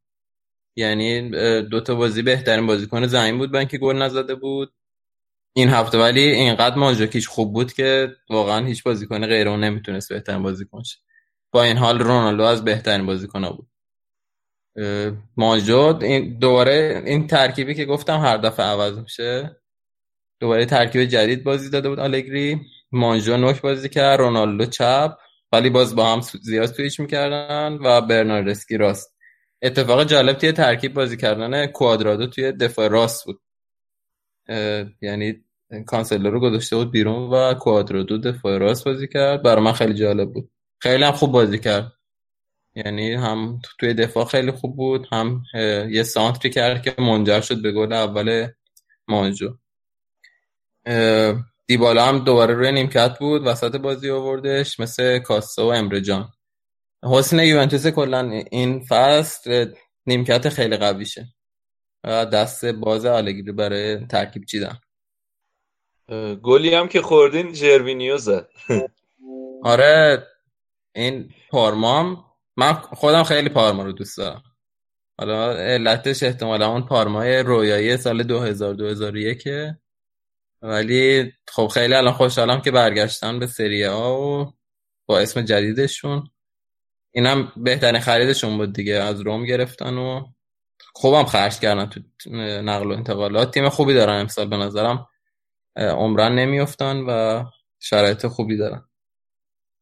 یعنی 0.76 1.30
دو 1.62 1.80
تا 1.80 1.94
بازی 1.94 2.22
بهترین 2.22 2.66
بازیکن 2.66 3.06
زمین 3.06 3.38
بود. 3.38 3.52
با 3.52 3.58
اینکه 3.58 3.78
گل 3.78 3.96
نزده 3.96 4.34
بود. 4.34 4.72
این 5.52 5.68
هفته 5.68 5.98
ولی 5.98 6.20
اینقدر 6.20 6.76
مانجاکیش 6.76 7.28
خوب 7.28 7.52
بود 7.52 7.72
که 7.72 8.08
واقعا 8.30 8.66
هیچ 8.66 8.82
بازیکن 8.82 9.26
غیر 9.26 9.48
اون 9.48 9.64
نمی‌تونست 9.64 10.08
بهترین 10.08 10.42
بازیکن 10.42 10.82
شه. 10.82 10.98
با 11.52 11.62
این 11.62 11.76
حال 11.76 11.98
رونالدو 11.98 12.42
از 12.42 12.64
بهترین 12.64 13.06
بازیکن 13.06 13.48
بود. 13.50 13.66
مانجو 15.36 15.98
این 16.02 16.38
دوباره 16.38 17.02
این 17.06 17.26
ترکیبی 17.26 17.74
که 17.74 17.84
گفتم 17.84 18.18
هر 18.20 18.36
دفعه 18.36 18.66
عوض 18.66 18.98
میشه. 18.98 19.56
دوباره 20.40 20.66
ترکیب 20.66 21.04
جدید 21.04 21.44
بازی 21.44 21.70
داده 21.70 21.88
بود 21.88 22.00
آلگری. 22.00 22.60
مانجو 22.92 23.36
نوک 23.36 23.60
بازی 23.60 23.88
کرد 23.88 24.20
رونالدو 24.20 24.66
چپ 24.66 25.16
ولی 25.52 25.70
باز 25.70 25.96
با 25.96 26.12
هم 26.12 26.20
زیاد 26.20 26.66
سویچ 26.66 27.00
می‌کردن 27.00 27.78
و 27.84 28.00
برناردسکی 28.00 28.76
راست. 28.76 29.16
اتفاق 29.62 30.04
جالب 30.04 30.38
توی 30.38 30.52
ترکیب 30.52 30.94
بازی 30.94 31.16
کردن 31.16 31.66
کوادرادو 31.66 32.26
توی 32.26 32.52
دفاع 32.52 32.88
راست 32.88 33.24
بود. 33.24 33.40
یعنی 35.00 35.44
کانسلر 35.86 36.30
رو 36.30 36.40
گذاشته 36.40 36.76
بود 36.76 36.90
بیرون 36.90 37.30
و 37.30 37.54
کوادرادو 37.54 38.18
دفاع 38.18 38.58
راست 38.58 38.84
بازی 38.84 39.08
کرد. 39.08 39.42
برای 39.42 39.64
من 39.64 39.72
خیلی 39.72 39.94
جالب 39.94 40.32
بود. 40.32 40.50
خیلی 40.78 41.04
هم 41.04 41.12
خوب 41.12 41.32
بازی 41.32 41.58
کرد. 41.58 41.92
یعنی 42.74 43.14
هم 43.14 43.60
توی 43.78 43.94
دفاع 43.94 44.24
خیلی 44.24 44.50
خوب 44.50 44.76
بود 44.76 45.06
هم 45.12 45.42
یه 45.90 46.02
سانتری 46.02 46.50
کرد 46.50 46.82
که 46.82 46.94
منجر 46.98 47.40
شد 47.40 47.62
به 47.62 47.72
گل 47.72 47.92
اول 47.92 48.48
مانجو. 49.08 49.56
دیبالا 51.66 52.04
هم 52.04 52.18
دوباره 52.18 52.54
روی 52.54 52.72
نیمکت 52.72 53.18
بود 53.18 53.46
وسط 53.46 53.76
بازی 53.76 54.10
آوردش 54.10 54.80
مثل 54.80 55.18
کاستا 55.18 55.66
و 55.66 55.72
امرجان 55.72 56.28
حسن 57.02 57.38
یوونتوس 57.38 57.86
کلا 57.86 58.42
این 58.50 58.80
فصل 58.80 59.72
نیمکت 60.06 60.48
خیلی 60.48 60.76
قویشه. 60.76 61.26
دست 62.04 62.64
باز 62.64 63.04
آلگری 63.04 63.52
برای 63.52 64.06
ترکیب 64.06 64.44
چیدن 64.44 64.78
گلی 66.42 66.74
هم 66.74 66.88
که 66.88 67.02
خوردین 67.02 67.52
جروینیو 67.52 68.18
زد. 68.18 68.48
آره 69.64 70.26
این 70.94 71.30
پارمام 71.50 72.24
من 72.56 72.72
خودم 72.72 73.22
خیلی 73.22 73.48
پارما 73.48 73.82
رو 73.82 73.92
دوست 73.92 74.18
دارم. 74.18 74.42
حالا 75.18 75.52
علتش 75.52 76.22
احتمالا 76.22 76.72
اون 76.72 76.86
پارمای 76.86 77.38
رویایی 77.38 77.96
سال 77.96 78.22
2000 78.22 78.74
2001 78.74 79.48
ولی 80.62 81.32
خب 81.48 81.66
خیلی 81.66 81.94
الان 81.94 82.12
خوشحالم 82.12 82.60
که 82.60 82.70
برگشتن 82.70 83.38
به 83.38 83.46
سری 83.46 83.82
ها 83.82 84.20
و 84.20 84.52
با 85.06 85.18
اسم 85.18 85.42
جدیدشون. 85.42 86.30
اینم 87.12 87.52
بهترین 87.56 88.00
خریدشون 88.00 88.56
بود 88.56 88.72
دیگه 88.72 88.94
از 88.94 89.20
روم 89.20 89.44
گرفتن 89.44 89.98
و 89.98 90.26
خوبم 90.92 91.24
خرج 91.24 91.58
کردن 91.58 91.86
تو 91.86 92.00
نقل 92.62 92.86
و 92.86 92.92
انتقالات. 92.92 93.54
تیم 93.54 93.68
خوبی 93.68 93.94
دارن 93.94 94.20
امسال 94.20 94.48
به 94.48 94.56
نظرم. 94.56 95.06
عمران 95.76 96.34
نمیافتن 96.34 96.96
و 96.96 97.44
شرایط 97.78 98.26
خوبی 98.26 98.56
دارن. 98.56 98.84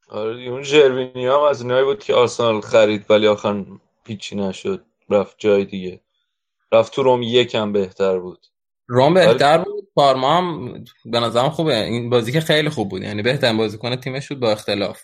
آره 0.08 0.48
اون 0.48 0.62
ژروینی 0.62 1.26
هم 1.26 1.40
از 1.40 1.62
اینایی 1.62 1.84
بود 1.84 2.04
که 2.04 2.14
آرسنال 2.14 2.60
خرید 2.60 3.10
ولی 3.10 3.26
آخر 3.26 3.64
پیچی 4.04 4.36
نشد. 4.36 4.84
رفت 5.10 5.34
جای 5.38 5.64
دیگه. 5.64 6.00
رفت 6.72 6.92
تو 6.92 7.02
روم 7.02 7.22
یکم 7.22 7.72
بهتر 7.72 8.18
بود. 8.18 8.46
روم 8.86 9.14
بهتر 9.14 9.58
بود. 9.58 9.88
پارما 9.94 10.36
هم 10.36 10.84
به 11.04 11.20
نظرم 11.20 11.50
خوبه. 11.50 11.84
این 11.84 12.10
بازی 12.10 12.32
که 12.32 12.40
خیلی 12.40 12.68
خوب 12.68 12.88
بود. 12.88 13.02
یعنی 13.02 13.22
بهترین 13.22 13.56
بازیکن 13.56 13.96
تیمش 13.96 14.28
بود 14.28 14.40
با 14.40 14.50
اختلاف. 14.50 15.02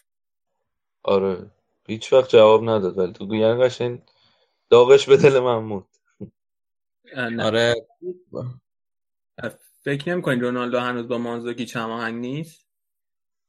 آره. 1.03 1.51
هیچ 1.87 2.13
وقت 2.13 2.29
جواب 2.29 2.63
نداد. 2.63 2.99
ولی 2.99 3.13
تو 3.13 3.27
گوین 3.27 3.67
قشنگ 3.67 4.03
داغش 4.71 5.09
به 5.09 5.17
دل 5.17 5.39
آره. 7.17 7.75
فکر 9.85 10.11
نمی 10.11 10.23
کنید 10.23 10.43
رونالدو 10.43 10.79
هنوز 10.79 11.09
با 11.09 11.19
مانزوکی 11.19 11.67
چماهنگ 11.67 12.21
نیست؟ 12.21 12.67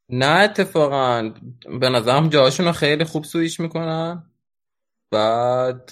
نه 0.10 0.26
اتفاقا. 0.26 1.34
به 1.80 1.90
نظرم 1.90 2.30
جاهاشون 2.30 2.66
رو 2.66 2.72
خیلی 2.72 3.04
خوب 3.04 3.24
سویش 3.24 3.60
می‌کنن. 3.60 4.24
بعد 5.12 5.90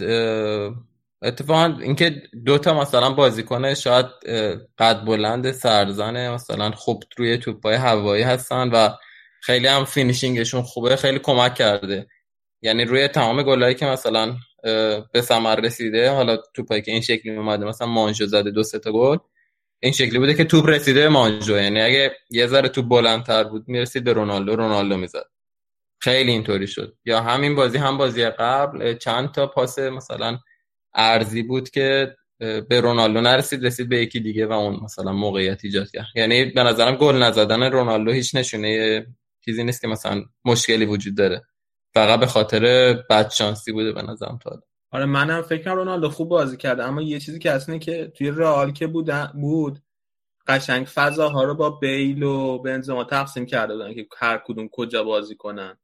اتفاقا 1.21 1.77
اینکه 1.81 2.21
دوتا 2.45 2.81
مثلا 2.81 3.09
بازیکنه 3.09 3.73
شاید 3.75 4.05
قد 4.77 5.05
بلند 5.05 5.51
سرزنن 5.51 6.29
مثلا 6.29 6.71
خوب 6.71 7.03
روی 7.17 7.37
توپای 7.37 7.75
هوایی 7.75 8.23
هستن 8.23 8.69
و 8.69 8.89
خیلی 9.41 9.67
هم 9.67 9.85
finishing 9.85 10.38
شون 10.38 10.61
خوبه 10.61 10.95
خیلی 10.95 11.19
کمک 11.19 11.55
کرده. 11.55 12.07
یعنی 12.61 12.85
روی 12.85 13.07
تمام 13.07 13.43
گلایی 13.43 13.75
که 13.75 13.85
مثلا 13.85 14.35
به 15.13 15.21
ثمر 15.21 15.55
رسیده. 15.55 16.09
حالا 16.09 16.37
توپایی 16.53 16.81
که 16.81 16.91
این 16.91 17.01
شکلی 17.01 17.35
اومده 17.35 17.65
مثلا 17.65 17.87
مانژو 17.87 18.25
زده 18.25 18.51
دو 18.51 18.63
سه 18.63 18.79
تا 18.79 18.91
گل. 18.91 19.17
این 19.79 19.91
شکلی 19.91 20.19
بوده 20.19 20.33
که 20.33 20.43
توپ 20.43 20.65
رسیده 20.67 21.07
مانژو. 21.07 21.57
یعنی 21.57 21.81
اگه 21.81 22.11
یه 22.29 22.47
ذره 22.47 22.69
توپ 22.69 22.87
بلندتر 22.87 23.43
بود 23.43 23.63
می‌رسید 23.67 24.03
به 24.03 24.13
رونالدو. 24.13 24.55
رونالدو 24.55 24.97
می‌زد. 24.97 25.25
خیلی 25.99 26.31
اینطوری 26.31 26.67
شد. 26.67 26.97
یا 27.05 27.21
همین 27.21 27.55
بازی 27.55 27.77
هم 27.77 27.97
بازی 27.97 28.25
قبل 28.25 28.93
چند 28.97 29.31
تا 29.31 29.47
پاس 29.47 29.79
مثلا 29.79 30.37
ارزی 30.93 31.43
بود 31.43 31.69
که 31.69 32.15
به 32.69 32.81
رونالدو 32.81 33.21
نرسید 33.21 33.65
رسید 33.65 33.89
به 33.89 33.97
یکی 33.97 34.19
دیگه 34.19 34.45
و 34.45 34.51
اون 34.51 34.79
مثلا 34.83 35.13
موقعیت 35.13 35.65
ایجاد 35.65 35.91
کرد. 35.91 36.07
یعنی 36.15 36.45
به 36.45 36.63
نظرم 36.63 36.95
گل 36.95 37.15
نزدن 37.15 37.63
رونالدو 37.63 38.11
هیچ 38.11 38.35
نشونه 38.35 39.05
چیزی 39.45 39.63
نیست 39.63 39.81
که 39.81 39.87
مثلا 39.87 40.23
مشکلی 40.45 40.85
وجود 40.85 41.17
داره. 41.17 41.41
فقط 41.93 42.19
به 42.19 42.25
خاطر 42.25 42.93
بد 43.09 43.29
شانسی 43.29 43.71
بوده 43.71 43.91
به 43.91 44.01
نظرم 44.01 44.39
تا 44.43 44.61
آره 44.91 45.05
منم 45.05 45.41
فکرم 45.41 45.75
رونالدو 45.75 46.09
خوب 46.09 46.29
بازی 46.29 46.57
کرده 46.57 46.83
اما 46.83 47.01
یه 47.01 47.19
چیزی 47.19 47.39
که 47.39 47.51
اصلا 47.51 47.77
که 47.77 48.11
توی 48.17 48.31
رئال 48.31 48.71
که 48.71 48.87
بود 48.87 49.11
بود 49.33 49.79
قشنگ 50.47 50.85
فضاها 50.85 51.43
رو 51.43 51.55
با 51.55 51.69
بیل 51.69 52.23
و 52.23 52.59
بنزما 52.59 53.03
تقسیم 53.03 53.45
کرده 53.45 53.73
بودن 53.73 53.93
که 53.93 54.07
هر 54.17 54.41
کدوم 54.45 54.67
کجا 54.67 55.03
بازی 55.03 55.35
کنن. 55.35 55.77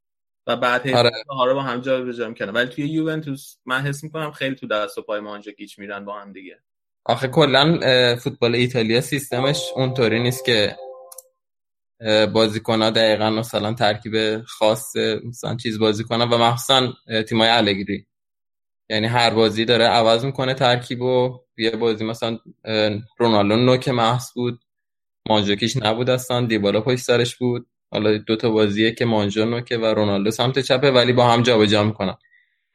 و 0.47 0.55
بعد 0.55 0.87
آره. 0.87 1.11
ها 1.29 1.45
رو 1.45 1.53
با 1.53 1.61
هم 1.61 1.81
جا 1.81 2.11
جا 2.11 2.33
کردن. 2.33 2.53
ولی 2.53 2.69
توی 2.69 2.87
یوونتوس 2.87 3.55
من 3.65 3.81
حس 3.81 4.03
می‌کنم 4.03 4.31
خیلی 4.31 4.55
تو 4.55 4.67
دست 4.67 4.97
و 4.97 5.01
پای 5.01 5.19
ما 5.19 5.31
آنجا 5.31 5.51
گیچ 5.51 5.79
میرن 5.79 6.05
با 6.05 6.19
هم 6.19 6.33
دیگه. 6.33 6.59
آخه 7.05 7.27
کلا 7.27 7.79
فوتبال 8.15 8.55
ایتالیا 8.55 9.01
سیستمش 9.01 9.71
اونطوری 9.75 10.19
نیست 10.19 10.45
که 10.45 10.75
بازیکن 12.33 12.81
ها 12.81 12.89
دقیقا 12.89 13.29
مثلا 13.29 13.73
ترکیب 13.73 14.41
خاص 14.43 14.95
مثلا 15.25 15.55
چیز 15.55 15.79
بازی 15.79 16.03
کنن 16.03 16.29
و 16.29 16.37
مخصوصا 16.37 16.93
تیمای 17.29 17.49
الگری. 17.49 18.05
یعنی 18.89 19.07
هر 19.07 19.29
بازی 19.29 19.65
داره 19.65 19.85
عوض 19.85 20.25
می‌کنه 20.25 20.53
ترکیب 20.53 21.01
و 21.01 21.39
یه 21.57 21.71
بازی 21.71 22.05
مثلا 22.05 22.39
رونالدو 23.17 23.55
نوک 23.55 23.89
محض 23.89 24.33
بود 24.35 24.59
مانجوکیش 25.29 25.77
نبود 25.77 26.09
اصلا 26.09 26.45
دیبالا 26.45 26.81
پشت 26.81 27.03
سرش 27.03 27.35
بود. 27.35 27.67
حالا 27.91 28.17
دو 28.17 28.35
تا 28.35 28.49
بازیه 28.49 28.91
که 28.91 29.05
مانجو 29.05 29.45
نوکه 29.45 29.77
و 29.77 29.85
رونالدو 29.85 30.31
سمت 30.31 30.59
چپه 30.59 30.91
ولی 30.91 31.13
با 31.13 31.27
هم 31.27 31.43
جابجا 31.43 31.83
می‌کنن. 31.83 32.15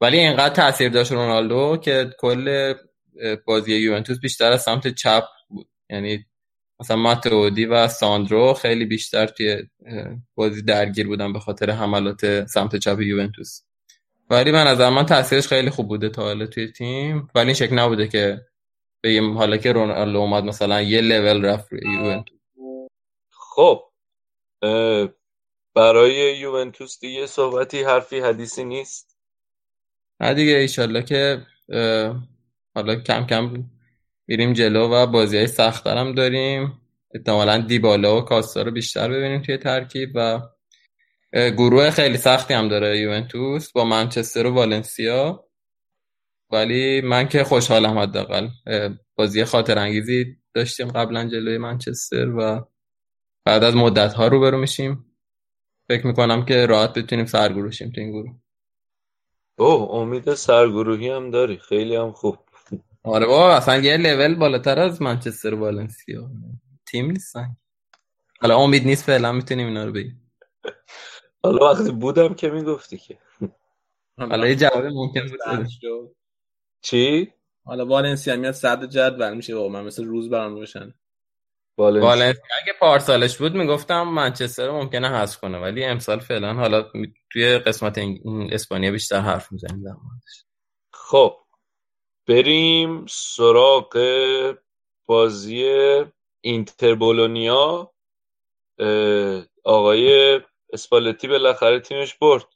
ولی 0.01 0.18
اینقدر 0.18 0.55
تاثیر 0.55 0.88
داشت 0.88 1.12
رونالدو 1.12 1.76
که 1.76 2.10
کل 2.18 2.74
بازی 3.46 3.74
یوونتوس 3.74 4.20
بیشتر 4.20 4.52
از 4.52 4.62
سمت 4.62 4.88
چپ 4.88 5.24
بود. 5.48 5.68
یعنی 5.90 6.26
مثلا 6.80 6.96
ماتئودی 6.96 7.64
و 7.64 7.88
ساندرو 7.88 8.55
خیلی 8.55 8.84
بیشتر 8.84 9.26
توی 9.26 9.62
بازی 10.34 10.62
درگیر 10.62 11.06
بودن 11.06 11.32
به 11.32 11.40
خاطر 11.40 11.70
حملات 11.70 12.46
سمت 12.46 12.76
چپ 12.76 13.01
یوونتوس. 13.01 13.60
ولی 14.30 14.51
من 14.51 14.66
از 14.66 14.80
من 14.80 15.06
تاثیرش 15.06 15.46
خیلی 15.46 15.70
خوب 15.70 15.88
بوده 15.88 16.09
تا 16.09 16.22
حالا 16.22 16.46
توی 16.46 16.72
تیم. 16.72 17.28
ولی 17.34 17.46
این 17.46 17.55
شکل 17.55 17.78
نبوده 17.78 18.09
که 18.09 18.46
بگیم 19.02 19.38
حالا 19.38 19.56
که 19.56 19.72
رونالدو 19.72 20.18
اومد 20.18 20.44
مثلا 20.44 20.82
یه 20.82 21.01
لول 21.01 21.44
رفت 21.44 21.72
روی 21.72 21.80
یوونتوس. 21.94 22.38
خب 23.30 23.82
برای 25.74 26.38
یوونتوس 26.38 27.01
دیگه 27.01 27.26
صحبتی 27.26 27.82
حرفی 27.82 28.20
حدیثی 28.20 28.64
نیست؟ 28.64 29.16
نه 30.20 30.34
دیگه 30.34 30.52
ایشالله 30.52 31.02
که 31.02 31.46
حالا 32.74 32.94
کم 32.94 33.26
کم 33.26 33.64
میریم 34.26 34.52
جلو 34.52 34.88
و 34.88 35.06
بازی 35.06 35.36
های 35.36 35.46
سخت 35.46 35.86
هم 35.86 36.12
داریم. 36.12 36.80
احتمالا 37.14 37.59
دیبالا 37.59 38.18
و 38.18 38.20
کاستا 38.20 38.62
رو 38.62 38.70
بیشتر 38.70 39.09
ببینیم 39.09 39.42
توی 39.42 39.56
ترکیب 39.59 40.10
و 40.14 40.40
گروه 41.32 41.90
خیلی 41.90 42.16
سختی 42.16 42.55
هم 42.55 42.68
داره 42.68 42.98
یوونتوس 42.98 43.72
با 43.72 43.84
منچستر 43.84 44.46
و 44.46 44.55
والنسیا. 44.55 45.44
ولی 46.51 47.01
من 47.01 47.28
که 47.28 47.44
خوشحالم 47.44 47.98
حداقل. 47.98 48.48
بازی 49.14 49.44
خاطر 49.44 49.78
انگیزی 49.78 50.36
داشتیم 50.55 50.88
قبلا 50.88 51.28
جلوی 51.28 51.59
منچستر 51.59 52.28
و 52.28 52.64
بعد 53.44 53.64
از 53.64 53.76
مدت 53.76 54.12
ها 54.12 54.28
برو 54.28 54.59
میشیم. 54.59 55.05
فکر 55.88 56.06
می‌کنم 56.06 56.44
که 56.44 56.66
راحت 56.66 56.98
بتونیم 56.98 57.26
سرگروشیم 57.26 57.90
تو 57.90 58.01
این 58.01 58.10
گروه. 58.10 58.34
اوه 59.59 59.90
امید 59.90 60.34
سرگروهی 60.34 61.09
هم 61.09 61.30
داری. 61.30 61.59
خیلی 61.59 61.96
هم 61.96 62.12
خوب. 62.12 62.38
آره 63.05 63.26
بابا 63.26 63.55
اصلا 63.55 63.76
یه 63.76 63.97
لول 63.97 64.35
بالاتر 64.35 64.78
از 64.78 65.02
منچستر 65.02 65.55
و 65.55 65.59
والنسیا 65.59 66.31
تیم 66.86 67.10
نیستن. 67.10 67.56
حالا 68.40 68.56
امید 68.56 68.86
نیست 68.86 69.05
فعلا 69.05 69.32
می‌تونیم 69.32 69.66
اینا 69.66 69.85
رو 69.85 69.93
بگیم. 69.93 70.32
حالا 71.43 71.70
وقتی 71.70 71.90
بودم 71.90 72.35
که 72.35 72.51
می‌گفتی 72.51 72.98
که. 72.98 73.18
حالا 74.18 74.48
یه 74.48 74.56
جواب 74.56 74.85
ممکن 74.85 75.20
بود 75.28 76.16
چی؟ 76.82 77.32
حالا 77.64 77.86
والنسیا 77.86 78.36
میاد 78.36 78.55
صد 78.55 78.85
جدول 78.85 79.35
میشه 79.35 79.55
با 79.55 79.68
من 79.68 79.85
مثل 79.85 80.05
روز 80.05 80.31
برام 80.31 80.55
روشن. 80.55 80.94
والنسیا 81.78 82.43
اگه 82.62 82.72
پارسالش 82.81 83.36
بود 83.36 83.55
می‌گفتم 83.55 84.02
منچستر 84.02 84.70
ممکنه 84.70 85.09
حذف 85.10 85.40
کنه 85.40 85.59
ولی 85.59 85.85
امسال 85.85 86.18
فعلا 86.18 86.55
حالا 86.55 86.90
توی 87.31 87.59
قسمت 87.59 87.98
اسپانیا 88.51 88.90
بیشتر 88.90 89.20
حرف 89.20 89.52
می‌زنیم 89.52 89.85
در 89.85 89.94
خب. 90.93 91.43
بریم 92.28 93.06
سراغ 93.09 93.98
بازی 95.06 95.64
اینتر 96.40 96.94
بولونیا 96.94 97.90
آقای 99.64 100.40
اسپالتی 100.72 101.28
بالاخره 101.28 101.80
تیمش 101.80 102.14
برد 102.14 102.46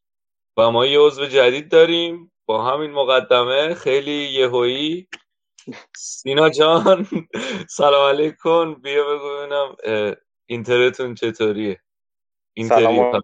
و 0.56 0.70
ما 0.70 0.86
یه 0.86 0.98
عضو 0.98 1.26
جدید 1.26 1.68
داریم 1.70 2.32
با 2.46 2.64
همین 2.64 2.90
مقدمه. 2.90 3.74
خیلی 3.74 4.12
یهویی. 4.12 5.08
سینا 5.96 6.48
جان 6.50 7.08
سلام 7.78 8.08
علیکم. 8.08 8.74
بیا 8.74 9.04
بگوینم 9.04 9.76
اینترتون 10.46 11.14
چطوریه؟ 11.14 11.80
سلام 12.68 13.22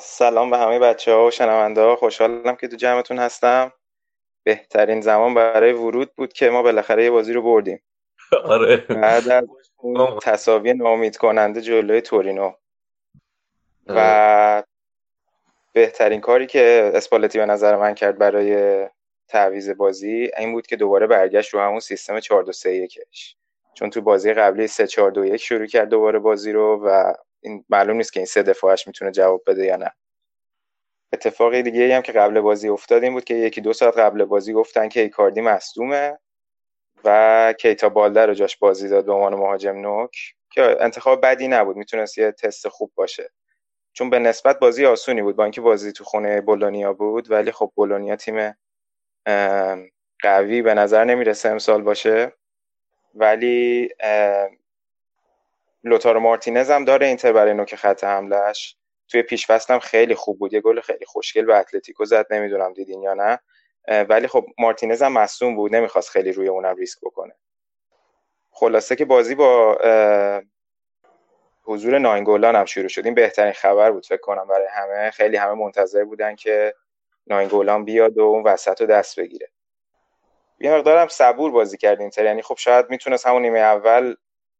سلام 0.00 0.50
به 0.50 0.58
همه 0.58 0.78
بچه 0.78 1.12
ها 1.14 1.26
و 1.26 1.30
شنونده 1.30 1.80
ها. 1.80 1.96
خوشحالم 1.96 2.56
که 2.56 2.68
تو 2.68 2.76
جمعتون 2.76 3.18
هستم. 3.18 3.72
بهترین 4.44 5.00
زمان 5.00 5.34
برای 5.34 5.72
ورود 5.72 6.14
بود 6.16 6.32
که 6.32 6.50
ما 6.50 6.62
بالاخره 6.62 7.04
یه 7.04 7.10
بازی 7.10 7.32
رو 7.32 7.42
بردیم. 7.42 7.82
آره. 8.44 8.76
بعد 8.76 9.28
از 9.28 9.44
اون 9.76 10.18
تصاوی 10.22 10.74
نامید 10.74 11.16
کننده 11.16 11.60
جلوی 11.60 12.00
تورینو. 12.00 12.52
و 13.86 14.62
بهترین 15.72 16.20
کاری 16.20 16.46
که 16.46 16.90
اسپالتی 16.94 17.38
به 17.38 17.46
نظر 17.46 17.76
من 17.76 17.94
کرد 17.94 18.18
برای 18.18 18.86
تعویض 19.28 19.70
بازی 19.70 20.30
این 20.38 20.52
بود 20.52 20.66
که 20.66 20.76
دوباره 20.76 21.06
برگشت 21.06 21.54
رو 21.54 21.60
همون 21.60 21.80
سیستم 21.80 22.20
4 22.20 22.42
2 22.42 22.52
3 22.52 22.72
1 22.72 22.98
چون 23.74 23.90
تو 23.90 24.00
بازی 24.00 24.32
قبلی 24.32 24.66
3 24.66 24.86
4 24.86 25.10
2 25.10 25.24
1 25.24 25.36
شروع 25.36 25.66
کرد 25.66 25.88
دوباره 25.88 26.18
بازی 26.18 26.52
رو 26.52 26.86
و 26.86 27.12
این 27.40 27.64
معلوم 27.68 27.96
نیست 27.96 28.12
که 28.12 28.20
این 28.20 28.26
سه 28.26 28.42
دفاعش 28.42 28.86
می‌تونه 28.86 29.10
جواب 29.10 29.42
بده 29.46 29.64
یا 29.64 29.76
نه. 29.76 29.90
اتفاقی 31.12 31.62
دیگه 31.62 31.82
ای 31.82 31.92
هم 31.92 32.02
که 32.02 32.12
قبل 32.12 32.40
بازی 32.40 32.68
افتاد 32.68 33.02
این 33.02 33.12
بود 33.12 33.24
که 33.24 33.34
یکی 33.34 33.60
دو 33.60 33.72
ساعت 33.72 33.98
قبل 33.98 34.24
بازی 34.24 34.52
گفتن 34.52 34.88
که 34.88 35.00
ایکاردی 35.00 35.40
مصدومه 35.40 36.18
و 37.04 37.54
کیتا 37.58 37.88
بالدر 37.88 38.26
رو 38.26 38.34
جاش 38.34 38.56
بازی 38.56 38.88
داد 38.88 39.06
به 39.06 39.12
عنوان 39.12 39.34
مهاجم 39.34 39.76
نوک 39.76 40.16
که 40.50 40.76
انتخاب 40.80 41.20
بدی 41.26 41.48
نبود 41.48 41.76
می‌تونست 41.76 42.18
یه 42.18 42.32
تست 42.32 42.68
خوب 42.68 42.92
باشه. 42.94 43.30
چون 43.92 44.10
به 44.10 44.18
نسبت 44.18 44.58
بازی 44.58 44.86
آسونی 44.86 45.22
بود 45.22 45.36
با 45.36 45.44
اینکه 45.44 45.60
بازی 45.60 45.92
تو 45.92 46.04
خونه 46.04 46.40
بولونیا 46.40 46.92
بود 46.92 47.30
ولی 47.30 47.52
خب 47.52 47.72
بولونیا 47.74 48.16
تیم 48.16 48.56
قوی 50.22 50.62
به 50.62 50.74
نظر 50.74 51.04
نمی‌رسه 51.04 51.48
امسال 51.48 51.82
باشه. 51.82 52.32
ولی 53.14 53.88
لوتارو 55.84 56.20
مارتینز 56.20 56.70
هم 56.70 56.84
داره 56.84 57.06
اینتر 57.06 57.32
برای 57.32 57.54
نوک 57.54 57.74
خط 57.74 58.04
حملهش 58.04 58.76
توی 59.08 59.22
پیش 59.22 59.50
هم 59.50 59.78
خیلی 59.78 60.14
خوب 60.14 60.38
بود. 60.38 60.52
یه 60.52 60.60
گل 60.60 60.80
خیلی 60.80 61.04
خوشگل 61.06 61.44
به 61.44 61.56
اتلتیکو 61.56 62.04
زد. 62.04 62.26
نمی‌دونم 62.30 62.72
دیدین 62.72 63.02
یا 63.02 63.14
نه. 63.14 63.38
ولی 64.04 64.26
خب 64.26 64.46
مارتینز 64.58 65.02
هم 65.02 65.12
مصوم 65.12 65.56
بود. 65.56 65.74
نمی‌خواست 65.74 66.10
خیلی 66.10 66.32
روی 66.32 66.48
اونم 66.48 66.76
ریسک 66.76 66.98
بکنه. 67.02 67.34
خلاصه 68.50 68.96
که 68.96 69.04
بازی 69.04 69.34
با 69.34 69.78
حضور 71.64 71.98
ناینگولان 71.98 72.56
هم 72.56 72.64
شروع 72.64 72.88
شد. 72.88 73.04
این 73.04 73.14
بهترین 73.14 73.52
خبر 73.52 73.90
بود 73.90 74.06
فکر 74.06 74.20
کنم 74.20 74.46
برای 74.48 74.66
همه. 74.70 75.10
خیلی 75.10 75.36
همه 75.36 75.54
منتظر 75.54 76.04
بودن 76.04 76.34
که 76.36 76.74
ناینگولان 77.26 77.84
بیاد 77.84 78.18
و 78.18 78.22
اون 78.22 78.42
وسط 78.42 78.80
رو 78.80 78.86
دست 78.86 79.20
بگیره. 79.20 79.50
یه 80.58 80.74
مقدارم 80.74 81.08
صبور 81.08 81.50
بازی 81.50 81.76
کرد 81.76 82.00
اینتر 82.00 82.24
یعنی 82.24 82.42
خب 82.42 82.56
شاید 82.58 82.90
می‌تونست 82.90 83.26
همون 83.26 83.42
نیمه 83.42 83.58
اول 83.58 84.14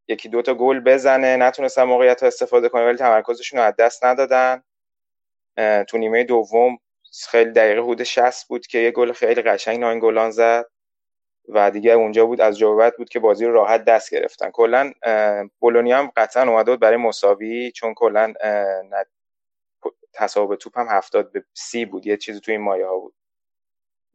یکی 0.07 0.29
دوتا 0.29 0.53
گل 0.53 0.79
بزنه 0.79 1.37
نتونستن 1.37 1.83
موقعیت 1.83 2.23
استفاده 2.23 2.69
کنه 2.69 2.85
ولی 2.85 2.97
تمرکزشون 2.97 3.59
رو 3.59 3.65
از 3.65 3.75
دست 3.75 4.05
ندادن. 4.05 4.63
تو 5.87 5.97
نیمه 5.97 6.23
دوم 6.23 6.79
خیلی 7.29 7.51
دقیقه 7.51 7.81
حدود 7.81 8.03
60 8.03 8.47
بود 8.47 8.67
که 8.67 8.79
یه 8.79 8.91
گل 8.91 9.13
خیلی 9.13 9.41
قشنگ 9.41 9.79
ناینگولان 9.79 10.31
زد 10.31 10.65
و 11.49 11.71
دیگه 11.71 11.91
اونجا 11.91 12.25
بود 12.25 12.41
از 12.41 12.57
جوابت 12.57 12.97
بود 12.97 13.09
که 13.09 13.19
بازی 13.19 13.45
رو 13.45 13.53
راحت 13.53 13.85
دست 13.85 14.11
گرفتن. 14.11 14.51
کلا 14.51 14.93
بولونیا 15.59 15.97
هم 15.97 16.11
قطعا 16.17 16.43
اومده 16.43 16.71
بود 16.71 16.79
برای 16.81 16.97
مساوی 16.97 17.71
چون 17.71 17.93
کلا 17.93 18.33
تصاحب 20.13 20.55
توپ 20.55 20.79
هم 20.79 20.87
70 20.89 21.33
به 21.33 21.45
30 21.53 21.85
بود 21.85 22.07
یه 22.07 22.17
چیزی 22.17 22.41
تو 22.41 22.51
این 22.51 22.61
مایه 22.61 22.87
ها 22.87 22.99
بود. 22.99 23.14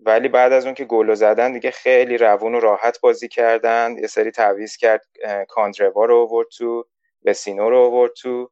ولی 0.03 0.29
بعد 0.29 0.53
از 0.53 0.65
اون 0.65 0.75
که 0.75 0.85
گل 0.85 1.15
زدن 1.15 1.53
دیگه 1.53 1.71
خیلی 1.71 2.19
روون 2.19 2.55
و 2.55 2.61
راحت 2.61 3.01
بازی 3.01 3.29
کردن. 3.29 3.97
یه 3.99 4.07
سری 4.07 4.31
تعویض 4.31 4.77
کرد 4.77 5.07
کاندروا 5.49 6.05
رو 6.05 6.17
آورد 6.17 6.49
تو 6.49 6.87
وسینو 7.25 7.71
رو 7.71 7.79
آورد 7.79 8.13
تو 8.13 8.51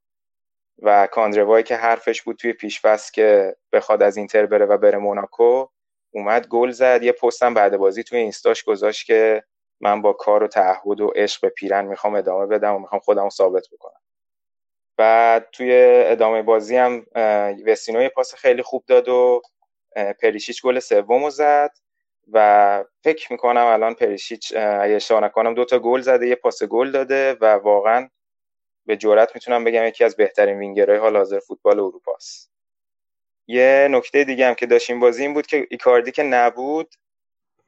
و 0.82 1.06
کاندروایی 1.06 1.64
که 1.64 1.76
حرفش 1.76 2.22
بود 2.22 2.36
توی 2.36 2.52
پیشفست 2.52 3.14
که 3.14 3.56
بخواد 3.72 4.02
از 4.02 4.16
اینتر 4.16 4.46
بره 4.46 4.66
و 4.66 4.78
بره 4.78 4.98
موناکو 4.98 5.66
اومد 6.10 6.46
گل 6.46 6.70
زد. 6.70 7.02
یه 7.02 7.12
پستم 7.12 7.54
بعد 7.54 7.76
بازی 7.76 8.02
توی 8.02 8.18
اینستاش 8.18 8.64
گذاشت 8.64 9.06
که 9.06 9.42
من 9.80 10.02
با 10.02 10.12
کار 10.12 10.42
و 10.42 10.48
تعهد 10.48 11.00
و 11.00 11.06
عشق 11.06 11.40
به 11.42 11.48
پیرن 11.48 11.84
می‌خوام 11.84 12.14
ادامه 12.14 12.46
بدم 12.46 12.74
و 12.74 12.78
می‌خوام 12.78 13.00
خودم 13.00 13.28
ثابت 13.28 13.66
بکنم. 13.72 14.00
بعد 14.96 15.48
توی 15.52 15.70
ادامه 16.06 16.42
بازی 16.42 16.76
هم 16.76 17.06
وسینو 17.66 18.02
یه 18.02 18.08
پاس 18.08 18.34
خیلی 18.34 18.62
خوب 18.62 18.84
داد 18.86 19.08
و 19.08 19.42
پریشیچ 20.22 20.62
گل 20.62 20.78
سوم 20.78 21.30
زد 21.30 21.70
و 22.32 22.84
فکر 23.04 23.32
می‌کنم 23.32 23.66
الان 23.66 23.94
پریشیچ 23.94 24.56
اگه 24.56 24.94
اشتباه 24.94 25.20
نکنم 25.24 25.54
دو 25.54 25.64
تا 25.64 25.78
گل 25.78 26.00
زده 26.00 26.28
یه 26.28 26.34
پاس 26.34 26.62
گل 26.62 26.90
داده 26.90 27.34
و 27.40 27.44
واقعا 27.44 28.08
به 28.86 28.96
جرات 28.96 29.34
می‌تونم 29.34 29.64
بگم 29.64 29.84
یکی 29.84 30.04
از 30.04 30.16
بهترین 30.16 30.58
وینگرهای 30.58 30.98
حال 30.98 31.16
حاضر 31.16 31.38
فوتبال 31.38 31.80
اروپاست 31.80 32.50
یه 33.46 33.88
نکته 33.90 34.24
دیگه 34.24 34.46
هم 34.46 34.54
که 34.54 34.66
داشتیم 34.66 35.00
بازی 35.00 35.22
این 35.22 35.34
بود 35.34 35.46
که 35.46 35.66
ایکاردی 35.70 36.12
که 36.12 36.22
نبود 36.22 36.94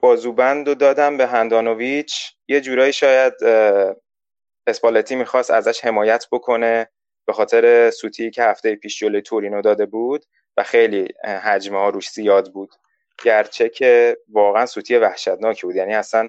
بازوبند 0.00 0.68
رو 0.68 0.74
دادم 0.74 1.16
به 1.16 1.26
هندانویچ 1.26 2.32
یه 2.48 2.60
جورایی 2.60 2.92
شاید 2.92 3.34
اسپالتی 4.66 5.16
می‌خواست 5.16 5.50
ازش 5.50 5.84
حمایت 5.84 6.26
بکنه 6.32 6.88
به 7.26 7.32
خاطر 7.32 7.90
سوتی 7.90 8.30
که 8.30 8.42
هفته 8.42 8.74
پیش 8.76 8.98
جلوی 8.98 9.22
تورینو 9.22 9.62
داده 9.62 9.86
بود. 9.86 10.24
خیلی 10.62 11.08
حجمه 11.24 11.78
ها 11.78 11.88
روش 11.88 12.10
زیاد 12.10 12.52
بود. 12.52 12.74
گرچه 13.24 13.68
که 13.68 14.16
واقعا 14.28 14.66
سوتی 14.66 14.96
وحشتناکی 14.96 15.66
بود. 15.66 15.76
یعنی 15.76 15.94
اصلا 15.94 16.28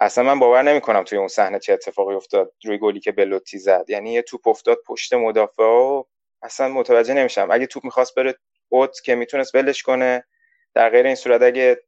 اصلا 0.00 0.24
من 0.24 0.38
باور 0.38 0.62
نمی‌کنم 0.62 1.04
توی 1.04 1.18
اون 1.18 1.28
صحنه 1.28 1.58
چه 1.58 1.72
اتفاقی 1.72 2.14
افتاد 2.14 2.52
روی 2.64 2.78
گلی 2.78 3.00
که 3.00 3.12
بلوتی 3.12 3.58
زد. 3.58 3.84
یعنی 3.88 4.12
یه 4.12 4.22
توپ 4.22 4.48
افتاد 4.48 4.78
پشت 4.86 5.14
مدافع 5.14 5.62
و 5.62 6.04
اصلا 6.42 6.68
متوجه 6.68 7.14
نمیشم. 7.14 7.48
اگه 7.50 7.66
توپ 7.66 7.84
می‌خواست 7.84 8.14
بره 8.14 8.34
اوت 8.68 9.00
که 9.04 9.14
می‌تونست 9.14 9.54
ولش 9.54 9.82
کنه 9.82 10.24
در 10.74 10.90
غیر 10.90 11.06
این 11.06 11.14
صورت 11.14 11.42
اگه 11.42 11.80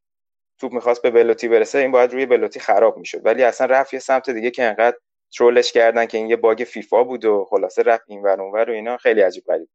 توپ 0.58 0.72
می‌خواست 0.72 1.02
به 1.02 1.10
بلوتی 1.10 1.48
برسه 1.48 1.78
این 1.78 1.90
باید 1.90 2.12
روی 2.12 2.26
بلوتی 2.26 2.60
خراب 2.60 2.96
می‌شد. 2.96 3.26
ولی 3.26 3.42
اصلا 3.42 3.66
رفت 3.66 3.94
یه 3.94 4.00
سمت 4.00 4.30
دیگه 4.30 4.50
که 4.50 4.64
انقدر 4.64 4.96
ترولش 5.38 5.72
کردن 5.72 6.06
که 6.06 6.18
این 6.18 6.30
یه 6.30 6.36
باگ 6.36 6.64
فیفا 6.66 7.04
بود 7.04 7.24
و 7.24 7.46
خلاصه 7.50 7.82
رفت 7.82 8.04
این 8.08 8.22
ور 8.22 8.40
اونور 8.40 8.70
و 8.70 8.72
اینا. 8.72 8.96
خیلی 8.96 9.20
عجیب 9.20 9.44
غریب 9.44 9.68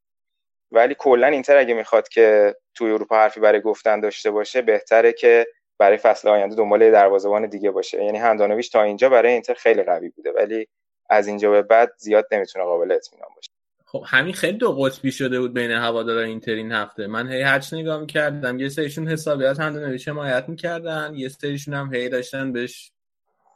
ولی 0.71 0.95
کلا 0.99 1.27
اینتر 1.27 1.57
اگه 1.57 1.73
می‌خواد 1.73 2.07
که 2.07 2.55
توی 2.73 2.91
اروپا 2.91 3.15
حرفی 3.15 3.39
برای 3.39 3.61
گفتن 3.61 3.99
داشته 3.99 4.31
باشه 4.31 4.61
بهتره 4.61 5.13
که 5.13 5.47
برای 5.77 5.97
فصل 5.97 6.27
آینده 6.27 6.55
دنبال 6.55 6.91
دروازه‌بان 6.91 7.45
دیگه 7.45 7.71
باشه. 7.71 8.03
یعنی 8.03 8.17
هندانویچ 8.17 8.71
تا 8.71 8.81
اینجا 8.81 9.09
برای 9.09 9.31
اینتر 9.31 9.53
خیلی 9.53 9.83
قوی 9.83 10.09
بوده 10.09 10.31
ولی 10.31 10.67
از 11.09 11.27
اینجا 11.27 11.51
به 11.51 11.61
بعد 11.61 11.91
زیاد 11.97 12.27
نمی‌تونه 12.31 12.65
قابل 12.65 12.91
اطمینان 12.91 13.29
باشه. 13.35 13.51
خب 13.85 14.03
همین 14.07 14.33
خیلی 14.33 14.57
دو 14.57 14.71
قطبی 14.73 15.11
شده 15.11 15.39
بود 15.39 15.53
بین 15.53 15.71
هواداران 15.71 16.25
اینتر 16.25 16.51
این 16.51 16.71
هفته. 16.71 17.07
من 17.07 17.31
هی 17.31 17.41
هرچ 17.41 17.73
نگاه 17.73 17.99
می‌کردم 17.99 18.59
یه 18.59 18.69
سریشون 18.69 19.07
حسابی 19.07 19.45
از 19.45 19.59
هندانویچ 19.59 20.07
حمایت 20.07 20.45
می‌کردن 20.47 21.13
یه 21.15 21.29
سریشون 21.29 21.73
هم 21.73 21.93
هی 21.93 22.09
داشتن 22.09 22.51
بهش 22.53 22.91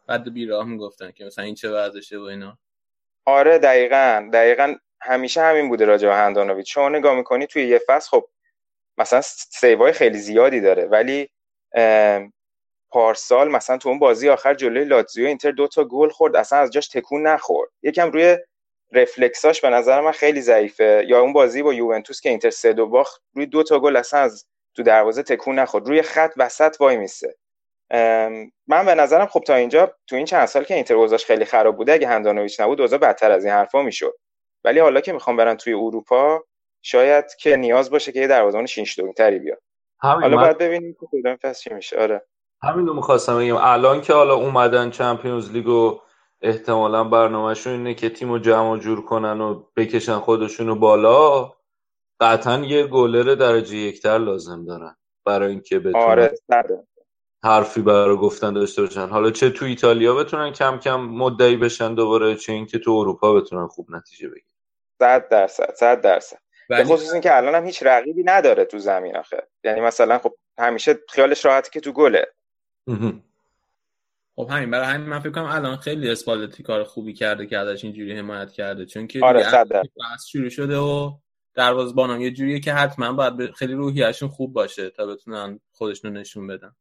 بد 0.07 0.30
بیراه 0.30 0.65
می‌گفتن 0.65 1.11
که 1.11 1.26
مثلا 1.26 1.45
این 1.45 1.56
چه 1.56 1.72
ورزشه 1.72 2.18
و 2.18 2.22
اینا. 2.22 2.57
آره 3.26 3.57
دقیقا. 3.57 4.30
دقیقا 4.34 4.76
همیشه 5.01 5.41
همین 5.41 5.69
بوده 5.69 5.85
راجع 5.85 6.07
به 6.07 6.15
هندانویچ 6.15 6.73
چون 6.73 6.95
نگاه 6.95 7.15
می‌کنی 7.15 7.47
توی 7.47 7.67
یه 7.67 7.81
فصل 7.88 8.09
خب 8.09 8.30
مثلا 8.97 9.21
سیوای 9.51 9.91
خیلی 9.93 10.17
زیادی 10.17 10.61
داره 10.61 10.85
ولی 10.85 11.30
پارسال 12.91 13.51
مثلا 13.51 13.77
تو 13.77 13.89
اون 13.89 13.99
بازی 13.99 14.30
آخر 14.30 14.53
جلوی 14.53 14.85
لاتزیو 14.85 15.27
اینتر 15.27 15.51
دو 15.51 15.67
تا 15.67 15.84
گل 15.84 16.09
خورد 16.09 16.35
اصلا 16.35 16.59
از 16.59 16.71
جاش 16.71 16.88
تکون 16.88 17.27
نخورد. 17.27 17.69
یکم 17.84 18.11
روی 18.11 18.38
رفلکساش 18.91 19.61
به 19.61 19.69
نظر 19.69 20.01
من 20.01 20.11
خیلی 20.11 20.41
ضعیفه. 20.41 21.03
یا 21.07 21.21
اون 21.21 21.34
بازی 21.34 21.63
با 21.63 21.73
یوونتوس 21.73 22.21
که 22.21 22.30
اینتر 22.30 22.49
سه 22.49 22.73
دو 22.73 22.88
باخت 22.88 23.21
روی 23.34 23.45
دو 23.45 23.63
تا 23.63 23.80
گل 23.80 23.97
اصلا 23.97 24.19
از 24.19 24.45
تو 24.76 24.84
دروازه 24.84 25.23
تکون 25.23 25.59
نخورد. 25.59 25.88
روی 25.88 26.01
خط 26.01 26.34
وسط 26.38 26.76
وای 26.80 26.97
میسه. 26.97 27.35
من 28.67 28.85
به 28.85 28.95
نظرم 28.95 29.26
خب 29.26 29.43
تا 29.47 29.55
اینجا 29.55 29.95
تو 30.07 30.15
این 30.15 30.26
چند 30.26 30.45
سال 30.45 30.63
که 30.63 30.76
اینتر 30.76 30.95
اوضاعش 30.95 31.26
خیلی 31.26 31.45
خراب 31.45 31.77
بوده 31.77 31.93
اگه 31.93 32.07
هندانویچ 32.07 32.59
نبود 32.59 32.81
اوضاع 32.81 32.99
بدتر 32.99 33.31
از 33.31 33.45
این 33.45 33.53
حرفا 33.53 33.81
می‌شد. 33.81 34.13
ولی 34.64 34.80
حالا 34.80 35.02
که 35.02 35.14
می‌خوام 35.14 35.38
برن 35.38 35.56
توی 35.56 35.73
اروپا 35.73 36.44
شاید 36.81 37.26
که 37.40 37.56
نیاز 37.56 37.90
باشه 37.90 38.11
که 38.11 38.19
یه 38.19 38.27
دروازه‌بان 38.27 38.65
شینش 38.65 38.99
تری 39.18 39.40
بیاد 39.40 39.61
حالا 39.98 40.38
باید 40.38 40.57
ببینیم 40.57 40.94
که 40.99 41.07
کدوم 41.11 41.36
فصل 41.36 41.69
چی 41.69 41.73
میشه. 41.73 41.98
آره. 41.98 42.26
همین 42.64 42.88
رو 42.88 42.94
می‌خواستم 42.94 43.40
بگم. 43.40 43.57
الان 43.61 44.02
که 44.02 44.14
حالا 44.14 44.36
اومدن 44.36 44.90
چمپیونز 44.90 45.52
لیگ 45.52 45.68
و 45.68 45.99
احتمالا 46.41 47.03
برنامهشون 47.03 47.73
اینه 47.73 47.94
که 47.94 48.10
تیم 48.10 48.31
رو 48.31 48.40
جمع 48.40 48.77
جور 48.77 49.06
کنن 49.06 49.41
و 49.41 49.64
بکشن 49.76 50.19
خودشونو 50.19 50.76
بالا 50.76 51.52
قطعا 52.19 52.57
یه 52.57 52.88
گلر 52.88 53.36
درجه 53.36 53.77
یکتر 53.77 54.18
لازم 54.18 54.65
دارن 54.65 54.95
برای 55.26 55.52
اینکه 55.52 55.80
بتونن 55.80 56.03
آره 56.03 56.34
حرفی 57.44 57.81
برای 57.81 58.18
گفتن 58.18 58.53
داشته 58.53 58.81
باشن. 58.81 59.07
حالا 59.07 59.31
چه 59.31 59.49
تو 59.49 59.65
ایتالیا 59.65 60.15
بتونن 60.15 60.52
کم 60.52 60.77
کم 60.77 61.02
مدعی 61.02 61.57
بشن 61.57 61.95
دوباره 61.95 62.36
چه 62.36 62.53
اینکه 62.53 62.80
تو 62.80 62.91
اروپا 62.91 63.34
بتونن 63.34 63.68
خوب 63.68 63.91
نتیجه 63.91 64.30
بگیرن. 64.30 64.48
صد 64.99 65.30
درصد 65.30 65.73
صد 65.76 66.01
درصد. 66.01 66.38
به 66.69 66.84
خصوص 66.84 67.13
اینکه 67.13 67.38
الان 67.38 67.55
هم 67.55 67.65
هیچ 67.65 67.84
رقیبی 67.84 68.23
نداره 68.23 68.65
تو 68.65 68.80
زمین 68.80 69.17
آخه. 69.17 69.47
یعنی 69.63 69.81
مثلا 69.81 70.17
خب 70.17 70.35
همیشه 70.59 70.99
خیالش 71.09 71.45
راحته 71.45 71.69
که 71.69 71.80
تو 71.80 71.91
گله. 71.91 72.27
خب 74.35 74.47
همین 74.51 74.71
برای 74.71 74.85
همین 74.85 75.07
من 75.07 75.19
فکر 75.19 75.31
کنم 75.31 75.45
الان 75.45 75.77
خیلی 75.77 76.09
اسپالتی 76.09 76.63
کار 76.63 76.84
خوبی 76.84 77.13
کرده 77.13 77.45
که 77.45 77.57
ازش 77.57 77.84
اینجوری 77.84 78.17
حمایت 78.17 78.51
کرده. 78.51 78.85
چون 78.85 79.07
که 79.07 79.19
آره 79.26 79.45
شروع 80.27 80.49
شده 80.49 80.77
و 80.77 81.11
دروازه‌بانم 81.53 82.21
یه 82.21 82.31
جوریه 82.31 82.59
که 82.59 82.73
حتما 82.73 83.13
باید 83.13 83.51
خیلی 83.51 83.73
روحیه‌شون 83.73 84.30
خوب 84.30 84.53
باشه 84.53 84.89
تا 84.89 85.05
بتونن 85.05 85.59
خودشون 85.71 86.17
نشون 86.17 86.47
بدن. 86.47 86.76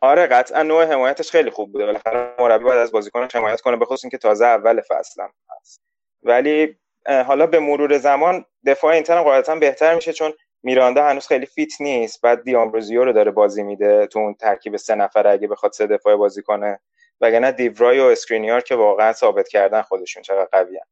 آره 0.00 0.26
قطعا 0.26 0.62
نوع 0.62 0.84
حمایتش 0.84 1.30
خیلی 1.30 1.50
خوب 1.50 1.72
بوده. 1.72 1.86
بالاخره 1.86 2.34
مربی 2.38 2.64
باید 2.64 2.78
از 2.78 2.92
بازیکنش 2.92 3.36
حمایت 3.36 3.60
کنه 3.60 3.76
بخصوص 3.76 4.04
اینکه 4.04 4.18
تازه 4.18 4.46
اول 4.46 4.80
فصلم 4.80 5.32
هست. 5.50 5.82
ولی 6.22 6.79
حالا 7.06 7.46
به 7.46 7.60
مرور 7.60 7.98
زمان 7.98 8.44
دفاع 8.66 8.92
اینتر 8.92 9.16
هم 9.16 9.22
قاعدتا 9.22 9.54
بهتر 9.54 9.94
میشه 9.94 10.12
چون 10.12 10.32
میراندا 10.62 11.04
هنوز 11.04 11.26
خیلی 11.26 11.46
fit 11.46 11.80
نیست. 11.80 12.20
بعد 12.20 12.42
دآمبروزیو 12.42 13.04
رو 13.04 13.12
داره 13.12 13.30
بازی 13.30 13.62
میده 13.62 14.06
تو 14.06 14.18
اون 14.18 14.34
ترکیب 14.34 14.76
سه 14.76 14.94
نفر 14.94 15.26
اگه 15.26 15.48
بخواد 15.48 15.72
سه 15.72 15.86
دفاعه 15.86 16.16
بازی 16.16 16.42
کنه. 16.42 16.80
وگرنه 17.20 17.52
دفرای 17.52 18.00
و 18.00 18.04
اسکرینیار 18.04 18.60
که 18.60 18.74
واقعا 18.74 19.12
ثابت 19.12 19.48
کردن 19.48 19.82
خودشون 19.82 20.22
چقدر 20.22 20.48
قوین 20.52 20.84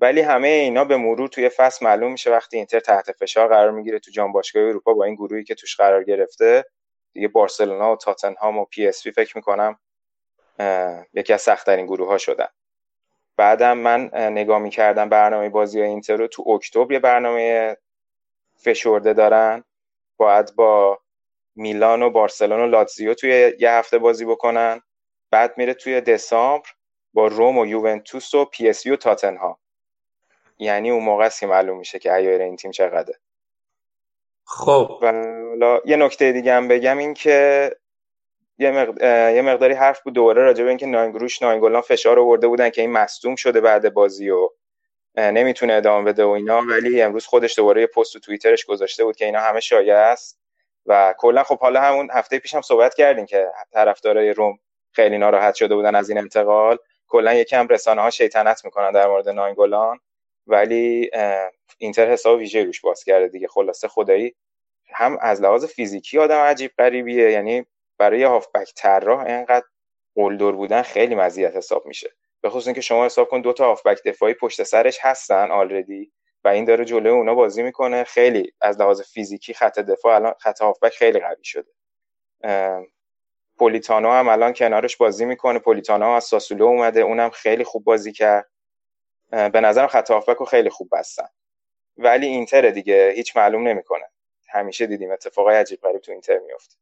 ولی 0.00 0.20
همه 0.20 0.48
اینا 0.48 0.84
به 0.84 0.96
مرور 0.96 1.28
توی 1.28 1.48
فصل 1.48 1.86
معلوم 1.86 2.12
میشه 2.12 2.30
وقتی 2.30 2.56
اینتر 2.56 2.80
تحت 2.80 3.12
فشار 3.12 3.48
قرار 3.48 3.70
می‌گیره 3.70 3.98
تو 3.98 4.10
جام 4.10 4.32
باشگاه 4.32 4.62
اروپا 4.62 4.94
با 4.94 5.04
این 5.04 5.14
گروهی 5.14 5.44
که 5.44 5.54
توش 5.54 5.76
قرار 5.76 6.04
گرفته. 6.04 6.64
دیگه 7.12 7.28
بارسلونا 7.28 7.92
و 7.92 7.96
تاتنهام 7.96 8.58
و 8.58 8.64
پی 8.64 8.86
اس 8.86 8.93
وی 8.93 9.06
فکر 9.06 9.36
می‌کنم 9.36 9.78
یکی 11.14 11.32
از 11.32 11.42
سختترین 11.42 11.86
گروه 11.86 12.08
ها 12.08 12.18
شدن. 12.18 12.48
بعدم 13.36 13.78
من 13.78 14.10
نگاه 14.14 14.58
می‌کردم 14.58 15.08
برنامه 15.08 15.48
بازی 15.48 15.80
اینتر 15.80 16.16
رو 16.16 16.26
تو 16.26 16.50
اکتبر 16.50 16.92
یه 16.92 16.98
برنامه 16.98 17.76
فشرده 18.56 19.12
دارن. 19.12 19.64
باید 20.16 20.54
با 20.54 20.98
میلان 21.56 22.02
و 22.02 22.10
بارسلونا 22.10 22.60
و 22.60 22.66
لاتزیو 22.66 23.14
توی 23.14 23.52
یه 23.58 23.70
هفته 23.70 23.98
بازی 23.98 24.24
بکنن. 24.24 24.82
بعد 25.30 25.58
میره 25.58 25.74
توی 25.74 26.00
دسامبر 26.00 26.68
با 27.14 27.26
روم 27.26 27.58
و 27.58 27.66
یوونتوس 27.66 28.34
و 28.34 28.44
پی 28.44 28.68
اس 28.68 28.86
و 28.86 28.96
تاتنهام. 28.96 29.56
یعنی 30.58 30.90
اون 30.90 31.04
موقع 31.04 31.24
است 31.24 31.40
که 31.40 31.46
معلوم 31.46 31.78
میشه 31.78 31.98
که 31.98 32.12
عیار 32.12 32.40
این 32.40 32.56
تیم 32.56 32.70
چقدره. 32.70 33.18
خب. 34.44 34.98
و 35.02 35.12
حالا 35.48 35.80
یه 35.84 35.96
نکته 35.96 36.32
دیگه 36.32 36.54
هم 36.54 36.68
بگم 36.68 36.98
این 36.98 37.14
که 37.14 37.70
یه, 38.58 38.70
یه 39.34 39.42
مقداری 39.42 39.74
حرف 39.74 40.02
بود 40.02 40.14
دوباره 40.14 40.42
راجع 40.42 40.62
به 40.62 40.68
اینکه 40.68 40.86
ناینگروش 40.86 41.42
ناینگولان 41.42 41.80
فشار 41.82 42.18
آورده 42.18 42.48
بودن 42.48 42.70
که 42.70 42.80
این 42.80 42.92
مصدوم 42.92 43.34
شده 43.36 43.60
بعد 43.60 43.94
بازی 43.94 44.30
و 44.30 44.50
نمی‌تونه 45.16 45.72
ادامه 45.72 46.12
بده 46.12 46.24
و 46.24 46.28
اینا. 46.28 46.62
ولی 46.62 47.02
امروز 47.02 47.26
خودش 47.26 47.58
دوباره 47.58 47.80
یه 47.80 47.86
پست 47.86 48.12
تو 48.12 48.20
توییترش 48.20 48.64
گذاشته 48.64 49.04
بود 49.04 49.16
که 49.16 49.24
اینا 49.24 49.40
همه 49.40 49.60
شایعه 49.60 49.96
است. 49.96 50.40
و 50.86 51.14
کلا 51.18 51.42
خب 51.42 51.58
حالا 51.58 51.80
همون 51.80 52.08
هفته 52.12 52.38
پیشم 52.38 52.60
صحبت 52.60 52.94
کردیم 52.94 53.26
که 53.26 53.46
طرفدارای 53.72 54.30
روم 54.32 54.58
خیلی 54.92 55.18
ناراحت 55.18 55.54
شده 55.54 55.74
بودن 55.74 55.94
از 55.94 56.08
این 56.08 56.18
انتقال. 56.18 56.78
کلا 57.08 57.34
یکم 57.34 57.68
رسانه 57.68 58.02
ها 58.02 58.10
شیطنت 58.10 58.64
می‌کنن 58.64 58.92
در 58.92 59.06
مورد 59.06 59.28
ناینگولان 59.28 59.98
ولی 60.46 61.10
اینتر 61.78 62.10
حساب 62.10 62.38
ویژه 62.38 62.64
روش 62.64 62.80
باز 62.80 63.04
کرده 63.04 63.28
دیگه. 63.28 63.48
خلاصه 63.48 63.88
خدایی 63.88 64.34
هم 64.92 65.18
از 65.20 65.42
لحاظ 65.42 65.64
فیزیکی 65.64 66.18
آدم 66.18 66.38
عجیب 66.38 66.70
غریبیه. 66.78 67.30
یعنی 67.30 67.66
برای 67.98 68.22
هافبک 68.22 68.72
طراح 68.76 69.20
اینقدر 69.20 69.66
قلدر 70.14 70.52
بودن 70.52 70.82
خیلی 70.82 71.14
مزیت 71.14 71.56
حساب 71.56 71.86
میشه. 71.86 72.10
به 72.40 72.50
خصوص 72.50 72.66
اینکه 72.66 72.80
شما 72.80 73.04
حساب 73.04 73.28
کن 73.28 73.40
دو 73.40 73.52
تا 73.52 73.66
هافبک 73.66 74.02
دفاعی 74.04 74.34
پشت 74.34 74.62
سرش 74.62 74.98
هستن 75.00 75.50
آلردی 75.50 76.12
و 76.44 76.48
این 76.48 76.64
داره 76.64 76.84
جلوی 76.84 77.12
اونا 77.12 77.34
بازی 77.34 77.62
می‌کنه. 77.62 78.04
خیلی 78.04 78.52
از 78.60 78.80
لحاظ 78.80 79.02
فیزیکی 79.02 79.54
خط 79.54 79.78
دفاع 79.78 80.14
الان 80.14 80.34
خط 80.40 80.62
هافبک 80.62 80.92
خیلی 80.92 81.20
قوی 81.20 81.44
شده. 81.44 81.70
پولیتانو 83.58 84.10
هم 84.10 84.28
الان 84.28 84.52
کنارش 84.52 84.96
بازی 84.96 85.24
می‌کنه. 85.24 85.58
پولیتانو 85.58 86.08
از 86.08 86.24
ساسولو 86.24 86.64
اومده. 86.64 87.00
اونم 87.00 87.30
خیلی 87.30 87.64
خوب 87.64 87.84
بازی 87.84 88.12
کرد. 88.12 88.50
به 89.30 89.60
نظرم 89.60 89.86
خط 89.86 90.10
هافبک 90.10 90.36
رو 90.36 90.46
خیلی 90.46 90.70
خوب 90.70 90.88
بستن. 90.92 91.28
ولی 91.96 92.26
اینتر 92.26 92.70
دیگه. 92.70 93.12
هیچ 93.16 93.36
معلوم 93.36 93.68
نمی‌کنه. 93.68 94.10
همیشه 94.48 94.86
دیدیم 94.86 95.10
اتفاقای 95.10 95.56
عجیب 95.56 95.80
غریب 95.80 96.00
تو 96.00 96.12
اینتر 96.12 96.38
میفته 96.38 96.76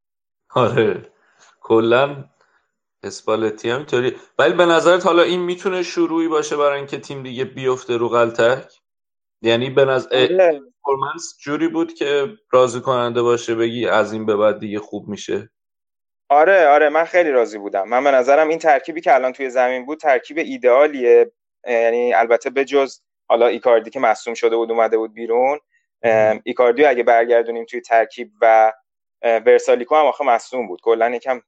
آره. 0.54 1.12
کلا 1.60 2.24
اسپالتی 3.02 3.70
هم 3.70 3.76
اینطوری. 3.76 4.16
ولی 4.38 4.52
به 4.54 4.66
نظرت 4.66 5.06
حالا 5.06 5.22
این 5.22 5.40
می‌تونه 5.40 5.82
شروعی 5.82 6.28
باشه 6.28 6.56
برای 6.56 6.76
اینکه 6.78 6.98
تیم 6.98 7.22
دیگه 7.22 7.44
بیفته 7.44 7.96
رو 7.96 8.08
غلطک؟ 8.08 8.72
یعنی 9.42 9.70
به 9.70 9.84
نظر 9.84 10.26
performance 10.26 11.36
جوری 11.40 11.68
بود 11.68 11.94
که 11.94 12.28
راضی 12.52 12.80
کننده 12.80 13.22
باشه 13.22 13.54
بگی 13.54 13.86
از 13.86 14.12
این 14.12 14.26
به 14.26 14.36
بعد 14.36 14.58
دیگه 14.58 14.78
خوب 14.78 15.08
میشه؟ 15.08 15.50
آره 16.28 16.68
آره 16.68 16.88
من 16.88 17.04
خیلی 17.04 17.30
راضی 17.30 17.58
بودم. 17.58 17.88
من 17.88 18.04
به 18.04 18.10
نظرم 18.10 18.48
این 18.48 18.58
ترکیبی 18.58 19.00
که 19.00 19.14
الان 19.14 19.32
توی 19.32 19.50
زمین 19.50 19.86
بود 19.86 19.98
ترکیب 19.98 20.38
ایدئالیه. 20.38 21.32
یعنی 21.68 22.14
البته 22.14 22.50
به 22.50 22.64
جز 22.64 23.00
حالا 23.28 23.46
ایکاردی 23.46 23.90
که 23.90 24.00
مصدوم 24.00 24.34
شده 24.34 24.56
بود 24.56 24.70
اومده 24.70 24.98
بود 24.98 25.14
بیرون 25.14 25.58
ایکاردیو 26.44 26.88
اگه 26.88 27.02
برگردونیم 27.02 27.64
توی 27.64 27.80
ترکیب 27.80 28.30
و 28.40 28.72
ورسالیکو 29.22 29.96
هم 29.96 30.06
آخه 30.06 30.24
مصدوم 30.24 30.68
بود. 30.68 30.80
کلا 30.80 31.10
یکم 31.10 31.42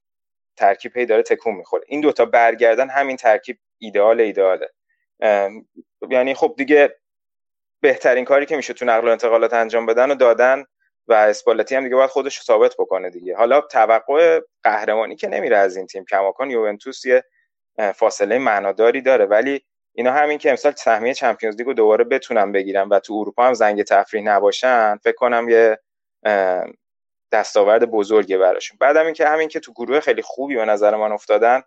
ترکیب 0.57 0.97
هی 0.97 1.05
داره 1.05 1.23
تکون 1.23 1.55
می‌خوره. 1.55 1.83
این 1.87 2.01
دوتا 2.01 2.25
برگردن 2.25 2.89
همین 2.89 3.17
ترکیب 3.17 3.57
ایدئال 3.77 4.21
ایدئاله. 4.21 4.69
یعنی 6.09 6.33
خب 6.33 6.53
دیگه 6.57 6.95
بهترین 7.81 8.25
کاری 8.25 8.45
که 8.45 8.55
میشه 8.55 8.73
تو 8.73 8.85
نقل 8.85 9.07
و 9.07 9.11
انتقالات 9.11 9.53
انجام 9.53 9.85
بدن 9.85 10.11
و 10.11 10.15
دادن 10.15 10.65
و 11.07 11.13
اسپالتی 11.13 11.75
هم 11.75 11.83
دیگه 11.83 11.95
باید 11.95 12.09
خودش 12.09 12.41
ثابت 12.41 12.75
بکنه 12.79 13.09
دیگه. 13.09 13.35
حالا 13.35 13.61
توقع 13.61 14.41
قهرمانی 14.63 15.15
که 15.15 15.27
نمیره 15.27 15.57
از 15.57 15.77
این 15.77 15.87
تیم. 15.87 16.05
کماکان 16.05 16.51
یوونتوس 16.51 17.05
یه 17.05 17.23
فاصله 17.95 18.37
معناداری 18.37 19.01
داره. 19.01 19.25
ولی 19.25 19.65
اینا 19.93 20.11
همین 20.11 20.37
که 20.37 20.49
امسال 20.49 20.71
سهمیه 20.71 21.13
چمپیونز 21.13 21.55
لیگ 21.55 21.67
رو 21.67 21.73
دوباره 21.73 22.03
بتونن 22.03 22.51
بگیرن 22.51 22.89
و 22.89 22.99
تو 22.99 23.13
اروپا 23.13 23.43
هم 23.47 23.53
زنگ 23.53 23.83
تفریح 23.83 24.23
نباشن 24.23 24.97
فکر 24.97 25.15
کنم 25.15 25.49
یه 25.49 25.79
دستاورد 27.35 27.91
بزرگی 27.91 28.37
براشون. 28.37 28.77
بعدم 28.81 29.05
اینکه 29.05 29.27
همین 29.27 29.47
که 29.47 29.59
تو 29.59 29.73
گروه 29.73 29.99
خیلی 29.99 30.21
خوبی 30.21 30.55
به 30.55 30.65
نظر 30.65 30.95
من 30.95 31.11
افتادن 31.11 31.61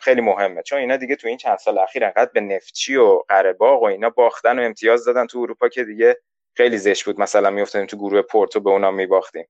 خیلی 0.00 0.20
مهمه. 0.20 0.62
چون 0.62 0.78
اینا 0.78 0.96
دیگه 0.96 1.16
تو 1.16 1.28
این 1.28 1.36
چند 1.36 1.58
سال 1.58 1.78
اخیر 1.78 2.04
انقدر 2.04 2.30
به 2.34 2.40
نفچی 2.40 2.96
و 2.96 3.22
قرهباغ 3.28 3.82
و 3.82 3.84
اینا 3.84 4.10
باختن 4.10 4.58
و 4.58 4.62
امتیاز 4.62 5.04
دادن 5.04 5.26
تو 5.26 5.38
اروپا 5.38 5.68
که 5.68 5.84
دیگه 5.84 6.16
خیلی 6.56 6.78
زشت 6.78 7.04
بود. 7.04 7.20
مثلا 7.20 7.50
میافتادیم 7.50 7.86
تو 7.86 7.96
گروه 7.96 8.22
پورتو 8.22 8.60
به 8.60 8.70
اونا 8.70 8.90
میباختیم. 8.90 9.46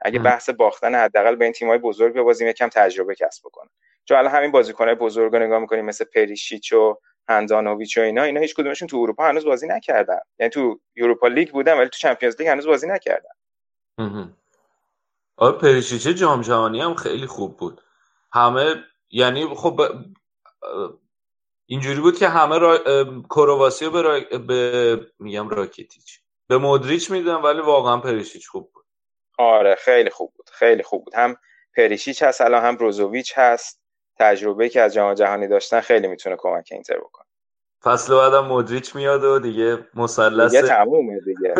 اگه 0.00 0.18
بحث 0.18 0.50
باختن 0.50 0.94
حداقل 0.94 1.36
به 1.36 1.44
این 1.44 1.52
تیمای 1.52 1.78
بزرگ 1.78 2.14
ببازیم 2.14 2.48
یکم 2.48 2.68
تجربه 2.68 3.14
کسب 3.14 3.42
بکنه 3.44 3.70
چون 4.04 4.18
الان 4.18 4.32
همین 4.32 4.50
بازیکنای 4.50 4.94
بزرگ 4.94 5.32
رو 5.32 5.38
نگاه 5.38 5.58
می‌کنیم 5.58 5.84
مثل 5.84 6.04
پریشیچ 6.04 6.72
و 6.72 6.98
هندانوویچ 7.28 7.98
و 7.98 8.00
اینا 8.00 8.22
اینا 8.22 8.40
هیچ 8.40 8.54
کدومشون 8.54 8.88
تو 8.88 8.96
اروپا 8.96 9.24
هنوز 9.24 9.44
بازی 9.44 9.66
نکردن. 9.66 10.20
یعنی 10.38 10.50
تو 10.50 10.80
اروپا 10.96 11.28
لیگ 11.28 11.50
بودن 11.50 11.78
ولی 11.78 11.88
تو 11.88 11.98
چمپیونز 11.98 12.36
لیگ 12.40 12.48
هنوز 12.48 12.66
بازی 12.66 12.86
نکردن. 12.86 13.30
آره 15.36 15.58
پریشیچ 15.58 16.08
جام 16.08 16.40
جهانی 16.40 16.80
هم 16.80 16.94
خیلی 16.94 17.26
خوب 17.26 17.56
بود. 17.56 17.80
همه 18.32 18.74
یعنی 19.10 19.54
خب 19.54 19.80
اینجوری 21.66 22.00
بود 22.00 22.18
که 22.18 22.28
همه 22.28 22.58
را... 22.58 22.78
کرواسی 23.30 23.88
به, 23.88 24.02
را... 24.02 24.20
به 24.38 25.00
میگم 25.18 25.48
راکیتیچ. 25.48 26.20
به 26.46 26.58
مودریچ 26.58 27.10
میدن 27.10 27.34
ولی 27.34 27.60
واقعا 27.60 27.96
پریشیچ 27.96 28.48
خوب 28.48 28.72
بود. 28.72 28.84
آره 29.38 29.74
خیلی 29.74 30.10
خوب 30.10 30.32
بود 30.36 30.50
خیلی 30.52 30.82
خوب 30.82 31.04
بود. 31.04 31.14
هم 31.14 31.36
پریشیچ 31.76 32.22
هست 32.22 32.40
الان 32.40 32.62
هم 32.62 32.76
بروزوویچ 32.76 33.32
هست. 33.38 33.82
تجربه 34.18 34.68
که 34.68 34.80
از 34.80 34.94
جام 34.94 35.14
جهانی 35.14 35.48
داشتن 35.48 35.80
خیلی 35.80 36.08
می‌تونه 36.08 36.36
کمک 36.38 36.68
اینتر 36.72 36.98
بکنه. 36.98 37.26
فصل 37.82 38.14
بعدم 38.14 38.44
مودریچ 38.46 38.96
میاد 38.96 39.24
و 39.24 39.38
دیگه 39.38 39.86
مثلث 39.94 40.50
دیگه 40.50 40.68
تمومه 40.68 41.20
دیگه. 41.20 41.54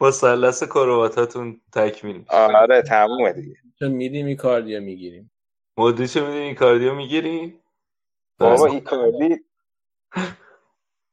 مثلث 0.00 0.62
کرواتاتون 0.62 1.60
تکمیل 1.72 2.24
آره 2.28 2.82
تمومه 2.82 3.32
دیگه. 3.32 3.56
چون 3.78 3.90
میدیم 3.90 4.26
این 4.26 4.36
کاردیو 4.36 4.80
می‌گیریم؟ 4.80 5.30
مودریچ 5.76 6.16
میدیم 6.16 6.32
این 6.32 6.54
کاردیو 6.54 6.94
می‌گیریم؟ 6.94 7.62
بابا 8.38 8.66
ایکاردی 8.66 9.44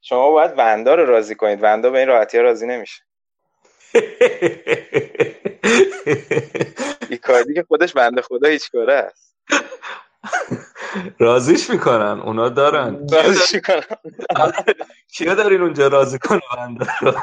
شما 0.01 0.31
باید 0.31 0.53
وندا 0.57 0.95
رو 0.95 1.05
راضی 1.05 1.35
کنید. 1.35 1.59
وندا 1.61 1.89
به 1.89 1.99
این 1.99 2.07
راحتی 2.07 2.37
ها 2.37 2.43
راضی 2.43 2.67
نمیشه. 2.67 3.03
ایکاردی 7.09 7.53
که 7.53 7.65
خودش 7.67 7.93
بنده 7.93 8.21
خدا 8.21 8.49
هیچ 8.49 8.71
کاره 8.71 8.93
است. 8.93 9.35
رازیش 11.19 11.69
می‌کنن 11.69 12.19
اونا 12.19 12.49
دارن. 12.49 13.07
رازیش 13.11 13.53
می‌کنن. 13.55 13.81
کیا 15.13 15.35
دارین 15.35 15.61
اونجا 15.61 15.87
راضی 15.87 16.19
کنه؟ 16.19 16.41
بنده 16.57 16.85
رو 17.01 17.13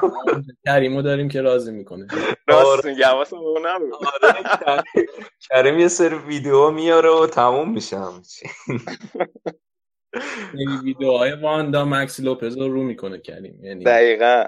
کریمو 0.67 1.03
داریم 1.03 1.29
که 1.29 1.41
راضی 1.43 1.73
می‌کنه. 1.73 2.07
راست 2.49 2.85
میگه 2.85 3.07
حواسم 3.07 3.37
به 3.37 3.43
اون 3.43 3.67
نبود. 3.67 3.91
کریم 5.51 5.79
یه 5.79 5.89
سری 5.89 6.15
ویدیو 6.15 6.71
میاره 6.71 7.11
و 7.11 7.27
تموم 7.27 7.71
میشه 7.71 7.99
همچین 7.99 8.51
یعنی 10.55 10.79
ویدیوهای 10.85 11.33
واندا 11.33 11.85
مکس 11.85 12.21
لوپز 12.21 12.57
رو 12.57 12.69
رو 12.69 12.83
می‌کنه 12.83 13.19
کریم 13.19 13.65
یعنی. 13.65 13.85
دقیقا. 13.85 14.45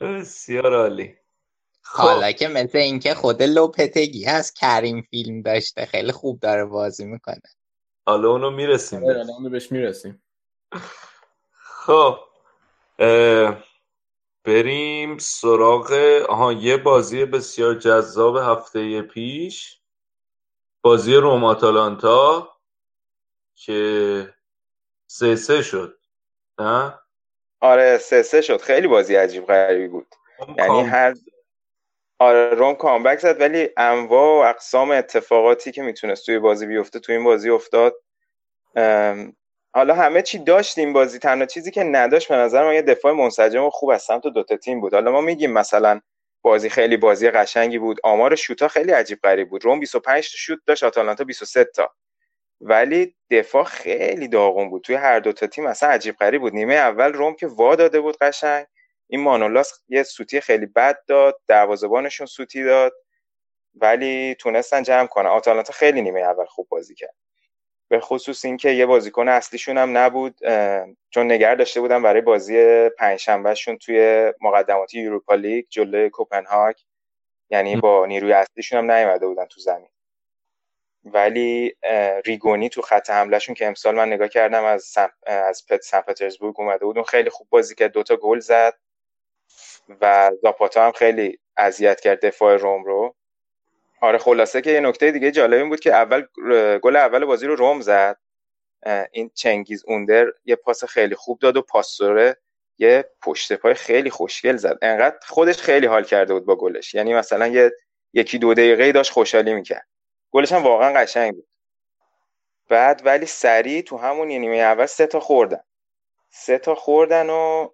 بسیار 0.00 0.74
عالی. 0.74 1.17
حالا 1.90 2.32
که 2.32 2.48
مثل 2.48 2.78
اینکه 2.78 3.14
خود 3.14 3.42
لوپتگی 3.42 4.24
هست 4.24 4.56
کریم 4.56 5.02
فیلم 5.10 5.42
داشته 5.42 5.86
خیلی 5.86 6.12
خوب 6.12 6.40
داره 6.40 6.64
بازی 6.64 7.04
می‌کنه. 7.04 7.42
حالا 8.06 8.30
اونو 8.30 8.50
می‌رسیم 8.50 9.02
اونو 9.04 9.50
بهش. 9.50 9.72
می‌رسیم. 9.72 10.22
خب 11.62 12.18
بریم 14.44 15.18
سراغ 15.18 15.92
آها 16.28 16.52
یه 16.52 16.76
بازی 16.76 17.24
بسیار 17.24 17.74
جذاب 17.74 18.36
هفته 18.36 19.02
پیش. 19.02 19.80
بازی 20.82 21.14
روم 21.14 21.44
آتالانتا 21.44 22.48
که 23.54 24.34
سه 25.06 25.36
سه 25.36 25.62
شد 25.62 25.98
نه؟ 26.58 26.98
آره 27.60 27.98
سه 27.98 28.22
سه 28.22 28.40
شد. 28.40 28.60
خیلی 28.60 28.88
بازی 28.88 29.14
عجیب 29.14 29.46
غریبی 29.46 29.88
بود. 29.88 30.14
یعنی 30.58 30.80
هر 30.80 31.14
آره 32.18 32.50
روم 32.50 32.74
کامبک 32.74 33.18
زد 33.18 33.40
ولی 33.40 33.68
انواع 33.76 34.44
و 34.44 34.50
اقسام 34.50 34.90
اتفاقاتی 34.90 35.72
که 35.72 35.82
می‌تونست 35.82 36.26
توی 36.26 36.38
بازی 36.38 36.66
بیفته 36.66 37.00
توی 37.00 37.14
این 37.14 37.24
بازی 37.24 37.50
افتاد. 37.50 37.94
حالا 39.74 39.94
همه 39.94 40.22
چی 40.22 40.38
داشت 40.38 40.78
این 40.78 40.92
بازی 40.92 41.18
تنها 41.18 41.46
چیزی 41.46 41.70
که 41.70 41.84
نداشت 41.84 42.28
به 42.28 42.36
نظر 42.36 42.64
من 42.64 42.74
یه 42.74 42.82
دفاع 42.82 43.12
منسجم 43.12 43.64
و 43.64 43.70
خوب 43.70 43.90
از 43.90 44.02
سمت 44.02 44.22
دوتا 44.22 44.56
تیم 44.56 44.80
بود. 44.80 44.94
حالا 44.94 45.10
ما 45.10 45.20
میگیم 45.20 45.52
مثلا 45.52 46.00
بازی 46.42 46.70
خیلی 46.70 46.96
بازی 46.96 47.30
قشنگی 47.30 47.78
بود 47.78 47.98
آمار 48.04 48.34
شوتا 48.34 48.68
خیلی 48.68 48.92
عجیب 48.92 49.18
غریب 49.22 49.48
بود. 49.50 49.64
روم 49.64 49.80
25 49.80 50.30
تا 50.30 50.36
شوت 50.36 50.58
داشت 50.66 50.84
آتالانتا 50.84 51.24
23 51.24 51.64
تا. 51.64 51.94
ولی 52.60 53.14
دفاع 53.30 53.64
خیلی 53.64 54.28
داغون 54.28 54.70
بود. 54.70 54.82
توی 54.82 54.94
هر 54.94 55.20
دو 55.20 55.32
تا 55.32 55.46
تیم 55.46 55.66
اصلا 55.66 55.88
عجیب 55.88 56.16
غریب 56.16 56.40
بود. 56.40 56.54
نیمه 56.54 56.74
اول 56.74 57.12
روم 57.12 57.34
که 57.34 57.46
وا 57.46 57.76
داده 57.76 58.00
بود 58.00 58.18
قشنگ. 58.20 58.66
این 59.08 59.20
مانولاس 59.20 59.72
یه 59.88 60.02
سوتی 60.02 60.40
خیلی 60.40 60.66
بد 60.66 61.04
داد 61.06 61.40
دروازه‌بانشون 61.46 62.26
سوتی 62.26 62.64
داد 62.64 62.92
ولی 63.74 64.34
تونستن 64.34 64.82
جمع 64.82 65.06
کنن. 65.06 65.26
آتالانتا 65.26 65.72
خیلی 65.72 66.02
نیمه 66.02 66.20
اول 66.20 66.44
خوب 66.44 66.68
بازی 66.68 66.94
کرد. 66.94 67.14
به 67.88 68.00
خصوص 68.00 68.44
اینکه 68.44 68.70
یه 68.70 68.86
بازیکن 68.86 69.28
اصلیشون 69.28 69.78
هم 69.78 69.98
نبود 69.98 70.38
چون 71.10 71.32
نگر 71.32 71.54
داشته 71.54 71.80
بودن 71.80 72.02
برای 72.02 72.20
بازی 72.20 72.88
پنجشنبهشون 72.88 73.78
توی 73.78 74.32
مقدمات 74.40 74.94
یوروپا 74.94 75.34
لیگ 75.34 75.64
جلوی 75.70 76.10
کوپنهاگ. 76.10 76.76
یعنی 77.50 77.76
با 77.76 78.06
نیروی 78.06 78.32
اصلیشون 78.32 78.78
هم 78.78 78.90
نیومده 78.90 79.26
بودن 79.26 79.44
تو 79.44 79.60
زمین. 79.60 79.88
ولی 81.04 81.76
ریگونی 82.24 82.68
تو 82.68 82.82
خط 82.82 83.10
حملهشون 83.10 83.54
که 83.54 83.66
امسال 83.66 83.94
من 83.94 84.12
نگاه 84.12 84.28
کردم 84.28 84.64
از 84.64 84.82
سم... 84.82 85.10
از 85.26 85.66
پت 85.66 85.80
سن 85.80 86.00
پترزبورگ 86.00 86.60
اومده 86.60 86.84
بود 86.84 86.96
اون 86.96 87.04
خیلی 87.04 87.30
خوب 87.30 87.46
بازی 87.50 87.74
کرد. 87.74 87.92
دوتا 87.92 88.16
گل 88.16 88.38
زد. 88.38 88.74
و 90.00 90.30
زاپاتا 90.42 90.86
هم 90.86 90.92
خیلی 90.92 91.38
اذیت 91.56 92.00
کرد 92.00 92.26
دفاع 92.26 92.56
روم 92.56 92.84
رو. 92.84 93.14
آره 94.00 94.18
خلاصه 94.18 94.60
که 94.60 94.70
یه 94.70 94.80
نکته 94.80 95.10
دیگه 95.10 95.30
جالب 95.30 95.58
این 95.58 95.68
بود 95.68 95.80
که 95.80 95.94
اول 95.94 96.26
گل 96.82 96.96
اول 96.96 97.24
بازی 97.24 97.46
رو 97.46 97.56
روم 97.56 97.80
زد. 97.80 98.18
این 99.12 99.30
چنگیز 99.34 99.84
اوندر 99.86 100.26
یه 100.44 100.56
پاس 100.56 100.84
خیلی 100.84 101.14
خوب 101.14 101.38
داد 101.38 101.56
و 101.56 101.62
پاسوره 101.62 102.36
یه 102.78 103.04
پشت 103.22 103.52
پای 103.52 103.74
خیلی 103.74 104.10
خوشگل 104.10 104.56
زد. 104.56 104.78
انقدر 104.82 105.16
خودش 105.26 105.58
خیلی 105.58 105.86
حال 105.86 106.04
کرده 106.04 106.34
بود 106.34 106.46
با 106.46 106.56
گلش. 106.56 106.94
یعنی 106.94 107.14
مثلا 107.14 107.46
یه 107.46 107.72
یکی 108.12 108.38
دو 108.38 108.54
دقیقه 108.54 108.92
داشت 108.92 109.12
خوشحالی 109.12 109.54
می‌کرد. 109.54 109.86
گلش 110.30 110.52
هم 110.52 110.62
واقعا 110.62 110.92
قشنگ 110.92 111.34
بود. 111.34 111.46
بعد 112.68 113.02
ولی 113.04 113.26
سریع 113.26 113.82
تو 113.82 113.96
همون 113.96 114.28
نیمه 114.28 114.56
اول 114.56 114.86
سه 114.86 115.06
تا 115.06 115.20
خوردن. 115.20 115.60
سه 116.30 116.58
تا 116.58 116.74
خوردن 116.74 117.30
و 117.30 117.68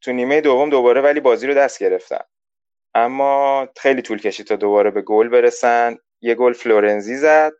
تو 0.00 0.12
نیمه 0.12 0.40
دوم 0.40 0.70
دوباره 0.70 1.00
ولی 1.00 1.20
بازی 1.20 1.46
رو 1.46 1.54
دست 1.54 1.78
گرفتن. 1.78 2.24
اما 2.94 3.68
خیلی 3.76 4.02
طول 4.02 4.18
کشید 4.18 4.46
تا 4.46 4.56
دوباره 4.56 4.90
به 4.90 5.02
گل 5.02 5.28
برسن. 5.28 5.96
یه 6.20 6.34
گل 6.34 6.52
فلورنزی 6.52 7.16
زد 7.16 7.52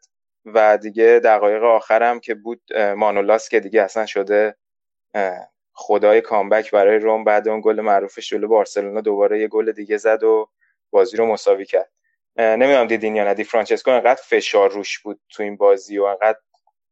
و 0.45 0.79
دیگه 0.79 1.21
دقایق 1.25 1.63
آخرم 1.63 2.21
که 2.21 2.35
بود 2.35 2.77
مانولاس 2.77 3.49
که 3.49 3.61
دیگه 3.61 3.83
اصلا 3.83 4.07
شده 4.07 4.57
خدای 5.73 6.21
کامبک 6.21 6.71
برای 6.71 6.99
روم 6.99 7.25
بعد 7.25 7.49
اون 7.49 7.61
گل 7.61 7.81
معروفش 7.81 8.31
جلو 8.31 8.49
بارسلونا 8.49 9.01
دوباره 9.01 9.41
یه 9.41 9.49
گل 9.49 9.73
دیگه 9.73 9.97
زد 9.97 10.23
و 10.23 10.49
بازی 10.91 11.17
رو 11.17 11.27
مساوی 11.27 11.65
کرد. 11.65 11.91
نمی‌دونم 12.37 12.87
دیدین 12.87 13.17
یا 13.17 13.25
نه. 13.25 13.35
دی 13.35 13.45
فرانچسکو 13.45 13.91
انقدر 13.91 14.23
فشار 14.23 14.71
روش 14.71 14.99
بود 14.99 15.21
تو 15.29 15.43
این 15.43 15.57
بازی 15.57 15.99
و 15.99 16.05
انقدر 16.05 16.39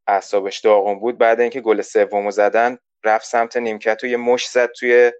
اعصابش 0.07 0.59
داغون 0.59 0.99
بود. 0.99 1.19
بعد 1.19 1.41
اینکه 1.41 1.61
گل 1.61 1.83
سومو 1.83 2.31
زدن 2.31 2.79
رفت 3.05 3.27
سمت 3.27 3.57
نیمکت 3.57 4.05
و 4.05 4.07
یه 4.07 4.17
مش 4.17 4.49
زد 4.49 4.73
توی 4.73 5.13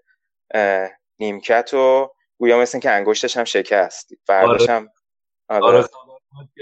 نیمکت 1.19 1.73
و 1.73 2.11
گویا 2.37 2.59
مثل 2.59 2.79
که 2.79 2.91
انگشتش 2.91 3.37
هم 3.37 3.43
شکست. 3.43 4.09
فرداش 4.25 4.69
هم 4.69 4.89
آره, 5.49 5.65
آره. 5.65 5.85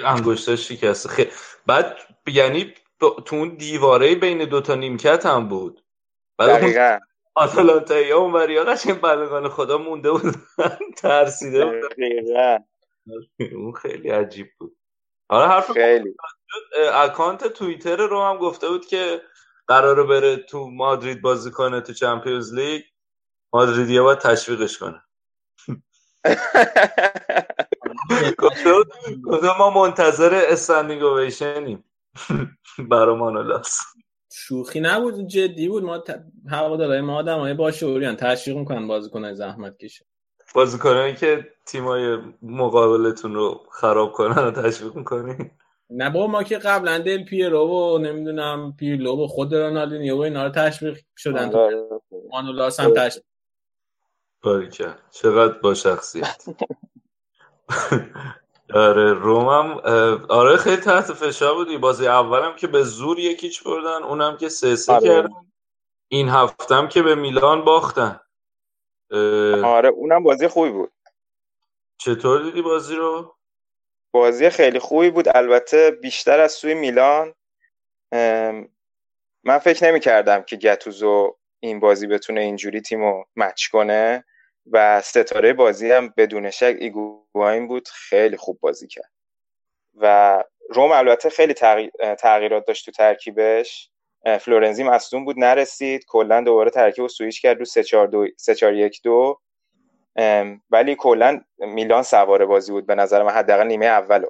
انگشتش 0.05 0.67
شکست. 0.67 1.07
خیلی 1.07 1.29
بعد 1.65 1.97
یعنی 2.27 2.73
تو 2.99 3.35
اون 3.35 3.55
دیواره 3.55 4.15
بین 4.15 4.45
دوتا 4.45 4.75
نیمکت 4.75 5.25
هم 5.25 5.47
بود. 5.47 5.83
دقیقا. 6.39 6.99
آتالانتایی 7.35 8.11
ها 8.11 8.17
اون 8.17 8.33
وریا 8.33 8.63
قشنگ 8.63 9.01
بلگان 9.01 9.49
خدا 9.49 9.77
مونده 9.77 10.11
بود. 10.11 10.35
ترسیده 11.01 11.65
بود. 11.65 11.93
اون 13.55 13.73
خیلی 13.73 14.09
عجیب 14.09 14.47
بود. 14.59 14.77
آره 15.29 15.47
حرف 15.47 15.71
خیلی. 15.71 16.15
اکانت 16.93 17.47
توییتر 17.47 17.95
رو 17.95 18.23
هم 18.23 18.37
گفته 18.37 18.69
بود 18.69 18.85
که 18.85 19.21
قراره 19.67 20.03
بره 20.03 20.35
تو 20.35 20.69
مادرید 20.69 21.21
بازی 21.21 21.51
کنه 21.51 21.81
تو 21.81 21.93
چمپیونز 21.93 22.53
لیگ. 22.53 22.81
مادریدیا 23.53 24.03
باید 24.03 24.19
تشویقش 24.19 24.77
کنه. 24.77 25.01
گفته 29.25 29.57
ما 29.59 29.69
منتظر 29.69 30.29
استندینگ 30.33 31.03
اویشنیم؟ 31.03 31.83
برا 32.89 33.15
مانولاس. 33.15 33.79
شوخی 34.31 34.79
نبود 34.79 35.27
جدی 35.27 35.69
بود. 35.69 35.83
ما. 35.83 36.03
هوادارهای 36.49 37.01
ما 37.01 37.17
آدم 37.17 37.39
های 37.39 37.53
با 37.53 37.71
شعوریان 37.71 38.15
تشویق 38.15 38.57
می‌کنن 38.57 38.87
بازیکنای 38.87 39.35
زحمت 39.35 39.77
کشه. 39.77 40.05
بازیکنایی 40.55 41.15
که 41.15 41.53
تیمای 41.65 42.17
مقابلتون 42.41 43.35
رو 43.35 43.63
خراب 43.71 44.11
کنن 44.11 44.43
و 44.43 44.51
تشویق 44.51 44.95
می‌کنی؟ 44.95 45.51
نه 45.89 46.09
با 46.09 46.27
ما 46.27 46.43
که 46.43 46.57
قبلا 46.57 46.97
دل 46.97 47.23
پیرو 47.23 47.67
و 47.67 47.97
نمی‌دونم 47.97 48.73
پیرلو 48.79 49.23
و 49.23 49.27
خود 49.27 49.55
رونالدینیو 49.55 50.17
و 50.17 50.19
اینا 50.19 50.43
رو 50.43 50.51
تشویق 50.51 50.99
شدن. 51.17 51.51
مانولاس 52.31 52.79
هم 52.79 52.93
تشویق 52.93 53.23
باریکه 54.41 54.95
چقدر 55.11 55.53
با 55.53 55.73
شخصیت. 55.73 56.45
آره 58.73 59.13
رومم 59.13 59.77
آره 60.29 60.57
خیلی 60.57 60.77
تحت 60.77 61.13
فشار 61.13 61.55
بودی 61.55 61.77
بازی 61.77 62.07
اولم 62.07 62.55
که 62.55 62.67
به 62.67 62.83
زور 62.83 63.19
یکیچ 63.19 63.63
بردن 63.63 64.03
اونم 64.03 64.37
که 64.37 64.49
سه 64.49 64.75
سه 64.75 64.93
آره. 64.93 65.07
کردن. 65.07 65.29
این 66.07 66.29
هفتم 66.29 66.87
که 66.87 67.01
به 67.01 67.15
میلان 67.15 67.65
باختن. 67.65 68.19
آره 69.63 69.89
اونم 69.89 70.23
بازی 70.23 70.47
خوبی 70.47 70.69
بود. 70.69 70.91
چطور 71.97 72.43
دیدی 72.43 72.61
بازی 72.61 72.95
رو؟ 72.95 73.35
بازی 74.11 74.49
خیلی 74.49 74.79
خوبی 74.79 75.09
بود. 75.09 75.37
البته 75.37 75.91
بیشتر 75.91 76.39
از 76.39 76.51
سوی 76.51 76.73
میلان 76.73 77.33
من 79.43 79.57
فکر 79.63 79.87
نمی 79.87 79.99
کردم 79.99 80.41
که 80.41 80.55
گتوزو 80.55 81.36
این 81.59 81.79
بازی 81.79 82.07
بتونه 82.07 82.41
اینجوری 82.41 82.81
تیم 82.81 83.01
رو 83.01 83.25
match 83.35 83.67
کنه 83.67 84.25
و 84.71 85.01
ستاره 85.01 85.53
بازی 85.53 85.91
هم 85.91 86.13
بدون 86.17 86.49
شک 86.49 86.75
ایگواین 86.79 87.67
بود 87.67 87.87
خیلی 87.87 88.37
خوب 88.37 88.59
بازی 88.59 88.87
کرد. 88.87 89.11
و 89.95 90.43
روم 90.69 90.91
البته 90.91 91.29
خیلی 91.29 91.53
تغییرات 92.19 92.65
داشت 92.65 92.85
تو 92.85 92.91
ترکیبش. 92.91 93.89
فلورنزی 94.39 94.83
مصدوم 94.83 95.25
بود 95.25 95.39
نرسید. 95.39 96.05
کلا 96.05 96.41
دوباره 96.41 96.69
ترکیب 96.69 97.01
رو 97.01 97.07
سویچ 97.07 97.41
کرد 97.41 97.59
رو 97.59 97.65
3 97.65 97.83
4 97.83 98.07
2 98.07 98.27
3 98.37 98.55
4 98.55 98.73
1 98.73 99.01
2 99.03 99.41
ولی 100.69 100.95
کلا 100.95 101.41
میلان 101.57 102.03
سوار 102.03 102.45
بازی 102.45 102.71
بود 102.71 102.87
به 102.87 102.95
نظر 102.95 103.23
من 103.23 103.31
حداقل 103.31 103.67
نیمه 103.67 103.85
اولو. 103.85 104.27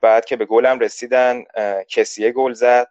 بعد 0.00 0.24
که 0.24 0.36
به 0.36 0.44
گلم 0.44 0.78
رسیدن 0.78 1.44
کسیه 1.88 2.32
گل 2.32 2.52
زد. 2.52 2.88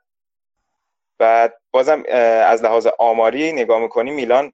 بعد 1.18 1.62
بازم 1.72 2.04
از 2.46 2.64
لحاظ 2.64 2.88
آماری 3.00 3.52
نگاه 3.52 3.80
می‌کنی 3.80 4.12
میلان 4.12 4.54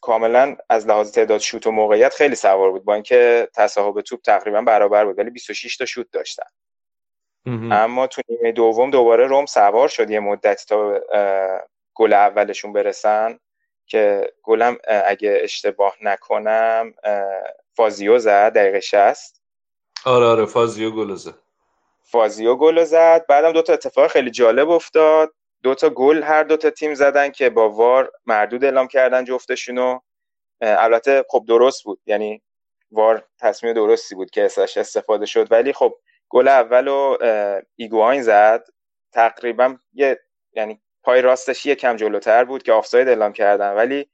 کاملا 0.00 0.56
از 0.68 0.86
لحاظ 0.86 1.12
تعداد 1.12 1.40
شوت 1.40 1.66
و 1.66 1.70
موقعیت 1.70 2.14
خیلی 2.14 2.34
سوار 2.34 2.70
بود. 2.70 2.84
با 2.84 2.94
اینکه 2.94 3.48
تصاحب 3.54 4.00
توپ 4.00 4.20
تقریبا 4.20 4.62
برابر 4.62 5.04
بود 5.04 5.18
ولی 5.18 5.30
26 5.30 5.76
تا 5.76 5.84
شوت 5.84 6.06
داشتن. 6.12 6.46
اما 7.46 8.06
تو 8.06 8.22
نیمه 8.28 8.52
دوم 8.52 8.90
دوباره 8.90 9.26
روم 9.26 9.46
سوار 9.46 9.88
شد 9.88 10.10
یه 10.10 10.20
مدت 10.20 10.64
تا 10.68 11.00
گل 11.94 12.12
اولشون 12.12 12.72
برسن 12.72 13.38
که 13.86 14.32
گلم 14.42 14.76
اگه 14.88 15.38
اشتباه 15.42 15.96
نکنم 16.00 16.94
فازیو 17.76 18.18
زد 18.18 18.52
دقیقه 18.52 18.80
60 18.80 19.40
آره 20.04 20.26
آره 20.26 20.46
فازیو 20.46 20.90
گل 20.90 21.14
زد. 21.14 21.34
فازیو 22.02 22.56
گل 22.56 22.84
زد. 22.84 23.26
بعدم 23.26 23.52
دو 23.52 23.62
تا 23.62 23.72
اتفاق 23.72 24.10
خیلی 24.10 24.30
جالب 24.30 24.70
افتاد. 24.70 25.34
دو 25.64 25.74
تا 25.74 25.90
گل 25.90 26.22
هر 26.22 26.42
دو 26.42 26.56
تا 26.56 26.70
تیم 26.70 26.94
زدن 26.94 27.30
که 27.30 27.50
با 27.50 27.70
وار 27.70 28.12
مردود 28.26 28.64
اعلام 28.64 28.88
کردن 28.88 29.24
جفتشونو. 29.24 29.98
البته 30.60 31.24
خب 31.28 31.44
درست 31.48 31.84
بود. 31.84 32.00
یعنی 32.06 32.42
وار 32.90 33.28
تصمیم 33.40 33.72
درستی 33.72 34.14
بود 34.14 34.30
که 34.30 34.42
ازش 34.42 34.76
استفاده 34.76 35.26
شد. 35.26 35.52
ولی 35.52 35.72
خب 35.72 35.94
گل 36.28 36.48
اول 36.48 36.88
و 36.88 37.16
ایگواین 37.76 38.22
زد. 38.22 38.64
تقریبا 39.12 39.76
یه 39.92 40.20
یعنی 40.52 40.80
پای 41.02 41.22
راستش 41.22 41.66
یه 41.66 41.74
کم 41.74 41.96
جلوتر 41.96 42.44
بود 42.44 42.62
که 42.62 42.72
آفساید 42.72 43.08
اعلام 43.08 43.32
کردن. 43.32 43.74
ولی 43.74 44.10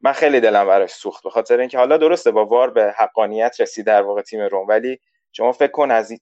من 0.00 0.12
خیلی 0.14 0.40
دلم 0.40 0.66
براش 0.66 0.90
سوخت. 0.90 1.24
به 1.24 1.30
خاطر 1.30 1.60
اینکه 1.60 1.78
حالا 1.78 1.96
درسته 1.96 2.30
با 2.30 2.44
وار 2.44 2.70
به 2.70 2.94
حقانیت 2.96 3.60
رسید 3.60 3.86
در 3.86 4.02
واقع 4.02 4.22
تیم 4.22 4.40
روم. 4.40 4.66
ولی 4.68 5.00
شما 5.32 5.52
فکر 5.52 5.72
کن 5.72 5.90
از 5.90 6.12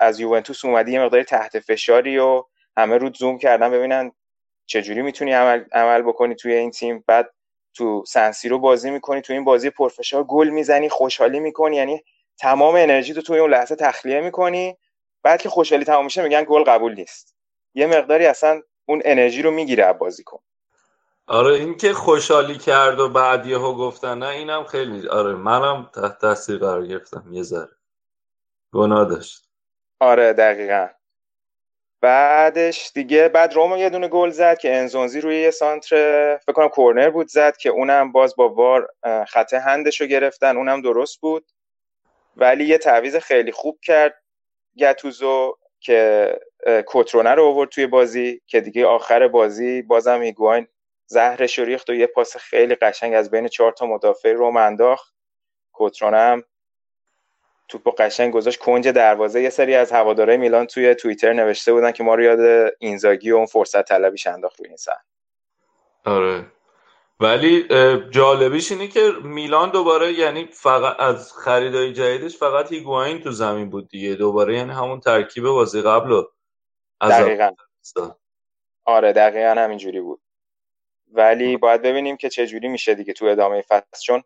از 0.00 0.20
یوونتوس 0.20 0.64
اومدی 0.64 0.92
یه 0.92 1.00
مقداری 1.00 1.24
تحت 1.24 1.58
فشاری 1.58 2.18
و 2.18 2.44
همه 2.80 2.98
رو 2.98 3.10
زوم 3.14 3.38
کردن 3.38 3.70
ببینن 3.70 4.12
چجوری 4.66 5.02
می‌تونی 5.02 5.32
عمل, 5.32 5.64
عمل 5.72 6.02
بکنی 6.02 6.34
توی 6.34 6.54
این 6.54 6.70
تیم. 6.70 7.04
بعد 7.06 7.30
تو 7.74 8.04
سنسی 8.06 8.48
رو 8.48 8.58
بازی 8.58 8.90
می‌کنی 8.90 9.20
تو 9.20 9.32
این 9.32 9.44
بازی 9.44 9.70
پرفشار 9.70 10.24
گل 10.24 10.48
می‌زنی 10.48 10.88
خوشحالی 10.88 11.40
می‌کنی. 11.40 11.76
یعنی 11.76 12.04
تمام 12.38 12.74
انرژی 12.74 13.14
تو 13.14 13.22
توی 13.22 13.38
اون 13.38 13.50
لحظه 13.50 13.76
تخلیه 13.76 14.20
می‌کنی. 14.20 14.76
بعد 15.22 15.42
که 15.42 15.48
خوشحالی 15.48 15.84
تمام 15.84 16.04
میشه 16.04 16.22
میگن 16.22 16.44
گل 16.48 16.64
قبول 16.64 16.94
نیست. 16.94 17.36
یه 17.74 17.86
مقداری 17.86 18.26
اصلا 18.26 18.62
اون 18.86 19.02
انرژی 19.04 19.42
رو 19.42 19.50
می‌گیره 19.50 19.92
بازی 19.92 20.24
کن. 20.24 20.38
آره 21.26 21.54
این 21.54 21.76
که 21.76 21.92
خوشحالی 21.92 22.58
کرد 22.58 23.00
و 23.00 23.08
بعد 23.08 23.46
یهو 23.46 23.74
گفتن 23.74 24.18
نه 24.18 24.28
اینم 24.28 24.64
خیلی 24.64 25.08
آره 25.08 25.34
منم 25.34 25.90
تحت 25.94 26.18
تاثیر 26.18 26.58
قرار 26.58 26.86
گرفتم. 26.86 27.24
یه 27.30 27.42
ذره. 27.42 27.68
گناه 28.72 29.08
داشت. 29.08 29.48
آره 30.00 30.32
دقیقا. 30.32 30.88
بعدش 32.00 32.90
دیگه 32.94 33.28
بعد 33.28 33.54
رومو 33.54 33.76
یه 33.76 33.90
دونه 33.90 34.08
گل 34.08 34.30
زد 34.30 34.58
که 34.58 34.76
انزونزی 34.76 35.20
روی 35.20 35.40
یه 35.40 35.50
سانتر 35.50 36.36
فکر 36.36 36.52
کنم 36.52 36.68
کورنر 36.68 37.10
بود 37.10 37.28
زد 37.28 37.56
که 37.56 37.68
اونم 37.70 38.12
باز 38.12 38.36
با 38.36 38.48
وار 38.48 38.88
خط 39.28 39.54
هندش 39.54 40.00
رو 40.00 40.06
گرفتن 40.06 40.56
اونم 40.56 40.82
درست 40.82 41.20
بود. 41.20 41.50
ولی 42.36 42.64
یه 42.64 42.78
تعویز 42.78 43.16
خیلی 43.16 43.52
خوب 43.52 43.78
کرد 43.82 44.22
گتوزو 44.78 45.58
که 45.80 46.32
کترونه 46.86 47.30
رو 47.30 47.44
آورد 47.44 47.70
توی 47.70 47.86
بازی 47.86 48.40
که 48.46 48.60
دیگه 48.60 48.86
آخر 48.86 49.28
بازی 49.28 49.82
بازم 49.82 50.22
هیگواین 50.22 50.66
زهرش 51.06 51.58
ریخت 51.58 51.90
و 51.90 51.94
یه 51.94 52.06
پاس 52.06 52.36
خیلی 52.36 52.74
قشنگ 52.74 53.14
از 53.14 53.30
بین 53.30 53.48
چهار 53.48 53.72
تا 53.72 53.86
مدافع 53.86 54.32
رو 54.32 54.56
انداخت. 54.56 55.14
کترونه 55.74 56.16
هم 56.16 56.44
توپ 57.70 58.00
قشنگ 58.00 58.32
گذاشت. 58.32 58.58
کنج 58.58 58.88
دروازه 58.88 59.42
یه 59.42 59.50
سری 59.50 59.74
از 59.74 59.92
هوادارهای 59.92 60.36
میلان 60.36 60.66
توی 60.66 60.94
توییتر 60.94 61.32
نوشته 61.32 61.72
بودن 61.72 61.92
که 61.92 62.02
ما 62.02 62.14
رو 62.14 62.22
یاد 62.22 62.72
اینزاگی 62.78 63.30
و 63.30 63.36
اون 63.36 63.46
فرصت 63.46 63.88
طلبیش 63.88 64.26
انداخت 64.26 64.60
روی 64.60 64.68
این 64.68 64.76
سن 64.76 64.96
آره. 66.04 66.46
ولی 67.20 67.68
جالبیش 68.10 68.72
اینه 68.72 68.88
که 68.88 69.12
میلان 69.22 69.70
دوباره 69.70 70.12
یعنی 70.12 70.48
فقط 70.52 71.00
از 71.00 71.32
خریدای 71.32 71.92
جدیدش 71.92 72.36
فقط 72.36 72.72
هیگواین 72.72 73.22
تو 73.22 73.30
زمین 73.30 73.70
بود 73.70 73.88
دیگه. 73.88 74.14
دوباره 74.14 74.56
یعنی 74.56 74.72
همون 74.72 75.00
ترکیب 75.00 75.44
بازی 75.44 75.82
قبل 75.82 76.22
از 77.00 77.12
دقیقا. 77.12 77.50
آره 78.84 79.12
دقیقا 79.12 79.54
همینجوری 79.60 80.00
بود. 80.00 80.20
ولی 81.12 81.56
باید 81.56 81.82
ببینیم 81.82 82.16
که 82.16 82.28
چه 82.28 82.46
جوری 82.46 82.68
میشه 82.68 82.94
دیگه 82.94 83.12
تو 83.12 83.26
ادامه 83.26 83.62
فصل. 83.62 84.02
چون 84.02 84.22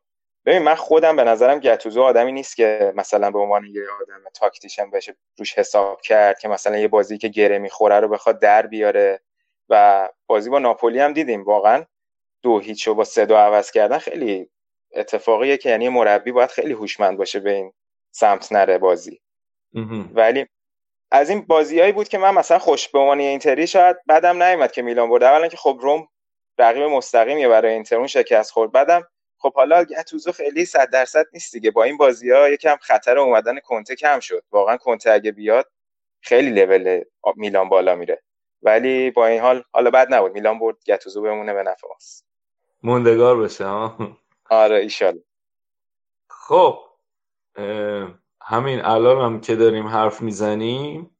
ببین 0.46 0.62
من 0.62 0.74
خودم 0.74 1.16
به 1.16 1.24
نظرم 1.24 1.58
گتوزو 1.58 2.02
آدمی 2.02 2.32
نیست 2.32 2.56
که 2.56 2.92
مثلا 2.96 3.30
به 3.30 3.38
عنوان 3.38 3.64
یه 3.64 3.82
آدم 4.02 4.22
تاکتیشن 4.34 4.90
بشه 4.90 5.16
روش 5.38 5.58
حساب 5.58 6.00
کرد 6.00 6.38
که 6.38 6.48
مثلا 6.48 6.78
یه 6.78 6.88
بازی 6.88 7.18
که 7.18 7.28
گره 7.28 7.58
می‌خوره 7.58 8.00
رو 8.00 8.08
بخواد 8.08 8.38
در 8.38 8.66
بیاره. 8.66 9.20
و 9.68 10.08
بازی 10.26 10.50
با 10.50 10.58
ناپولی 10.58 11.00
هم 11.00 11.12
دیدیم. 11.12 11.44
واقعا 11.44 11.84
دو 12.42 12.58
هیچ 12.58 12.88
با 12.88 13.04
سه 13.04 13.26
دو 13.26 13.36
عوض 13.36 13.70
کردن 13.70 13.98
خیلی 13.98 14.50
اتفاقیه 14.94 15.56
که 15.56 15.68
یعنی 15.68 15.88
مربی 15.88 16.32
باید 16.32 16.50
خیلی 16.50 16.72
هوشمند 16.72 17.18
باشه 17.18 17.40
به 17.40 17.50
این 17.50 17.72
سمت 18.10 18.52
نره 18.52 18.78
بازی. 18.78 19.20
ولی 20.14 20.46
از 21.10 21.30
این 21.30 21.40
بازیهایی 21.40 21.92
بود 21.92 22.08
که 22.08 22.18
من 22.18 22.34
مثلا 22.34 22.58
خوش 22.58 22.88
به 22.88 22.98
عنوان 22.98 23.20
اینتری 23.20 23.66
شاید 23.66 23.96
بعدم 24.06 24.42
نیومد 24.42 24.72
که 24.72 24.82
میلان 24.82 25.10
برد. 25.10 25.22
اولا 25.22 25.48
که 25.48 25.56
خب 25.56 25.78
روم 25.82 26.08
رقیب 26.58 26.82
مستقیمیه 26.82 27.48
برای 27.48 27.72
اینتر. 27.72 27.96
اون 27.96 28.06
شکست 28.06 28.50
خورد. 28.50 28.72
بعدم 28.72 29.08
خب 29.44 29.54
حالا 29.54 29.84
گتوزو 29.84 30.32
خیلی 30.32 30.64
صد 30.64 30.90
درصد 30.90 31.26
نیست 31.32 31.52
دیگه. 31.52 31.70
با 31.70 31.84
این 31.84 31.96
بازی 31.96 32.30
ها 32.30 32.48
یکم 32.48 32.76
خطر 32.80 33.18
اومدن 33.18 33.58
کنته 33.60 33.96
کم 33.96 34.20
شد. 34.20 34.44
واقعا 34.50 34.76
کنته 34.76 35.10
اگه 35.10 35.32
بیاد 35.32 35.70
خیلی 36.20 36.50
لول 36.50 37.04
میلان 37.36 37.68
بالا 37.68 37.94
میره. 37.94 38.22
ولی 38.62 39.10
با 39.10 39.26
این 39.26 39.40
حال 39.40 39.64
حالا 39.72 39.90
بد 39.90 40.14
نبود. 40.14 40.32
میلان 40.32 40.58
برد 40.58 40.76
گتوزو 40.86 41.22
بمونه 41.22 41.54
به 41.54 41.62
نفع 41.62 41.88
ماست. 41.88 42.26
موندگار 42.82 43.36
بشه 43.36 43.64
ها 43.66 43.96
آره 44.50 44.76
ایشال 44.76 45.20
خب 46.28 46.78
همین 48.42 48.80
الان 48.84 49.24
هم 49.24 49.40
که 49.40 49.56
داریم 49.56 49.86
حرف 49.86 50.22
می‌زنیم 50.22 51.16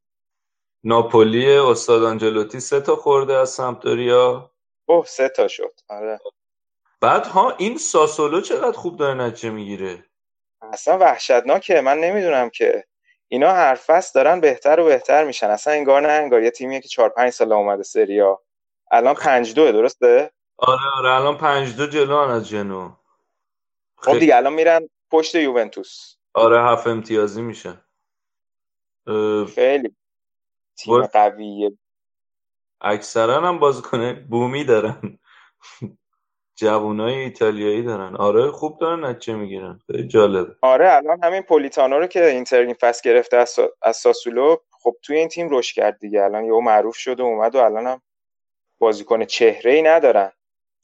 ناپولی 0.85 1.57
استاد 1.57 2.03
آنجلوتی 2.03 2.61
سه 2.61 2.81
تا 2.81 2.97
خورده 2.97 3.35
از 3.35 3.51
سمپدوریا. 3.51 4.51
اوه 4.87 5.07
سه 5.07 5.29
تا 5.29 5.49
شد. 5.49 5.81
آره. 5.89 6.21
بعد 7.05 7.27
ها 7.27 7.51
این 7.51 7.79
ساسولو 7.79 8.41
چقدر 8.41 8.73
خوب 8.73 8.97
داره 8.97 9.15
نتیجه 9.15 9.51
می‌گیره؟ 9.51 10.05
اصلا 10.63 10.99
وحشتناکه. 10.99 11.81
من 11.81 11.99
نمی‌دونم 11.99 12.51
که 12.51 12.85
اینا 13.29 13.53
هر 13.53 13.75
فصل 13.75 14.11
دارن 14.15 14.41
بهتر 14.41 14.81
و 14.81 14.85
بهتر 14.85 15.25
میشن. 15.25 15.47
اصلا 15.47 15.73
انگار 15.73 16.03
نه 16.03 16.09
انگار 16.09 16.43
یه 16.43 16.51
تیمیه 16.51 16.81
که 16.81 16.89
4 16.89 17.09
5 17.09 17.33
سال 17.33 17.53
اومده 17.53 17.83
سریا. 17.83 18.41
الان 18.91 19.15
5 19.15 19.55
2 19.55 19.73
درسته؟ 19.73 20.31
آره 20.57 20.81
آره. 20.99 21.11
الان 21.11 21.39
5 21.39 21.77
2 21.77 21.87
جلو 21.87 22.17
از 22.17 22.49
جنو. 22.49 22.93
خب 23.97 24.19
دیگه 24.19 24.37
الان 24.37 24.53
میرن 24.53 24.89
پشت 25.11 25.35
یوونتوس. 25.35 26.17
آره 26.35 26.63
هفت 26.63 26.87
امتیازی 26.87 27.43
میشه. 27.43 27.81
خیلی. 29.55 29.95
تیم 30.77 31.07
قویه. 31.07 31.73
اکثرا 32.81 33.49
هم 33.49 33.59
بازیکن 33.59 34.13
بومی 34.15 34.65
دارن. 34.65 35.19
جوانای 36.55 37.15
ایتالیایی 37.15 37.83
دارن. 37.83 38.17
آره 38.17 38.51
خوب 38.51 38.79
دارن 38.79 39.05
نتیجه 39.05 39.35
می‌گیرن. 39.35 39.81
خیلی 39.87 40.09
جالبه. 40.09 40.57
آره 40.63 40.93
الان 40.93 41.25
همین 41.25 41.43
پولیتانو 41.43 41.99
رو 41.99 42.07
که 42.07 42.27
اینتر 42.27 42.61
این 42.61 42.75
فصل 42.75 43.11
گرفته 43.11 43.37
از, 43.37 43.59
از 43.83 43.97
ساسولو 43.97 44.57
خب 44.71 44.97
توی 45.03 45.17
این 45.17 45.29
تیم 45.29 45.49
رشد 45.51 45.75
کرد 45.75 45.99
دیگه. 45.99 46.23
الان 46.23 46.45
یهو 46.45 46.61
معروف 46.61 46.97
شد 46.97 47.21
و 47.21 47.25
اومد 47.25 47.55
و 47.55 47.59
الان 47.59 47.87
هم 47.87 48.03
بازیکن 48.79 49.25
چهره 49.25 49.73
ای 49.73 49.83
ندارن. 49.83 50.33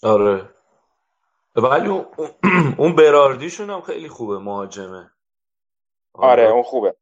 آره. 0.02 0.48
ولی 1.56 1.88
اون 2.78 2.92
براردیشون 2.98 3.70
هم 3.70 3.80
خیلی 3.80 4.08
خوبه 4.08 4.38
مهاجمه. 4.38 5.10
آره, 6.12 6.42
آره 6.42 6.52
اون 6.52 6.62
خوبه. 6.62 6.94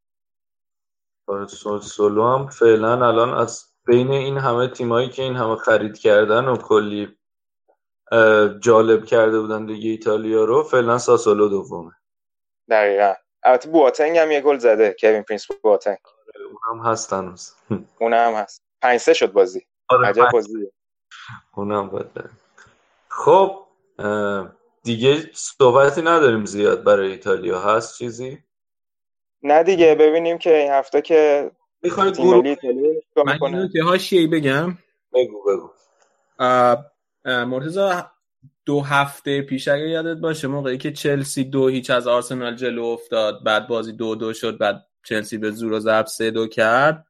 آره 1.27 1.47
سولو 1.81 2.23
هم 2.23 2.47
فعلا 2.47 3.07
الان 3.07 3.33
از 3.33 3.65
بین 3.85 4.11
این 4.11 4.37
همه 4.37 4.67
تیمایی 4.67 5.09
که 5.09 5.23
این 5.23 5.35
همه 5.35 5.55
خرید 5.55 5.97
کردن 5.97 6.45
و 6.45 6.57
کلی 6.57 7.18
جالب 8.59 9.05
کرده 9.05 9.39
بودن 9.39 9.65
دیگه 9.65 9.89
ایتالیا 9.89 10.43
رو. 10.45 10.63
فعلا 10.63 10.97
ساسولو 10.97 11.49
دومه. 11.49 11.91
دقیقا. 12.69 13.13
البته 13.43 13.69
بواتنگ 13.69 14.17
هم 14.17 14.31
یه 14.31 14.41
گل 14.41 14.57
زده. 14.57 14.95
کوین 14.99 15.23
پرینس 15.23 15.47
بواتنگ. 15.47 15.97
آره 16.35 16.45
اونم 16.45 16.85
هست 16.85 17.13
هنوز. 17.13 17.53
اونم 18.01 18.33
هست. 18.33 18.63
5 18.81 18.99
سه 18.99 19.13
شد 19.13 19.31
بازی. 19.31 19.65
آره 19.87 20.07
عجب 20.07 20.29
بازی 20.31 20.71
اونم 21.55 21.89
بده 21.89 22.29
خب 23.09 23.65
دیگه 24.83 25.29
صحبتی 25.33 26.01
نداریم 26.01 26.45
زیاد 26.45 26.83
برای 26.83 27.11
ایتالیا. 27.11 27.59
هست 27.59 27.97
چیزی؟ 27.97 28.43
نه 29.43 29.63
دیگه 29.63 29.95
ببینیم 29.95 30.37
که 30.37 30.57
این 30.57 30.71
هفته 30.71 31.01
که 31.01 31.51
می‌خواید 31.81 32.17
گروه 32.17 32.55
من 33.25 33.69
که 33.73 33.83
هاشی 33.83 34.27
بگم. 34.27 34.77
بگو 35.13 35.43
بگو. 35.43 35.69
مرتضا 37.25 38.11
دو 38.65 38.81
هفته 38.81 39.41
پیش 39.41 39.67
اگه 39.67 39.89
یادت 39.89 40.17
باشه 40.17 40.47
موقعی 40.47 40.77
که 40.77 40.91
چلسی 40.91 41.43
دو 41.43 41.67
هیچ 41.67 41.89
از 41.89 42.07
آرسنال 42.07 42.55
جلو 42.55 42.83
افتاد 42.83 43.43
بعد 43.43 43.67
بازی 43.67 43.91
دو 43.93 44.15
دو 44.15 44.33
شد 44.33 44.57
بعد 44.57 44.85
چلسی 45.03 45.37
به 45.37 45.51
زور 45.51 45.73
و 45.73 45.79
ضرب 45.79 46.05
سه 46.05 46.31
دو 46.31 46.47
کرد. 46.47 47.05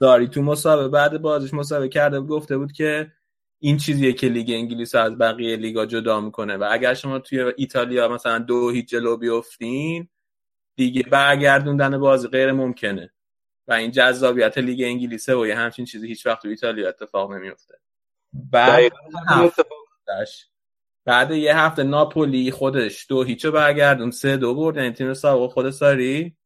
داری 0.00 0.28
تو 0.28 0.42
مسابقه 0.42 0.88
بعد 0.88 1.22
بازیش 1.22 1.54
مسابقه 1.54 1.88
کرده 1.88 2.20
بود 2.20 2.28
گفته 2.28 2.58
بود 2.58 2.72
که 2.72 3.12
این 3.58 3.76
چیزیه 3.76 4.12
که 4.12 4.26
لیگ 4.28 4.50
انگلیس 4.50 4.94
از 4.94 5.18
بقیه 5.18 5.56
لیگا 5.56 5.86
جدا 5.86 6.20
می‌کنه 6.20 6.56
و 6.56 6.68
اگر 6.70 6.94
شما 6.94 7.18
توی 7.18 7.52
ایتالیا 7.56 8.08
مثلا 8.08 8.38
دو 8.38 8.70
هیچ 8.70 8.88
جلو 8.88 9.16
بیفتین 9.16 10.08
دیگه 10.76 11.02
برگردوندن 11.02 11.98
بازی 11.98 12.28
غیر 12.28 12.52
ممکنه. 12.52 13.12
و 13.68 13.72
این 13.72 13.90
جذابیت 13.90 14.58
لیگ 14.58 14.82
انگلیسه 14.84 15.36
و 15.36 15.46
یه 15.46 15.56
همچین 15.56 15.84
چیزی 15.84 16.08
هیچ 16.08 16.26
وقت 16.26 16.42
تو 16.42 16.48
ایتالیا 16.48 16.88
اتفاق 16.88 17.32
نمیفته 17.32 17.74
بعد 18.32 18.92
بعد 21.04 21.30
یه 21.30 21.58
هفته 21.58 21.82
ناپولی 21.82 22.50
خودش 22.50 23.06
دو 23.08 23.22
هیچو 23.22 23.52
برگردون 23.52 24.10
سه 24.10 24.36
دو 24.36 24.54
برد 24.54 24.76
یعنی 24.76 24.90
تیم 24.90 25.14
سابق 25.14 25.52
خود 25.52 25.70
ساری. 25.70 26.36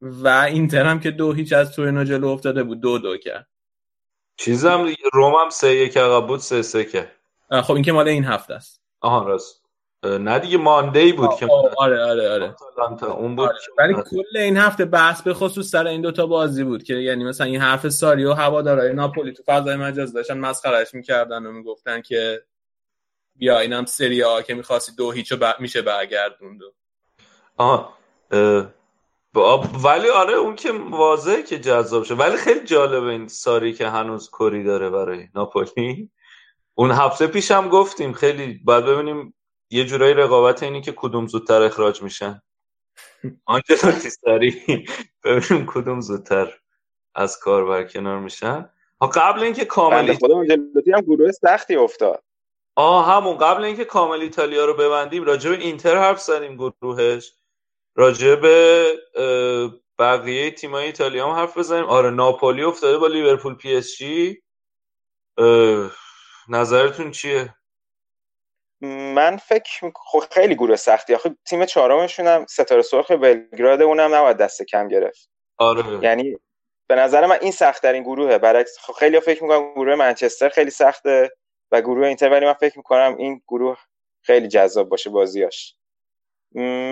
و 0.00 0.28
اینتر 0.28 0.86
هم 0.86 1.00
که 1.00 1.10
دو 1.10 1.32
هیچ 1.32 1.52
از 1.52 1.72
تورینو 1.72 2.04
جلو 2.04 2.28
افتاده 2.28 2.62
بود 2.62 2.80
دو 2.80 2.98
دو 2.98 3.16
کرد. 3.16 3.46
چیزم 4.36 4.86
روم 5.12 5.34
هم 5.34 5.50
سه 5.50 5.74
یک 5.74 5.96
عقب 5.96 6.26
بود 6.26 6.40
سه 6.40 6.62
سه 6.62 6.84
کرد 6.84 7.12
خب 7.62 7.74
این 7.74 7.84
که 7.84 7.92
مال 7.92 8.08
این 8.08 8.24
هفته 8.24 8.54
است. 8.54 8.82
آها 9.00 9.24
راست. 9.24 9.62
نه 10.04 10.38
دیگه 10.38 10.58
مانده 10.58 11.12
بود 11.12 11.34
که 11.34 11.48
آره 11.76 12.02
آره 12.02 12.30
آره. 12.30 12.54
اون 13.02 13.36
بود 13.36 13.48
آره. 13.48 13.58
ولی 13.78 13.94
کل 13.94 14.36
این 14.36 14.56
هفته 14.56 14.84
بحث 14.84 15.22
به 15.22 15.34
خصوص 15.34 15.70
سر 15.70 15.86
این 15.86 16.00
دوتا 16.00 16.26
بازی 16.26 16.64
بود 16.64 16.82
که 16.82 16.94
یعنی 16.94 17.24
مثلا 17.24 17.46
این 17.46 17.60
حرف 17.60 17.88
ساری 17.88 18.24
و 18.24 18.32
هوادارهای 18.32 18.92
ناپولی 18.92 19.32
تو 19.32 19.42
فضای 19.46 19.76
مجاز 19.76 20.12
داشتن 20.12 20.38
مسخرهش 20.38 20.94
می‌کردن 20.94 21.46
و 21.46 21.52
می‌گفتن 21.52 22.00
که 22.00 22.42
بیا 23.36 23.58
اینم 23.58 23.84
سری 23.84 24.20
ها 24.20 24.42
که 24.42 24.54
می‌خواستی 24.54 24.92
دو 24.96 25.10
هیچو 25.10 25.36
ب... 25.36 25.54
میشه 25.58 25.82
برگردوند. 25.82 26.60
آها 27.56 27.94
ولی 29.84 30.08
آره 30.08 30.34
اون 30.34 30.56
که 30.56 30.72
واضحه 30.90 31.42
که 31.42 31.58
جذاب 31.58 32.04
شد. 32.04 32.20
ولی 32.20 32.36
خیلی 32.36 32.64
جالبه 32.64 33.06
این 33.06 33.28
ساری 33.28 33.72
که 33.72 33.88
هنوز 33.88 34.30
کری 34.30 34.64
داره 34.64 34.90
برای 34.90 35.28
ناپولی. 35.34 36.10
اون 36.74 36.90
هفته 36.90 37.26
پیش 37.26 37.50
هم 37.50 37.68
گفتیم 37.68 38.12
خیلی 38.12 38.60
باید 38.64 38.84
ببینیم 38.84 39.34
یه 39.70 39.84
جورایی 39.84 40.14
رقابت 40.14 40.62
اینه 40.62 40.80
که 40.80 40.92
کدوم 40.96 41.26
زودتر 41.26 41.62
اخراج 41.62 42.02
میشن 42.02 42.42
آنجلوتی 43.44 44.10
سری 44.10 44.84
ببینیم 45.24 45.66
کدوم 45.66 46.00
زودتر 46.00 46.58
از 47.14 47.38
کار 47.38 47.64
برکنار 47.64 48.18
میشن 48.18 48.70
ها 49.00 49.06
قبل 49.06 49.42
اینکه 49.42 49.64
کامل 49.64 50.14
خدا 50.14 50.36
آنجلوتی 50.36 50.92
هم 50.92 51.00
گروه 51.00 51.32
سختی 51.32 51.76
افتاد. 51.76 52.22
آه 52.76 53.16
همون. 53.16 53.38
قبل 53.38 53.64
اینکه 53.64 53.84
کامل 53.84 54.20
ایتالیا 54.20 54.64
رو 54.64 54.74
ببندیم 54.74 55.24
راجع 55.24 55.50
به 55.50 55.56
اینتر 55.56 55.96
حرف 55.96 56.20
زدیم 56.20 56.56
گروهش. 56.56 57.32
راجع 57.94 58.34
به 58.34 58.94
بقیه 59.98 60.50
تیمای 60.50 60.86
ایتالیا 60.86 61.28
هم 61.28 61.36
حرف 61.36 61.58
بزنیم. 61.58 61.84
آره 61.84 62.10
ناپولی 62.10 62.62
افتاده 62.62 62.98
با 62.98 63.06
لیورپول 63.06 63.54
پی 63.54 63.76
اس 63.76 63.96
جی. 63.96 64.42
نظرتون 66.48 67.10
چیه؟ 67.10 67.54
من 68.80 69.36
فکر 69.36 69.92
خب 69.94 70.24
خیلی 70.30 70.54
گروه 70.54 70.76
سختی. 70.76 71.14
آخه 71.14 71.36
تیم 71.44 71.64
چهارمشون 71.64 72.26
هم 72.26 72.46
ستاره 72.46 72.82
سرخ 72.82 73.10
بلگراد 73.10 73.82
اونم 73.82 74.14
نباید 74.14 74.36
دست 74.36 74.62
کم 74.62 74.88
گرفت. 74.88 75.28
آره. 75.58 76.04
یعنی 76.04 76.36
به 76.86 76.94
نظر 76.94 77.26
من 77.26 77.38
این 77.40 77.52
سخت 77.52 77.82
ترین 77.82 78.02
گروهه. 78.02 78.38
برعکس 78.38 78.78
خب 78.78 78.92
خیلی 78.92 79.20
فکر 79.20 79.42
می‌کنم 79.42 79.72
گروه 79.72 79.94
منچستر 79.94 80.48
خیلی 80.48 80.70
سخته 80.70 81.30
و 81.72 81.80
گروه 81.80 82.06
اینتر 82.06 82.30
ولی 82.30 82.46
من 82.46 82.52
فکر 82.52 82.78
می‌کنم 82.78 83.16
این 83.18 83.42
گروه 83.48 83.78
خیلی 84.22 84.48
جذاب 84.48 84.88
باشه 84.88 85.10
بازیاش. 85.10 85.74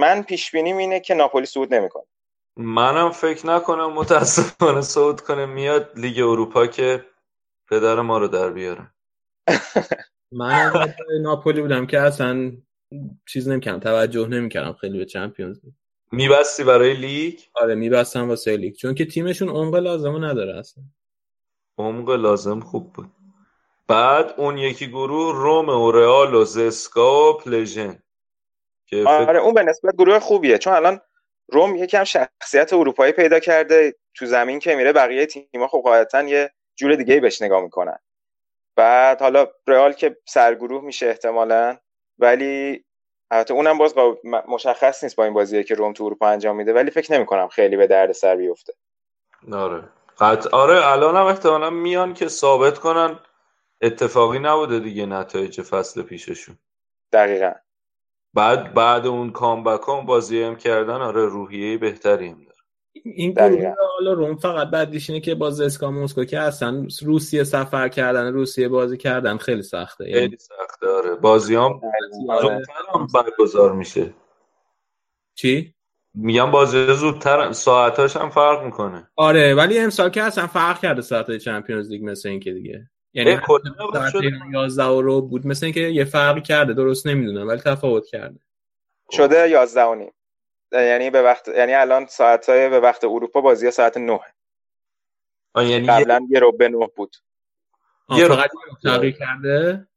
من 0.00 0.22
پیش 0.22 0.50
بینیم 0.50 0.76
اینه 0.76 1.00
که 1.00 1.14
ناپولی 1.14 1.46
صعود 1.46 1.74
نمی‌کنه. 1.74 2.04
منم 2.56 3.10
فکر 3.10 3.46
نکنم 3.46 3.92
متاسفانه 3.92 4.80
صعود 4.80 5.20
کنه. 5.20 5.46
میاد 5.46 5.92
لیگ 5.96 6.18
اروپا 6.18 6.66
که 6.66 7.04
پدر 7.70 7.94
ما 8.00 8.18
رو 8.18 8.28
در 8.28 8.50
بیاره. 8.50 8.90
من 10.32 10.94
ناپولی 11.20 11.60
بودم 11.60 11.86
که 11.86 12.00
اصلا 12.00 12.52
چیز 13.26 13.48
نمی‌کردم 13.48 13.80
توجه 13.80 14.26
نمی‌کردم 14.26 14.72
خیلی 14.72 14.98
به 14.98 15.04
چمپیونز 15.04 15.60
میبستی 16.12 16.64
برای 16.64 16.94
لیگ؟ 16.94 17.38
آره 17.54 17.74
میبستم 17.74 18.28
واسه 18.28 18.56
لیگ 18.56 18.74
چون 18.74 18.94
که 18.94 19.04
تیمشون 19.04 19.48
عمق 19.48 19.74
لازم 19.74 20.24
نداره 20.24 20.58
اصلا. 20.58 20.84
عمق 21.78 22.10
لازم 22.10 22.60
خوب 22.60 22.92
بود. 22.92 23.10
بعد 23.86 24.34
اون 24.36 24.58
یکی 24.58 24.86
گروه 24.86 25.34
روم 25.34 25.68
و 25.68 25.92
رئال 25.92 26.34
و 26.34 26.44
زسکا 26.44 27.30
و 27.30 27.36
پلژن. 27.36 28.02
آره 29.06 29.38
اون 29.38 29.54
به 29.54 29.62
نسبت 29.62 29.94
گروه 29.94 30.18
خوبیه 30.18 30.58
چون 30.58 30.72
الان 30.72 31.00
روم 31.48 31.76
یکم 31.76 32.04
شخصیت 32.04 32.72
اروپایی 32.72 33.12
پیدا 33.12 33.40
کرده 33.40 33.94
تو 34.14 34.26
زمین 34.26 34.58
که 34.58 34.76
میره 34.76 34.92
بقیه 34.92 35.26
تیم‌ها 35.26 35.68
خب 35.68 35.80
قاعدتا 35.84 36.22
یه 36.22 36.50
جور 36.76 36.94
دیگه 36.94 37.20
بهش 37.20 37.42
نگاه 37.42 37.62
می‌کنن. 37.62 37.98
بعد 38.78 39.20
حالا 39.20 39.46
رئال 39.66 39.92
که 39.92 40.16
سرگروه 40.24 40.84
میشه 40.84 41.06
احتمالا 41.06 41.76
ولی 42.18 42.84
البته 43.30 43.54
اونم 43.54 43.78
باز 43.78 43.94
مشخص 44.48 45.04
نیست 45.04 45.16
با 45.16 45.24
این 45.24 45.34
بازیه 45.34 45.62
که 45.64 45.74
روم 45.74 45.92
تو 45.92 46.04
اروپا 46.04 46.28
انجام 46.28 46.56
میده 46.56 46.72
ولی 46.72 46.90
فکر 46.90 47.14
نمی 47.14 47.26
کنم 47.26 47.48
خیلی 47.48 47.76
به 47.76 47.86
درد 47.86 48.12
سر 48.12 48.36
بیفته. 48.36 48.72
آره. 49.52 49.84
قطع 50.20 50.50
آره 50.50 50.86
الان 50.86 51.16
هم 51.16 51.26
احتمالا 51.26 51.70
میان 51.70 52.14
که 52.14 52.28
ثابت 52.28 52.78
کنن 52.78 53.18
اتفاقی 53.82 54.38
نبوده 54.38 54.78
دیگه 54.78 55.06
نتایج 55.06 55.62
فصل 55.62 56.02
پیششون. 56.02 56.58
دقیقا. 57.12 57.52
بعد 58.34 58.74
بعد 58.74 59.06
اون 59.06 59.32
کامبک 59.32 59.88
هم 59.88 60.06
بازی 60.06 60.42
هم 60.42 60.56
کردن 60.56 61.02
آره 61.02 61.26
روحیه 61.26 61.78
بهتری 61.78 62.28
هم 62.28 62.47
این 63.04 63.32
گروه 63.32 63.74
حالا 63.98 64.12
روم 64.12 64.36
فقط 64.36 64.70
بعدش 64.70 65.10
اینه 65.10 65.20
که 65.20 65.34
باز 65.34 65.60
اسکا 65.60 65.90
موسکو 65.90 66.24
که 66.24 66.38
اصلا 66.38 66.86
روسیه 67.02 67.44
سفر 67.44 67.88
کردن 67.88 68.32
روسیه 68.32 68.68
بازی 68.68 68.96
کردن 68.96 69.36
خیلی 69.36 69.62
سخته. 69.62 70.04
خیلی 70.04 70.20
یعنی 70.20 70.36
سخته 70.38 70.88
آره. 70.88 71.14
بازی 71.14 71.54
هم 71.54 71.80
زودتر 72.40 73.22
برگزار 73.22 73.72
میشه. 73.72 74.14
چی؟ 75.34 75.74
میگم 76.14 76.50
بازی 76.50 76.94
زودتر 76.94 77.52
ساعتاش 77.52 78.16
هم 78.16 78.30
فرق 78.30 78.64
می‌کنه. 78.64 79.10
آره 79.16 79.54
ولی 79.54 79.78
امسال 79.78 80.10
که 80.10 80.22
اصلا 80.22 80.46
فرق 80.46 80.80
کرده 80.80 81.02
ساعت 81.02 81.36
چمپیونز 81.36 81.90
لیگ 81.90 82.04
مثل 82.04 82.28
این 82.28 82.40
که 82.40 82.52
دیگه. 82.52 82.90
یعنی 83.14 83.38
ساعت 83.92 84.14
11 84.52 84.84
رو 84.84 85.22
بود 85.22 85.46
مثل 85.46 85.66
اینکه 85.66 85.80
یه 85.80 86.04
فرقی 86.04 86.40
کرده 86.40 86.74
درست 86.74 87.06
نمی‌دونم 87.06 87.48
ولی 87.48 87.60
تفاوت 87.60 88.06
کرده. 88.06 88.40
شده 89.10 89.50
11 89.50 89.82
و 89.82 89.94
نیم. 89.94 90.12
یعنی 90.72 91.10
به 91.10 91.22
وقت 91.22 91.48
یعنی 91.48 91.74
الان 91.74 92.06
ساعت 92.06 92.48
های 92.48 92.68
به 92.68 92.80
وقت 92.80 93.04
اروپا 93.04 93.40
بازی 93.40 93.70
ساعت 93.70 93.96
9 93.96 94.20
یعنی 95.56 95.86
قبلا 95.86 96.20
یه 96.30 96.40
رو 96.40 96.52
به 96.52 96.68
9 96.68 96.86
بود 96.96 97.16
یه 98.10 98.28
فقط 98.28 98.50
تغییر 98.82 99.16
کرده؟ 99.16 99.88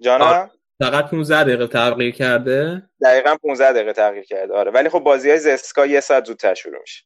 جانم؟ 0.00 0.50
فقط 0.80 1.10
15 1.10 1.44
دقیقه 1.44 1.66
تغییر 1.66 2.14
کرده؟ 2.14 2.88
دقیقا 3.02 3.36
15 3.36 3.72
دقیقه 3.72 3.92
تغییر 3.92 4.24
کرده 4.24 4.54
آره. 4.54 4.70
ولی 4.70 4.88
خب 4.88 4.98
بازی 4.98 5.30
های 5.30 5.38
زسکا 5.38 5.86
یه 5.86 6.00
ساعت 6.00 6.24
زودتر 6.24 6.54
شروع 6.54 6.80
میشه. 6.80 7.04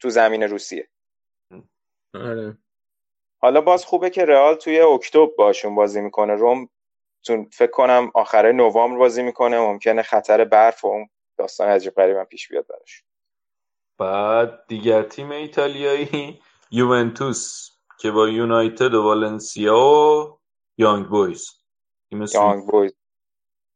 تو 0.00 0.10
زمین 0.10 0.42
روسیه. 0.42 0.88
آره. 2.14 2.58
حالا 3.38 3.60
باز 3.60 3.84
خوبه 3.84 4.10
که 4.10 4.24
رئال 4.24 4.54
توی 4.54 4.80
اکتبر 4.80 5.30
باشون 5.38 5.74
بازی 5.74 6.00
می‌کنه. 6.00 6.34
روم 6.34 6.68
چون 7.22 7.50
فکر 7.52 7.70
کنم 7.70 8.10
آخره 8.14 8.52
نوامبر 8.52 8.98
بازی 8.98 9.22
می‌کنه. 9.22 9.58
ممکنه 9.58 10.02
خطر 10.02 10.44
برف 10.44 10.84
و 10.84 10.88
اون 10.88 11.08
داستان 11.38 11.68
عجیب 11.68 11.94
غریبا 11.94 12.24
پیش 12.24 12.48
بیاد 12.48 12.66
براش. 12.66 13.04
بعد 13.98 14.66
دیگر 14.68 15.02
تیم 15.02 15.30
ایتالیایی 15.30 16.40
یوونتوس 16.70 17.70
که 17.98 18.10
با 18.10 18.28
یونایتد 18.28 18.94
و 18.94 19.02
والنسیا 19.02 19.78
و 19.78 20.38
یانگ 20.78 21.06
بویز. 21.06 21.50
یانگ 22.10 22.66
بویز. 22.66 22.92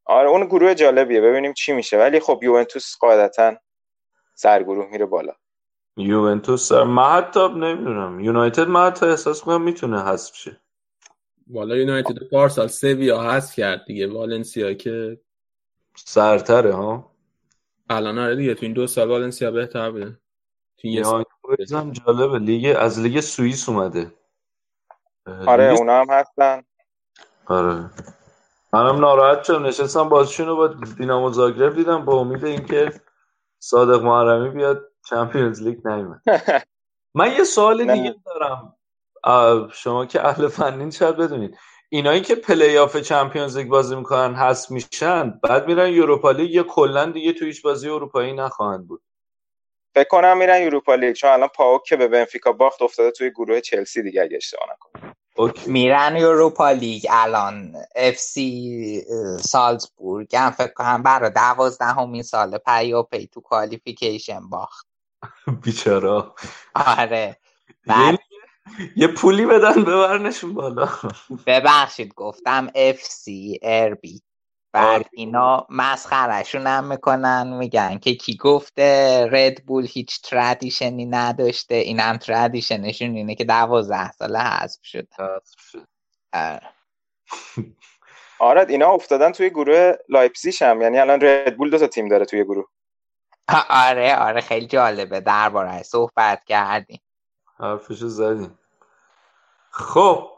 آره 0.04 0.28
اون 0.28 0.46
گروه 0.46 0.74
جالبیه. 0.74 1.20
ببینیم 1.20 1.52
چی 1.52 1.72
میشه. 1.72 1.98
ولی 1.98 2.20
خب 2.20 2.40
یوونتوس 2.42 2.96
قاعدتا 3.00 3.56
سرگروه 4.34 4.86
میره 4.90 5.06
بالا. 5.06 5.32
یوونتوس 5.96 6.68
سر 6.68 6.84
من 6.84 7.02
حتی 7.02 7.48
نمی‌دونم. 7.48 8.20
یونایتد 8.20 8.68
من 8.68 8.86
حتی 8.86 9.06
احساس 9.06 9.42
کنم 9.42 9.62
می‌تونه 9.62 10.02
حذف 10.02 10.36
شه. 10.36 10.60
والا 11.50 11.76
یونایتد 11.76 12.28
پارسال 12.30 12.68
سویا 12.68 13.22
حذف 13.22 13.54
کرد 13.54 13.84
دیگه. 13.84 14.06
والنسیا 14.06 14.74
که 14.74 15.20
سرتره 15.96 16.74
ها؟ 16.74 17.12
الان 17.90 18.18
آره 18.18 18.36
دیگه 18.36 18.54
تو 18.54 18.66
این 18.66 18.72
دو 18.72 18.86
سال 18.86 19.08
والنسیا 19.08 19.50
بهتر 19.50 19.90
بوده. 19.90 20.20
تو 20.78 20.88
یه 20.88 21.02
سال 21.02 21.24
هم 21.72 21.92
جالبه. 21.92 22.38
لیگ 22.38 22.76
از 22.78 23.00
لیگ 23.00 23.20
سوئیس 23.20 23.68
اومده. 23.68 24.14
آره 25.46 25.70
لیگ... 25.70 25.78
اونا 25.78 26.00
هم 26.00 26.06
هستن. 26.10 26.62
آره. 27.46 27.90
منم 28.72 28.96
ناراحت 28.96 29.42
شدم. 29.42 29.66
نشستم 29.66 30.08
بازشون 30.08 30.46
رو 30.46 30.56
با 30.56 30.66
دینامو 30.68 31.30
زاگرب 31.32 31.74
دیدم 31.74 32.04
با 32.04 32.20
امید 32.20 32.44
اینکه 32.44 33.00
صادق 33.58 34.02
محرمی 34.02 34.50
بیاد 34.50 34.92
چمپیونز 35.08 35.62
لیگ 35.62 35.88
نیومد. 35.88 36.22
من 37.14 37.32
یه 37.32 37.44
سوال 37.44 37.94
دیگه 37.94 38.14
دارم. 38.26 38.74
شما 39.72 40.06
که 40.06 40.26
اهل 40.26 40.48
فنین 40.48 40.90
شاید 40.90 41.16
بدونید. 41.16 41.58
اینایی 41.88 42.20
که 42.20 42.34
پلی 42.34 42.78
آف 42.78 42.96
چمپیونز 42.96 43.56
لیگ 43.56 43.68
بازی 43.68 43.96
می‌کنن 43.96 44.34
هست 44.34 44.70
میشن 44.70 45.30
بعد 45.42 45.66
میرن 45.68 45.88
یوروپا 45.88 46.30
لیگ 46.30 46.50
یا 46.50 46.62
کلا 46.62 47.04
دیگه 47.10 47.32
تو 47.32 47.44
هیچ 47.44 47.62
بازی 47.62 47.88
اروپایی 47.88 48.32
نخواهند 48.32 48.88
بود. 48.88 49.02
فکر 49.94 50.08
کنم 50.08 50.38
میرن 50.38 50.62
یوروپا 50.62 50.94
لیگ 50.94 51.14
چون 51.14 51.30
الان 51.30 51.48
پاوک 51.48 51.82
که 51.84 51.96
به 51.96 52.08
بنفیکا 52.08 52.52
باخت 52.52 52.82
افتاده 52.82 53.10
توی 53.10 53.30
گروه 53.30 53.60
چلسی 53.60 54.02
دیگه 54.02 54.22
اگه 54.22 54.36
اشتباه 54.36 54.68
نکنم. 54.72 55.14
میرن 55.66 56.16
یوروپا 56.16 56.70
لیگ 56.70 57.06
الان. 57.10 57.76
اف 57.96 58.16
سی 58.16 59.02
سالزبورگ. 59.40 60.36
هم 60.36 60.50
فکر 60.50 60.72
کنم 60.72 61.02
برای 61.02 61.30
دوازدهمین 61.30 62.22
سال 62.22 62.58
پی 62.58 62.92
در 62.92 63.02
پی 63.02 63.26
تو 63.26 63.40
qualification 63.40 64.48
باخت. 64.48 64.86
بیچاره‌ها 65.64 66.34
آره. 66.74 67.36
بعد 67.86 68.18
یه 68.96 69.06
پولی 69.06 69.46
بدن 69.46 69.84
ببرنشون 69.84 70.54
بالا. 70.54 70.88
ببخشید 71.46 72.14
گفتم 72.14 72.70
اف 72.74 73.02
سی 73.02 73.58
RB 73.62 74.22
بعد 74.72 75.06
اینا 75.12 75.66
مسخرشون 75.70 76.66
هم 76.66 76.84
می‌کنن 76.84 77.56
میگن 77.58 77.98
که 77.98 78.14
کی 78.14 78.36
گفته 78.36 79.26
رد 79.30 79.62
هیچ 79.86 80.22
tradition 80.22 80.98
ی 80.98 81.06
نداشته. 81.06 81.74
این 81.74 82.00
هم 82.00 82.16
tradition 82.16 82.84
شون 82.84 83.14
اینه 83.14 83.34
که 83.34 83.44
دوازده 83.44 84.12
ساله 84.12 84.38
حذف 84.38 84.80
شده. 84.82 85.08
آره. 86.32 86.60
آره 88.38 88.66
اینا 88.68 88.90
افتادن 88.90 89.32
توی 89.32 89.50
گروه 89.50 89.92
لایپزیش 90.08 90.62
هم. 90.62 90.82
یعنی 90.82 90.98
الان 90.98 91.20
ردبول 91.20 91.70
دو 91.70 91.78
تا 91.78 91.86
تیم 91.86 92.08
داره 92.08 92.24
توی 92.24 92.44
گروه. 92.44 92.64
آره 93.86 94.16
آره 94.16 94.40
خیلی 94.40 94.66
جالبه. 94.66 95.20
درباره 95.20 95.82
صحبت 95.82 96.44
کردیم. 96.44 97.00
حرفش 97.60 97.98
زدیم 97.98 98.58
خب 99.70 100.28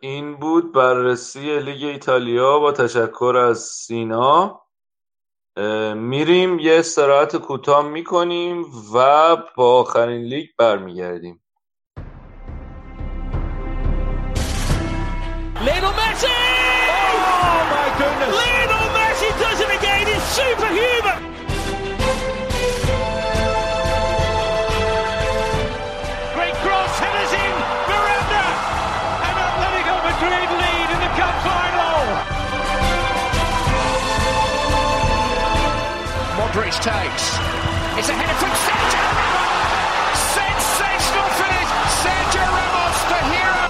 این 0.00 0.36
بود 0.36 0.72
بررسی 0.72 1.60
لیگ 1.60 1.84
ایتالیا 1.84 2.58
با 2.58 2.72
تشکر 2.72 3.36
از 3.36 3.58
سینا 3.58 4.62
میریم 5.94 6.58
یه 6.58 6.78
استراحت 6.78 7.36
کوتاه 7.36 7.88
می‌کنیم 7.88 8.64
و 8.94 9.36
با 9.56 9.80
آخرین 9.80 10.22
لیگ 10.22 10.48
برمیگردیم 10.58 11.42
Lionel 15.66 15.92
Messi! 16.00 16.38
Oh 17.20 17.68
does 19.42 19.60
it 19.60 19.70
again! 19.78 20.06
He's 20.06 20.22
superhuman! 20.36 21.27
Modric 36.58 36.74
takes. 36.82 37.26
It's 37.98 38.08
a 38.08 38.16
header 38.18 38.36
from 38.42 38.52
Sergio 38.66 39.04
Ramos. 39.18 40.18
Sensational 40.38 41.28
finish. 41.38 41.70
Sergio 42.02 42.44
Ramos, 42.56 42.98
the 43.10 43.20
hero. 43.30 43.64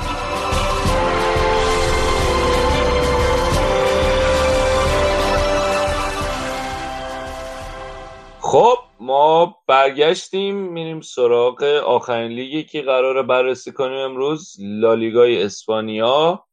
خب 8.40 8.78
ما 9.01 9.56
برگشتیم 9.66 10.55
میریم 10.56 11.01
سراغ 11.01 11.62
آخرین 11.86 12.32
لیگی 12.32 12.65
که 12.65 12.82
قراره 12.82 13.23
بررسی 13.23 13.73
کنیم 13.73 13.98
امروز 13.98 14.56
لالیگای 14.60 15.43
اسپانیا 15.43 16.47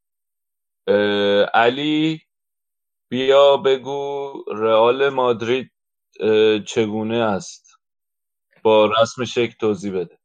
علی 1.53 2.21
بیا 3.09 3.57
بگو 3.57 4.33
رئال 4.47 5.09
مادرید 5.09 5.74
چگونه 6.65 7.17
است؟ 7.17 7.75
با 8.63 8.85
رسم 9.01 9.25
شکل 9.25 9.53
توضیح 9.59 9.93
بده. 9.93 10.17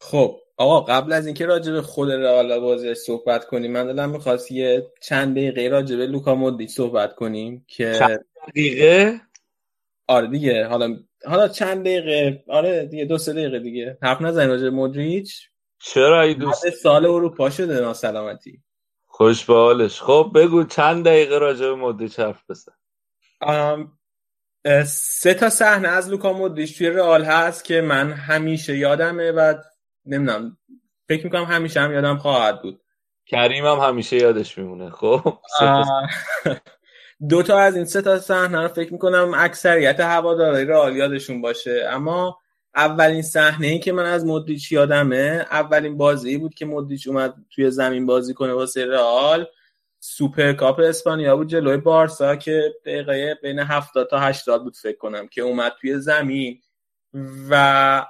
خب 0.00 0.40
آقا 0.56 0.80
قبل 0.80 1.12
از 1.12 1.26
اینکه 1.26 1.46
راجع 1.46 1.72
به 1.72 1.82
خود 1.82 2.10
رئال 2.10 2.60
بازی 2.60 2.94
صحبت 2.94 3.46
کنیم 3.46 3.72
من 3.72 3.86
دلم 3.86 4.10
می‌خواست 4.10 4.50
یه 4.50 4.92
چند 5.02 5.36
دقیقه 5.36 5.68
راجع 5.68 5.96
به 5.96 6.06
لوکا 6.06 6.34
مودریچ 6.34 6.70
صحبت 6.70 7.14
کنیم 7.14 7.64
که 7.68 7.96
چند 7.98 8.24
دقیقه؟ 8.48 9.20
آره 10.06 10.26
دیگه 10.26 10.66
حالا 10.66 10.96
حالا 11.24 11.48
چند 11.48 11.80
دقیقه؟ 11.80 12.44
آره 12.48 12.86
دیگه 12.86 13.04
دو 13.04 13.18
سه 13.18 13.32
دقیقه 13.32 13.58
دیگه. 13.58 13.98
حرف 14.02 14.20
نزنیم 14.20 14.48
راجع 14.48 14.64
به 14.64 14.70
مودریچ. 14.70 15.48
چرا 15.78 16.22
ای 16.22 16.34
دوست؟ 16.34 16.70
سال 16.70 17.06
اروپا 17.06 17.50
شده 17.50 17.80
ناسلامتی. 17.80 18.62
خوش 19.06 19.44
به 19.44 19.54
حالش 19.54 20.00
خب 20.00 20.32
بگو 20.34 20.64
چند 20.64 21.04
دقیقه 21.04 21.38
راجع 21.38 21.66
به 21.66 21.74
مودریچ 21.74 22.18
حرف 22.18 22.42
بزن. 22.50 22.72
سه 24.86 25.34
تا 25.34 25.50
صحنه 25.50 25.88
از 25.88 26.10
لوکا 26.10 26.32
مودریچ 26.32 26.78
توی 26.78 26.90
رئال 26.90 27.24
هست 27.24 27.64
که 27.64 27.80
من 27.80 28.12
همیشه 28.12 28.76
یادمه 28.76 29.32
و 29.32 29.54
نمی‌دونم 30.06 30.58
فکر 31.08 31.24
می‌کنم 31.24 31.44
همیشه 31.44 31.80
هم 31.80 31.92
یادم 31.92 32.16
خواهد 32.16 32.62
بود. 32.62 32.80
کریم 33.26 33.66
هم 33.66 33.78
همیشه 33.78 34.16
یادش 34.16 34.58
میمونه 34.58 34.90
خب؟ 34.90 35.38
دو 37.28 37.42
تا 37.42 37.58
از 37.58 37.76
این 37.76 37.84
سه 37.84 38.02
تا 38.02 38.18
صحنه 38.18 38.62
رو 38.62 38.68
فکر 38.68 38.92
می‌کنم 38.92 39.32
اکثریت 39.36 40.00
هوادارهای 40.00 40.64
رئال 40.64 40.96
یادشون 40.96 41.40
باشه. 41.40 41.86
اما 41.90 42.38
اولین 42.76 43.22
صحنه 43.22 43.66
ای 43.66 43.78
که 43.78 43.92
من 43.92 44.06
از 44.06 44.24
مودریچ 44.24 44.72
یادمه 44.72 45.46
اولین 45.50 45.96
بازی 45.96 46.38
بود 46.38 46.54
که 46.54 46.66
مودریچ 46.66 47.08
اومد 47.08 47.34
توی 47.50 47.70
زمین 47.70 48.06
بازی 48.06 48.34
کنه 48.34 48.52
واسه 48.52 48.86
رئال. 48.86 49.46
سوپر 50.02 50.52
کاپ 50.52 50.80
اسپانیا 50.80 51.36
بود 51.36 51.48
جلوی 51.48 51.76
بارسا 51.76 52.36
که 52.36 52.74
دقیقه 52.86 53.38
بین 53.42 53.58
70 53.58 54.08
تا 54.10 54.18
80 54.18 54.62
بود 54.62 54.76
فکر 54.76 54.96
کنم 54.96 55.28
که 55.28 55.42
اومد 55.42 55.72
توی 55.80 55.98
زمین 55.98 56.60
و 57.50 58.06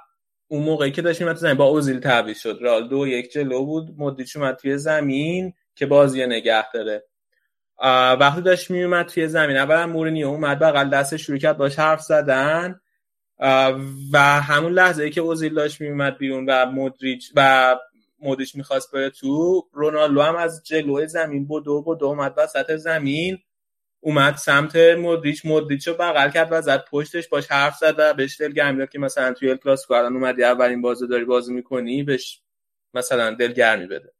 اون 0.49 0.62
موقعی 0.62 0.91
که 0.91 1.03
داشت 1.03 1.23
میمد 1.23 1.37
زمین 1.37 1.55
با 1.55 1.65
اوزیل 1.65 2.01
تعویض 2.01 2.39
شد. 2.39 2.59
رال 2.61 2.89
دو 2.89 3.07
یک 3.07 3.33
جلو 3.33 3.65
بود 3.65 3.95
مدیچ 3.99 4.37
اومد 4.37 4.57
توی 4.57 4.79
زمین 4.79 5.53
که 5.75 5.87
بازی 5.87 6.27
نگه 6.27 6.73
داره. 6.73 7.05
وقتی 8.21 8.43
داشت 8.43 8.71
میومد 8.71 9.07
توی 9.07 9.29
زمین 9.29 9.57
اولا 9.57 9.87
مورینیو 9.87 10.29
اومد 10.29 10.59
بغل 10.59 10.91
دست 10.91 11.17
شروع 11.17 11.39
کرد 11.39 11.57
باش 11.57 11.79
حرف 11.79 12.01
زدن. 12.01 12.81
و 14.12 14.19
همون 14.19 14.73
لحظه 14.73 15.03
ای 15.03 15.11
که 15.11 15.21
اوزیل 15.21 15.55
داشت 15.55 15.81
میومد 15.81 16.19
بیرون 16.19 16.47
و 16.49 16.67
مودریچ 16.67 17.33
و 17.37 17.77
مودریچ 18.21 18.57
می‌خواست 18.57 18.93
بره 18.93 19.11
تو 19.11 19.63
رونالدو 19.73 20.23
هم 20.23 20.37
از 20.37 20.63
جلوی 20.65 21.07
زمین 21.07 21.49
بدو 21.49 21.83
بدو 21.83 22.07
اومد 22.07 22.35
وسط 22.37 22.77
زمین. 22.77 23.39
اومد 24.01 24.37
سمت 24.37 24.77
مودریچ 24.77 25.47
مودریچ 25.47 25.89
رو 25.89 25.95
بغل 25.95 26.31
کرد 26.31 26.49
و 26.51 26.61
زد 26.63 26.85
پشتش 26.91 27.29
باش 27.29 27.47
حرف 27.47 27.77
زد 27.77 27.95
و 27.99 28.15
بهش 28.15 28.41
دلگرمی 28.41 28.79
داد 28.79 28.89
که 28.89 28.99
مثلا 28.99 29.33
توی 29.33 29.57
کلاسیکو 29.57 29.95
الان 29.95 30.15
اومدی 30.15 30.45
اولین 30.45 30.83
بازی 30.83 31.07
داری 31.07 31.25
بازی 31.25 31.55
می‌کنی 31.55 32.03
بهش 32.03 32.43
مثلا 32.95 33.31
دلگرمی 33.31 33.87
بده. 33.87 34.13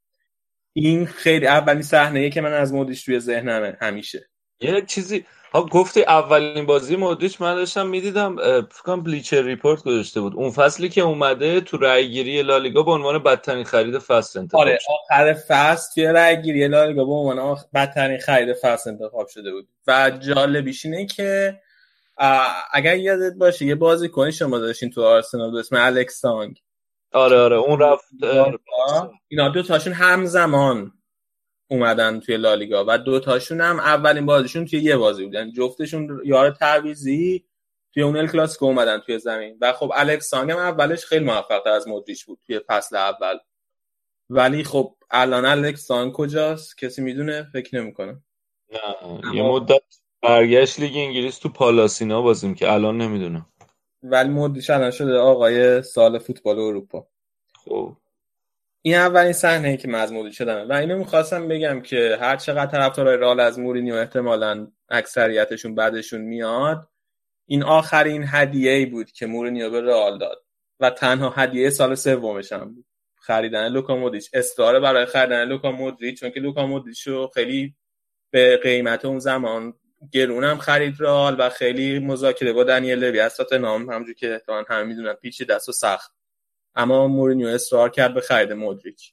این 0.73 1.07
خیلی 1.07 1.47
اولین 1.47 1.83
صحنه 1.83 2.31
که 2.31 2.41
من 2.41 2.53
از 2.53 2.73
مودریچ 2.73 3.05
توی 3.05 3.21
ذهنمه 3.21 3.77
همیشه. 3.81 4.29
یه 4.61 4.83
چیزی 4.87 5.27
ها 5.53 5.67
گفتی 5.67 6.03
اولین 6.03 6.67
بازی 6.67 6.97
مودریچ 6.97 7.41
من 7.41 7.55
داشتم 7.55 7.87
می‌دیدم 7.87 8.37
فکر 8.63 8.83
کنم 8.83 9.03
بلیچر 9.03 9.43
ریپورت 9.43 9.83
گذاشته 9.83 10.21
بود. 10.21 10.35
اون 10.35 10.51
فصلی 10.51 10.89
که 10.89 11.01
اومده 11.01 11.61
تو 11.61 11.77
رای 11.77 12.11
گیری 12.11 12.43
لالیگا 12.43 12.83
به 12.83 12.91
عنوان 12.91 13.19
بدترین 13.19 13.65
خرید 13.65 13.99
فصل 13.99 14.39
انتخاب 14.39 14.61
آره 14.61 14.79
آخر 14.89 15.35
فصل 15.49 15.95
توی 15.95 16.05
رای 16.07 16.43
گیری 16.43 16.69
لالیگا 16.69 17.05
به 17.05 17.13
عنوان 17.13 17.57
بدترین 17.75 18.19
خرید 18.19 18.57
فصل 18.63 18.91
انتخاب 18.91 19.29
شده 19.29 19.53
بود. 19.53 19.69
و 19.87 20.11
جالبیش 20.11 20.85
اینه 20.85 21.07
که 21.07 21.61
اگر 22.73 22.97
یادت 22.97 23.35
باشه 23.35 23.67
یه 23.67 23.75
بازیکنی 23.75 24.33
شما 24.33 24.59
داشتین 24.59 24.91
تو 24.91 25.05
آرسنال 25.05 25.51
به 25.51 25.59
اسم 25.59 25.77
الکس 25.79 26.21
سانگ 26.21 26.63
آره 27.13 27.39
آره 27.39 27.57
اون 27.57 27.79
رفت 27.79 28.05
اینا 29.29 29.49
دو 29.49 29.63
تاشون 29.63 29.93
همزمان 29.93 30.93
اومدن 31.71 32.21
توی 32.21 32.37
لالیگا 32.37 32.85
و 32.89 32.99
دو 32.99 33.21
تاشون 33.21 33.61
هم 33.61 33.81
اولین 33.81 34.27
بازیشون 34.27 34.65
توی 34.65 34.81
یه 34.81 34.97
بازی 34.97 35.25
بودن 35.25 35.39
یعنی 35.39 35.53
جفتشون 35.53 36.21
یار 36.25 36.51
تعویزی 36.51 37.45
توی 37.95 38.03
اون 38.03 38.27
کلاسیکو 38.27 38.65
اومدن 38.65 38.99
توی 38.99 39.19
زمین. 39.19 39.59
و 39.61 39.73
خب 39.73 39.93
الکس 39.95 40.29
سانگ 40.29 40.51
هم 40.51 40.59
اولش 40.59 41.05
خیلی 41.05 41.25
موفق 41.25 41.63
از 41.67 41.89
مودریچ 41.89 42.27
بود 42.27 42.39
توی 42.47 42.61
فصل 42.67 42.97
اول. 42.97 43.39
ولی 44.31 44.65
خب 44.65 44.97
الان 45.11 45.45
الکس 45.45 45.87
سانگ 45.87 46.13
کجاست؟ 46.13 46.79
کسی 46.79 47.03
می‌دونه؟ 47.03 47.47
فکر 47.53 47.81
نمی‌کنه 47.81 48.23
نه 48.73 49.35
یه 49.35 49.43
مدت 49.43 49.83
برگشت 50.23 50.81
لیگ 50.81 50.93
انگلیس 50.97 51.39
تو 51.39 51.49
پالاسینا 51.49 52.23
بازیم 52.23 52.55
که 52.55 52.73
الان 52.73 52.99
نمی‌دونم. 52.99 53.47
ولی 54.03 54.29
مودریچ 54.29 54.71
الان 54.71 54.91
شده 54.91 55.19
آقای 55.19 55.83
سال 55.83 56.19
فوتبال 56.19 56.59
اروپا. 56.59 57.07
خب. 57.65 57.97
این 58.83 58.95
اولین 58.95 59.33
صحنه 59.33 59.69
ای 59.69 59.77
که 59.77 59.89
من 59.89 60.31
شدم 60.31 60.69
و 60.69 60.73
اینو 60.73 60.99
می‌خواستم 60.99 61.49
بگم 61.49 61.81
که 61.81 62.19
هر 62.21 62.37
چقدر 62.37 62.71
طرفدارای 62.71 63.17
رئال 63.17 63.41
از 63.41 63.59
مورینیو 63.59 63.95
احتمالا 63.95 64.73
اکثریتشون 64.89 65.75
بدشون 65.75 66.21
میاد 66.21 66.89
این 67.47 67.63
آخرین 67.63 68.25
هدیه 68.27 68.73
ای 68.73 68.87
بود 68.87 69.11
که 69.11 69.27
مورینیو 69.27 69.71
به 69.71 69.81
رئال 69.81 70.19
داد. 70.19 70.45
و 70.81 70.91
تنها 70.91 71.31
هدیه 71.31 71.71
سال 71.71 71.95
سومش 71.95 72.53
هم 72.53 72.75
بود. 72.75 72.87
خریدن 73.17 73.69
لوکا 73.69 73.97
مودریچ. 73.97 74.31
استارت 74.33 74.81
برای 74.81 75.07
خریدن 75.07 75.45
لوکا 75.45 75.73
مودریچ 75.73 76.21
چون 76.21 76.31
که 76.31 76.41
لوکا 76.41 76.67
مودریچ 76.67 77.07
رو 77.07 77.31
خیلی 77.35 77.75
به 78.31 78.57
قیمت 78.57 79.05
اون 79.05 79.19
زمان 79.19 79.75
گرونم 80.13 80.59
خرید 80.59 80.95
رئال 80.99 81.37
و 81.39 81.51
خیلی 81.51 81.99
مذاکره 81.99 82.53
با 82.53 82.65
دنیل 82.65 82.99
لوی. 82.99 83.21
از 83.21 83.37
تاتنهام 83.37 83.91
همونجوری 83.91 84.15
که 84.15 84.33
احتمالاً 84.33 84.65
همه 84.69 84.83
می‌دونن 84.83 85.15
پیچ 85.15 85.43
دست 85.43 85.69
و 85.69 85.73
سخت. 85.73 86.20
اما 86.75 87.09
مورینیو 87.09 87.49
اصرار 87.49 87.91
کرد 87.91 88.15
به 88.15 88.21
خرید 88.21 88.53
مودریچ. 88.53 89.13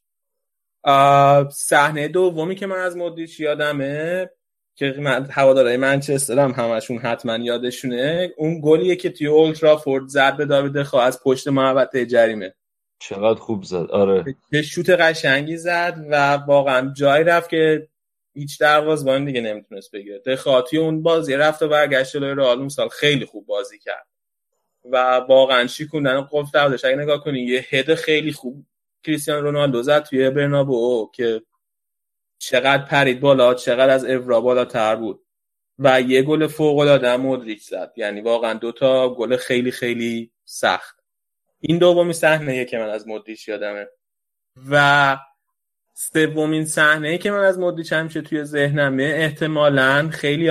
صحنه 1.51 2.07
دومی 2.07 2.55
که 2.55 2.67
من 2.67 2.79
از 2.79 2.97
مودریچ 2.97 3.39
یادمه 3.39 4.29
که 4.75 4.95
من 4.99 5.25
هوادارهای 5.31 5.77
منچستر 5.77 6.39
هم 6.39 6.51
همشون 6.51 6.97
حتما 6.97 7.37
یادشونه 7.37 8.33
اون 8.37 8.61
گلیه 8.63 8.95
که 8.95 9.09
توی 9.09 9.27
اولترافورد 9.27 10.07
زد 10.07 10.37
به 10.37 10.45
داوید 10.45 10.83
خوا 10.83 11.01
از 11.01 11.23
پشت 11.23 11.47
محوطه 11.47 12.05
جریمه. 12.05 12.53
چقدر 12.99 13.39
خوب 13.39 13.63
زد. 13.63 13.91
آره. 13.91 14.35
که 14.51 14.61
شوت 14.61 14.89
قشنگی 14.89 15.57
زد 15.57 16.05
و 16.09 16.33
واقعا 16.33 16.93
جایی 16.93 17.23
رفت 17.23 17.49
که 17.49 17.87
هیچ 18.33 18.59
دروازه‌بان 18.59 19.25
دیگه 19.25 19.41
نمی‌تونست 19.41 19.91
بگیره. 19.91 20.19
دخاتی 20.19 20.77
اون 20.77 21.03
بازی 21.03 21.33
رفت 21.33 21.61
و 21.61 21.67
برگشت 21.67 22.13
جلوی 22.13 22.35
رئال 22.35 22.69
سال 22.69 22.89
خیلی 22.89 23.25
خوب 23.25 23.45
بازی 23.45 23.79
کرد. 23.79 24.07
و 24.91 25.15
واقعا 25.17 25.67
شیکوندن 25.67 26.21
قفل 26.31 26.69
داشت. 26.69 26.85
اگه 26.85 26.95
نگاه 26.95 27.23
کنی 27.23 27.39
یه 27.39 27.65
هد 27.69 27.95
خیلی 27.95 28.31
خوب 28.31 28.65
کریستیان 29.03 29.43
رونالدو 29.43 29.83
زد 29.83 30.03
توی 30.03 30.29
برنابو 30.29 31.11
که 31.13 31.41
چقدر 32.37 32.85
پرید 32.85 33.19
بالا 33.19 33.53
چقدر 33.53 33.89
از 33.89 34.05
اورا 34.05 34.41
بالاتر 34.41 34.95
بود. 34.95 35.23
و 35.79 36.01
یه 36.01 36.21
گل 36.21 36.47
فوق 36.47 36.77
العاده 36.77 37.17
مودریچ 37.17 37.69
زد. 37.69 37.93
یعنی 37.95 38.21
واقعا 38.21 38.53
دو 38.53 38.71
تا 38.71 39.09
گل 39.13 39.37
خیلی 39.37 39.71
خیلی 39.71 40.31
سخت. 40.45 40.95
این 41.59 41.77
دومین 41.77 42.13
صحنه 42.13 42.65
که 42.65 42.77
من 42.77 42.89
از 42.89 43.07
مودریچ 43.07 43.47
یادمه. 43.47 43.87
و 44.69 45.17
سومین 45.93 46.65
صحنه 46.65 47.17
که 47.17 47.31
من 47.31 47.43
از 47.43 47.59
مودریچ 47.59 47.93
همیشه 47.93 48.21
توی 48.21 48.43
ذهنمه 48.43 49.03
احتمالا 49.03 50.09
خیلی 50.13 50.49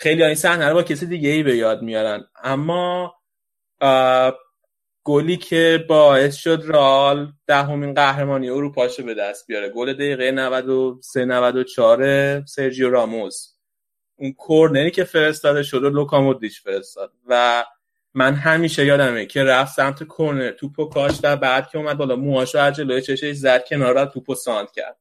خیلی 0.00 0.24
این 0.24 0.34
صحنه 0.34 0.68
رو 0.68 0.74
با 0.74 0.82
کسی 0.82 1.06
دیگه 1.06 1.30
ای 1.30 1.42
به 1.42 1.56
یاد 1.56 1.82
میارن. 1.82 2.24
اما 2.42 3.14
گلی 5.04 5.36
که 5.36 5.84
باعث 5.88 6.36
شد 6.36 6.62
رال 6.64 7.32
دهمین 7.46 7.94
قهرمانی 7.94 8.50
اروپا 8.50 8.88
به 9.06 9.14
دست 9.14 9.46
بیاره. 9.46 9.68
گل 9.68 9.92
دقیقه 9.92 10.30
93 10.30 11.24
94 11.24 12.44
سرجیو 12.46 12.90
راموس. 12.90 13.54
اون 14.16 14.32
کورنری 14.32 14.90
که 14.90 15.04
فرستاده 15.04 15.62
شد 15.62 15.84
و 15.84 15.90
لوکا 15.90 16.20
مودریچ 16.20 16.62
فرستاد. 16.62 17.12
و 17.26 17.64
من 18.14 18.34
همیشه 18.34 18.86
یادمه 18.86 19.26
که 19.26 19.44
رفت 19.44 19.74
سمت 19.74 20.02
کورنر 20.02 20.50
توپو 20.50 20.84
کاشت 20.84 21.20
و 21.22 21.36
بعد 21.36 21.68
که 21.68 21.78
اومد 21.78 21.96
بالا 21.96 22.16
موهاشو 22.16 22.58
از 22.58 22.74
جلوی 22.74 23.02
چشش 23.02 23.32
زد 23.32 23.64
کنار 23.68 24.04
توپو 24.04 24.34
سانتر 24.34 24.70
کرد. 24.70 24.96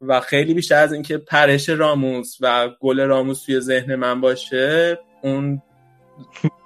و 0.00 0.20
خیلی 0.20 0.54
بیشتر 0.54 0.82
از 0.82 0.92
اینکه 0.92 1.18
پرش 1.18 1.68
راموس 1.68 2.36
و 2.40 2.68
گل 2.80 3.00
راموس 3.00 3.44
توی 3.44 3.60
ذهن 3.60 3.94
من 3.94 4.20
باشه 4.20 4.98
اون 5.22 5.62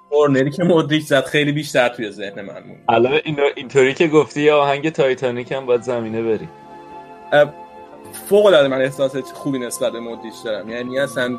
کورنری 0.09 0.51
که 0.51 0.63
مودریچ 0.63 1.05
زد 1.05 1.25
خیلی 1.25 1.51
بیشتر 1.51 1.89
توی 1.89 2.11
ذهن 2.11 2.41
من 2.41 2.63
موند 2.63 2.83
الان 2.89 3.19
اینطوری 3.55 3.93
که 3.93 4.07
گفتی 4.07 4.41
یا 4.41 4.57
آهنگ 4.57 4.89
تایتانیک 4.89 5.51
هم 5.51 5.65
باید 5.65 5.81
زمینه 5.81 6.21
بذاری. 6.21 6.49
فوق 8.29 8.45
العاده 8.45 8.67
من 8.67 8.81
احساس 8.81 9.15
خوبی 9.15 9.59
نسبت 9.59 9.91
به 9.91 9.99
مودریچ 9.99 10.33
دارم. 10.45 10.69
یعنی 10.69 10.99
اصلا 10.99 11.37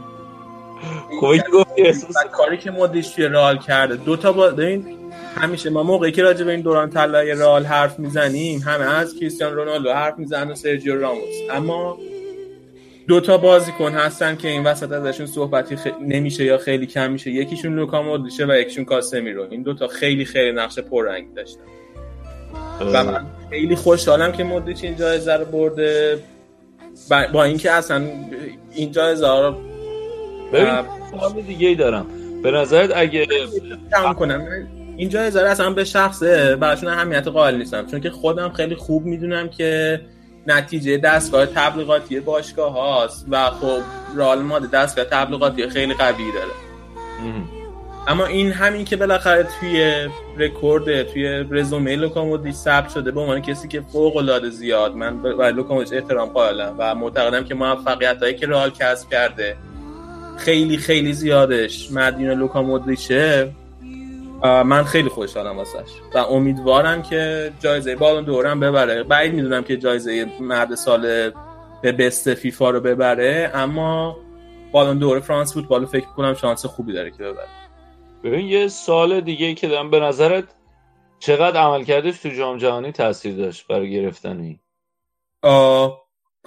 خوبه 1.20 1.38
که 1.38 1.44
گفتی 1.52 1.82
احساس 1.82 2.16
کاری 2.32 2.56
که 2.56 2.70
مودریچ 2.70 3.14
توی 3.14 3.24
رئال 3.24 3.58
کرده. 3.58 3.96
دو 3.96 4.16
تا 4.16 4.32
با 4.32 4.48
ببین 4.48 4.86
همیشه 5.36 5.70
ما 5.70 5.82
موقعی 5.82 6.12
که 6.12 6.22
راجع 6.22 6.44
به 6.44 6.50
این 6.50 6.60
دوران 6.60 6.90
طلایی 6.90 7.32
رئال 7.32 7.64
حرف 7.64 7.98
می‌زنیم 7.98 8.60
همه 8.60 8.94
از 8.94 9.14
کریستیان 9.20 9.54
رونالدو 9.54 9.92
حرف 9.92 10.18
می‌زنن 10.18 10.50
و 10.50 10.54
سرجیو 10.54 11.00
راموس. 11.00 11.34
اما 11.50 11.98
دو 13.08 13.20
تا 13.20 13.38
بازیکن 13.38 13.92
هستن 13.92 14.36
که 14.36 14.48
این 14.48 14.64
وسط 14.64 14.92
ازشون 14.92 15.26
صحبتی 15.26 15.76
خ... 15.76 15.86
نمیشه 16.00 16.44
یا 16.44 16.58
خیلی 16.58 16.86
کم 16.86 17.12
میشه. 17.12 17.30
یکیشون 17.30 17.74
لوکا 17.74 18.02
مودریچه 18.02 18.46
و 18.46 18.56
یکیشون 18.56 18.84
کاسمیرو. 18.84 19.46
این 19.50 19.62
دو 19.62 19.74
تا 19.74 19.86
خیلی 19.86 20.24
خیلی 20.24 20.52
نقش 20.52 20.78
پررنگ 20.78 21.34
داشتن. 21.34 21.60
و 22.80 23.04
من 23.04 23.26
خیلی 23.50 23.76
خوشحالم 23.76 24.32
که 24.32 24.44
مودریچ 24.44 24.84
این 24.84 24.96
جایزه 24.96 25.34
رو 25.34 25.44
برده. 25.44 26.18
با, 27.10 27.24
با 27.32 27.44
اینکه 27.44 27.70
اصلا 27.70 28.04
این 28.72 28.92
جایزه 28.92 29.28
رو 29.28 29.56
ببین 30.52 30.74
سوال 31.10 31.32
دیگه 31.32 31.68
ای 31.68 31.74
دارم. 31.74 32.06
به 32.42 32.50
نظرت 32.50 32.90
اگه 32.96 33.26
تمام 33.90 34.14
کنم. 34.14 34.42
این 34.96 35.08
جایزه 35.08 35.42
رو 35.42 35.48
اصلا 35.48 35.70
به 35.70 35.84
شخصه 35.84 36.56
براشون 36.56 36.88
اهمیت 36.88 37.28
قائل 37.28 37.56
نیستم. 37.56 37.86
چون 37.86 38.00
که 38.00 38.10
خودم 38.10 38.50
خیلی 38.50 38.74
خوب 38.74 39.04
می‌دونم 39.04 39.48
که 39.48 40.00
نتیجه 40.46 40.96
دستگاه 40.96 41.46
تبلیغاتی 41.46 42.20
باشگاه 42.20 42.72
هاست 42.72 43.26
و 43.30 43.50
خب 43.50 43.80
رئال 44.16 44.42
مادرید 44.42 44.70
دستگاه 44.70 45.04
تبلیغاتی 45.04 45.68
خیلی 45.68 45.94
قوی 45.94 46.32
داره. 46.32 46.50
اما 48.08 48.26
این 48.26 48.52
همین 48.52 48.84
که 48.84 48.96
بالاخره 48.96 49.48
توی 49.60 50.08
رکورد 50.38 51.02
توی 51.02 51.44
رزومه 51.50 51.96
لوکامودریچ 51.96 52.54
ثبت 52.54 52.90
شده 52.90 53.10
به 53.10 53.20
عنوان 53.20 53.42
کسی 53.42 53.68
که 53.68 53.80
فوق 53.80 54.16
العاده 54.16 54.50
زیاد. 54.50 54.94
من 54.94 55.22
برای 55.22 55.52
لوکامودریچ 55.52 55.92
احترام 55.92 56.28
قائلم 56.28 56.74
و 56.78 56.94
معتقدم 56.94 57.44
که 57.44 57.54
موفقیت 57.54 58.18
هایی 58.22 58.34
که 58.34 58.46
رئال 58.46 58.70
کسب 58.70 59.10
کرده 59.10 59.56
خیلی 60.36 60.76
خیلی 60.76 61.12
زیادش. 61.12 61.92
مدیون 61.92 62.38
لوکامودریچه 62.38 63.52
من 64.42 64.84
خیلی 64.84 65.08
خوشحالم 65.08 65.56
واسش. 65.56 65.90
و 66.14 66.18
امیدوارم 66.18 67.02
که 67.02 67.52
جایزه 67.60 67.96
بالون 67.96 68.24
دورم 68.24 68.60
ببره. 68.60 69.02
بعید 69.02 69.34
می‌دونم 69.34 69.62
که 69.62 69.76
جایزه 69.76 70.26
مرد 70.40 70.74
سال 70.74 71.30
به 71.82 71.92
بست 71.92 72.34
فیفا 72.34 72.70
رو 72.70 72.80
ببره 72.80 73.50
اما 73.54 74.16
بالون 74.72 74.98
دور 74.98 75.20
فرانس 75.20 75.54
فوتبال 75.54 75.86
فکر 75.86 76.06
کنم 76.06 76.34
شانس 76.34 76.66
خوبی 76.66 76.92
داره 76.92 77.10
که 77.10 77.16
ببره. 77.16 77.48
ببین 78.24 78.46
یه 78.46 78.68
سال 78.68 79.20
دیگه 79.20 79.54
که 79.54 79.68
دارم 79.68 79.90
به 79.90 80.00
نظرت 80.00 80.44
چقدر 81.18 81.60
عمل 81.60 81.84
کردش 81.84 82.18
تو 82.18 82.28
جام 82.28 82.58
جهانی 82.58 82.92
تاثیر 82.92 83.36
داشت 83.36 83.66
برای 83.66 83.90
گرفتن 83.90 84.40
این 84.40 84.58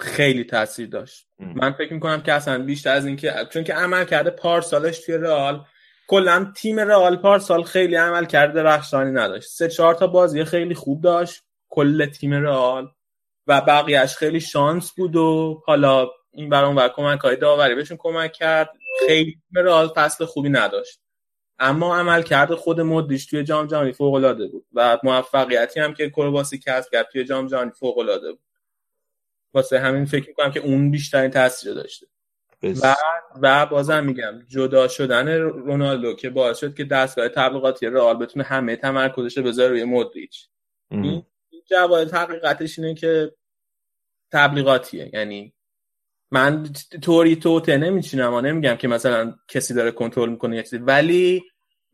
خیلی 0.00 0.44
تاثیر 0.44 0.88
داشت. 0.88 1.26
ام. 1.38 1.52
من 1.56 1.72
فکر 1.72 1.94
می‌کنم 1.94 2.22
که 2.22 2.32
اصلا 2.32 2.62
بیشتر 2.62 2.92
از 2.92 3.06
اینکه 3.06 3.34
چون 3.52 3.64
که 3.64 3.74
عمل 3.74 4.04
کرده 4.04 4.30
پارسالش 4.30 4.98
توی 4.98 5.14
رئال. 5.14 5.64
کلا 6.08 6.52
تیم 6.56 6.80
رئال 6.80 7.16
پارسال 7.16 7.62
خیلی 7.62 7.96
عمل 7.96 8.24
کرده 8.24 8.62
رخشانی 8.62 9.12
نداشت. 9.12 9.48
سه 9.48 9.68
چهار 9.68 9.94
تا 9.94 10.06
بازی 10.06 10.44
خیلی 10.44 10.74
خوب 10.74 11.02
داشت. 11.02 11.42
کل 11.68 12.06
تیم 12.06 12.34
رئال. 12.34 12.88
و 13.46 13.60
بقیهش 13.60 14.16
خیلی 14.16 14.40
شانس 14.40 14.92
بود 14.92 15.16
و 15.16 15.62
حالا 15.66 16.08
این 16.32 16.48
برام 16.48 16.76
و 16.76 16.88
کمک 16.88 17.20
های 17.20 17.36
داوری 17.36 17.74
بهشون 17.74 17.96
کمک 18.00 18.32
کرد. 18.32 18.70
خیلی 19.06 19.30
تیم 19.30 19.64
رئال 19.64 19.88
فصل 19.88 20.24
خوبی 20.24 20.48
نداشت. 20.48 21.00
اما 21.58 21.96
عمل 21.96 22.22
کرده 22.22 22.56
خود 22.56 22.80
مودریچ 22.80 23.30
توی 23.30 23.44
جام 23.44 23.66
جهانی 23.66 23.92
فوق 23.92 24.14
العاده 24.14 24.46
بود. 24.46 24.66
و 24.72 24.98
موفقیتی 25.02 25.80
هم 25.80 25.94
که 25.94 26.10
کرواسی 26.10 26.58
کسب 26.58 26.90
کرد 26.92 27.08
توی 27.12 27.24
جام 27.24 27.46
جهانی 27.46 27.70
فوق 27.70 27.98
العاده 27.98 28.32
بود. 28.32 28.40
واسه 29.54 29.78
همین 29.78 30.04
فکر 30.04 30.28
می‌کنم 30.28 30.50
که 30.50 30.60
اون 30.60 30.90
بیشترین 30.90 31.30
تاثیر 31.30 31.74
داشته. 31.74 32.06
و 32.82 32.96
و 33.42 33.66
بازم 33.66 34.04
میگم 34.04 34.42
جدا 34.48 34.88
شدن 34.88 35.28
رونالدو 35.28 36.14
که 36.14 36.30
باعث 36.30 36.58
شد 36.58 36.74
که 36.74 36.84
دستگاه 36.84 37.28
تبلیغاتی 37.28 37.86
رئال 37.86 38.16
بتونه 38.16 38.44
همه 38.44 38.76
تمرکزش 38.76 39.38
رو 39.38 39.44
بذاره 39.44 39.68
روی 39.68 39.84
مودریچ 39.84 40.48
این 40.90 41.62
جواب 41.70 42.14
حقیقتش 42.14 42.78
اینه 42.78 42.94
که 42.94 43.32
تبلیغاتیه. 44.32 45.10
یعنی 45.12 45.54
من 46.30 46.68
طوری 47.02 47.36
توته 47.36 47.76
نمیچینم 47.76 48.34
و 48.34 48.40
نمیگم 48.40 48.74
که 48.74 48.88
مثلا 48.88 49.34
کسی 49.48 49.74
داره 49.74 49.90
کنترل 49.90 50.28
می‌کنه 50.28 50.56
یک 50.56 50.68
ولی 50.72 51.42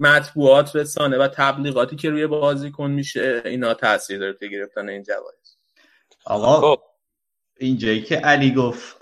مطبوعات 0.01 0.77
رسانه 0.77 1.19
و 1.19 1.28
تبلیغاتی 1.28 1.97
که 1.97 2.11
روی 2.11 2.27
بازیکن 2.27 2.91
میشه 2.91 3.43
اینا 3.45 3.74
تاثیر 3.74 4.19
داره 4.19 4.33
تو 4.33 4.47
گرفتن 4.47 4.89
این 4.89 5.03
جوایز. 5.03 5.57
آقا 6.24 6.83
اینجایی 7.59 8.03
که 8.03 8.16
علی 8.16 8.55
گفت 8.55 8.97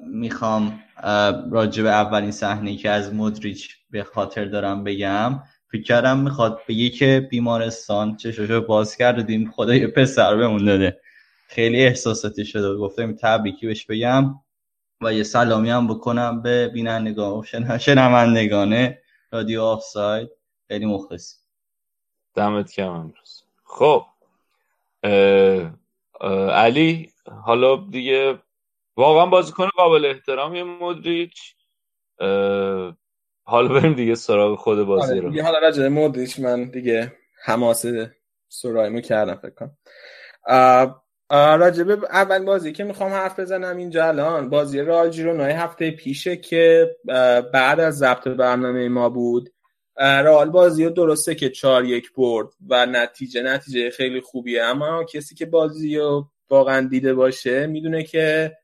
می‌خوام 0.00 0.80
راجع 1.50 1.82
به 1.82 1.90
اولین 1.90 2.30
صحنه 2.30 2.76
که 2.76 2.90
از 2.90 3.14
مودریچ 3.14 3.76
به 3.90 4.04
خاطر 4.04 4.44
دارم 4.44 4.84
بگم 4.84 5.40
فکر 5.72 5.82
کردم 5.82 6.18
می‌خواد 6.18 6.60
بگه 6.68 6.90
که 6.90 7.28
بیمارستان 7.30 8.16
چشاشو 8.16 8.60
باز 8.60 8.96
کرد 8.96 9.18
و 9.18 9.22
دیم 9.22 9.50
خدا 9.50 9.74
یه 9.74 9.86
پسر 9.86 10.36
بهمون 10.36 10.64
داده. 10.64 11.00
خیلی 11.48 11.86
احساساتی 11.86 12.44
شده 12.44 12.76
گفتم 12.76 13.12
تبریکی 13.12 13.66
بهش 13.66 13.84
بگم 13.84 14.34
و 15.00 15.12
یه 15.12 15.22
سلامی 15.22 15.70
هم 15.70 15.86
بکنم 15.86 16.42
به 16.42 16.68
بینندگان 16.68 17.38
و 17.38 17.78
شنوندگان 17.78 18.94
رادیو 19.32 19.62
آف 19.62 19.82
ساید 19.82 20.28
خیلی 20.68 20.86
مخلصی 20.86 21.36
دمت 22.34 22.72
کم 22.72 22.88
امروز. 22.88 23.42
خب 23.64 24.04
علی 26.50 27.12
حالا 27.44 27.76
دیگه 27.90 28.38
واقعا 28.96 29.26
بازیکن 29.26 29.68
قابل 29.68 30.04
احترامی 30.04 30.62
مودریچ. 30.62 31.54
حالا 33.44 33.68
بریم 33.68 33.94
دیگه 33.94 34.14
سراغ 34.14 34.58
خود 34.58 34.82
بازی 34.82 35.12
آره، 35.12 35.20
رو. 35.20 35.30
دیگه 35.30 35.42
حالا 35.42 35.58
راجع 35.58 35.88
مودریچ 35.88 36.40
من 36.40 36.70
دیگه 36.70 37.12
حماسه 37.44 38.14
سرایمو 38.48 39.00
کردم 39.00 39.34
فکر 39.34 39.50
کنم. 39.50 39.76
راجبه 41.30 41.98
اول 42.10 42.44
بازی 42.44 42.72
که 42.72 42.84
می‌خوام 42.84 43.10
حرف 43.10 43.40
بزنم 43.40 43.76
اینجا 43.76 44.06
الان 44.06 44.50
بازی 44.50 44.80
رئال 44.80 45.10
ژیرونا 45.10 45.44
هفته 45.44 45.90
پیشه 45.90 46.36
که 46.36 46.96
بعد 47.52 47.80
از 47.80 47.98
ضبط 47.98 48.28
برنامه 48.28 48.88
ما 48.88 49.08
بود. 49.08 49.52
رئال 50.00 50.50
بازی 50.50 50.84
رو 50.84 50.90
درسته 50.90 51.34
که 51.34 51.50
4 51.50 51.84
یک 51.84 52.12
برد 52.12 52.48
و 52.68 52.86
نتیجه 52.86 53.42
نتیجه 53.42 53.90
خیلی 53.90 54.20
خوبیه 54.20 54.62
اما 54.62 55.04
کسی 55.04 55.34
که 55.34 55.46
بازی 55.46 55.98
رو 55.98 56.30
واقعا 56.50 56.88
دیده 56.88 57.14
باشه 57.14 57.66
می‌دونه 57.66 58.02
که 58.02 58.56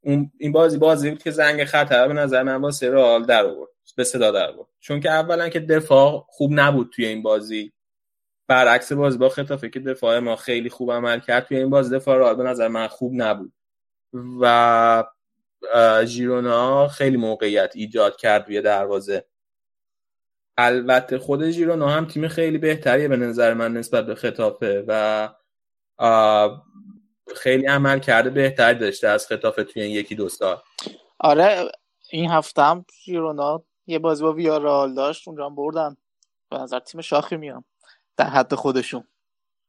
اون 0.00 0.32
این 0.38 0.52
بازی 0.52 0.78
بازی 0.78 1.10
بود 1.10 1.22
که 1.22 1.30
زنگ 1.30 1.64
خطر 1.64 2.08
به 2.08 2.14
نظر 2.14 2.42
من 2.42 2.56
واسه 2.56 2.90
رئال 2.90 3.24
در 3.24 3.44
آورد 3.44 3.70
به 3.96 4.04
صدا 4.04 4.30
در 4.30 4.50
آورد. 4.50 4.68
چون 4.80 5.00
که 5.00 5.10
اولا 5.10 5.48
که 5.48 5.60
دفاع 5.60 6.26
خوب 6.28 6.50
نبود 6.54 6.90
توی 6.94 7.06
این 7.06 7.22
بازی. 7.22 7.72
برعکس 8.46 8.92
بازی 8.92 9.18
با 9.18 9.28
خطافه 9.28 9.68
که 9.68 9.80
دفاع 9.80 10.18
ما 10.18 10.36
خیلی 10.36 10.70
خوب 10.70 10.92
عمل 10.92 11.20
کرد 11.20 11.44
توی 11.46 11.56
این 11.56 11.70
بازی 11.70 11.96
دفاع 11.96 12.18
رئال 12.18 12.36
به 12.36 12.42
نظر 12.42 12.68
من 12.68 12.86
خوب 12.86 13.12
نبود. 13.14 13.52
و 14.40 15.04
ژیرونا 16.04 16.88
خیلی 16.88 17.16
موقعیت 17.16 17.72
ایجاد 17.74 18.16
کرد 18.16 18.46
روی 18.46 18.62
دروازه. 18.62 19.24
البته 20.56 21.18
خود 21.18 21.50
ژیرونا 21.50 21.88
هم 21.88 22.06
تیم 22.06 22.28
خیلی 22.28 22.58
بهتریه 22.58 23.08
به 23.08 23.16
نظر 23.16 23.54
من 23.54 23.72
نسبت 23.72 24.06
به 24.06 24.14
خطافه 24.14 24.84
و 24.86 25.28
خیلی 27.36 27.66
عمل 27.66 27.98
کرده 27.98 28.30
بهتری 28.30 28.78
داشته 28.78 29.08
از 29.08 29.26
خطافه 29.26 29.64
توی 29.64 29.82
این 29.82 29.92
یکی 29.92 30.14
دو 30.14 30.28
سال. 30.28 30.56
آره 31.18 31.72
این 32.10 32.30
هفته 32.30 32.62
هم 32.62 32.84
ژیرونا 33.04 33.62
یه 33.86 33.98
بازی 33.98 34.22
با 34.22 34.32
ویارال 34.32 34.94
داشت 34.94 35.28
اونجا 35.28 35.46
هم 35.46 35.54
بردن. 35.54 35.96
به 36.50 36.58
نظر 36.58 36.78
تیم 36.78 37.00
شاخی 37.00 37.36
میام 37.36 37.64
در 38.16 38.26
حد 38.26 38.54
خودشون. 38.54 39.04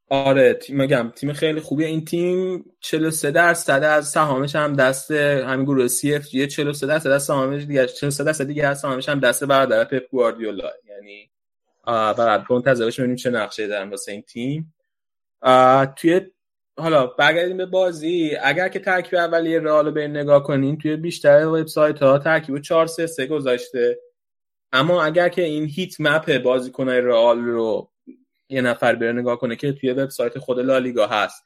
آره 0.09 0.53
تیم 0.53 0.81
میگم 0.81 1.11
تیم 1.15 1.33
خیلی 1.33 1.59
خوبیه. 1.59 1.87
این 1.87 2.05
تیم 2.05 2.65
43 2.79 3.31
درصد 3.31 3.83
از 3.83 4.07
سهامش 4.07 4.55
هم 4.55 4.75
دست 4.75 5.11
همین 5.11 5.65
گروه 5.65 5.87
سی 5.87 6.15
اف 6.15 6.27
جی 6.27 6.47
43 6.47 6.87
درصد 6.87 7.09
از 7.09 7.23
سهامش 7.23 7.63
دیگه 7.63 7.85
43 7.85 8.23
درصد 8.23 8.47
دیگه 8.47 8.67
از 8.67 8.79
سهامش 8.79 9.09
هم 9.09 9.19
دست 9.19 9.43
برادر 9.43 9.83
پپ 9.83 10.09
گواردیولا. 10.11 10.69
یعنی 10.89 11.29
بعد 11.85 12.45
منتظرش 12.49 12.99
ببینیم 12.99 13.15
چه 13.15 13.29
نقشه 13.29 13.67
دارن 13.67 13.89
واسه 13.89 14.11
این 14.11 14.21
تیم. 14.21 14.73
توی 15.95 16.21
حالا 16.79 17.07
برگردیم 17.07 17.57
به 17.57 17.65
بازی. 17.65 18.37
اگر 18.43 18.69
که 18.69 18.79
ترکیب 18.79 19.15
اولیه 19.15 19.59
رئال 19.59 19.85
رو 19.85 19.91
به 19.91 20.07
نگاه 20.07 20.43
کنین 20.43 20.77
توی 20.77 20.95
بیشتر 20.95 21.45
وبسایت 21.45 22.03
ها 22.03 22.19
ترکیب 22.19 22.61
4 22.61 22.87
3 22.87 23.07
3 23.07 23.27
گذاشته. 23.27 23.99
اما 24.71 25.03
اگر 25.03 25.29
که 25.29 25.41
این 25.41 25.65
هیت 25.65 25.95
مپ 25.99 26.37
بازیکنای 26.37 27.01
رئال 27.01 27.39
رو 27.39 27.89
یه 28.49 28.61
نفر 28.61 28.95
بره 28.95 29.11
نگاه 29.11 29.37
کنه 29.37 29.55
که 29.55 29.73
توی 29.73 29.91
وبسایت 29.91 30.39
خود 30.39 30.59
لالیگا 30.59 31.07
هست 31.07 31.43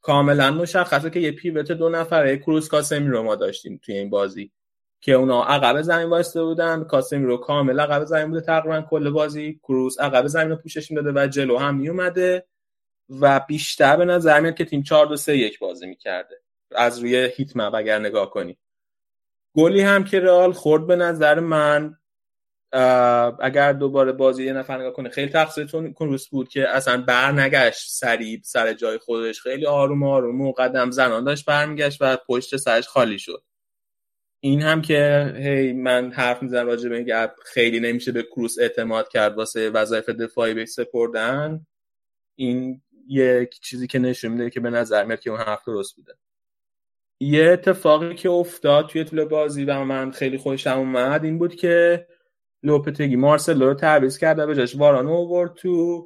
کاملا 0.00 0.50
مشخصه 0.50 1.10
که 1.10 1.20
یه 1.20 1.32
پیوت 1.32 1.72
دو 1.72 1.88
نفره 1.88 2.36
کروس 2.36 2.68
کاسمی 2.68 3.08
رو 3.08 3.22
ما 3.22 3.34
داشتیم 3.34 3.80
توی 3.84 3.94
این 3.94 4.10
بازی 4.10 4.52
که 5.00 5.12
اونا 5.12 5.44
عقب 5.44 5.82
زمین 5.82 6.08
واسطه 6.08 6.42
بودن. 6.42 6.84
کاسمی 6.84 7.26
رو 7.26 7.36
کامل 7.36 7.80
عقب 7.80 8.04
زمین 8.04 8.28
بوده 8.28 8.40
تقریبا 8.40 8.80
کل 8.80 9.10
بازی. 9.10 9.60
کروس 9.62 10.00
عقب 10.00 10.26
زمین 10.26 10.50
رو 10.50 10.56
پوشش 10.56 10.90
می‌داده 10.90 11.12
و 11.14 11.26
جلو 11.26 11.58
هم 11.58 11.76
میومده. 11.76 12.46
و 13.08 13.40
بیشتر 13.48 13.96
به 13.96 14.04
نظر 14.04 14.40
میاد 14.40 14.54
که 14.54 14.64
تیم 14.64 14.82
4 14.82 15.06
2 15.06 15.16
3 15.16 15.36
1 15.36 15.58
بازی 15.58 15.86
می‌کرده. 15.86 16.40
از 16.76 16.98
روی 16.98 17.30
هیت 17.36 17.56
مپ 17.56 17.74
اگر 17.74 17.98
نگاه 17.98 18.30
کنی. 18.30 18.58
گلی 19.54 19.80
هم 19.80 20.04
که 20.04 20.20
رئال 20.20 20.52
خورد 20.52 20.86
به 20.86 20.96
نظر 20.96 21.40
من 21.40 21.96
اگر 23.40 23.72
دوباره 23.72 24.12
بازی 24.12 24.44
یه 24.44 24.52
نفر 24.52 24.78
نگاه 24.78 24.92
کنه 24.92 25.08
خیلی 25.08 25.32
تقصیرتون 25.32 25.92
کروس 25.92 26.28
بود 26.28 26.48
که 26.48 26.68
اصلا 26.68 27.02
بر 27.02 27.32
نگشت 27.32 27.90
سریع 27.90 28.40
سر 28.44 28.72
جای 28.72 28.98
خودش. 28.98 29.40
خیلی 29.40 29.66
آروم 29.66 30.02
آروم 30.02 30.40
و 30.40 30.52
قدم 30.52 30.90
زنان 30.90 31.24
داشت 31.24 31.44
برمیگشت 31.44 31.98
و 32.00 32.16
پشت 32.28 32.56
سرش 32.56 32.88
خالی 32.88 33.18
شد. 33.18 33.42
این 34.40 34.62
هم 34.62 34.82
که 34.82 35.32
هی 35.36 35.72
من 35.72 36.12
حرف 36.12 36.42
می‌زنم 36.42 36.66
راجع 36.66 36.88
به 36.88 36.96
اینکه 36.96 37.30
خیلی 37.44 37.80
نمیشه 37.80 38.12
به 38.12 38.22
کروس 38.22 38.58
اعتماد 38.58 39.08
کرد 39.08 39.36
واسه 39.36 39.70
وظایف 39.70 40.08
دفاعی 40.08 40.54
به 40.54 40.66
سپردن. 40.66 41.66
این 42.36 42.82
یک 43.08 43.60
چیزی 43.60 43.86
که 43.86 43.98
نشون 43.98 44.32
میده 44.32 44.50
که 44.50 44.60
به 44.60 44.70
نظر 44.70 45.04
میاد 45.04 45.20
که 45.20 45.30
اون 45.30 45.40
حرف 45.40 45.64
درست 45.66 45.96
بوده. 45.96 46.14
یه 47.20 47.50
اتفاقی 47.50 48.14
که 48.14 48.30
افتاد 48.30 48.88
توی 48.88 49.04
طول 49.04 49.24
بازی 49.24 49.64
و 49.64 49.84
من 49.84 50.10
خیلی 50.10 50.38
خوشم 50.38 50.78
اومد 50.78 51.24
این 51.24 51.38
بود 51.38 51.54
که 51.54 52.06
لوپتگی 52.62 53.16
مارسلو 53.16 53.66
رو 53.66 53.74
تعویض 53.74 54.18
کرده 54.18 54.46
به 54.46 54.54
جاش 54.54 54.76
وارانو 54.76 55.12
آورد 55.12 55.54
تو 55.54 56.04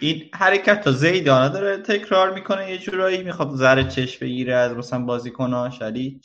این 0.00 0.30
حرکت 0.34 0.80
تا 0.80 0.92
زیدانه 0.92 1.48
داره 1.48 1.76
تکرار 1.76 2.34
می‌کنه 2.34 2.70
یه 2.70 2.78
جورایی 2.78 3.22
می‌خواد 3.22 3.50
زر 3.54 3.82
چش 3.82 4.18
بگیره 4.18 4.54
از 4.54 4.72
مثلا 4.72 4.98
بازیکناش 4.98 5.82
علی 5.82 6.20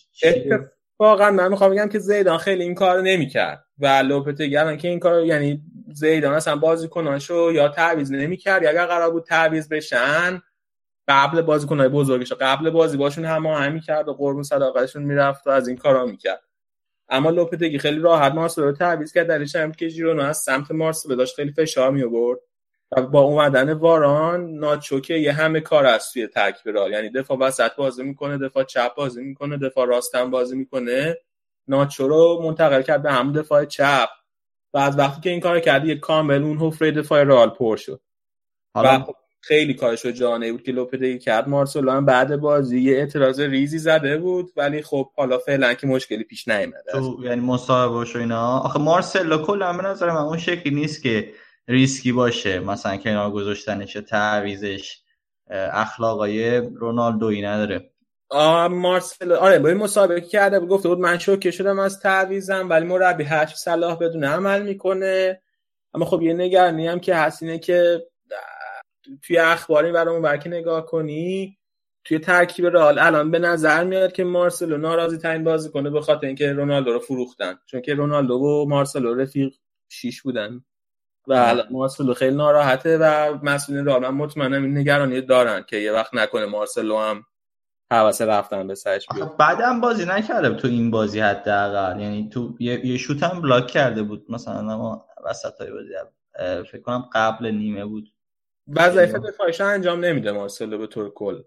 واقعا 1.00 1.32
من 1.32 1.48
می‌خوام 1.48 1.72
بگم 1.72 1.90
که 1.90 2.00
زیدان 2.00 2.38
خیلی 2.38 2.64
این 2.64 2.76
کار 2.76 3.02
نمی‌کرد 3.02 3.64
و 3.80 3.88
لوپتگی 3.88 4.58
الان 4.58 4.78
که 4.78 4.88
این 4.88 5.00
کار 5.00 5.26
یعنی 5.26 5.62
زیدان 5.94 6.34
اصلا 6.34 6.56
بازیکناشو 6.56 7.52
یا 7.54 7.68
تعویض 7.68 8.12
نمی‌کرد 8.12 8.64
یا 8.64 8.70
اگر 8.70 8.86
قرار 8.86 9.12
بود 9.12 9.24
تعویض 9.24 9.70
بشن 9.70 10.42
قبل 11.08 11.42
بازیکنای 11.42 11.88
بزرگش 11.90 12.34
قبل 12.34 12.70
بازی 12.70 12.98
باشون 12.98 13.26
هم 13.26 13.72
می‌کرد 13.74 14.08
و 14.08 14.14
قربون 14.14 14.44
صداقتشون 14.44 15.04
می‌رفت 15.04 15.48
و 15.48 15.50
از 15.50 15.68
این 15.68 15.78
کارا 15.78 16.06
می‌کرد. 16.06 16.42
اما 17.10 17.30
لوپتگی 17.30 17.80
خیلی 17.80 18.00
راحت 18.00 18.34
مارسلو 18.34 18.66
رو 18.66 18.72
تعویض 18.72 19.14
کرد 19.14 19.28
درش 19.28 19.56
هم 19.56 19.72
که 19.72 19.88
ژیرونا 19.88 20.24
از 20.26 20.38
سمت 20.38 20.72
مارسلو 20.72 21.16
داشت 21.16 21.36
خیلی 21.36 21.52
فشار 21.52 21.92
می 21.92 22.04
آورد 22.04 22.40
و 22.92 23.02
با 23.02 23.22
اومدن 23.22 23.74
واران 23.74 24.50
ناچو 24.50 25.00
که 25.00 25.14
یه 25.14 25.34
همه 25.34 25.60
کار 25.60 25.86
است 25.86 26.14
توی 26.14 26.30
رال 26.66 26.92
یعنی 26.92 27.10
دفاع 27.10 27.38
وسط 27.38 27.76
بازی 27.76 28.04
می‌کنه 28.04 28.38
دفاع 28.38 28.64
چپ 28.64 28.96
بازی 28.96 29.24
می‌کنه 29.24 29.58
دفاع 29.58 29.88
راست 29.88 30.16
هم 30.16 30.32
بازی 30.32 30.56
می‌کنه. 30.58 31.18
ناچو 31.68 32.08
رو 32.08 32.42
منتقل 32.44 32.82
کرد 32.82 33.04
به 33.04 33.12
همون 33.12 33.34
دفاع 33.34 33.66
چپ. 33.66 34.10
و 34.74 34.78
از 34.78 35.00
وقتی 35.00 35.22
که 35.22 35.30
این 35.30 35.40
کار 35.40 35.60
کرد 35.60 35.86
یه 35.86 35.96
کامل 35.96 36.44
اون 36.44 36.58
حفره 36.58 36.92
دفاع 36.92 37.24
رال 37.24 37.50
پر 37.50 37.78
شد. 37.78 38.02
حالا؟ 38.74 39.00
خب 39.00 39.16
خیلی 39.42 39.74
کارش 39.74 40.06
رو 40.06 40.12
جانه 40.12 40.52
بود 40.52 40.64
که 40.64 40.72
لوپتگی 40.72 41.20
کرد. 41.20 41.50
مارسلو 41.50 41.92
هم 41.92 42.06
بعد 42.06 42.36
بازی 42.36 42.80
یه 42.80 42.98
اعتراض 42.98 43.40
ریزی 43.40 43.78
زده 43.78 44.18
بود 44.18 44.52
ولی 44.58 44.82
خب 44.82 45.12
حالا 45.16 45.38
فعلا 45.38 45.74
که 45.74 45.88
مشکلی 45.88 46.24
پیش 46.24 46.48
نیومده 46.48 46.92
تو 46.92 47.20
یعنی 47.24 47.42
مصاحبه 47.42 47.94
و 47.94 48.18
اینا؟ 48.18 48.60
آخه 48.60 48.80
مارسلو 48.80 49.38
کلا 49.38 49.74
به 49.74 49.84
نظر 49.84 50.12
من 50.12 50.22
اون 50.22 50.38
شکلی 50.38 50.76
نیست 50.76 51.04
که 51.04 51.34
ریسکی 51.68 52.12
باشه. 52.12 52.60
مثلا 52.60 52.98
کنار 52.98 53.32
گذاشتنش 53.32 53.94
تعویزش 53.94 55.02
اخلاقای 55.74 56.58
رونالدویی 56.58 57.42
نداره. 57.42 57.90
مارسلو 58.70 59.36
آره 59.36 59.60
با 59.60 59.70
این 59.70 59.78
مسابقه 59.78 60.22
کرده 60.22 60.60
بود 60.60 60.70
گفته 60.70 60.90
بود 60.90 61.00
من 61.00 61.18
شوکه 61.18 61.52
شدم 61.52 61.80
از 61.80 62.00
تعویزم 62.00 62.70
ولی 62.70 62.86
مربی 62.86 63.24
هرچی 63.24 63.56
صلاح 63.56 63.98
بدون 63.98 64.24
عمل 64.24 64.62
می‌کنه. 64.62 65.42
اما 65.94 66.06
خب 66.06 66.22
یه 66.22 66.34
نگرانی 66.34 66.88
هم 66.88 67.00
که 67.00 67.16
هست 67.16 67.44
اینه 67.44 67.60
که 67.60 68.08
توی 69.22 69.38
اخباری 69.38 69.92
برامون 69.92 70.22
برکه 70.22 70.50
نگاه 70.50 70.86
کنی؟ 70.86 71.58
توی 72.04 72.20
ترکیب 72.20 72.66
رئال 72.66 73.00
الان 73.00 73.32
به 73.32 73.40
نظر 73.40 73.84
میاد 73.84 74.12
که 74.12 74.24
مارسلو 74.24 74.78
ناراضی 74.78 75.18
ترین 75.18 75.44
بازی 75.44 75.70
کنه 75.70 75.90
به 75.90 76.02
خاطر 76.02 76.28
اینکه 76.28 76.54
رونالدو 76.54 76.94
رو 76.94 77.00
فروختن. 77.00 77.60
چون 77.66 77.82
که 77.82 77.94
رونالدو 77.94 78.34
و 78.34 78.66
مارسلو 78.70 79.16
رفیق 79.16 79.54
شیش 79.90 80.22
بودن. 80.22 80.64
و 81.28 81.34
الان 81.34 81.68
مارسلو 81.72 82.14
خیلی 82.14 82.36
ناراحته 82.36 82.98
و 82.98 83.38
مسئولین 83.44 83.86
رئال 83.86 84.02
من 84.02 84.10
مطمئنم 84.10 84.64
این 84.64 84.78
نگرانی 84.78 85.22
دارن 85.22 85.64
که 85.68 85.78
یه 85.78 85.92
وقت 85.92 86.14
نکنه 86.14 86.46
مارسلو 86.46 86.98
هم 86.98 87.26
حواسه 87.92 88.26
رفتن 88.26 88.68
به 88.68 88.76
سرش 88.76 89.08
بیاد. 89.16 89.38
بعدم 89.38 89.82
بازی 89.82 90.06
نکرده 90.06 90.56
تو 90.56 90.68
این 90.68 90.92
بازی 90.92 91.20
حداقل. 91.20 92.00
یعنی 92.00 92.30
تو 92.30 92.56
یه, 92.60 92.86
یه 92.86 92.98
شوت 92.98 93.24
هم 93.24 93.42
بلاک 93.42 93.68
کرده 93.68 94.04
بود. 94.04 94.26
مثلا 94.30 94.60
اما 94.60 95.06
وسط 95.26 95.62
های 95.62 95.72
بازی 95.72 95.94
فکر 96.72 96.82
کنم 96.82 97.10
قبل 97.14 97.48
نیمه 97.48 97.86
بود. 97.86 98.12
وظایف 98.68 99.16
دفاعش 99.16 99.62
انجام 99.62 100.06
نمیده 100.06 100.32
مارسلو 100.32 100.78
به 100.78 100.88
طور 100.88 101.10
کل 101.10 101.42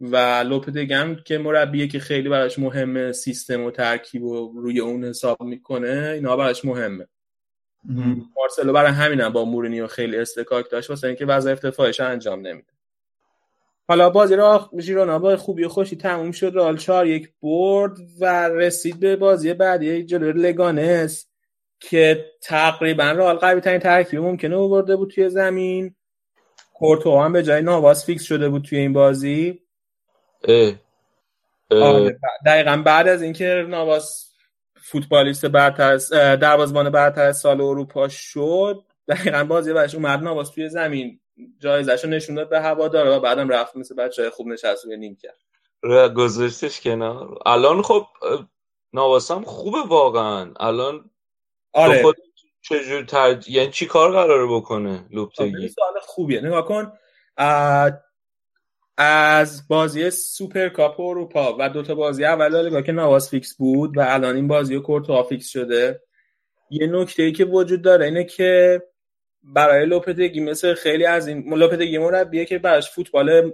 و 0.00 0.16
لوپدگم 0.40 1.16
که 1.24 1.38
مربیه 1.38 1.88
که 1.88 1.98
خیلی 1.98 2.28
براش 2.28 2.58
مهمه 2.58 3.12
سیستم 3.12 3.64
و 3.64 3.70
ترکیب 3.70 4.24
و 4.24 4.60
روی 4.60 4.80
اون 4.80 5.04
حساب 5.04 5.42
می‌کنه 5.42 6.10
اینا 6.14 6.36
براش 6.36 6.64
مهمه. 6.64 7.06
مارسلو 8.36 8.72
برای 8.72 8.92
همینم 8.92 9.32
با 9.32 9.44
مورینیو 9.44 9.86
خیلی 9.86 10.16
استکاک 10.16 10.70
داشت. 10.70 10.90
واسه 10.90 11.06
اینکه 11.06 11.26
وظایف 11.26 11.64
دفاعش 11.64 12.00
انجام 12.00 12.40
نمیده. 12.40 12.72
حالا 13.88 14.10
بازی 14.10 14.36
را 14.36 14.70
ژیرونا 14.80 15.36
خوبی 15.36 15.64
و 15.64 15.68
خوشی 15.68 15.96
تموم 15.96 16.32
شد 16.32 16.52
رال 16.54 16.76
4 16.76 17.06
یک 17.06 17.32
برد 17.42 17.96
و 18.20 18.48
رسید 18.48 19.00
به 19.00 19.16
بازی 19.16 19.54
بعدی 19.54 20.04
جلوی 20.04 20.32
لگانس 20.32 21.28
که 21.80 22.24
تقریبا 22.42 23.10
رال 23.10 23.36
قوی 23.36 23.60
ترین 23.60 23.80
ترکیب 23.80 24.20
ممکنه 24.20 24.56
برده 24.56 24.96
بود 24.96 25.10
توی 25.10 25.30
زمین 25.30 25.94
کورتو 26.74 27.20
هم 27.20 27.32
به 27.32 27.42
جای 27.42 27.62
نواس 27.62 28.06
فیکس 28.06 28.22
شده 28.22 28.48
بود 28.48 28.62
توی 28.62 28.78
این 28.78 28.92
بازی 28.92 29.60
اه. 30.48 30.72
اه. 31.70 32.10
دقیقا 32.46 32.82
بعد 32.86 33.08
از 33.08 33.22
اینکه 33.22 33.66
نواس 33.68 34.32
فوتبالیست 34.74 35.46
برتر 35.46 35.96
دروازه‌بان 36.36 36.90
برتر 36.90 37.22
از 37.22 37.38
سال 37.38 37.60
اروپا 37.60 38.08
شد 38.08 38.84
دقیقا 39.08 39.44
بازی 39.44 39.72
بعدش 39.72 39.94
اومد 39.94 40.22
نواس 40.22 40.50
توی 40.50 40.68
زمین 40.68 41.20
جایزش 41.58 42.04
رو 42.04 42.10
نشون 42.10 42.34
داد 42.34 42.48
به 42.48 42.60
هوادارا 42.60 43.16
و 43.16 43.20
بعدم 43.20 43.48
رفت 43.48 43.76
مثل 43.76 43.94
بچه 43.94 44.30
خوب 44.30 44.46
نشست 44.46 44.84
روی 44.84 44.96
نیم 44.96 45.16
کرد. 45.16 46.14
گذاشتش 46.14 46.80
کنار. 46.80 47.38
الان 47.46 47.82
خب 47.82 48.06
ناواس 48.92 49.30
هم 49.30 49.44
خوبه 49.44 49.78
واقعا. 49.88 50.54
الان 50.60 51.10
آره. 51.72 52.02
خود 52.02 52.16
چجور 52.62 53.04
تر... 53.04 53.40
یعنی 53.48 53.70
چی 53.70 53.86
کار 53.86 54.12
قراره 54.12 54.46
بکنه 54.46 55.04
لوپتگی؟ 55.10 55.68
سوال 55.68 56.00
خوبیه. 56.00 56.40
نگاه 56.40 56.66
کن. 56.66 56.92
از 58.96 59.68
بازی 59.68 60.10
سوپر 60.10 60.68
کاپ 60.68 61.00
اروپا 61.00 61.56
و 61.58 61.68
دوتا 61.68 61.94
بازی 61.94 62.24
اول 62.24 62.48
لالیگا 62.48 62.82
که 62.82 62.92
ناواس 62.92 63.30
فیکس 63.30 63.56
بود 63.56 63.98
و 63.98 64.00
الان 64.00 64.36
این 64.36 64.48
بازی 64.48 64.78
کورتوا 64.78 65.22
فیکس 65.22 65.48
شده 65.48 66.02
یه 66.70 66.86
نکته 66.86 67.22
ای 67.22 67.32
که 67.32 67.44
وجود 67.44 67.82
داره 67.82 68.04
اینه 68.04 68.24
که 68.24 68.82
برای 69.54 69.86
لوپتگی 69.86 70.40
مثل 70.40 70.74
خیلی 70.74 71.06
از 71.06 71.28
این 71.28 71.54
لوپتگی 71.54 71.98
مربیه 71.98 72.44
که 72.44 72.58
براش 72.58 72.90
فوتبال 72.90 73.52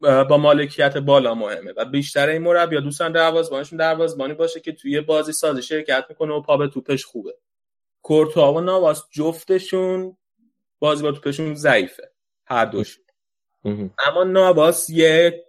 با 0.00 0.36
مالکیت 0.36 0.96
بالا 0.96 1.34
مهمه 1.34 1.72
و 1.76 1.84
بیشتر 1.84 2.28
این 2.28 2.42
مربی 2.42 2.80
دوستان 2.80 3.12
دروازه‌بانشون 3.12 3.78
دروازه‌بانی 3.78 4.34
باشه 4.34 4.60
که 4.60 4.72
توی 4.72 5.00
بازی 5.00 5.32
سازی 5.32 5.62
شرکت 5.62 6.04
می‌کنه 6.08 6.32
و 6.34 6.40
پا 6.40 6.56
به 6.56 6.68
توپش 6.68 7.04
خوبه. 7.04 7.34
کورتوا 8.02 8.54
و 8.54 8.60
نواس 8.60 9.04
جفتشون 9.10 10.16
بازی 10.78 11.02
با 11.02 11.12
توپشون 11.12 11.54
ضعیفه. 11.54 12.10
هر 12.46 12.64
دوشون. 12.64 13.04
اما 14.08 14.24
نواس 14.24 14.90
یه 14.90 15.44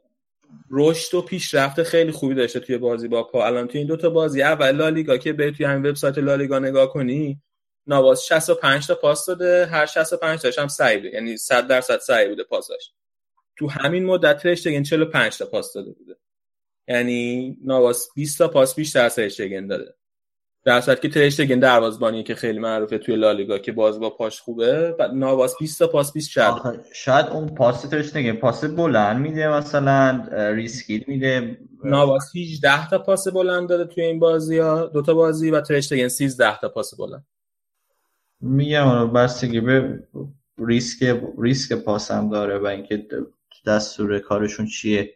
رشد 0.72 1.16
و 1.16 1.22
پیشرفت 1.22 1.84
خیلی 1.84 2.12
خوبی 2.12 2.36
داشته 2.36 2.60
توی 2.60 2.78
بازی 2.78 3.08
با 3.08 3.24
پا. 3.24 3.46
الان 3.46 3.68
توی 3.68 3.78
این 3.78 3.88
دوتا 3.88 4.10
بازی 4.10 4.42
اول 4.42 4.72
لالیگا 4.72 5.18
که 5.18 5.34
به 5.34 5.52
توی 5.52 5.66
همین 5.66 5.90
وبسایت 5.90 6.18
لالیگا 6.18 6.60
نگاه 6.60 6.94
کنی 6.94 7.42
نواس 7.88 8.24
65 8.24 8.88
تا 8.88 8.96
پاس 8.96 9.26
داده 9.26 9.66
هر 9.66 9.86
65 9.86 10.40
تاش 10.40 10.60
هم 10.60 10.68
سعی 10.68 10.98
بوده. 10.98 11.10
یعنی 11.10 11.38
100 11.38 11.68
درصد 11.68 12.00
سعی 12.00 12.28
بوده 12.28 12.44
پاساش 12.44 12.92
تو 13.56 13.70
همین 13.70 14.06
مدت 14.06 14.46
رشتگن 14.46 14.84
45 14.84 15.38
تا 15.38 15.46
پاس 15.46 15.74
داده 15.74 15.92
بوده. 15.92 16.16
یعنی 16.88 17.58
نواس 17.66 18.08
20 18.16 18.38
تا 18.38 18.48
پاس 18.48 18.76
بیشتر 18.76 19.06
از 19.06 19.20
رشتگن 19.20 19.68
داده. 19.68 19.94
در 20.66 20.82
صورتی 20.82 21.02
که 21.02 21.14
ترشتگن 21.14 21.60
دروازه‌بانی 21.60 22.24
که 22.24 22.36
خیلی 22.36 22.60
معروفه 22.60 22.98
توی 22.98 23.16
لالیگا 23.16 23.58
که 23.58 23.72
باز 23.72 24.00
با 24.00 24.10
پاش 24.10 24.42
خوبه 24.42 24.96
و 25.00 25.08
نواس 25.08 25.56
20 25.60 25.80
تا 25.80 25.88
پاس 25.88 26.14
20 26.14 26.30
شد 26.30 26.86
شاید 26.94 27.26
اون 27.26 27.56
پاس 27.56 27.82
ترشتگن 27.82 28.34
پاس 28.34 28.66
بلند 28.66 29.22
میده 29.22 29.48
مثلا 29.48 30.28
ریسکی 30.32 31.06
میده. 31.08 31.58
نواس 31.84 32.36
18 32.36 32.90
تا 32.90 33.00
پاس 33.00 33.28
بلند 33.28 33.70
داده 33.70 33.94
توی 33.94 34.04
این 34.04 34.20
بازی 34.20 34.58
ها 34.58 34.86
دو 34.86 35.02
تا 35.02 35.14
بازی 35.14 35.52
و 35.52 35.62
ترشتگن 35.62 36.08
13 36.08 36.60
تا 36.60 36.70
پاس 36.70 36.96
بلند. 36.96 37.26
میگم 38.42 38.88
اون 38.88 39.14
بستگی 39.14 39.62
به 39.62 40.04
ریسک 40.58 41.22
ریسک 41.40 41.74
پاس 41.74 42.12
هم 42.12 42.30
داره 42.30 42.58
و 42.58 42.66
اینکه 42.66 43.08
دستور 43.68 44.20
کارشون 44.20 44.66
چیه. 44.66 45.14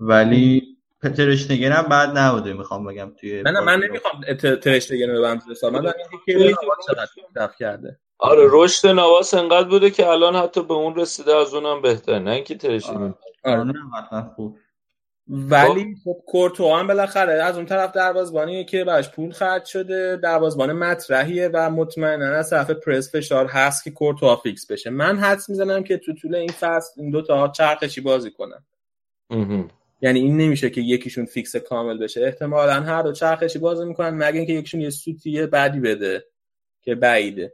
ولی 0.00 0.76
ترشتگن 1.02 1.72
هم 1.72 1.82
بعد 1.82 2.18
نبوده 2.18 2.52
می‌خوام 2.52 2.86
بگم 2.86 3.12
توی 3.20 3.42
من 3.42 3.64
من 3.64 3.80
نمی‌خوام 3.82 4.22
ترشتگن 4.62 5.10
رو 5.10 5.20
بهم 5.20 5.40
حساب 5.50 5.76
من 5.76 5.92
که 6.26 6.54
چقدر 6.86 7.52
کرده. 7.58 7.98
آره 8.18 8.46
رشد 8.50 8.88
نواس 8.88 9.34
انقدر 9.34 9.68
بوده 9.68 9.90
که 9.90 10.08
الان 10.08 10.36
حتی 10.36 10.62
به 10.62 10.74
اون 10.74 10.94
رسیده 10.94 11.36
از 11.36 11.54
اونم 11.54 11.82
بهتر 11.82 12.18
نه 12.18 12.30
اینکه 12.30 12.54
ترشتگن 12.54 13.14
آره 13.44 13.64
نه 14.12 14.32
خوب. 14.36 14.58
ولی 15.28 15.96
خب 16.04 16.22
کورتو 16.26 16.74
هم 16.74 16.86
بالاخره 16.86 17.32
از 17.32 17.56
اون 17.56 17.66
طرف 17.66 17.92
دروازبانیه 17.92 18.64
که 18.64 18.84
براش 18.84 19.10
پول 19.10 19.32
خرج 19.32 19.64
شده 19.64 20.16
دروازبان 20.16 20.72
مطرحیه 20.72 21.50
و 21.52 21.70
مطمئنا 21.70 22.26
از 22.26 22.50
طرف 22.50 22.70
پرس 22.70 23.14
فشار 23.14 23.46
هست 23.46 23.84
که 23.84 23.90
کورتو 23.90 24.36
فیکس 24.36 24.66
بشه. 24.66 24.90
من 24.90 25.18
حدس 25.18 25.48
می‌زنم 25.48 25.84
که 25.84 25.96
تو 25.96 26.14
طول 26.14 26.34
این 26.34 26.52
فصل 26.52 27.00
این 27.00 27.10
دو 27.10 27.22
تا 27.22 27.48
چرخشی 27.48 28.00
بازی 28.00 28.30
کنن. 28.30 28.64
یعنی 30.00 30.20
این 30.20 30.36
نمیشه 30.36 30.70
که 30.70 30.80
یکیشون 30.80 31.24
فیکس 31.24 31.56
کامل 31.56 31.98
بشه. 31.98 32.20
احتمالا 32.20 32.72
هر 32.72 33.02
دو 33.02 33.12
چرخشی 33.12 33.58
بازی 33.58 33.84
می‌کنن 33.84 34.10
مگه 34.10 34.38
اینکه 34.38 34.52
یکیشون 34.52 34.80
یه 34.80 34.90
سوتی 34.90 35.46
بعدی 35.46 35.80
بده 35.80 36.24
که 36.82 36.94
بعیده. 36.94 37.52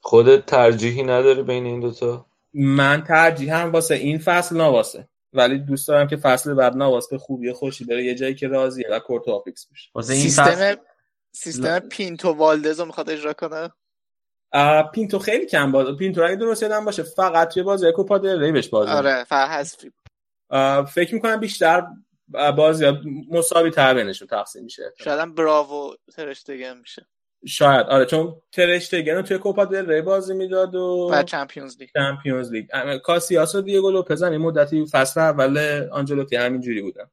خودت 0.00 0.46
ترجیحی 0.46 1.02
نداری 1.02 1.42
بین 1.42 1.66
این 1.66 1.80
دوتا؟ 1.80 2.26
من 2.54 3.04
ترجیح 3.04 3.56
هم 3.56 3.72
واسه 3.72 3.94
این 3.94 4.18
فصل 4.18 4.56
نه 4.56 4.64
واسه. 4.64 5.08
ولی 5.32 5.58
دوست 5.58 5.88
دارم 5.88 6.08
که 6.08 6.16
فصل 6.16 6.54
بعد 6.54 6.76
نه 6.76 6.84
واسه 6.84 7.18
خوبی 7.18 7.52
خوشی 7.52 7.84
بره 7.84 8.04
یه 8.04 8.14
جایی 8.14 8.34
که 8.34 8.48
راضیه 8.48 8.88
و 8.90 8.98
کورتو 8.98 9.42
فیکس 9.44 9.66
بشه. 9.72 9.90
واسه 9.94 10.12
این 10.12 10.22
سیستم 10.22 10.44
فصل 10.44 10.76
سیستم 11.32 11.78
پینتو 11.78 12.32
والدز 12.32 12.80
رو 12.80 12.86
می‌خواد 12.86 13.10
اجرا 13.10 13.32
کنه؟ 13.32 13.70
آه، 14.52 14.90
پینتو 14.90 15.18
خیلی 15.18 15.46
کم 15.46 15.72
باز 15.72 15.96
پینتو 15.96 16.22
اگه 16.24 16.36
درست 16.36 16.62
یادم 16.62 16.84
باشه 16.84 17.02
فقط 17.02 17.48
توی 17.54 17.62
بازی 17.62 17.92
کوپا 17.92 18.18
دل 18.18 18.40
ری 18.40 18.52
بهش 18.52 18.68
بازی 18.68 18.90
آره 18.90 19.24
فقط 19.24 19.66
فکر 20.86 21.14
می‌کنم 21.14 21.40
بیشتر 21.40 21.86
بازی 22.56 22.86
مساوی 23.30 23.70
تر 23.70 23.94
بینشون 23.94 24.28
تقسیم 24.28 24.64
میشه. 24.64 24.92
شاید 24.98 25.18
هم 25.18 25.34
براوو 25.34 25.94
ترشتگن 26.16 26.78
بشه. 26.78 27.06
شاید. 27.46 27.86
آره 27.86 28.04
چون 28.04 28.36
ترشتگن 28.52 29.22
توی 29.22 29.38
کوپا 29.38 29.64
دل 29.64 29.90
ری 29.90 30.02
بازی 30.02 30.34
می‌کرد 30.34 30.74
و 30.74 31.10
و 31.12 31.22
چمپیونز 31.22 31.76
لیگ. 31.80 31.88
چمپیونز 31.94 32.52
لیگ. 32.52 32.66
کاسیاس 32.96 33.54
و 33.54 33.60
دیگو 33.60 33.90
لوپز 33.90 34.22
هم 34.22 34.32
یه 34.32 34.38
مدتی 34.38 34.86
فصل 34.86 35.20
اول 35.20 35.88
آنجلوتی 35.92 36.36
همین 36.36 36.60
جوری 36.60 36.82
بودن 36.82 37.10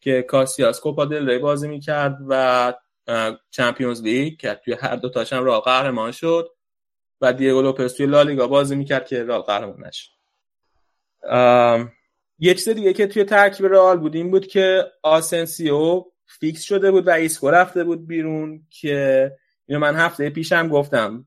که 0.00 0.22
کاسیاس 0.22 0.80
کوپا 0.80 1.04
دل 1.04 1.30
ری 1.30 1.38
بازی 1.38 1.68
می‌کرد 1.68 2.18
و 2.28 2.74
چمپیونز 3.50 4.02
لیگ 4.02 4.38
که 4.38 4.60
توی 4.64 4.74
هر 4.74 4.96
دو 4.96 5.08
تاشم 5.08 5.44
رئال 5.44 5.62
قهرمان 5.62 6.12
شد 6.12 6.50
و 7.20 7.32
دیگو 7.32 7.62
لوپز 7.62 7.94
توی 7.94 8.06
لالیگا 8.06 8.46
بازی 8.46 8.76
می‌کرد 8.76 9.06
که 9.06 9.24
رئال 9.24 9.46
قهرمان 9.46 9.84
نشد 9.86 10.14
یه 12.38 12.54
چیز 12.54 12.68
دیگه 12.68 12.92
که 12.92 13.06
توی 13.06 13.24
ترکیب 13.24 13.66
رئال 13.66 13.98
بود 13.98 14.14
این 14.14 14.30
بود 14.30 14.46
که 14.46 14.84
آسنسیو 15.02 16.04
فیکس 16.26 16.62
شده 16.62 16.90
بود 16.90 17.06
و 17.06 17.10
ایسکو 17.10 17.50
رفته 17.50 17.84
بود 17.84 18.06
بیرون 18.06 18.62
که 18.70 19.32
اینو 19.66 19.80
من 19.80 19.96
هفته 19.96 20.30
پیشم 20.30 20.68
گفتم. 20.68 21.26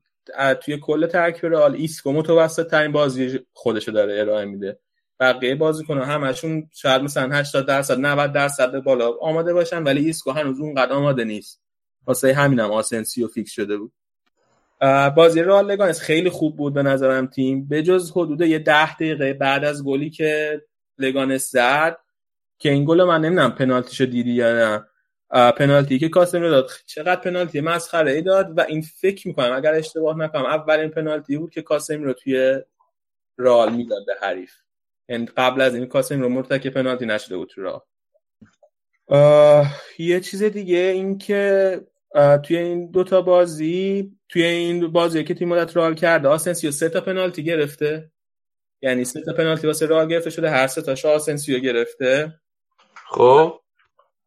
توی 0.62 0.78
کل 0.78 1.06
ترکیب 1.06 1.46
رئال 1.46 1.74
ایسکو 1.74 2.12
متوسط 2.12 2.70
ترین 2.70 2.92
بازی 2.92 3.40
خودشو 3.52 3.92
داره 3.92 4.20
ارائه 4.20 4.44
میده. 4.44 4.78
بقیه 5.20 5.54
بازیکن‌ها 5.54 6.04
همشون 6.04 6.70
شاید 6.72 7.02
مثلا 7.02 7.36
80 7.36 7.66
درصد 7.66 7.98
90 7.98 8.32
درصد 8.32 8.80
بالا 8.80 9.10
آماده 9.20 9.52
باشن 9.52 9.82
ولی 9.82 10.04
ایسکو 10.04 10.30
هنوز 10.30 10.60
اونقدر 10.60 10.92
آماده 10.92 11.24
نیست. 11.24 11.60
واسه 12.06 12.34
همینم 12.34 12.70
آسنسیو 12.70 13.28
فیکس 13.28 13.50
شده 13.50 13.76
بود. 13.76 13.92
بازی 15.16 15.42
رئال 15.42 15.70
لگانس 15.70 16.00
خیلی 16.00 16.30
خوب 16.30 16.56
بود 16.56 16.74
به 16.74 16.82
نظرم 16.82 17.26
تیم. 17.26 17.68
به 17.68 17.82
جز 17.82 18.10
حدود 18.10 18.40
یه 18.40 18.58
ده 18.58 18.94
دقیقه 18.94 19.32
بعد 19.32 19.64
از 19.64 19.84
گلی 19.84 20.10
که 20.10 20.62
لگانس 20.98 21.50
زد 21.50 21.98
که 22.58 22.70
این 22.70 22.84
گل 22.84 23.04
من 23.04 23.20
نمی‌دونم 23.20 23.50
پنالتیشو 23.50 24.04
دیدی 24.04 24.32
یا 24.32 24.52
نه. 24.52 24.84
پنالتی 25.30 25.98
که 25.98 26.08
کاسم 26.08 26.40
داد. 26.40 26.70
چقدر 26.86 27.20
پنالتی 27.20 27.60
مسخره 27.60 28.12
ای 28.12 28.22
داد 28.22 28.58
و 28.58 28.60
این 28.60 28.82
فکر 28.82 29.28
می‌کنم 29.28 29.52
اگر 29.52 29.74
اشتباه 29.74 30.18
نکنم 30.18 30.46
اولین 30.46 30.88
پنالتی 30.88 31.36
بود 31.36 31.50
که 31.50 31.62
کاسم 31.62 32.02
رو 32.02 32.12
توی 32.12 32.58
رئال 33.38 33.72
می‌داد 33.72 34.06
به 34.06 34.12
حریف. 34.22 34.52
یعنی 35.08 35.26
قبل 35.36 35.60
از 35.60 35.74
این 35.74 35.86
کاسم 35.86 36.20
رو 36.20 36.28
مرتکب 36.28 36.70
پنالتی 36.70 37.06
نشده 37.06 37.36
بود 37.36 37.48
تو 37.48 37.80
اه، 39.08 39.74
یه 39.98 40.20
چیز 40.20 40.42
دیگه 40.42 40.78
این 40.78 41.18
که 41.18 41.80
توی 42.42 42.56
این 42.56 42.90
دوتا 42.90 43.22
بازی 43.22 44.12
توی 44.28 44.42
این 44.42 44.92
بازی 44.92 45.24
که 45.24 45.34
تیم 45.34 45.48
مدت 45.48 45.76
رئال 45.76 45.94
کرده 45.94 46.28
آسنسیو 46.28 46.70
سه 46.70 46.88
تا 46.88 47.00
پنالتی 47.00 47.44
گرفته. 47.44 48.10
یعنی 48.82 49.04
سه 49.04 49.20
تا 49.24 49.32
پنالتی 49.32 49.66
واسه 49.66 49.86
رئال 49.86 50.08
گرفته 50.08 50.30
شده 50.30 50.50
هر 50.50 50.66
سه 50.66 50.82
تاشو 50.82 51.08
آسنسیو 51.08 51.58
گرفته. 51.58 52.40
خب؟ 53.10 53.60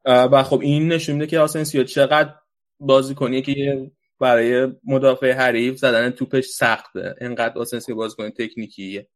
و 0.06 0.44
خب 0.44 0.60
این 0.62 0.88
نشون 0.88 1.16
میده 1.16 1.28
که 1.28 1.40
آسنسیو 1.40 1.84
چقدر 1.84 2.34
بازیکنیه 2.80 3.42
که 3.42 3.52
یه 3.52 3.92
برای 4.20 4.72
مدافع 4.84 5.32
حریف 5.32 5.78
زدن 5.78 6.10
توپش 6.10 6.46
سخته. 6.46 7.16
اینقدر 7.22 7.60
آسنسیو 7.60 7.96
بازیکن 7.96 8.30
تکنیکیه. 8.30 9.08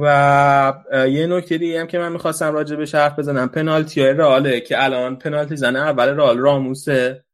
و 0.00 0.74
یه 0.92 1.26
نکته 1.26 1.58
دیگه 1.58 1.80
هم 1.80 1.86
که 1.86 1.98
من 1.98 2.12
می‌خواستم 2.12 2.52
راجع 2.52 2.76
به 2.76 2.86
حرف 2.92 3.18
بزنم. 3.18 3.48
پنالتی 3.48 4.00
های 4.00 4.12
رئاله 4.12 4.60
که 4.60 4.84
الان 4.84 5.16
پنالتی 5.16 5.56
زنه 5.56 5.78
اول 5.78 6.08
رئال 6.08 6.38
راموسه 6.38 7.24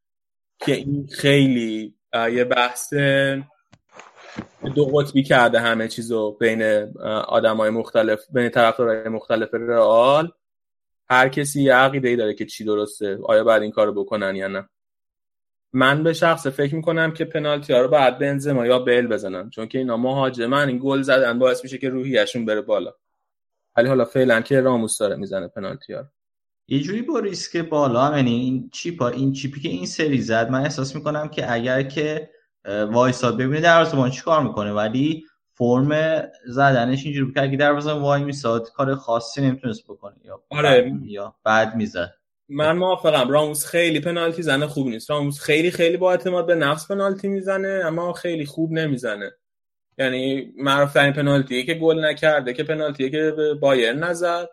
که 0.58 0.74
این 0.74 1.08
خیلی 1.12 1.94
یه 2.14 2.44
بحث 2.44 2.94
دو 4.74 4.84
قطبی 4.84 5.22
کرده 5.22 5.60
همه 5.60 5.88
چیزو 5.88 6.36
بین 6.40 6.62
آدم 7.28 7.56
های 7.56 7.70
مختلف 7.70 8.20
بین 8.32 8.48
طرفدارای 8.48 9.08
مختلف 9.08 9.54
رئال. 9.54 10.32
هر 11.10 11.28
کسی 11.28 11.62
یه 11.62 11.74
عقیده 11.74 12.08
ای 12.08 12.16
داره 12.16 12.34
که 12.34 12.46
چی 12.46 12.64
درسته 12.64 13.18
آیا 13.24 13.44
باید 13.44 13.62
این 13.62 13.70
کارو 13.70 13.92
بکنن 13.92 14.36
یا 14.36 14.48
نه. 14.48 14.68
من 15.72 16.02
به 16.02 16.12
شخص 16.12 16.46
فکر 16.46 16.74
می‌کنم 16.74 17.12
که 17.12 17.24
پنالتی 17.24 17.72
ها 17.72 17.80
رو 17.80 17.88
باید 17.88 18.18
بنزما 18.18 18.66
یا 18.66 18.78
بیل 18.78 19.06
بزنن 19.06 19.50
چون 19.50 19.68
که 19.68 19.78
اینا 19.78 19.96
مهاجمن 19.96 20.68
این 20.68 20.80
گل 20.82 21.02
زدن 21.02 21.38
باعث 21.38 21.64
میشه 21.64 21.78
که 21.78 21.88
روحیشون 21.88 22.44
بره 22.44 22.60
بالا. 22.60 22.94
ولی 23.76 23.88
حالا 23.88 24.04
فعلا 24.04 24.40
که 24.40 24.60
راموس 24.60 24.98
داره 24.98 25.16
می‌زنه 25.16 25.48
پنالتی 25.48 25.92
ها 25.92 26.00
رو. 26.00 26.06
یه 26.68 26.80
جوری 26.80 27.02
با 27.02 27.18
ریسک 27.18 27.56
بالا 27.56 28.16
یعنی 28.16 28.30
این 28.30 28.70
چیپا 28.72 29.08
این 29.08 29.32
چیپی 29.32 29.60
که 29.60 29.68
این 29.68 29.86
سری 29.86 30.20
زد 30.20 30.50
من 30.50 30.60
احساس 30.60 30.96
می‌کنم 30.96 31.28
که 31.28 31.52
اگر 31.52 31.82
که 31.82 32.30
وایساد 32.64 33.34
ببینه 33.38 33.60
دروازه‌بان 33.60 34.10
چی 34.10 34.22
کار 34.22 34.42
می‌کنه. 34.42 34.72
ولی 34.72 35.24
فرم 35.58 36.22
زدنش 36.46 37.04
اینجوری 37.04 37.24
بود 37.24 37.34
که 37.34 37.42
اگه 37.42 37.56
دروازه‌بان 37.56 38.02
وای 38.02 38.24
میساد 38.24 38.68
کار 38.72 38.94
خاصی 38.94 39.42
نمی‌تونست 39.42 39.84
بکنه. 39.84 40.14
یا 40.24 40.42
آره. 40.50 40.92
یا 41.04 41.34
بعد 41.44 41.74
می‌زد. 41.74 42.14
من 42.48 42.76
موافقم. 42.76 43.30
راموس 43.30 43.66
خیلی 43.66 44.00
پنالتی 44.00 44.42
زنه 44.42 44.66
خوب 44.66 44.88
نیست. 44.88 45.10
راموس 45.10 45.40
خیلی 45.40 45.70
خیلی 45.70 45.96
با 45.96 46.10
اعتماد 46.10 46.46
به 46.46 46.54
نفس 46.54 46.88
پنالتی 46.88 47.28
می‌زنه 47.28 47.82
اما 47.84 48.12
خیلی 48.12 48.46
خوب 48.46 48.72
نمی‌زنه. 48.72 49.30
یعنی 49.98 50.52
معروف 50.56 50.92
ترین 50.92 51.12
پنالتی 51.12 51.66
که 51.66 51.74
گل 51.74 52.04
نکرده 52.04 52.52
که 52.52 52.64
پنالتی 52.64 53.10
که 53.10 53.34
بایر 53.60 53.92
نزد 53.92 54.48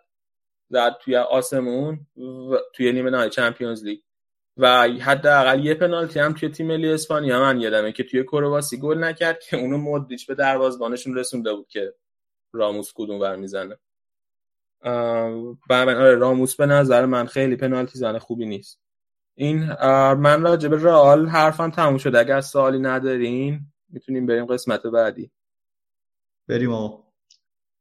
زد 0.70 0.96
توی 1.00 1.16
آسمون 1.16 2.06
و 2.16 2.56
توی 2.74 2.92
نیمه 2.92 3.10
نهایی 3.10 3.30
چمپیونز 3.30 3.84
لیگ. 3.84 3.98
و 4.58 4.82
حداقل 4.82 5.64
یه 5.64 5.74
پنالتی 5.74 6.20
هم 6.20 6.32
توی 6.32 6.48
تیم 6.48 6.66
ملی 6.66 6.92
اسپانیا. 6.92 7.40
من 7.40 7.60
یادمه 7.60 7.92
که 7.92 8.04
توی 8.04 8.24
کرواسی 8.24 8.78
گل 8.78 9.04
نکرد 9.04 9.40
که 9.40 9.56
اونو 9.56 9.78
مودریچ 9.78 10.26
به 10.26 10.34
دروازه‌بانشون 10.34 11.14
رسونده 11.14 11.54
بود 11.54 11.68
که 11.68 11.94
راموس 12.52 12.92
کدوم 12.94 13.20
ور 13.20 13.36
می‌زنه. 13.36 13.76
من 15.70 15.88
آره 15.88 16.14
راموس 16.14 16.56
به 16.56 16.66
نظر 16.66 17.06
من 17.06 17.26
خیلی 17.26 17.56
پنالتی 17.56 17.98
زنه 17.98 18.18
خوبی 18.18 18.46
نیست. 18.46 18.80
این 19.34 19.58
من 20.14 20.42
راجع 20.42 20.68
به 20.68 20.82
رئال 20.82 21.26
حرفم 21.26 21.70
تموم 21.70 21.98
شده. 21.98 22.18
اگر 22.18 22.40
سوالی 22.40 22.78
ندارین 22.78 23.60
می‌تونیم 23.88 24.26
بریم 24.26 24.46
قسمت 24.46 24.82
بعدی. 24.82 25.30
بریم 26.48 26.72
آقا. 26.72 27.02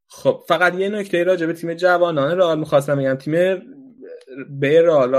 خب 0.07 0.43
فقط 0.47 0.75
یه 0.75 0.89
نکته 0.89 1.23
راجع 1.23 1.45
به 1.45 1.53
تیم 1.53 1.73
جوانان 1.73 2.37
رئال 2.37 2.59
می‌خواستم 2.59 2.95
بگم. 2.95 3.15
تیم 3.15 3.61
به 4.49 4.81
رئال 4.81 5.15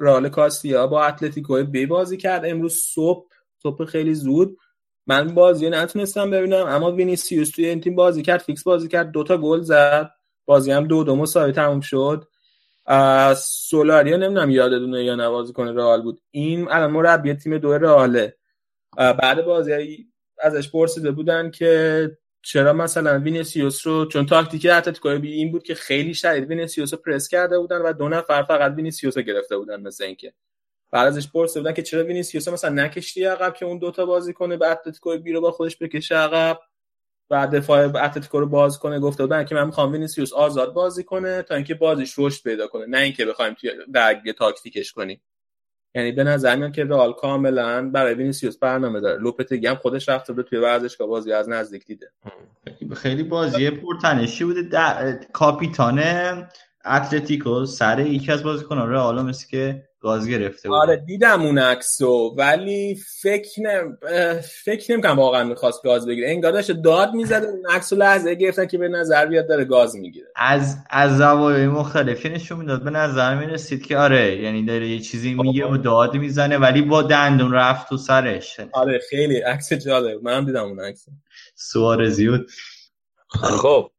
رئال 0.00 0.28
کاستیا 0.28 0.86
با 0.86 1.04
اتلتیکو 1.04 1.64
بی 1.64 1.86
بازی 1.86 2.16
کرد. 2.16 2.42
امروز 2.44 2.74
صبح 2.74 3.26
صبح 3.62 3.84
خیلی 3.84 4.14
زود. 4.14 4.58
من 5.06 5.34
بازی 5.34 5.70
نتونستم 5.70 6.30
ببینم 6.30 6.66
اما 6.66 6.92
وینیسیوس 6.92 7.50
توی 7.50 7.66
این 7.66 7.80
تیم 7.80 7.94
بازی 7.94 8.22
کرد 8.22 8.40
فیکس 8.40 8.62
بازی 8.62 8.88
کرد 8.88 9.10
دوتا 9.10 9.36
گل 9.36 9.60
زد. 9.60 10.10
بازی 10.44 10.70
هم 10.70 10.86
دو 10.86 11.04
دو 11.04 11.16
مساوی 11.16 11.52
تموم 11.52 11.80
شد. 11.80 12.28
سولاری 13.36 14.03
آ 14.03 14.16
نمی‌دونم 14.16 14.50
یادتونه 14.50 15.04
یا 15.04 15.14
نه 15.14 15.52
بازیکنه 15.52 15.72
رئال 15.72 16.02
بود. 16.02 16.20
این 16.30 16.68
الان 16.70 16.90
مربی 16.90 17.34
تیم 17.34 17.58
دو 17.58 17.78
رئاله. 17.78 18.36
بعد 18.96 19.44
بازی 19.44 20.06
ازش 20.42 20.70
پرسیده 20.70 21.10
بودن 21.10 21.50
که 21.50 22.10
چرا 22.46 22.72
مثلا 22.72 23.18
وینیسیوس 23.18 23.86
رو 23.86 24.06
چون 24.06 24.26
تاکتیک 24.26 24.66
اتلتیکو 24.66 25.18
بی 25.18 25.32
این 25.32 25.52
بود 25.52 25.62
که 25.62 25.74
خیلی 25.74 26.14
شدید 26.14 26.48
وینیسیوس 26.48 26.94
رو 26.94 27.00
پرس 27.00 27.28
کرده 27.28 27.58
بودن 27.58 27.82
و 27.82 27.92
دو 27.92 28.08
نفر 28.08 28.42
فقط 28.42 28.72
وینیسیوس 28.76 29.16
رو 29.16 29.22
گرفته 29.22 29.56
بودن 29.56 29.80
مثل 29.80 30.04
اینکه. 30.04 30.32
بعد 30.90 31.06
ازش 31.06 31.28
پرسیده 31.30 31.60
بودن 31.60 31.72
که 31.72 31.82
چرا 31.82 32.04
وینیسیوس 32.04 32.48
مثلا 32.48 32.70
نکشیدی 32.70 33.24
عقب 33.24 33.54
که 33.54 33.66
اون 33.66 33.78
دوتا 33.78 34.06
بازی 34.06 34.32
کنه 34.32 34.56
به 34.56 34.70
اتلتیکو 34.70 35.18
بی 35.18 35.32
رو 35.32 35.40
با 35.40 35.50
خودش 35.50 35.76
بکشه 35.78 36.14
عقب؟ 36.14 36.60
و 37.30 37.46
دفاع 37.46 38.04
اتلتیکو 38.04 38.40
رو 38.40 38.46
باز 38.46 38.78
کنه 38.78 39.00
گفته 39.00 39.22
بودن 39.22 39.44
که 39.44 39.54
من 39.54 39.66
می‌خوام 39.66 39.92
وینیسیوس 39.92 40.32
آزاد 40.32 40.72
بازی 40.72 41.04
کنه 41.04 41.42
تا 41.42 41.54
اینکه 41.54 41.74
بازیش 41.74 42.14
رشد 42.18 42.42
پیدا 42.42 42.66
کنه 42.66 42.86
نه 42.86 42.98
اینکه 42.98 43.24
بخوایم 43.24 43.54
توی 43.54 43.70
درگیر 43.92 44.32
تاکتیکش 44.32 44.92
کنیم. 44.92 45.20
یعنی 45.96 46.12
به 46.12 46.24
نظر 46.24 46.56
میاد 46.56 46.72
که 46.72 46.84
رئال 46.84 47.12
کاملا 47.12 47.90
برای 47.90 48.14
وینیسیوس 48.14 48.58
برنامه 48.58 49.00
داره 49.00 49.22
لوپتگی 49.22 49.66
هم 49.66 49.74
خودش 49.74 50.08
رفته 50.08 50.32
بود 50.32 50.44
توی 50.44 50.58
ورزشگاه 50.58 51.08
بازی 51.08 51.32
از 51.32 51.48
نزدیک 51.48 51.86
دیده 51.86 52.10
خیلی 52.96 53.22
بازی 53.22 53.70
پرتنشی 53.70 54.44
بوده. 54.44 55.20
کاپیتان 55.32 56.00
اتلتیکو 56.86 57.66
سر 57.66 58.00
یکی 58.00 58.32
از 58.32 58.42
بازیکنان 58.42 58.90
رئال 58.90 59.22
مثل 59.22 59.46
که 59.48 59.82
گاز 60.00 60.28
گرفته 60.28 60.68
بود. 60.68 60.78
آره 60.78 60.96
دیدم 60.96 61.42
اون 61.42 61.58
عکسو 61.58 62.34
ولی 62.36 63.00
فکر 63.22 63.60
نم 63.62 63.98
فکر 64.64 64.92
نمی‌کنم 64.92 65.18
واقعا 65.18 65.44
می‌خواست 65.44 65.82
گاز 65.82 66.06
بگیره. 66.06 66.30
انگار 66.30 66.52
داشت 66.52 66.72
داد 66.72 67.14
می‌زد 67.14 67.44
اون 67.44 67.66
عکسو 67.70 67.96
لحظه 67.96 68.34
گرفتن 68.34 68.66
که 68.66 68.78
به 68.78 68.88
نظر 68.88 69.26
بیاد 69.26 69.48
داره 69.48 69.64
گاز 69.64 69.96
می‌گیره. 69.96 70.26
از 70.36 70.76
از 70.90 71.16
زوایای 71.16 71.66
مختلفی 71.66 72.28
نشون 72.28 72.58
می‌داد. 72.58 72.84
به 72.84 72.90
نظر 72.90 73.34
می‌رسید 73.34 73.86
که 73.86 73.98
آره 73.98 74.36
یعنی 74.42 74.64
داره 74.64 74.88
یه 74.88 75.00
چیزی 75.00 75.34
میگه 75.34 75.66
و 75.66 75.76
داد 75.76 76.14
می‌زنه 76.14 76.58
ولی 76.58 76.82
با 76.82 77.02
دندون 77.02 77.52
رفت 77.52 77.88
تو 77.88 77.96
سرش. 77.96 78.60
آره 78.72 79.00
خیلی 79.10 79.36
عکس 79.36 79.72
جالب. 79.72 80.22
منم 80.22 80.44
دیدم 80.44 80.64
اون 80.64 80.80
عکس. 80.80 81.06
سوارزی 81.54 82.28
بود. 82.28 82.50
خب 83.28 83.90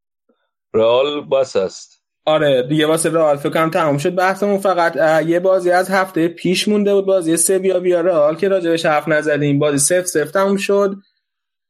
رئال 0.74 1.22
بس 1.22 1.56
است. 1.56 1.97
آره 2.28 2.64
دیگه 2.64 2.88
واسه 2.88 3.10
رئال 3.10 3.38
فکر 3.38 3.50
کنم 3.50 3.70
تموم 3.70 3.98
شد. 3.98 4.16
بحثمون 4.16 4.58
فقط 4.58 5.26
یه 5.28 5.40
بازی 5.40 5.72
از 5.72 5.90
هفته 5.90 6.28
پیش 6.28 6.68
مونده 6.68 6.94
بود 6.94 7.06
بازی 7.06 7.38
سویا 7.38 7.80
ویارال 7.80 8.36
که 8.36 8.48
راجبش 8.48 8.86
حرف 8.86 9.08
نزدیم. 9.08 9.60
بازی 9.60 9.78
سف 9.78 10.06
سف 10.06 10.32
تموم 10.32 10.58
شد. 10.58 10.96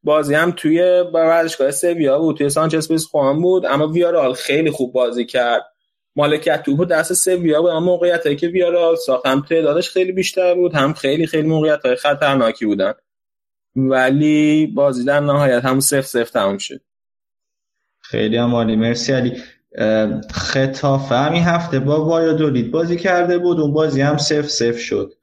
بازی 0.03 0.33
هم 0.33 0.51
توی 0.51 1.03
ورزشگاه 1.13 1.71
سویا 1.71 2.19
بود 2.19 2.37
توی 2.37 2.49
سانچز 2.49 2.87
پیزخوان 2.87 3.41
بود. 3.41 3.65
اما 3.65 3.87
ویارال 3.87 4.33
خیلی 4.33 4.71
خوب 4.71 4.93
بازی 4.93 5.25
کرد. 5.25 5.65
مالکیت 6.15 6.63
توپ 6.63 6.87
دست 6.87 7.13
سویا 7.13 7.61
بود 7.61 7.71
اما 7.71 7.79
موقعیت 7.79 8.23
هایی 8.25 8.35
که 8.35 8.47
ویارال 8.47 8.95
ساخت 8.95 9.25
هم 9.25 9.41
تعدادش 9.41 9.89
خیلی 9.89 10.11
بیشتر 10.11 10.55
بود 10.55 10.75
هم 10.75 10.93
خیلی 10.93 11.27
خیلی 11.27 11.47
موقعیت 11.47 11.85
های 11.85 11.95
خطرناکی 11.95 12.65
بودن. 12.65 12.93
ولی 13.75 14.67
بازی 14.67 15.05
در 15.05 15.19
نهایت 15.19 15.65
هم 15.65 15.79
سف 15.79 16.05
سف 16.05 16.29
تموم 16.29 16.57
شد. 16.57 16.81
خیلی 17.99 18.37
هم 18.37 18.55
عالی. 18.55 18.75
مرسی 18.75 19.13
علی. 19.13 19.43
خطافه 20.31 21.15
همین 21.15 21.43
هفته 21.43 21.79
با 21.79 22.05
وایادولید 22.05 22.71
بازی 22.71 22.97
کرده 22.97 23.37
بود 23.37 23.59
اون 23.59 23.73
بازی 23.73 24.01
هم 24.01 24.17
سف 24.17 24.47
سف 24.49 24.77
شد. 24.77 25.13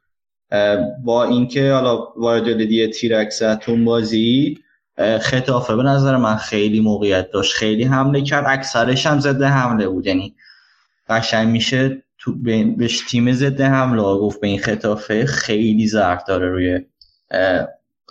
با 1.05 1.25
اینکه 1.25 1.73
حالا 1.73 1.99
وایادولید 2.17 2.73
یه 2.73 2.89
تیرک 2.89 3.31
زد 3.31 3.63
اون 3.67 3.85
بازی 3.85 4.59
خطافه 5.21 5.77
به 5.77 5.83
نظر 5.83 6.17
من 6.17 6.37
خیلی 6.37 6.81
موقعیت 6.81 7.31
داشت. 7.31 7.55
خیلی 7.55 7.85
حمله 7.85 8.23
کرد. 8.23 8.45
اکثرش 8.49 9.07
هم 9.07 9.21
ضد 9.21 9.43
حمله 9.43 9.89
بود. 9.89 10.07
یعنی 10.07 10.35
قشنگ 11.09 11.49
میشه 11.49 12.03
تو 12.19 12.35
بهش 12.77 13.03
تیم 13.09 13.33
ضد 13.33 13.61
حمله 13.61 14.03
گفت 14.03 14.41
به 14.41 14.47
این 14.47 14.59
خطافه 14.59 15.27
خیلی 15.27 15.87
ضعف 15.87 16.25
داره 16.29 16.49
روی 16.49 16.81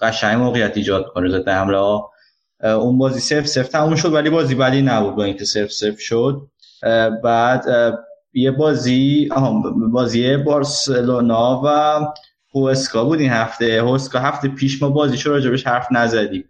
قشنگ 0.01 0.37
موقعیت 0.37 0.77
ایجاد 0.77 1.05
کنه 1.13 1.29
ضد 1.29 1.49
حمله 1.49 1.77
ها. 1.77 2.12
اون 2.63 2.97
بازی 2.97 3.19
سف 3.19 3.45
سف 3.45 3.67
تموم 3.67 3.95
شد 3.95 4.13
ولی 4.13 4.29
بازی 4.29 4.55
بدی 4.55 4.81
نبود 4.81 5.15
با 5.15 5.23
اینکه 5.23 5.45
سف 5.45 5.71
سف 5.71 5.99
شد. 5.99 6.41
بعد 7.23 7.65
یه 8.33 8.51
بازی 8.51 9.29
بازی 9.91 10.37
بارسلونا 10.37 11.61
و 11.65 11.99
هوسکا 12.55 13.05
بود 13.05 13.19
این 13.19 13.29
هفته. 13.29 13.81
هوسکا 13.81 14.19
هفته 14.19 14.47
پیش 14.47 14.81
ما 14.81 14.89
بازی 14.89 15.17
شو 15.17 15.29
راجبش 15.29 15.67
حرف 15.67 15.87
نزدیم 15.91 16.45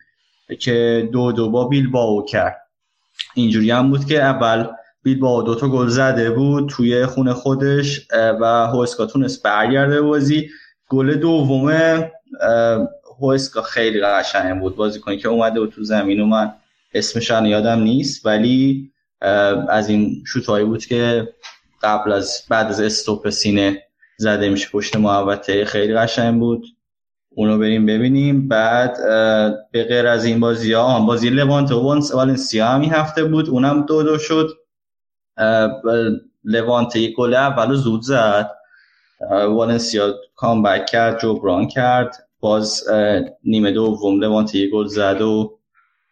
که 0.59 1.09
دو 1.11 1.31
دو 1.31 1.49
با 1.49 1.67
بیل 1.67 1.91
باو 1.91 2.25
کرد. 2.25 2.61
اینجوری 3.33 3.71
هم 3.71 3.89
بود 3.89 4.05
که 4.05 4.23
اول 4.23 4.67
بیل 5.03 5.19
باو 5.19 5.43
دو 5.43 5.55
تا 5.55 5.69
گل 5.69 5.87
زده 5.87 6.31
بود 6.31 6.69
توی 6.69 7.05
خونه 7.05 7.33
خودش 7.33 8.07
و 8.41 8.67
هوسکا 8.67 9.05
تونست 9.05 9.43
برگرده 9.43 10.01
بازی. 10.01 10.49
گل 10.89 11.15
دومه 11.15 12.11
هوسکا 13.21 13.61
خیلی 13.61 14.01
قشنگ 14.01 14.59
بود 14.59 14.75
بازی 14.75 14.99
کنی 14.99 15.17
که 15.17 15.27
اومده 15.27 15.59
بود 15.59 15.71
تو 15.71 15.83
زمین 15.83 16.19
و 16.19 16.25
من 16.25 16.53
اسمش 16.93 17.29
یادم 17.29 17.79
نیست 17.79 18.25
ولی 18.25 18.91
از 19.69 19.89
این 19.89 20.23
شوتهایی 20.27 20.65
بود 20.65 20.85
که 20.85 21.33
قبل 21.83 22.11
از 22.11 22.41
بعد 22.49 22.67
از 22.67 22.81
استوپ 22.81 23.29
سینه 23.29 23.83
زده 24.17 24.49
میشه 24.49 24.69
پشت 24.69 24.95
محوطه. 24.95 25.65
خیلی 25.65 25.93
قشنگ 25.93 26.39
بود. 26.39 26.65
اونو 27.29 27.57
بریم 27.57 27.85
ببینیم. 27.85 28.47
بعد 28.47 28.97
به 29.71 29.83
غیر 29.83 30.07
از 30.07 30.25
این 30.25 30.39
بازی 30.39 30.73
ها 30.73 30.99
بازی 30.99 31.29
لوانت 31.29 31.71
و 31.71 31.99
والنسیا 32.13 32.67
هم 32.67 32.83
هفته 32.83 33.23
بود. 33.23 33.49
اونم 33.49 33.85
دو 33.85 34.03
دو 34.03 34.17
شد. 34.17 34.49
لوانت 36.43 36.95
یک 36.95 37.15
گل 37.15 37.33
اول 37.33 37.75
زود 37.75 38.01
زد. 38.01 38.51
والنسیا 39.31 40.13
کامبک 40.35 40.85
کرد 40.85 41.19
جبران 41.21 41.67
کرد. 41.67 42.27
باز 42.43 42.83
نیمه 43.43 43.71
دوم 43.71 44.19
لوانت 44.19 44.55
یک 44.55 44.71
گل 44.71 44.87
زد 44.87 45.21
و 45.21 45.59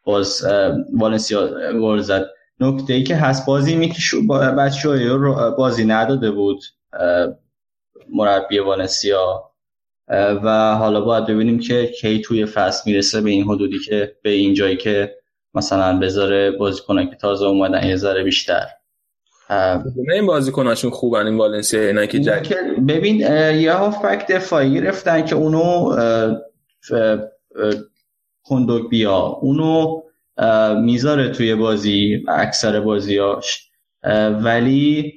باز 0.04 0.46
والنسیا 0.94 1.72
گل 1.74 2.00
زد. 2.00 2.26
نکته 2.60 2.94
ای 2.94 3.04
که 3.04 3.16
هست 3.16 3.46
بازی 3.46 3.76
می 3.76 3.90
که 3.90 4.02
بچه 4.58 5.18
بازی 5.58 5.86
نداده 5.86 6.32
بود 6.32 6.64
مربی 8.14 8.60
والنسیا. 8.60 9.52
و 10.44 10.76
حالا 10.76 11.02
باید 11.02 11.26
ببینیم 11.26 11.60
که 11.60 11.92
کی 12.02 12.22
توی 12.22 12.46
فصل 12.46 12.82
می‌رسه 12.86 13.22
به 13.22 13.30
این 13.30 13.44
حدودی 13.44 13.80
که 13.80 14.16
به 14.24 14.30
این 14.30 14.54
جایی 14.54 14.78
که 14.78 15.16
مثلا 15.54 16.00
بذاره 16.00 16.52
بازیکنان 16.52 17.10
که 17.10 17.16
تازه 17.16 17.46
اومدن 17.46 17.88
یه 17.88 17.96
ذره 17.96 18.24
بیشتر. 18.24 18.68
این 20.14 20.26
بازیکناشون 20.26 20.92
خوبن 20.92 21.28
این 21.28 21.38
والنسیا 21.38 21.82
اینا 21.82 22.06
که 22.06 22.20
جک 22.20 22.54
ببین 22.88 23.16
یه 23.60 23.74
هافبک 23.74 24.28
دفاعی 24.28 24.74
گرفتن 24.74 25.26
که 25.26 25.36
اونو 25.36 25.96
کندوک 28.44 28.90
بیا 28.90 29.18
اونو 29.18 30.02
می‌ذاره 30.82 31.30
توی 31.30 31.56
بازی 31.56 32.24
اکثر 32.28 32.80
بازیاش. 32.80 33.68
ولی 34.44 35.14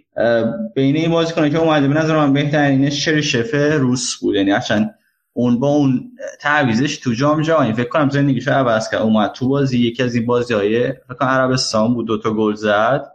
بین 0.75 0.97
این 0.97 1.11
بازیکنه 1.11 1.51
که 1.51 1.59
اومده 1.59 1.89
به 1.89 1.95
نظر 1.95 2.17
من 2.17 2.33
بهترینش 2.33 3.09
شف 3.09 3.55
روس 3.79 4.17
بود. 4.21 4.37
یعنی 4.37 4.53
اصلا 4.53 4.91
اون 5.33 5.61
با 5.61 5.69
اون 5.69 6.11
تعویضش 6.41 6.97
تو 6.97 7.13
جام 7.13 7.43
جهانی. 7.43 7.73
فکر 7.73 7.89
کنم 7.89 8.11
زندگیشو 8.11 8.51
عوض 8.51 8.91
کرد. 8.91 9.03
اومد 9.03 9.33
تو 9.33 9.49
بازی. 9.49 9.79
یکی 9.79 10.03
از 10.03 10.15
این 10.15 10.27
بازی 10.27 10.55
های 10.55 10.93
فکر 10.93 11.15
کنم 11.21 11.29
عربستان 11.29 11.95
بود 11.95 12.07
دوتا 12.07 12.35
گل 12.35 12.55
زد. 12.55 13.14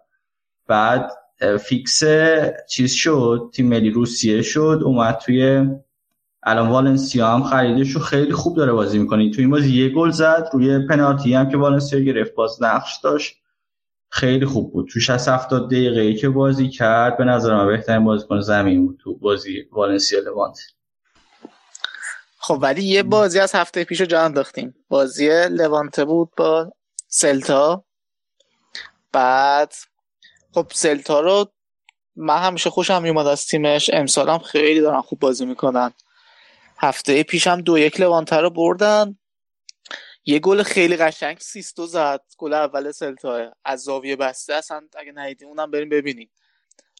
بعد 0.69 1.11
فیکس 1.59 2.03
چیز 2.69 2.91
شد 2.91 3.49
تیم 3.53 3.67
ملی 3.67 3.89
روسیه 3.89 4.41
شد 4.41 4.81
اومد 4.85 5.17
توی 5.17 5.67
الان 6.43 6.69
والنسیا 6.69 7.27
هم 7.27 7.43
خریدش 7.43 7.91
رو 7.91 8.01
خیلی 8.01 8.33
خوب 8.33 8.57
داره 8.57 8.71
بازی 8.71 8.99
می‌کنه. 8.99 9.31
تو 9.31 9.41
این 9.41 9.49
بازی 9.49 9.83
یه 9.83 9.89
گل 9.89 10.09
زد 10.09 10.49
روی 10.53 10.87
پنالتی 10.87 11.33
هم 11.33 11.49
که 11.49 11.57
والنسیا 11.57 11.99
گرفت 11.99 12.33
باز 12.33 12.63
نقش 12.63 12.99
داشت. 13.03 13.35
خیلی 14.09 14.45
خوب 14.45 14.73
بود. 14.73 14.89
تو 14.93 14.99
60 14.99 15.27
70 15.27 15.67
دقیقه 15.67 16.13
که 16.13 16.29
بازی 16.29 16.69
کرد 16.69 17.17
به 17.17 17.23
نظر 17.23 17.55
من 17.55 17.67
بهترین 17.67 18.03
بازیکن 18.03 18.41
زمین 18.41 18.87
بود 18.87 18.99
تو 19.03 19.15
بازی 19.15 19.65
والنسیا 19.71 20.19
لوانت. 20.19 20.59
خب 22.37 22.59
ولی 22.61 22.83
یه 22.83 23.03
بازی 23.03 23.39
از 23.39 23.55
هفته 23.55 23.83
پیش 23.83 24.01
جا 24.01 24.21
انداختیم. 24.21 24.75
بازی 24.89 25.29
لوانته 25.47 26.05
بود 26.05 26.29
با 26.37 26.71
سلتا. 27.07 27.83
بعد 29.11 29.73
خب 30.59 30.71
سلتا 30.73 31.19
رو 31.19 31.51
من 32.15 32.37
همیشه 32.37 32.69
خوشم 32.69 33.01
میومد 33.01 33.27
از 33.27 33.45
تیمش. 33.45 33.89
امسال 33.93 34.37
خیلی 34.37 34.81
دارن 34.81 35.01
خوب 35.01 35.19
بازی 35.19 35.45
می‌کنن. 35.45 35.93
هفته 36.77 37.23
پیش 37.23 37.47
هم 37.47 37.61
دو 37.61 37.77
یک 37.77 37.99
لوانته 37.99 38.35
رو 38.35 38.49
بردن. 38.49 39.17
یه 40.25 40.39
گل 40.39 40.63
خیلی 40.63 40.97
قشنگ 40.97 41.37
سیستو 41.39 41.85
زد. 41.85 42.21
گل 42.37 42.53
اول 42.53 42.91
سلتا. 42.91 43.51
از 43.65 43.83
زاویه 43.83 44.15
بسته. 44.15 44.53
اصلا 44.53 44.81
اگه 44.97 45.11
ندیدین 45.11 45.47
اونم 45.47 45.71
بریم 45.71 45.89
ببینیم. 45.89 46.31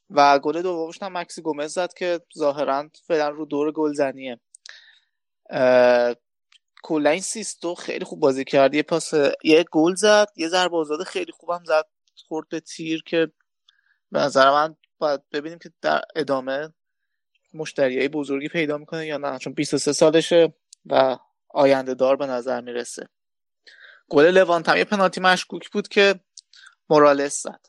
و 0.09 0.39
گل 0.39 0.61
دومش 0.61 1.03
هم 1.03 1.17
مکسی 1.17 1.41
گومز 1.41 1.73
زد 1.73 1.93
که 1.93 2.19
ظاهرا 2.37 2.89
فعلا 3.07 3.29
رو 3.29 3.45
دور 3.45 3.71
گلزنیه. 3.71 4.39
کلا 6.83 7.09
این 7.09 7.21
سیستو 7.21 7.75
خیلی 7.75 8.05
خوب 8.05 8.19
بازی 8.19 8.43
کرد. 8.43 8.75
یه 8.75 8.83
پاس 8.83 9.13
یه 9.43 9.65
گل 9.71 9.95
زد. 9.95 10.27
یه 10.35 10.47
ضربه 10.47 10.77
آزاد 10.77 11.03
خیلی 11.03 11.31
خوبم 11.31 11.63
زد. 11.67 11.85
خورد 12.27 12.49
به 12.49 12.59
تیر 12.59 13.03
که 13.05 13.31
به 14.11 14.19
نظر 14.19 14.51
من 14.51 14.75
باید 14.97 15.29
ببینیم 15.31 15.59
که 15.59 15.71
در 15.81 16.01
ادامه 16.15 16.73
مشتریای 17.53 18.07
بزرگی 18.07 18.47
پیدا 18.47 18.77
می‌کنه 18.77 19.05
یا 19.05 19.17
نه 19.17 19.39
چون 19.39 19.53
23 19.53 19.93
سالشه 19.93 20.53
و 20.85 21.17
آینده 21.49 21.93
دار 21.93 22.15
به 22.15 22.25
نظر 22.25 22.61
می‌رسه. 22.61 23.07
گل 24.09 24.25
لوانت 24.25 24.69
یه 24.69 24.83
پنالتی 24.83 25.21
مشکوک 25.21 25.69
بود 25.69 25.87
که 25.87 26.19
مورالس 26.89 27.43
زد. 27.43 27.65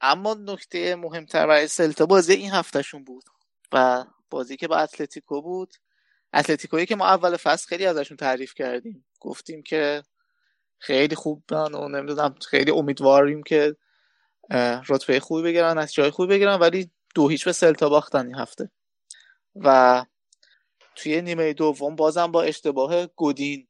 اما 0.00 0.34
نکته 0.34 0.96
مهمتر 0.96 1.46
برای 1.46 1.68
سلتا 1.68 2.06
بازی 2.06 2.32
این 2.32 2.50
هفتهشون 2.50 3.04
بود 3.04 3.24
و 3.72 4.04
بازی 4.30 4.56
که 4.56 4.68
با 4.68 4.76
اتلتیکو 4.76 5.42
بود. 5.42 5.74
اتلتیکویی 6.34 6.86
که 6.86 6.96
ما 6.96 7.06
اول 7.06 7.36
فصل 7.36 7.66
خیلی 7.66 7.86
ازشون 7.86 8.16
تعریف 8.16 8.54
کردیم. 8.54 9.06
گفتیم 9.20 9.62
که 9.62 10.02
خیلی 10.78 11.14
خوب 11.14 11.42
و 11.50 11.68
نمی‌دونم 11.88 12.34
خیلی 12.48 12.70
امیدواریم 12.70 13.42
که 13.42 13.76
رتبه 14.88 15.20
خوبی 15.20 15.42
بگیرن 15.42 15.78
نتیجه 15.78 16.10
خوبی 16.10 16.28
بگیرن 16.34 16.58
ولی 16.58 16.90
دو 17.14 17.28
هیچ 17.28 17.44
به 17.44 17.52
سلتا 17.52 17.88
باختن 17.88 18.26
این 18.26 18.34
هفته. 18.34 18.70
و 19.56 20.04
توی 20.94 21.22
نیمه 21.22 21.52
دوم 21.52 21.96
بازم 21.96 22.32
با 22.32 22.42
اشتباه 22.42 23.06
گودین 23.06 23.68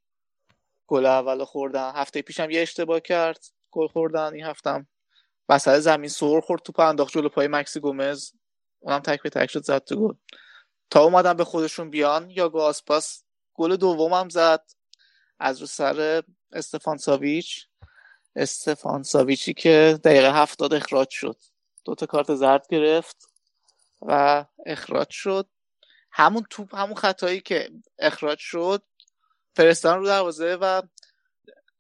گل 0.87 1.07
اول 1.07 1.45
خوردن. 1.45 1.93
هفته 1.95 2.23
پیشم 2.23 2.51
یه 2.51 2.63
اشتباه 2.63 3.01
کرد 3.01 3.45
گل 3.71 3.87
خوردن 3.87 4.35
این 4.35 4.45
هفتم 4.45 4.87
وسط 5.49 5.79
زمین 5.79 6.09
سر 6.09 6.41
خورد 6.41 6.63
توپ 6.63 6.81
انداخت 6.81 7.13
جلو 7.13 7.29
پای 7.29 7.49
مکسی 7.49 7.81
گومز. 7.81 8.33
اونم 8.81 8.99
تک 8.99 9.23
به 9.23 9.31
تک 9.31 9.51
شد 9.51 9.65
زد 9.65 9.85
تو 9.85 9.97
گل. 9.97 10.15
تا 10.91 11.05
اومدن 11.05 11.33
به 11.33 11.45
خودشون 11.45 11.91
بیان 11.91 12.31
یا 12.31 12.49
آسپاس 12.49 13.25
گل 13.55 13.77
دومم 13.77 14.29
زد. 14.29 14.71
از 15.41 15.61
رو 15.61 15.67
سر 15.67 16.23
استفان 16.53 16.97
ساویچ. 16.97 17.70
استفان 18.37 19.03
ساویچی 19.03 19.55
که 19.55 20.01
دقیقه 20.05 20.33
هفتاد 20.33 20.75
اخراج 20.75 21.11
شد. 21.11 21.37
دوتا 21.85 22.07
کارت 22.07 22.35
زرد 22.35 22.67
گرفت 22.71 23.17
و 24.03 24.45
اخراج 24.67 25.11
شد. 25.11 25.49
همون 26.13 26.47
توپ 26.51 26.75
همون 26.75 26.95
خطایی 26.95 27.41
که 27.41 27.71
اخراج 27.99 28.39
شد 28.39 28.83
فرستان 29.55 29.99
رو 29.99 30.07
دروازه 30.07 30.59
و 30.61 30.83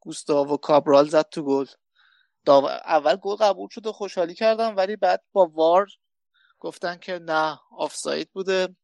گوستاوو 0.00 0.56
کابرال 0.56 1.08
زد 1.08 1.28
تو 1.28 1.42
گل. 1.42 1.66
اول 2.84 3.16
گل 3.16 3.36
قبول 3.36 3.68
شد 3.68 3.86
و 3.86 3.92
خوشحالی 3.92 4.34
کردم 4.34 4.76
ولی 4.76 4.96
بعد 4.96 5.24
با 5.32 5.46
وار 5.46 5.88
گفتن 6.58 6.96
که 6.96 7.18
نه 7.18 7.60
آفساید 7.78 8.30
بوده. 8.32 8.76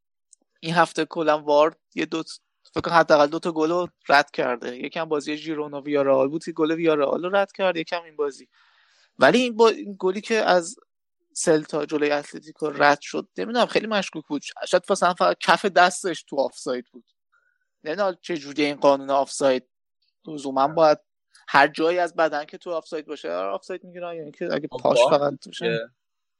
این 0.61 0.75
هفته 0.75 1.05
کلا 1.05 1.43
وار 1.43 1.77
یه 1.95 2.07
دو 2.07 2.23
فکر 2.77 2.91
کنم 2.91 2.95
حداقل 2.95 3.27
دو 3.27 3.39
تا 3.39 3.53
گل 3.53 3.71
رو 3.71 3.89
رد 4.09 4.31
کرده. 4.31 4.77
یکم 4.77 5.05
بازی 5.05 5.37
ژیرونا 5.37 5.81
ویارئال 5.81 6.28
بود 6.29 6.45
که 6.45 6.53
گل 6.53 6.73
ویارئال 6.73 7.25
رو 7.25 7.37
رد 7.37 7.53
کرد 7.53 7.77
یکم 7.77 8.03
این 8.03 8.17
بازی. 8.17 8.49
ولی 9.19 9.39
این, 9.39 9.57
با... 9.57 9.69
این 9.69 9.97
گلی 9.99 10.21
که 10.21 10.35
از 10.35 10.77
سلتا 11.33 11.87
جلوی 11.87 12.11
اتلتیکو 12.11 12.71
رد 12.71 13.01
شد 13.01 13.29
نمی‌دونم 13.39 13.67
خیلی 13.67 13.87
مشکوک 13.87 14.25
بود. 14.27 14.43
شاید 14.69 14.83
مثلا 14.91 15.15
فقط 15.15 15.37
کف 15.41 15.65
دستش 15.67 16.23
تو 16.23 16.37
آفساید 16.37 16.85
بود. 16.93 17.05
نمی‌دونم 17.85 18.17
چه 18.23 18.37
جوری 18.37 18.65
این 18.65 18.77
قانون 18.77 19.11
آفساید. 19.11 19.69
لزوما 20.27 20.69
باید 20.69 20.99
هر 21.49 21.69
جایی 21.69 21.99
از 21.99 22.17
بدن 22.17 22.45
که 22.45 22.59
تو 22.59 22.71
آفساید 22.71 23.07
باشه 23.07 23.33
آفساید 23.33 23.85
می‌گیرن 23.85 24.15
یعنی 24.15 24.33
که 24.33 24.49
اگه 24.53 24.69
پاش 24.69 24.99
فقط 25.11 25.47
باشه. 25.47 25.91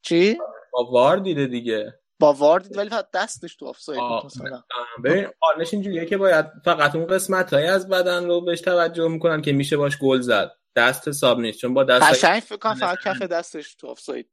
چی؟ 0.01 0.37
با 0.71 0.91
وار 0.91 1.17
دیده 1.17 1.47
دیگه. 1.47 1.99
با 2.19 2.33
وار 2.33 2.59
دید 2.59 2.77
ولی 2.77 2.89
فقط 2.89 3.07
دستش 3.13 3.55
تو 3.55 3.65
آفساید 3.65 3.99
بود 3.99 4.25
مثلا. 4.25 4.63
ببین 5.03 5.27
قانونش 5.39 5.73
اینجوریه 5.73 6.05
که 6.05 6.17
باید 6.17 6.45
فقط 6.65 6.95
اون 6.95 7.07
قسمت 7.07 7.53
های 7.53 7.67
از 7.67 7.89
بدن 7.89 8.25
رو 8.25 8.41
بهش 8.41 8.61
توجه 8.61 9.07
می‌کنن 9.07 9.41
که 9.41 9.51
میشه 9.51 9.77
باش 9.77 9.97
گل 9.97 10.21
زد. 10.21 10.51
دست 10.75 11.07
حساب 11.07 11.39
نیست 11.39 11.59
چون 11.59 11.73
با 11.73 11.83
دست 11.83 12.03
قشنگ 12.03 12.39
فکر 12.39 12.57
کنم 12.57 12.73
فقط 12.73 12.97
کف 13.03 13.21
دستش 13.21 13.75
تو 13.75 13.87
آفساید. 13.87 14.29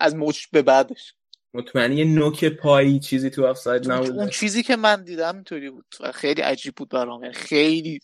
از 0.00 0.16
مچ 0.16 0.46
به 0.52 0.62
بعدش. 0.62 1.14
مطمئنی 1.54 1.96
یه 1.96 2.04
نوک 2.04 2.44
پایی 2.44 3.00
چیزی 3.00 3.30
تو 3.30 3.46
آفساید 3.46 3.90
نبود 3.90 4.10
اون 4.10 4.28
چیزی 4.28 4.62
که 4.62 4.76
من 4.76 5.04
دیدم 5.04 5.34
اینطوری 5.34 5.70
بود 5.70 5.94
و 6.00 6.12
خیلی 6.12 6.42
عجیب 6.42 6.74
بود 6.74 6.88
برام. 6.88 7.22
یعنی 7.22 7.34
خیلی 7.34 8.00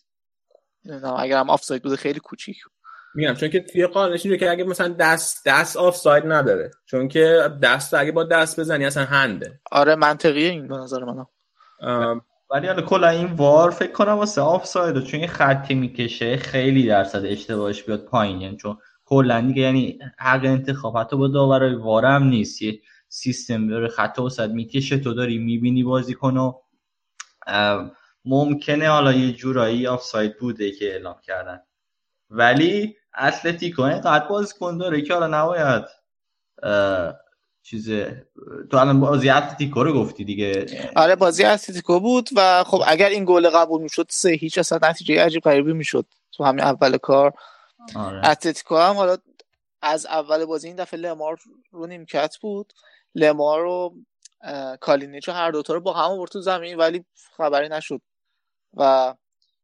اگر 1.18 1.38
هم 1.38 1.50
آفساید 1.50 1.82
بوده 1.82 1.96
خیلی 1.96 2.20
کوچیک 2.20 2.56
میگم 3.16 3.34
چون 3.34 3.48
که 3.48 3.60
توی 3.60 3.86
قانونش 3.86 4.26
اینه 4.26 4.38
که 4.38 4.50
اگه 4.50 4.64
مثلا 4.64 4.88
دست 4.88 5.42
دست 5.46 5.76
آفساید 5.76 6.24
نداره. 6.26 6.70
چون 6.86 7.08
که 7.08 7.50
دست 7.62 7.94
اگه 7.94 8.12
با 8.12 8.24
دست 8.24 8.60
بزنی 8.60 8.84
اصلا 8.84 9.04
هنده. 9.04 9.60
آره 9.72 9.94
منطقیه 9.94 10.50
این 10.50 10.68
به 10.68 10.76
نظر 10.76 11.04
منم. 11.04 11.26
ولی 12.50 12.66
حالا 12.66 12.82
کلا 12.82 13.08
این 13.08 13.32
وار 13.32 13.70
فکر 13.70 13.92
کنم 13.92 14.12
واسه 14.12 14.40
آفساید 14.40 15.04
چون 15.04 15.20
این 15.20 15.28
خطی 15.28 15.74
می‌کشه 15.74 16.36
خیلی 16.36 16.86
درصد 16.86 17.24
اشتباهش 17.24 17.82
بیاد 17.82 18.04
پایین. 18.04 18.40
یعنی 18.40 18.56
چون 18.56 18.78
کلا 19.04 19.40
دیگه 19.40 19.62
یعنی 19.62 19.98
حق 20.18 20.44
انتخاب 20.44 20.96
حتی 20.96 21.16
با 21.16 21.28
داورای 21.28 21.74
وارم 21.74 22.22
نیست. 22.22 22.62
یه 22.62 22.80
سیستم 23.08 23.68
داره 23.68 23.88
خطا 23.88 24.24
وسط 24.24 24.50
می‌کشه 24.50 24.98
تو 24.98 25.14
داری 25.14 25.38
می‌بینی 25.38 25.82
بازی 25.82 26.14
کنو 26.14 26.52
ممکنه 28.24 28.88
حالا 28.88 29.12
یه 29.12 29.32
جورایی 29.32 29.86
آفساید 29.86 30.38
بوده 30.38 30.70
که 30.70 30.92
اعلام 30.92 31.16
کردن. 31.22 31.60
ولی 32.30 32.96
اتلتیکو 33.20 33.82
اینقدر 33.82 34.28
بازیکن 34.28 34.78
داره 34.78 35.02
که 35.02 35.14
حالا 35.14 35.26
نباید 35.26 35.84
چیز 37.62 37.90
تو 38.70 38.76
الان 38.76 39.00
بازی 39.00 39.30
اتلتیکو 39.30 39.84
رو 39.84 39.92
گفتی 39.92 40.24
دیگه. 40.24 40.66
آره 40.96 41.16
بازی 41.16 41.44
اتلتیکو 41.44 42.00
بود 42.00 42.28
و 42.36 42.64
خب 42.64 42.82
اگر 42.86 43.08
این 43.08 43.24
گل 43.24 43.50
قبول 43.50 43.82
می‌شد 43.82 44.06
سه 44.10 44.30
هیچ 44.30 44.58
اصلا 44.58 44.78
نتیجه 44.82 45.24
عجیب 45.24 45.42
غریبی 45.42 45.72
می‌شد 45.72 46.06
تو 46.32 46.44
همین 46.44 46.64
اول 46.64 46.96
کار. 46.96 47.32
آره. 47.96 48.28
اتلتیکو 48.28 48.76
هم 48.76 48.94
حالا 48.94 49.16
از 49.82 50.06
اول 50.06 50.44
بازی 50.44 50.66
این 50.66 50.76
دفعه 50.76 51.00
لمار 51.00 51.38
رو 51.70 51.86
نیمکت 51.86 52.36
بود. 52.40 52.72
لمار 53.14 53.60
رو 53.60 53.94
کالینیچ 54.80 55.28
هر 55.28 55.50
دوتا 55.50 55.74
رو 55.74 55.80
با 55.80 55.92
هم 55.92 56.10
آورد 56.10 56.30
تو 56.30 56.40
زمین 56.40 56.76
ولی 56.76 57.04
خبری 57.36 57.68
نشد. 57.68 58.00
و 58.74 59.14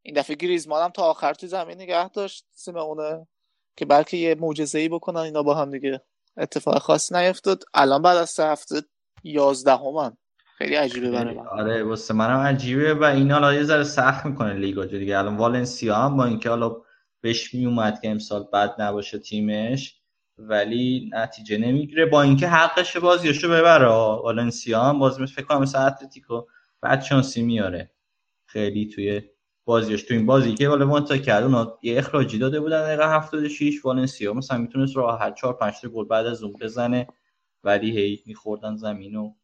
این 0.03 0.15
دفعه 0.15 0.37
گریزمان 0.37 0.85
هم 0.85 0.91
تا 0.91 1.03
آخر 1.03 1.35
تو 1.35 1.47
زمین 1.47 1.81
نگه 1.81 2.09
داشت 2.09 2.45
سیمونه 2.55 3.27
که 3.77 3.85
بلکه 3.85 4.17
یه 4.17 4.35
معجزه 4.35 4.79
ای 4.79 4.89
بکنن 4.89 5.21
اینا 5.21 5.43
با 5.43 5.55
هم 5.55 5.71
دیگه. 5.71 6.01
اتفاق 6.37 6.79
خاصی 6.79 7.15
نیفتاد. 7.15 7.65
الان 7.75 8.03
بعد 8.03 8.17
از 8.17 8.31
سه 8.31 8.45
هفته 8.45 8.83
یازدهمن 9.25 10.17
خیلی 10.59 10.75
عجیبه 10.75 11.11
برای 11.11 11.35
من. 11.35 11.47
آره 11.47 11.83
واسه 11.83 12.15
منم 12.15 12.39
عجیبه 12.39 12.95
و 12.95 13.05
این 13.05 13.31
حالا 13.31 13.55
یه 13.55 13.63
ذره 13.63 13.85
سخت 13.85 14.27
می‌کنه 14.27 14.55
لیگا 14.55 14.85
دیگه. 14.85 15.19
الان 15.19 15.37
والنسیا 15.37 15.97
هم 15.97 16.17
با 16.17 16.25
اینکه 16.25 16.49
حالا 16.49 16.77
بهش 17.21 17.55
میومد 17.55 18.01
که 18.01 18.11
امسال 18.11 18.49
بد 18.53 18.75
نباشه 18.79 19.19
تیمش 19.19 19.97
ولی 20.39 21.11
نتیجه 21.13 21.59
نمی‌گیره. 21.59 22.07
با 22.07 22.23
اینکه 22.23 22.49
حقش 22.49 22.97
بازیشو 22.97 23.49
ببره. 23.49 23.89
والنسیا 24.23 24.83
هم 24.83 24.99
باز 24.99 25.19
فکر 25.19 25.45
کنم 25.45 25.63
مثل 25.63 25.87
اتلتیکو 25.87 26.43
بعد 26.81 27.03
شانسی 27.03 27.43
میاره. 27.43 27.91
خیلی 28.47 28.87
توی 28.87 29.23
بازیش 29.65 30.03
تو 30.03 30.15
این 30.15 30.27
بازی 30.27 30.55
که 30.55 30.69
والا 30.69 30.87
مونتا 30.87 31.17
کرد 31.17 31.45
اونا 31.45 31.79
یه 31.83 31.99
اخراجی 31.99 32.39
داده 32.39 32.61
بودن 32.61 32.83
دقیقه 32.83 33.17
76 33.17 33.85
والنسیا 33.85 34.35
مثلا 34.35 34.59
می‌تونست 34.59 34.97
راحت 34.97 35.35
4 35.35 35.53
5 35.53 35.75
تا 35.83 35.89
گل 35.89 36.05
بعد 36.05 36.27
از 36.27 36.43
اون 36.43 36.53
بزنه. 36.61 37.07
ولی 37.65 37.99
هی 37.99 38.23
میخوردن 38.27 38.77
زمین 38.77 39.17
و 39.17 39.35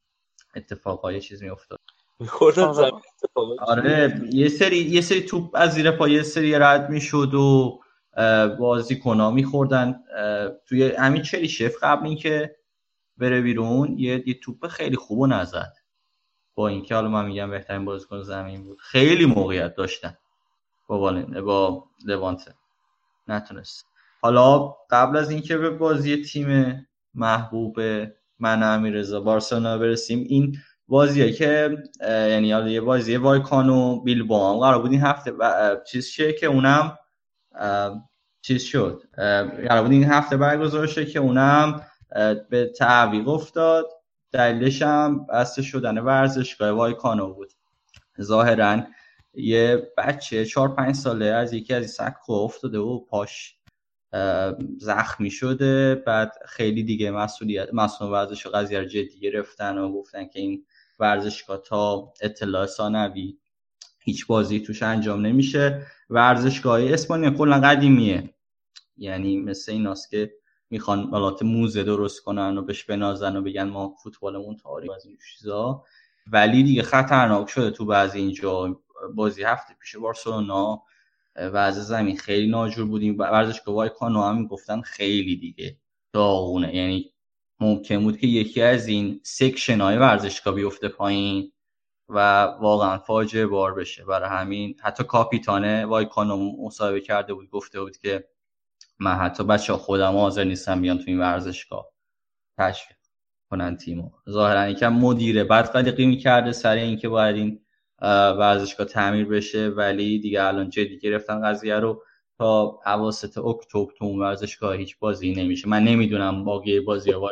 اتفاقای 0.57 1.21
چیز 1.21 1.43
میافتاد. 1.43 1.79
میخوردن 2.21 2.73
زمین 2.73 3.01
آره 3.59 4.23
یه 4.33 4.49
سری 4.49 4.79
یه 4.79 5.01
سری 5.01 5.21
توپ 5.21 5.51
از 5.55 5.73
زیر 5.73 5.91
پای 5.91 6.13
یه 6.13 6.23
سری 6.23 6.55
رد 6.55 6.91
می‌شد 6.91 7.35
و 7.35 7.81
بازی 8.59 8.97
کنا 8.97 9.31
میخوردن. 9.31 10.01
توی 10.67 10.91
همین 10.91 11.23
چلی 11.23 11.49
شف 11.49 11.75
قبل 11.83 12.07
اینکه 12.07 12.57
بره 13.17 13.41
بیرون 13.41 13.99
یه, 13.99 14.23
یه 14.27 14.35
توپ 14.35 14.67
خیلی 14.67 14.97
خوب 14.97 15.27
نزد. 15.27 15.73
با 16.59 16.69
اینکه 16.69 16.95
حالا 16.95 17.09
من 17.09 17.27
میگم 17.27 17.51
بهترین 17.51 17.85
بازیکن 17.85 18.23
زمین 18.23 18.65
بود. 18.65 18.79
خیلی 18.81 19.27
موقعیت 19.27 19.75
داشتن. 19.75 20.15
با 20.87 20.99
والن 20.99 21.41
با 21.41 21.85
لوانته 22.07 22.55
نتونست. 23.29 23.87
حالا 24.21 24.75
قبل 24.91 25.17
از 25.17 25.31
اینکه 25.31 25.57
به 25.57 25.71
بازی 25.71 26.23
تیم 26.23 26.87
محبوب 27.15 27.81
من 28.39 28.63
امیررضا 28.63 29.21
بارسلونا 29.21 29.79
برسیم 29.79 30.25
این 30.29 30.57
بازیه 30.89 31.33
که 31.33 31.79
یعنی 32.03 32.53
حالا 32.53 32.69
یه 32.69 32.81
بازی 32.81 33.17
وایکان 33.17 33.69
و 33.69 34.01
بیلبائو 34.01 34.55
هم 34.55 34.61
قرار 34.61 34.83
بود 34.83 34.91
این 34.91 35.01
هفته. 35.01 35.33
چیز 35.91 36.07
شه 36.07 36.33
که 36.33 36.47
اونم 36.47 36.99
چیز 38.43 38.63
شد. 38.63 39.03
قرار 39.69 39.83
بود 39.83 39.93
این 39.93 40.05
هفته 40.05 40.37
برگزار 40.37 40.87
شه 40.87 41.07
که 41.07 41.19
اونم 41.19 41.83
به 42.51 42.73
تعویق 42.79 43.29
افتاد. 43.29 43.87
دلیلش 44.33 44.83
هم 44.83 45.27
بسته 45.27 45.63
شدن 45.63 45.99
ورزشگاه 45.99 46.71
وایکانو 46.71 47.35
بود. 47.35 47.53
ظاهرا 48.23 48.83
یه 49.35 49.93
بچه 49.97 50.45
چهار 50.45 50.75
پنج 50.75 50.95
ساله 50.95 51.25
از 51.25 51.53
یکی 51.53 51.75
از 51.75 51.83
این 51.83 52.11
سکو 52.11 52.33
افتاده 52.33 52.79
و 52.79 53.01
پاش 53.01 53.55
زخمی 54.79 55.31
شده. 55.31 55.95
بعد 55.95 56.33
خیلی 56.47 56.83
دیگه 56.83 57.11
مسئولیت 57.11 57.69
مسئول 57.73 58.11
ورزش 58.11 58.47
و 58.47 58.51
قضیه 58.51 58.87
جدی 58.87 59.21
گرفتن 59.21 59.79
و 59.79 59.93
گفتن 59.93 60.27
که 60.27 60.41
این 60.41 60.65
ورزشگاه 60.99 61.63
تا 61.63 62.13
اطلاع 62.21 62.67
ثانوی 62.67 63.39
هیچ 63.99 64.27
بازی 64.27 64.61
توش 64.61 64.83
انجام 64.83 65.27
نمیشه. 65.27 65.87
ورزشگاه 66.11 66.93
اسپانیا 66.93 67.31
کلا 67.31 67.61
قدیمیه. 67.61 68.35
یعنی 68.97 69.37
مثل 69.37 69.73
ایناست 69.73 70.11
که 70.11 70.33
می‌خوان 70.71 71.11
بالات 71.11 71.43
موزه 71.43 71.83
درست 71.83 72.21
کنن 72.23 72.59
و 72.59 72.63
بهش 72.63 72.85
بنازن 72.85 73.37
و 73.37 73.43
بگن 73.43 73.69
ما 73.69 73.95
فوتبالمون 74.03 74.57
تاریخ 74.57 74.91
از 74.97 75.07
این 75.07 75.19
چیزا. 75.31 75.85
ولی 76.33 76.63
دیگه 76.63 76.83
خطرناک 76.83 77.49
شده 77.49 77.71
تو 77.71 77.85
بعضی 77.85 78.19
اینجا. 78.19 78.81
بازی 79.15 79.43
هفته 79.43 79.75
پیش 79.81 79.97
بارسلونا 79.97 80.83
وضع 81.37 81.81
زمین 81.81 82.17
خیلی 82.17 82.51
ناجور 82.51 82.87
بودیم. 82.87 83.19
ورزشگاه 83.19 83.75
وای 83.75 83.89
کانو 83.89 84.23
هم 84.23 84.47
گفتن 84.47 84.81
خیلی 84.81 85.37
دیگه 85.37 85.77
داغونه. 86.13 86.77
یعنی 86.77 87.13
ممکن 87.61 88.03
بود 88.05 88.19
که 88.19 88.27
یکی 88.27 88.63
از 88.63 88.89
این 88.89 89.21
سکشن 89.23 89.81
های 89.81 89.97
ورزشگاه 89.97 90.55
بیفته 90.55 90.89
پایین 90.89 91.53
و 92.09 92.45
واقعا 92.45 92.99
فاجعه 92.99 93.47
بار 93.47 93.75
بشه. 93.75 94.05
برای 94.05 94.29
همین 94.31 94.77
حتی 94.83 95.05
کاپیتانه 95.05 95.87
وایکانو 95.87 96.67
مصاحبه 96.67 97.01
کرده 97.01 97.35
بود 97.35 97.51
گفته 97.51 97.81
بود 97.81 97.97
که 97.97 98.29
من 99.01 99.15
حتی 99.15 99.45
بچه 99.45 99.73
خودم 99.73 100.17
حاضر 100.17 100.45
نیستم 100.45 100.83
بیان 100.83 100.99
تو 100.99 101.05
این 101.07 101.19
ورزشگاه. 101.19 101.87
تشویق 102.59 102.99
کنن 103.51 103.77
تیمو. 103.77 104.11
ظاهرا 104.31 104.69
یکم 104.69 104.93
مدیره. 104.93 105.45
بعد 105.45 105.65
قلقی 105.65 106.07
می‌کرده 106.07 106.53
سر 106.53 106.75
اینکه 106.75 107.09
باید 107.09 107.37
این 107.37 107.61
ورزشگاه 108.39 108.87
تعمیر 108.87 109.25
بشه 109.25 109.69
ولی 109.69 110.19
دیگه 110.19 110.43
الان 110.43 110.71
جدی 110.71 110.99
گرفتن 110.99 111.43
قضیه 111.43 111.75
رو 111.75 112.03
تا 112.39 112.81
اواسط 112.87 113.39
اکتبر 113.39 113.93
تو 113.99 114.05
اون 114.05 114.19
ورزشگاه 114.19 114.77
هیچ 114.77 114.99
بازی 114.99 115.35
نمیشه. 115.35 115.69
من 115.69 115.85
نمی‌دونم 115.85 116.45
باقی 116.45 116.81
بازی 116.81 117.11
ها 117.11 117.31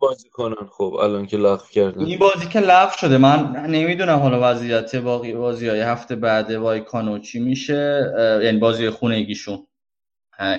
بازی 0.00 0.28
کنن. 0.28 0.54
خب 0.70 0.94
الان 0.94 1.26
که 1.26 1.36
لغو 1.36 1.66
کردن. 1.72 2.04
این 2.04 2.18
بازی 2.18 2.48
که 2.48 2.60
لغو 2.60 2.96
شده. 2.96 3.18
من 3.18 3.66
نمی‌دونم 3.66 4.18
حالا 4.18 4.50
وضعیت 4.50 4.96
باقی 4.96 5.32
بازی 5.32 5.68
های 5.68 5.80
هفته 5.80 6.16
بعد 6.16 6.50
وایکانو 6.50 7.18
چی 7.18 7.40
میشه. 7.40 8.12
یعنی 8.42 8.58
بازی 8.58 8.90
خونگیشون. 8.90 9.66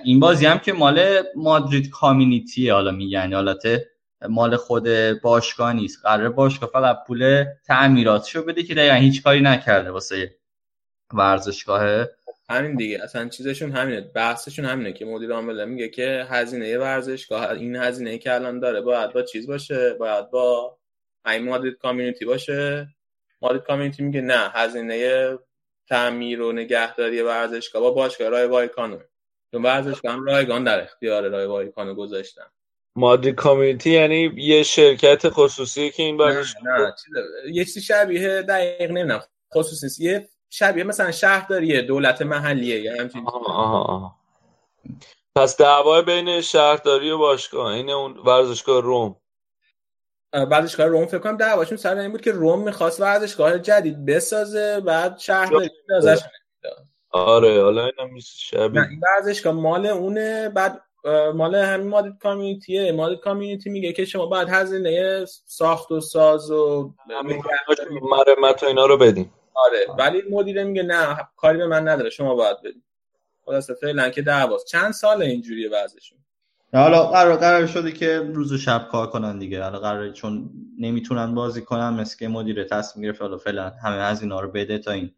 این 0.03 0.19
بازی 0.19 0.45
هم 0.45 0.59
که 0.59 0.73
مال 0.73 1.23
مادرید 1.35 1.89
کامیونیتیه 1.89 2.73
حالا 2.73 2.91
میگن 2.91 3.33
حالت 3.33 3.63
مال 4.29 4.55
خود 4.55 4.87
باشگاه 5.21 5.73
نیست. 5.73 5.99
قرار 6.03 6.29
باشگاه 6.29 6.69
فقط 6.69 6.97
پول 7.07 7.45
تعمیراتشو 7.67 8.45
بده 8.45 8.63
که 8.63 8.75
دقیقا 8.75 8.95
هیچ 8.95 9.23
کاری 9.23 9.41
نکرده 9.41 9.91
واسه 9.91 10.35
ورزشگاه. 11.13 12.05
همین 12.49 12.75
دیگه. 12.75 13.03
اصلا 13.03 13.29
چیزشون 13.29 13.71
همینه. 13.71 14.01
بحثشون 14.01 14.65
همینه 14.65 14.93
که 14.93 15.05
مدیر 15.05 15.31
عامل 15.31 15.65
میگه 15.65 15.89
که 15.89 16.27
هزینه 16.29 16.77
ورزشگاه 16.77 17.49
این 17.49 17.75
هزینه 17.75 18.17
که 18.17 18.33
الان 18.33 18.59
داره 18.59 18.81
باید 18.81 19.13
با 19.13 19.21
چیز 19.21 19.47
باشه؟ 19.47 19.93
باید 19.93 20.29
با 20.29 20.77
این 21.25 21.45
مادرید 21.45 21.77
کامیونیتی 21.77 22.25
باشه؟ 22.25 22.87
مادرید 23.41 23.61
کامیونیتی 23.61 24.03
میگه 24.03 24.21
نه 24.21 24.49
هزینه 24.53 25.29
تعمیر 25.87 26.41
و 26.41 26.51
نگهداری 26.51 27.21
ورزشگاه 27.21 27.81
با 27.81 27.91
باشگاه 27.91 28.29
رای 28.29 28.47
چون 29.51 29.63
ورزشگاه 29.63 30.13
هم 30.13 30.23
رایگان 30.23 30.63
در 30.63 30.81
اختیار 30.81 31.29
رای 31.29 31.45
وایکانو 31.45 31.93
گذاشتن. 31.95 32.45
مادرید 32.95 33.35
کامیونیتی 33.35 33.91
یعنی 33.91 34.33
یه 34.37 34.63
شرکت 34.63 35.29
خصوصی 35.29 35.91
که 35.91 36.03
این 36.03 36.17
ورزشگاه 36.17 36.63
نه, 36.63 36.79
نه. 36.79 36.93
یه 37.51 37.65
چیزی 37.65 37.81
شبیه 37.81 38.41
دقیق 38.41 38.91
نمی‌دونم 38.91 39.21
خصوصی 39.55 40.03
یه 40.03 40.29
شبیه 40.49 40.83
مثلا 40.83 41.11
شهرداریه 41.11 41.81
دولت 41.81 42.21
محلیه 42.21 42.81
یا 42.81 43.01
همچین 43.01 43.25
پس 45.35 45.57
دعوای 45.57 46.01
بین 46.01 46.41
شهرداری 46.41 47.11
و 47.11 47.17
باشگاه 47.17 47.73
این 47.73 47.89
اون 47.89 48.17
ورزشگاه 48.17 48.81
روم. 48.81 49.15
ورزشگاه 50.33 50.87
روم 50.87 51.05
فکر 51.05 51.19
کنم 51.19 51.37
دعواشون 51.37 51.77
سر 51.77 51.97
این 51.97 52.11
بود 52.11 52.21
که 52.21 52.31
روم 52.31 52.63
می‌خواست 52.63 53.01
ورزشگاه 53.01 53.59
جدید 53.59 54.05
بسازه 54.05 54.79
بعد 54.79 55.17
شهرداری 55.17 55.69
ازش 55.97 56.19
آره 57.11 57.63
حالا 57.63 57.85
اینم 57.85 58.19
شبیه. 58.19 58.81
این 58.89 59.01
ورزشگاه 59.17 59.53
مال 59.53 59.85
اونه 59.85 60.49
بعد 60.49 60.81
مال 61.35 61.55
همین 61.55 61.87
مادید 61.87 62.13
کامیونیتیه. 62.21 62.91
مادید 62.91 63.19
کامیونیتی 63.19 63.69
میگه 63.69 63.93
که 63.93 64.05
شما 64.05 64.25
باید 64.25 64.49
هزینه 64.49 65.25
ساخت 65.45 65.91
و 65.91 66.01
ساز 66.01 66.51
و 66.51 66.93
مرمت 68.01 68.63
و 68.63 68.65
اینا 68.65 68.85
رو 68.85 68.97
بدیم. 68.97 69.33
آره 69.53 69.87
ولی 69.97 70.23
مدیر 70.31 70.63
میگه 70.63 70.83
نه 70.83 71.17
کاری 71.37 71.57
به 71.57 71.67
من 71.67 71.87
نداره 71.87 72.09
شما 72.09 72.35
باید 72.35 72.57
بدید. 72.59 72.83
خلاص 73.45 73.71
فعلا 73.71 74.09
که 74.09 74.21
دعواست. 74.21 74.67
چند 74.67 74.91
سال 74.91 75.21
اینجوریه 75.21 75.69
وضعشون 75.69 76.17
حالا 76.73 77.03
قرار 77.03 77.37
قرار 77.37 77.67
شده 77.67 77.91
که 77.91 78.19
روز 78.19 78.51
و 78.51 78.57
شب 78.57 78.87
کار 78.91 79.07
کنن 79.07 79.39
دیگه. 79.39 79.63
حالا 79.63 79.79
قرار 79.79 80.11
چون 80.11 80.49
نمی‌تونن 80.79 81.35
بازی 81.35 81.61
کنن 81.61 81.89
مثل 81.89 82.17
که 82.17 82.27
مدیر 82.27 82.63
تصمیم 82.63 83.05
گرفت 83.05 83.21
حالا 83.21 83.37
فعلا 83.37 83.71
همه 83.83 83.95
از 83.95 84.21
اینا 84.21 84.39
رو 84.39 84.47
بده 84.51 84.77
تا 84.77 84.91
این. 84.91 85.11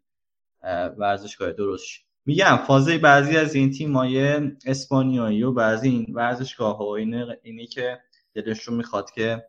ورزشگاه 0.98 1.52
درست. 1.52 1.84
شه 1.86 2.00
میگم 2.26 2.56
فازه 2.66 2.98
بعضی 2.98 3.36
از 3.36 3.54
این 3.54 3.70
تیمای 3.70 4.40
اسپانیایی 4.66 5.42
و 5.42 5.52
بعضی 5.52 5.88
این 5.88 6.06
ورزشگاه 6.14 6.76
ها 6.76 6.96
اینه, 6.96 7.38
اینه 7.42 7.66
که 7.66 7.98
دلشون 8.34 8.74
می‌خواد 8.74 9.10
که 9.10 9.44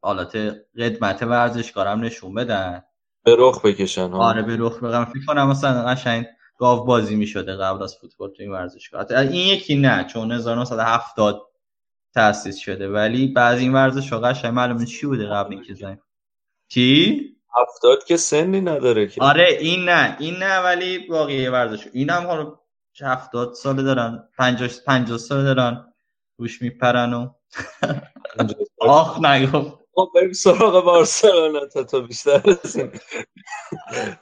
حالت 0.00 0.36
قدمت 0.78 1.22
ورزشگاه 1.22 1.88
هم 1.88 2.00
نشون 2.00 2.34
بدن. 2.34 2.82
به 3.22 3.36
رخ 3.38 3.64
بکشن 3.64 4.10
ها. 4.10 4.18
آره 4.18 4.42
به 4.42 4.56
رخ 4.58 4.82
بگم. 4.82 5.04
فکر 5.04 5.24
کنم 5.26 5.48
مثلا 5.48 5.82
قشنگ 5.82 6.26
گاو 6.58 6.84
بازی 6.84 7.16
می‌شده 7.16 7.56
قبل 7.56 7.82
از 7.82 7.96
فوتبال 8.00 8.30
تو 8.30 8.42
این 8.42 8.52
ورزشگاه. 8.52 9.06
این 9.10 9.54
یکی 9.54 9.76
نه 9.76 10.04
چون 10.04 10.32
1970 10.32 11.42
تأسیس 12.14 12.58
شده. 12.58 12.88
ولی 12.88 13.26
بعضی 13.26 13.62
این 13.62 13.72
ورزش 13.72 14.12
قشنگ 14.12 14.54
معلومه 14.54 14.86
چی 14.86 15.06
بوده 15.06 15.26
قبل 15.26 15.54
اینکه 15.54 15.74
زنگ 15.74 15.98
چی؟ 16.68 17.22
هفتاد 17.62 18.04
که 18.04 18.16
سنی 18.16 18.60
نداره 18.60 19.06
که. 19.08 19.22
آره 19.22 19.46
این 19.60 19.84
نه. 19.88 20.16
این 20.20 20.34
نه 20.34 20.58
ولی 20.60 21.06
واقعی 21.06 21.48
ورزش. 21.48 21.88
این 21.92 22.10
هم 22.10 22.26
حالا 22.26 22.58
هفتاد 23.02 23.54
سال 23.54 23.84
دارن. 23.84 24.28
پنجاه 24.38 24.68
پنجاه 24.86 25.18
سال 25.18 25.44
دارن. 25.44 25.94
روش 26.38 26.62
میپرن 26.62 27.12
و 27.14 27.28
آخ 28.80 29.20
نگفت. 29.20 29.78
خب 29.94 30.10
بریم 30.14 30.32
سراغ 30.32 30.84
بارسلونا 30.84 31.66
تا 31.66 31.84
تو 31.84 32.02
بیشتر 32.02 32.42
رسیم. 32.44 33.00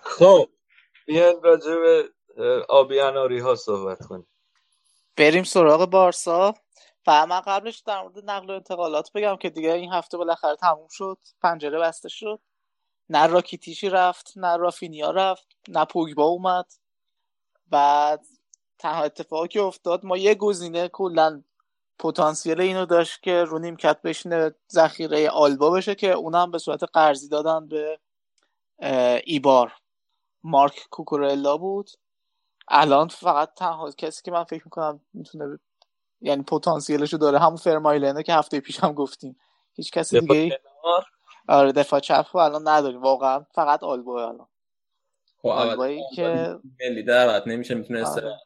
خب 0.02 0.48
بیان 1.06 1.42
راجع 1.42 1.74
به 1.74 2.08
آبیاناری 2.68 3.38
ها 3.38 3.54
صحبت 3.54 4.06
کنیم. 4.06 4.26
بریم 5.16 5.44
سراغ 5.44 5.90
بارسا. 5.90 6.54
و 7.06 7.26
من 7.26 7.40
قبلش 7.40 7.78
در 7.78 8.02
مورد 8.02 8.30
نقل 8.30 8.50
و 8.50 8.52
انتقالات 8.52 9.12
بگم 9.14 9.36
که 9.36 9.50
دیگه 9.50 9.72
این 9.72 9.92
هفته 9.92 10.18
بالاخره 10.18 10.56
تموم 10.56 10.88
شد. 10.90 11.18
پنجره 11.42 11.78
بسته 11.78 12.08
شد. 12.08 12.40
نه 13.10 13.26
راکیتیشی 13.26 13.88
رفت 13.88 14.32
نه 14.36 14.56
رافینیا 14.56 15.10
رفت 15.10 15.46
نه 15.68 15.84
پوگبا 15.84 16.24
اومد. 16.24 16.72
بعد 17.70 18.26
تنها 18.78 19.02
اتفاقی 19.02 19.48
که 19.48 19.62
افتاد 19.62 20.04
ما 20.04 20.16
یه 20.16 20.34
گزینه 20.34 20.88
کلا 20.88 21.42
پتانسیل 21.98 22.60
اینو 22.60 22.86
داشت 22.86 23.22
که 23.22 23.44
رو 23.44 23.58
نیمکت 23.58 24.02
بشینه 24.02 24.54
ذخیره 24.72 25.30
آلبا 25.30 25.70
بشه 25.70 25.94
که 25.94 26.12
اونم 26.12 26.50
به 26.50 26.58
صورت 26.58 26.82
قرضی 26.92 27.28
دادن 27.28 27.68
به 27.68 28.00
ایبار. 29.24 29.72
مارک 30.42 30.86
کوکورلا 30.90 31.56
بود. 31.56 31.90
الان 32.68 33.08
فقط 33.08 33.54
تنها 33.54 33.90
کسی 33.90 34.22
که 34.22 34.30
من 34.30 34.44
فکر 34.44 34.64
می‌کنم 34.64 35.00
می‌تونه 35.12 35.46
ب... 35.46 35.58
یعنی 36.20 36.42
پتانسیلشو 36.42 37.16
داره 37.16 37.38
همون 37.38 37.56
فرمایلنه 37.56 38.22
که 38.22 38.34
هفته 38.34 38.60
پیش 38.60 38.84
هم 38.84 38.92
گفتیم. 38.92 39.38
هیچ 39.74 39.90
کسی 39.90 40.20
دیگه 40.20 40.60
آره 41.48 41.72
دفاع 41.72 42.00
چپ 42.00 42.26
رو 42.32 42.40
الان 42.40 42.68
نداریم. 42.68 43.02
واقعا 43.02 43.46
فقط 43.54 43.82
آلبا 43.82 44.28
الان. 44.28 44.48
خب 45.42 45.48
آلبایی 45.48 46.02
که 46.14 46.58
ملی 46.80 47.02
دعوت 47.02 47.42
نمیشه 47.46 47.74
می‌تونه 47.74 48.06
آره. 48.06 48.36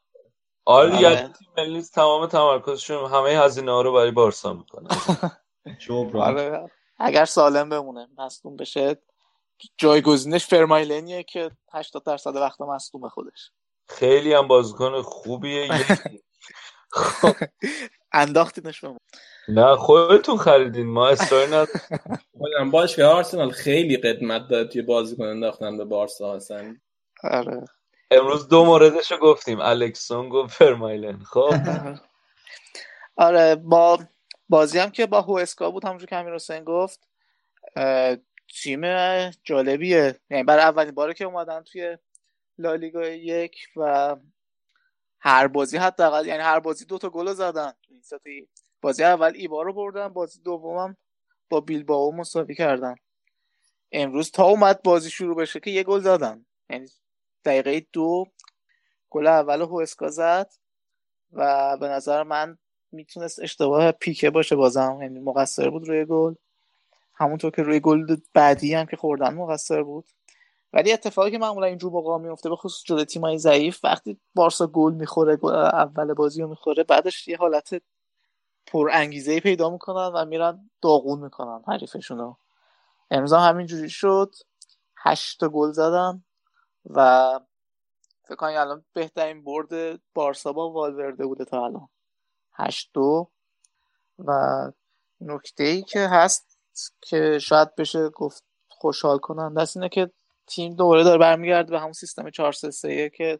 آره 0.65 1.01
یعنی 1.01 1.15
تیم 1.15 1.47
ملی 1.57 1.81
تمام 1.81 2.27
تمرکزشون 2.27 3.11
همه 3.11 3.29
هزینه 3.29 3.71
ها 3.71 3.81
رو 3.81 3.93
برای 3.93 4.11
بارسا 4.11 4.53
می‌کنه. 4.53 4.89
آره. 6.15 6.71
اگر 6.97 7.25
سالم 7.25 7.69
بمونه 7.69 8.07
مصدوم 8.17 8.55
بشه. 8.55 8.97
جایگزینش 9.77 10.45
فرمایلنیه 10.45 11.23
که 11.23 11.51
80 11.73 12.03
درصد 12.03 12.35
وقتا 12.35 12.65
مصدوم 12.65 13.09
خودش. 13.09 13.51
خیلی 13.87 14.33
هم 14.33 14.47
بازیکن 14.47 15.01
خوبیه. 15.01 15.69
انداختینش 18.13 18.83
بمون 18.83 18.97
نه 19.47 19.75
خودتون 19.75 20.37
خریدین. 20.37 20.87
ما 20.87 21.07
اصرار 21.07 21.47
نداریم. 21.47 22.71
باش 22.71 22.95
که 22.95 23.03
آرسنال 23.03 23.51
خیلی 23.51 23.97
قدمت 23.97 24.47
داد 24.47 24.69
توی 24.69 24.81
بازیکن 24.81 25.23
انداختن 25.23 25.77
به 25.77 25.85
بارسا 25.85 26.35
اصلا 26.35 26.75
آره. 27.23 27.65
امروز 28.11 28.47
دو 28.47 28.65
موردش 28.65 29.11
رو 29.11 29.17
گفتیم. 29.17 29.59
الکسون 29.61 30.31
و 30.31 30.47
فرمایلن 30.47 31.19
خب. 31.23 31.53
آره 33.15 33.55
با 33.55 33.99
بازی 34.49 34.79
هم 34.79 34.89
که 34.89 35.05
با 35.05 35.21
هوسکا 35.21 35.71
بود 35.71 35.85
همونجور 35.85 36.09
که 36.09 36.15
امیر 36.15 36.33
حسین 36.33 36.63
گفت 36.63 37.07
تیم 38.61 38.81
جالبیه. 39.43 40.15
یعنی 40.29 40.43
برای 40.43 40.63
اولین 40.63 40.95
باره 40.95 41.13
که 41.13 41.25
اومدن 41.25 41.61
توی 41.61 41.97
لالیگا 42.57 43.07
یک 43.07 43.57
و 43.75 44.15
هر 45.21 45.47
بازی 45.47 45.77
حداقل 45.77 46.25
یعنی 46.25 46.43
هر 46.43 46.59
بازی 46.59 46.85
دو 46.85 46.97
تا 46.97 47.09
گل 47.09 47.33
زدن. 47.33 47.73
بازی 48.81 49.03
اول 49.03 49.33
ایبا 49.35 49.61
رو 49.61 49.73
بردن 49.73 50.07
بازی 50.07 50.39
دومم 50.41 50.97
با 51.49 51.61
بیلبائو 51.61 52.11
مساوی 52.11 52.55
کردن. 52.55 52.95
امروز 53.91 54.31
تا 54.31 54.43
اومد 54.43 54.83
بازی 54.83 55.09
شروع 55.09 55.35
بشه 55.35 55.59
که 55.59 55.71
یه 55.71 55.83
گل 55.83 55.99
زدن. 55.99 56.45
یعنی 56.69 56.87
دقیقه 57.45 57.85
دو 57.93 58.25
گل 59.09 59.27
اول 59.27 59.61
هوسکا 59.61 60.09
زد 60.09 60.51
و 61.31 61.77
به 61.77 61.87
نظر 61.87 62.23
من 62.23 62.57
می‌تونست 62.91 63.39
اشتباه 63.39 63.91
پیکه 63.91 64.29
باشه 64.29 64.55
بازم. 64.55 64.99
یعنی 65.01 65.19
مقصر 65.19 65.69
بود 65.69 65.87
روی 65.87 66.05
گل. 66.05 66.33
همونطور 67.13 67.51
که 67.51 67.61
روی 67.61 67.79
گل 67.79 68.17
بعدی 68.33 68.73
هم 68.73 68.85
که 68.85 68.97
خوردن 68.97 69.33
مقصر 69.33 69.83
بود. 69.83 70.05
ولی 70.73 70.93
اتفاقی 70.93 71.31
که 71.31 71.37
معمولا 71.37 71.67
اینجور 71.67 71.91
موقع 71.91 72.17
میفته 72.17 72.49
به 72.49 72.55
خصوص 72.55 72.83
جلوی 72.85 73.05
تیمای 73.05 73.37
ضعیف 73.37 73.79
وقتی 73.83 74.19
بارسا 74.35 74.67
گل 74.67 74.93
می‌خوره 74.93 75.45
اول 75.73 76.13
بازی 76.13 76.41
رو 76.41 76.47
می‌خوره 76.47 76.83
بعدش 76.83 77.27
یه 77.27 77.37
حالت 77.37 77.81
پر 78.67 78.89
انگیزه 78.93 79.39
پیدا 79.39 79.69
می‌کنن 79.69 80.11
و 80.15 80.25
میرن 80.25 80.69
داغون 80.81 81.19
می‌کنن 81.19 81.63
حریفشون 81.67 82.17
رو. 82.17 82.37
هم 83.11 83.49
همینجوری 83.49 83.89
شد. 83.89 84.35
هشت 84.97 85.47
گل 85.47 85.71
زدن 85.71 86.23
و 86.85 87.39
فکر 88.23 88.35
کنم 88.35 88.49
الان 88.49 88.85
بهترین 88.93 89.43
برد 89.43 89.99
بارسا 90.13 90.53
با 90.53 90.71
والورده 90.71 91.25
بوده 91.25 91.45
تا 91.45 91.65
الان. 91.65 91.89
هشت 92.53 92.89
دو. 92.93 93.29
و 94.19 94.31
نکته 95.21 95.63
ای 95.63 95.81
که 95.81 95.99
هست 95.99 96.57
که 97.01 97.39
شاید 97.39 97.75
بشه 97.75 98.09
گفت 98.09 98.43
خوشحال 98.67 99.17
کنن 99.17 99.53
دست 99.53 99.77
اینه 99.77 99.89
که 99.89 100.11
تیم 100.51 100.73
دوباره 100.73 101.03
داره 101.03 101.17
برمیگرده 101.17 101.71
به 101.71 101.79
همون 101.79 101.93
سیستم 101.93 102.29
4 102.29 102.51
3 102.51 102.71
3 102.71 103.09
که 103.09 103.39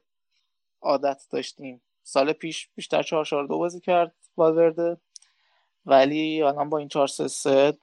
عادت 0.81 1.23
داشتیم. 1.29 1.81
سال 2.03 2.33
پیش 2.33 2.69
بیشتر 2.75 3.03
4 3.03 3.25
4 3.25 3.47
2 3.47 3.57
بازی 3.57 3.79
کرد 3.79 4.15
والورده 4.37 4.97
ولی 5.85 6.41
الان 6.43 6.69
با 6.69 6.77
این 6.77 6.87
4 6.87 7.07
3 7.07 7.27
3 7.27 7.77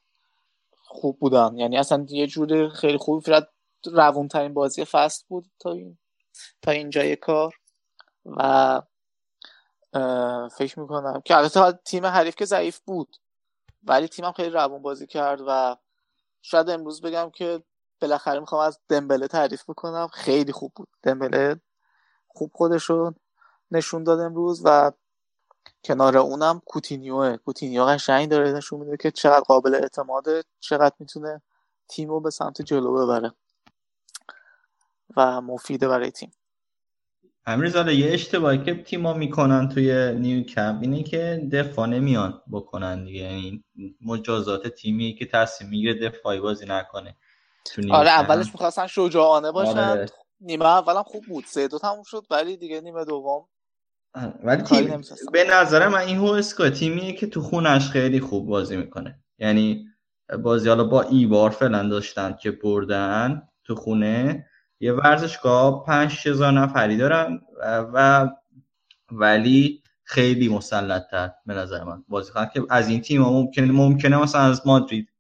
خوب 0.73 1.19
بودن. 1.19 1.57
یعنی 1.57 1.79
اصلا 1.79 2.07
یه 2.09 2.27
جور 2.27 2.69
خیلی 2.69 2.97
خوبی 2.97 3.25
فرد 3.25 3.49
روون 3.85 4.29
ترین 4.29 4.55
بازی 4.55 4.85
فست 4.85 5.29
بود 5.29 5.51
تا 5.59 5.73
این 5.73 5.99
تا 6.63 6.71
اینجای 6.71 7.17
کار. 7.17 7.55
و 8.27 8.83
فکر 10.59 10.81
می‌کنم 10.81 11.23
که 11.25 11.37
البته 11.37 11.79
تیم 11.85 12.07
حریف 12.07 12.37
که 12.37 12.45
ضعیف 12.45 12.79
بود 12.79 13.17
ولی 13.83 14.09
تیمم 14.09 14.33
خیلی 14.33 14.51
روون 14.51 14.83
بازی 14.83 15.07
کرد 15.07 15.41
و 15.47 15.77
شاید 16.43 16.71
امروز 16.71 17.01
بگم 17.01 17.31
که 17.31 17.63
بالاخره 18.01 18.41
می‌خوام 18.41 18.67
از 18.67 18.79
دمبله 18.89 19.27
تعریف 19.27 19.71
بکنم. 19.71 20.09
خیلی 20.13 20.53
خوب 20.53 20.73
بود. 20.77 20.89
دمبله 21.03 21.61
خوب 22.29 22.51
خودشو 22.55 23.13
نشون 23.71 24.05
داد 24.05 24.21
امروز 24.21 24.63
و 24.65 24.93
کنار 25.85 26.17
اونم 26.17 26.63
کوتینیوه 26.67 27.37
کوتینیو 27.37 27.85
قشنگ 27.85 28.29
داره 28.29 28.53
نشون 28.53 28.81
میده 28.81 28.97
که 28.97 29.11
چقدر 29.11 29.41
قابل 29.41 29.75
اعتماده 29.75 30.43
چقدر 30.61 30.95
می‌تونه 30.99 31.43
تیمو 31.89 32.21
به 32.21 32.31
سمت 32.31 32.63
جلو 32.63 32.95
ببره 32.95 33.33
و 35.17 35.41
مفیده 35.41 35.89
برای 35.89 36.11
تیم. 36.11 36.33
امیر 37.47 37.89
یه 37.89 38.13
اشتباهی 38.13 38.65
که 38.65 38.83
تیما 38.83 39.13
می‌کنن 39.13 39.69
توی 39.69 40.13
نیو 40.13 40.45
کمپ 40.45 40.83
اینه 40.83 41.03
که 41.03 41.49
دفاع 41.53 41.87
نمیان 41.87 42.43
بکنن 42.53 43.05
دیگه. 43.05 43.21
یعنی 43.21 43.65
مجازات 44.01 44.69
تیمی 44.69 45.15
که 45.15 45.27
تصمیم 45.27 45.71
می‌گیره 45.71 46.09
دفاعی 46.09 46.41
بازی 46.41 46.67
نکنه. 46.67 47.17
آره 47.91 48.11
اولش 48.11 48.47
می‌خواستن 48.47 48.87
شجاعانه 48.87 49.53
باشن. 49.53 49.79
آره. 49.79 50.07
نیمه 50.41 50.67
اولم 50.67 51.03
خوب 51.03 51.25
بود. 51.25 51.45
سه 51.45 51.69
دو 51.69 51.79
تموم 51.79 52.03
شد 52.03 52.27
ولی 52.31 52.57
دیگه 52.57 52.81
نیمه 52.81 53.05
دوم 53.05 53.45
ولی 54.45 54.63
تیم 54.63 55.01
به 55.33 55.45
نظر 55.45 55.89
من 55.89 55.99
این 55.99 56.17
هوسکا 56.17 56.71
تیمیه 56.71 57.13
که 57.13 57.27
تو 57.27 57.43
خونش 57.43 57.89
خیلی 57.89 58.21
خوب 58.21 58.47
بازی 58.47 58.77
می‌کنه. 58.77 59.19
یعنی 59.39 59.87
بازی 60.43 60.69
حالا 60.69 60.85
با 60.85 61.03
ایوار 61.03 61.51
فعلا 61.51 61.89
داشتن 61.89 62.37
که 62.43 62.51
بردن 62.51 63.49
تو 63.65 63.75
خونه 63.75 64.47
یه 64.81 64.93
ورزشگاه 64.93 65.85
پنج 65.85 66.29
هزار 66.29 66.53
نفری 66.53 66.97
دارن 66.97 67.41
و 67.65 68.29
ولی 69.13 69.83
خیلی 70.05 70.49
مسلط 70.49 71.11
تر 71.11 71.31
به 71.47 71.55
نظر 71.55 71.85
من 71.85 72.05
بازی 72.09 72.33
که 72.55 72.63
از 72.71 72.89
این 72.89 73.01
تیم 73.01 73.23
ممکنه 73.23 73.73
ممکنه 73.73 74.23
مثلا 74.23 74.41
از 74.41 74.67
مادرید 74.67 75.13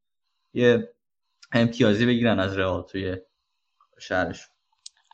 یه 0.55 0.95
امتیازی 1.53 2.07
بگیرن 2.07 2.41
از 2.41 2.59
رئال 2.59 2.83
توی 2.83 3.17
شهرش 3.99 4.49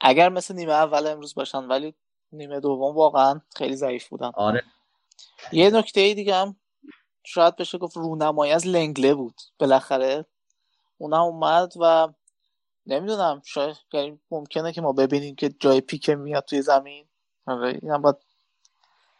اگر 0.00 0.28
مثل 0.28 0.54
نیمه 0.54 0.72
اول 0.72 1.06
امروز 1.06 1.34
باشن 1.34 1.64
ولی 1.64 1.94
نیمه 2.32 2.60
دوم 2.60 2.94
واقعا 2.94 3.40
خیلی 3.56 3.76
ضعیف 3.76 4.08
بودن. 4.08 4.30
آره. 4.34 4.62
یه 5.52 5.70
نکته 5.70 6.14
دیگه 6.14 6.34
هم 6.34 6.56
شاید 7.24 7.56
بشه 7.56 7.78
گفت 7.78 7.96
رونمایی 7.96 8.52
از 8.52 8.66
لنگله 8.66 9.14
بود. 9.14 9.40
بالاخره 9.58 10.24
اونم 10.98 11.20
اومد 11.20 11.72
و 11.80 12.08
نمی‌دونم 12.86 13.42
شاید 13.44 13.76
یعنی 13.92 14.20
ممکنه 14.30 14.72
که 14.72 14.80
ما 14.80 14.92
ببینیم 14.92 15.34
که 15.34 15.48
جای 15.60 15.80
پیک 15.80 16.10
میاد 16.10 16.44
توی 16.44 16.62
زمین. 16.62 17.06
آره 17.46 17.78
اینم 17.82 18.02
باید 18.02 18.16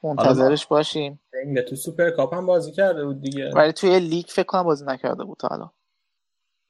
منتظرش 0.02 0.66
باشیم. 0.66 1.20
تو 1.68 1.76
سوپر 1.76 2.10
کاپ 2.10 2.34
هم 2.34 2.46
بازی 2.46 2.72
کرده 2.72 3.04
بود 3.04 3.20
دیگه. 3.20 3.50
ولی 3.50 3.72
توی 3.72 4.00
لیگ 4.00 4.26
فکر 4.26 4.46
کنم 4.46 4.62
بازی 4.62 4.84
نکرده 4.84 5.24
بود 5.24 5.42
حالا 5.42 5.70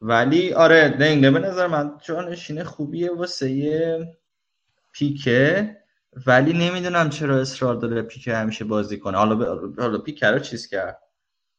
ولی 0.01 0.53
آره 0.53 0.89
لنگله 0.89 1.31
به 1.31 1.39
نظر 1.39 1.67
من 1.67 1.99
جانشین 2.03 2.63
خوبیه 2.63 3.13
واسه 3.13 4.17
پیکه 4.93 5.77
ولی 6.27 6.53
نمی‌دونم 6.53 7.11
چرا 7.11 7.41
اصرار 7.41 7.75
داره 7.75 8.03
پیکه 8.03 8.37
همیشه 8.37 8.65
بازی 8.65 8.99
کنه. 8.99 9.19
حالا 9.19 9.35
ب... 9.35 9.81
حالا 9.81 9.99
پیکه 9.99 10.27
رو 10.27 10.39
چیز 10.39 10.67
کرد 10.67 10.99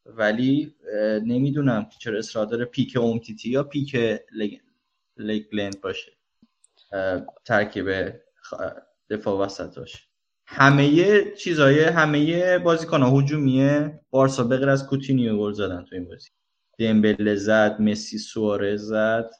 ولی 0.06 0.74
نمی‌دونم 1.24 1.86
چرا 1.98 2.18
اصرار 2.18 2.46
داره 2.46 2.64
پیکه 2.64 2.96
اومتیتی 2.96 3.50
یا 3.50 3.62
پیکه 3.62 3.94
لنگ... 4.32 4.60
لگلند 5.16 5.80
باشه. 5.80 6.12
ترکیب 7.44 8.12
دفاع 9.10 9.46
وسط 9.46 9.78
باشه. 9.78 9.98
همه 10.46 11.24
چیزای 11.34 11.84
همه 11.84 12.58
بازیکن 12.58 13.02
ها 13.02 13.18
هجومیه. 13.18 14.00
بارسا 14.10 14.44
بغیر 14.44 14.68
از 14.68 14.86
کوتینیو 14.86 15.38
گل 15.38 15.52
زدن 15.52 15.84
تو 15.84 15.94
این 15.94 16.08
بازی. 16.08 16.28
دمبله 16.78 17.34
زد 17.34 17.80
مسی 17.80 18.18
سوارز 18.18 18.82
زد 18.82 19.30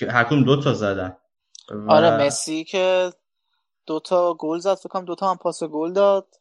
هر 0.00 0.24
کدوم 0.24 0.44
دو 0.44 0.62
تا 0.62 0.74
زدن. 0.74 1.16
و... 1.70 1.92
آره 1.92 2.26
مسی 2.26 2.64
که 2.64 3.12
دو 3.86 4.00
تا 4.00 4.34
گل 4.34 4.58
زد 4.58 4.74
فکر 4.74 4.88
کنم 4.88 5.04
دو 5.04 5.14
تا 5.14 5.30
هم 5.30 5.36
پاس 5.36 5.62
گل 5.62 5.92
داد. 5.92 6.34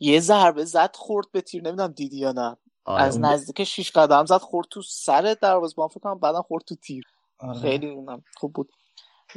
یه 0.00 0.20
ضربه 0.20 0.64
زد 0.64 0.96
خورد 0.96 1.26
به 1.32 1.40
تیر 1.40 1.62
نمی‌دونم 1.62 1.92
دیدی 1.92 2.18
یا 2.18 2.32
نه. 2.32 2.56
آره 2.84 3.02
از 3.02 3.20
نزدیک 3.20 3.64
6 3.64 3.90
قدم 3.90 4.26
زد 4.26 4.36
خورد 4.36 4.66
تو 4.70 4.82
سر 4.82 5.36
دروازه‌بان 5.42 5.88
فکر 5.88 6.00
کنم 6.00 6.18
بعدا 6.18 6.42
خورد 6.42 6.64
تو 6.64 6.74
تیر. 6.74 7.04
آره. 7.38 7.60
خیلی 7.60 7.90
اونم 7.90 8.24
خوب 8.36 8.52
بود. 8.52 8.72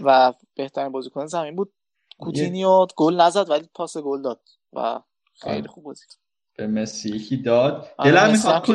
و 0.03 0.33
بهترین 0.55 0.91
بازیکن 0.91 1.25
زمین 1.25 1.55
بود. 1.55 1.73
کوتینیو 2.17 2.87
گل 2.95 3.21
نزد 3.21 3.49
ولی 3.49 3.69
پاس 3.75 3.97
گل 3.97 4.21
داد. 4.21 4.41
و 4.73 4.99
خیلی 5.33 5.57
آره. 5.57 5.67
خوب 5.67 5.83
بازی 5.83 6.05
به 6.55 6.67
مسی 6.67 7.09
یکی 7.09 7.37
داد. 7.37 7.87
آره، 7.97 8.11
دلم 8.11 8.31
می‌خواد 8.31 8.67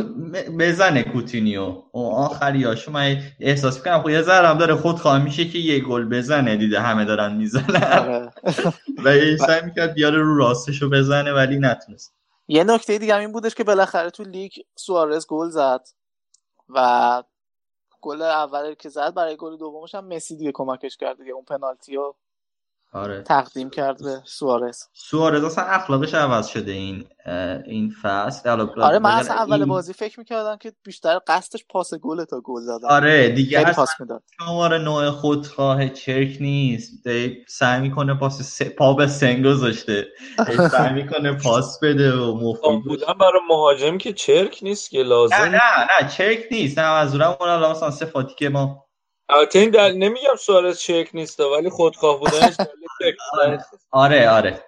بزنه 0.59 1.03
کوتینیو. 1.03 1.83
اون 1.93 2.15
آخری 2.15 2.65
هاشو 2.65 2.91
من 2.91 3.23
احساس 3.41 3.77
می‌کنم 3.77 4.03
خب 4.03 4.09
یه 4.09 4.23
ذرم 4.23 4.59
داره 4.59 4.75
خود 4.75 4.97
خواه 4.97 5.25
میشه 5.25 5.49
که 5.49 5.59
یه 5.59 5.81
گل 5.81 6.05
بزنه 6.05 6.57
دیده 6.57 6.81
همه 6.81 7.05
دارن 7.05 7.37
می‌زنن. 7.37 8.33
و 9.05 9.17
یه 9.17 9.37
سعی 9.37 9.63
می‌کرد 9.63 9.95
بیاره 9.95 10.19
رو 10.19 10.37
راستشو 10.37 10.91
بزنه 10.91 11.33
ولی 11.33 11.59
نتونست. 11.59 12.15
یه 12.49 12.65
نکته 12.65 12.99
دیگه 12.99 13.17
این 13.17 13.33
بودش 13.33 13.55
که 13.55 13.65
بالاخره 13.65 14.11
تو 14.11 14.23
لیگ 14.23 14.53
سوارز 14.77 15.27
گل 15.27 15.49
زد 15.49 15.89
و 16.69 17.23
گل 18.01 18.23
اول 18.23 18.75
که 18.75 18.89
زد 18.89 19.15
برای 19.15 19.37
گل 19.37 19.57
دومش 19.57 19.95
هم 19.95 20.05
مسی 20.05 20.37
دیگه 20.37 20.53
کمکش 20.55 20.97
کرد 20.97 21.19
دیگه. 21.19 21.33
اون 21.33 21.45
پنالتی 21.45 21.97
رو 21.97 22.17
آره. 22.93 23.23
تقدیم 23.23 23.71
کرد 23.71 24.03
به 24.03 24.21
سوارز. 24.25 24.83
سوارز 24.93 25.45
اصلا 25.45 25.65
اخلاقش 25.65 26.15
عوض 26.15 26.47
شده 26.47 26.73
این 26.73 27.05
این 27.67 27.95
فصل. 28.03 28.51
آره 28.81 28.99
من 28.99 29.11
اصلا 29.11 29.37
اول 29.37 29.53
این... 29.53 29.65
بازی 29.65 29.93
فکر 29.93 30.19
می‌کردم 30.19 30.57
که 30.57 30.73
بیشتر 30.85 31.21
قصدش 31.27 31.65
پاس 31.69 31.95
گل 31.95 32.25
تا 32.25 32.41
گل 32.41 32.67
دادن 32.67 32.89
آره 32.89 33.29
دیگه 33.29 33.73
پاس 33.73 33.91
می‌داد. 34.01 34.23
شماره 34.41 34.79
نوع 34.79 35.11
خودخواه 35.11 35.89
چرک 35.89 36.37
نیست. 36.41 36.93
سعی 37.49 37.81
می‌کنه 37.81 38.15
پاس 38.15 38.43
س... 38.43 38.63
پا 38.63 38.95
به 38.95 39.07
سنگ 39.07 39.47
گذاشته. 39.47 40.07
سعی 40.73 40.93
می‌کنه 40.93 41.33
پاس 41.33 41.79
بده 41.83 42.13
و 42.13 42.35
مفید 42.35 42.85
بودن 42.85 43.13
برای 43.21 43.41
مهاجم 43.49 43.99
که 43.99 44.13
چرک 44.13 44.59
نیست 44.63 44.91
که 44.91 45.03
لازم 45.03 45.35
نه 45.35 45.49
نه 45.49 45.61
نه 46.03 46.09
چرک 46.09 46.39
نیست. 46.51 46.79
نه 46.79 46.91
منظورم 46.91 47.37
اون 47.41 47.71
مثلا 47.71 47.91
صفاتی 47.91 48.35
که 48.35 48.49
ما 48.49 48.88
البته 49.29 49.59
این 49.59 49.71
دل... 49.71 49.93
نمیگم 49.93 50.37
سوارز 50.39 50.79
چک 50.79 51.09
نیست 51.15 51.41
ولی 51.41 51.71
خودخواه 51.71 52.21
بودنش 52.21 52.57
آره 53.91 54.31
آره. 54.31 54.61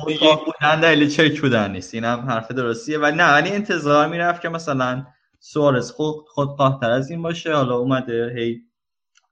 خودخواه 0.00 0.44
بودن 0.44 0.80
دلیل 0.80 1.10
چک 1.10 1.40
بودن 1.40 1.70
نیست. 1.70 1.94
اینم 1.94 2.26
حرف 2.28 2.50
درستیه. 2.50 2.98
ولی 2.98 3.16
نه 3.16 3.32
ولی 3.32 3.50
انتظار 3.50 4.08
می‌رفت 4.08 4.42
که 4.42 4.48
مثلا 4.48 5.06
سوارز 5.38 5.90
خود 5.90 6.24
خودخواه 6.28 6.80
تر 6.80 6.90
از 6.90 7.10
این 7.10 7.22
باشه. 7.22 7.52
حالا 7.52 7.76
اومده 7.76 8.32
هی 8.36 8.60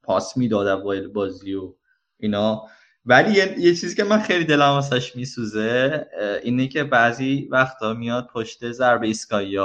پاس 0.03 0.37
می‌داد 0.37 0.67
اوایل 0.67 1.09
بازی 1.09 1.55
و 1.55 1.75
اینا. 2.19 2.63
ولی 3.07 3.33
یه, 3.33 3.55
یه 3.59 3.75
چیزی 3.75 3.97
که 3.97 4.05
من 4.05 4.21
خیلی 4.21 4.45
دلم 4.45 4.71
واسش 4.71 5.17
میسوزه 5.17 6.07
اینه 6.43 6.69
که 6.69 6.85
بعضی 6.85 7.49
وقتا 7.51 7.95
میاد 7.95 8.27
پشت 8.27 8.73
ضربه 8.73 9.07
ایستگاهی 9.07 9.59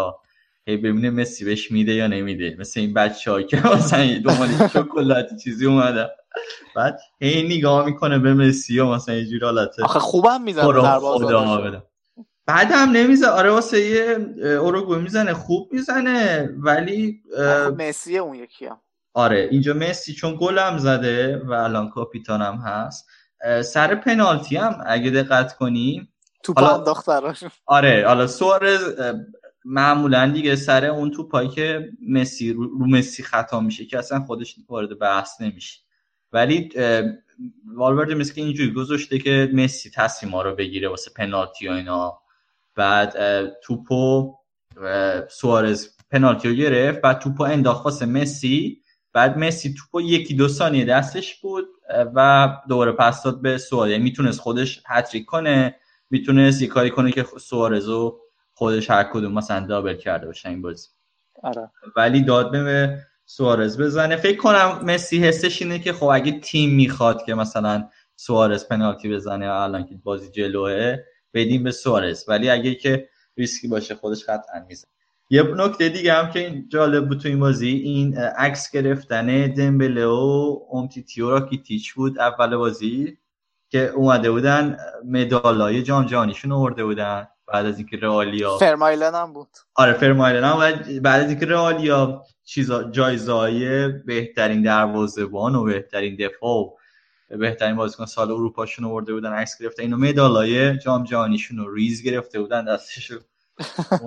هی 0.68 0.78
ببینه 0.78 1.10
مسی 1.10 1.46
بهش 1.46 1.72
میده 1.72 1.94
یا 1.94 2.08
نمیده. 2.08 2.56
مثل 2.60 2.80
این 2.80 2.94
بچه 2.94 3.32
ها 3.32 3.42
که 3.42 3.68
مثلا 3.68 4.20
دنبال 4.26 4.48
شکلاتی 4.68 5.36
چیزی 5.36 5.66
اومده 5.66 6.10
بعد 6.76 7.00
هی 7.22 7.58
نگاه 7.58 7.86
می‌کنه 7.86 8.20
به 8.20 8.34
مسی 8.34 8.80
و 8.80 8.86
مثلا 8.86 9.16
یه 9.16 9.26
جور 9.26 9.44
حالته 9.44 9.84
آخه 9.84 10.00
خوبم 10.00 10.42
می‌زنه 10.42 11.84
بعد 12.46 12.72
هم 12.72 12.90
نمیزه 12.90 13.28
آره 13.28 13.52
واسه 13.52 13.82
یه 13.82 14.18
اوروگو 14.44 14.96
می‌زنه. 14.96 15.34
خوب 15.34 15.70
می‌زنه. 15.74 16.50
ولی 16.58 17.22
مسی 17.78 18.18
اون 18.18 18.36
یکی 18.36 18.66
هم. 18.66 18.82
آره 19.14 19.48
اینجا 19.52 19.74
مسی 19.74 20.14
چون 20.14 20.38
گلم 20.40 20.78
زده 20.78 21.42
و 21.46 21.52
الان 21.52 21.90
کاپیتانم 21.90 22.56
هست 22.66 23.08
سر 23.62 23.96
پنالتی 23.96 24.58
هم 24.58 24.84
اگه 24.86 25.12
دقت 25.12 25.56
کنیم 25.56 26.14
تو 26.44 26.54
انداخت 26.60 27.10
آره 27.66 28.04
حالا 28.08 28.28
سوارز 28.28 28.84
معمولا 29.70 30.32
دیگه 30.32 30.56
سر 30.56 30.86
اون 30.86 31.12
تو 31.12 31.24
پای 31.24 31.48
که 31.48 31.90
مسی 32.10 32.54
رو, 32.54 32.88
مسی 32.88 33.24
خطا 33.24 33.60
میشه 33.60 33.86
که 33.86 33.98
اصلا 33.98 34.20
خودش 34.20 34.56
وارد 34.70 35.00
بحث 35.00 35.42
نمیشه. 35.42 35.80
ولی 36.34 36.70
والورد 37.76 38.12
مثل 38.12 38.34
که 38.34 38.42
اینجوری 38.42 38.72
گذاشته 38.72 39.20
که 39.20 39.50
مسی 39.54 39.90
تصمیم 39.90 40.36
رو 40.36 40.56
بگیره 40.56 40.90
واسه 40.90 41.12
پنالتی 41.16 41.68
و 41.68 41.72
اینا. 41.72 42.20
بعد 42.76 43.16
توپو 43.64 44.36
سوارز 45.30 45.88
پنالتی 46.12 46.50
رو 46.50 46.56
گرفت. 46.56 47.02
بعد 47.02 47.20
توپو 47.20 47.44
انداخت 47.44 47.86
واسه 47.86 48.06
مسی. 48.06 48.82
بعد 49.14 49.38
مسی 49.38 49.74
توپو 49.74 50.02
یکی 50.02 50.34
دو 50.34 50.48
ثانیه 50.48 50.86
دستش 50.86 51.36
بود 51.36 51.66
و 52.16 52.50
دوباره 52.70 52.92
پس 52.92 53.24
داد 53.24 53.42
به 53.42 53.58
سوارز. 53.58 53.92
یعنی 53.92 54.04
می‌تونست 54.04 54.40
خودش 54.40 54.82
هتریک 54.88 55.26
کنه. 55.26 55.76
می‌تونست 56.10 56.62
یه 56.62 56.68
کاری 56.68 56.90
کنه 56.90 57.12
که 57.12 57.26
سوارزو 57.40 58.20
خودش 58.58 58.90
هر 58.90 59.04
کدوم 59.04 59.34
مثلا 59.34 59.68
دابل 59.68 59.96
کرده 59.96 60.26
باشه 60.26 60.50
این 60.50 60.62
بازی. 60.62 60.88
آره. 61.44 61.70
ولی 61.96 62.22
داد 62.22 62.52
به 62.52 62.98
سوارز 63.26 63.82
بزنه. 63.82 64.16
فکر 64.16 64.38
کنم 64.38 64.80
مسی 64.84 65.18
حسش 65.18 65.62
اینه 65.62 65.80
که 65.80 65.94
خب 65.94 66.06
اگه 66.06 66.40
تیم 66.40 66.76
می‌خواد 66.76 67.24
که 67.26 67.34
مثلا 67.34 67.90
سوارز 68.16 68.68
پنالتی 68.68 69.10
بزنه 69.10 69.46
الان 69.52 69.86
که 69.86 69.96
بازی 70.04 70.30
جلوه 70.30 70.98
بدیم 71.34 71.64
به 71.64 71.72
سوارز. 71.72 72.26
ولی 72.28 72.50
اگه 72.50 72.76
که 72.76 73.10
ریسکی 73.38 73.68
باشه 73.68 73.96
خودش 73.96 74.24
قطعا 74.24 74.66
می‌زنه. 74.68 74.92
یه 75.30 75.44
نکته 75.44 75.90
دیگه 75.90 76.14
هم 76.14 76.32
که 76.32 76.64
جالب 76.70 77.08
بود 77.08 77.20
تو 77.20 77.28
این 77.28 77.40
بازی 77.40 77.70
این 77.70 78.18
عکس 78.18 78.72
گرفتن 78.72 79.48
دمبله 79.48 80.06
و 80.06 80.60
اومتیتی 80.70 81.21
و 81.21 81.30
راکیتیچ 81.30 81.94
بود 81.94 82.20
اول 82.20 82.56
بازی 82.56 83.18
که 83.70 83.88
اومده 83.88 84.32
بودن 84.32 84.78
مدالای 85.06 85.84
جام 85.84 86.06
جهانیشون 86.06 86.52
آورده 86.52 86.86
بودن. 86.86 87.28
بعد 87.48 87.66
از 87.66 87.78
اینکه 87.78 87.98
رئالیا 87.98 88.58
فرمالن 88.58 89.16
هم 89.16 89.34
بود. 89.34 89.48
آره 89.76 89.94
فرمالن 89.94 90.44
هم 90.44 90.60
بعد 91.00 91.24
از 91.24 91.30
اینکه 91.30 91.46
رئالیا 91.46 92.24
چیزا 92.46 92.84
جایزه 92.84 93.88
بهترین 94.06 94.62
دروازه‌بان 94.62 95.56
و 95.56 95.64
بهترین 95.64 96.16
دفاع 96.16 96.76
و 97.32 97.38
بهترین 97.38 97.76
بازیکن 97.76 98.06
سال 98.06 98.32
اروپاشون 98.32 98.86
آورده 98.86 99.14
بودن 99.14 99.34
عکس 99.34 99.62
گرفته 99.62 99.84
اینو 99.84 99.98
مدالای 99.98 100.78
جام 100.78 101.04
جهانیشون 101.04 101.58
رو 101.58 101.74
ریز 101.74 102.04
گرفته 102.04 102.40
بودن 102.42 102.66
دستشو 102.66 103.20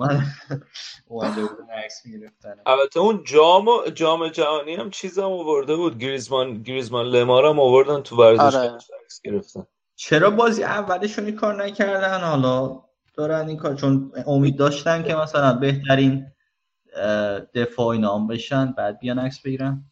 اومده 1.07 1.41
بودن 1.41 1.69
عکس 1.85 2.05
می‌گرفتن. 2.05 2.55
البته 2.65 2.99
اون 2.99 3.23
جام 3.27 3.65
جام 3.93 4.27
جهانی 4.27 4.75
هم 4.75 4.89
چیزم 4.89 5.23
آورده 5.23 5.75
بود. 5.75 5.97
گریزمان 5.97 6.63
گریزمان 6.63 7.05
لمار 7.05 7.45
هم 7.45 7.59
آوردن 7.59 8.01
تو 8.01 8.15
ورزش 8.15 8.55
آره. 8.55 8.71
عکس 9.05 9.21
گرفتن. 9.23 9.67
چرا 9.95 10.29
بازی 10.29 10.63
اولشون 10.63 11.25
این 11.25 11.35
کار 11.35 11.63
نکردن 11.63 12.19
حالا؟ 12.21 12.83
دارن 13.13 13.47
این 13.47 13.57
کار 13.57 13.75
چون 13.75 14.11
امید 14.27 14.57
داشتن 14.57 15.03
که 15.03 15.15
مثلا 15.15 15.53
بهترین 15.53 16.31
دفاع 17.55 17.87
اینا 17.87 18.15
هم 18.15 18.27
بشن 18.27 18.71
بعد 18.71 18.99
بیان 18.99 19.19
عکس 19.19 19.41
بگیرن. 19.41 19.85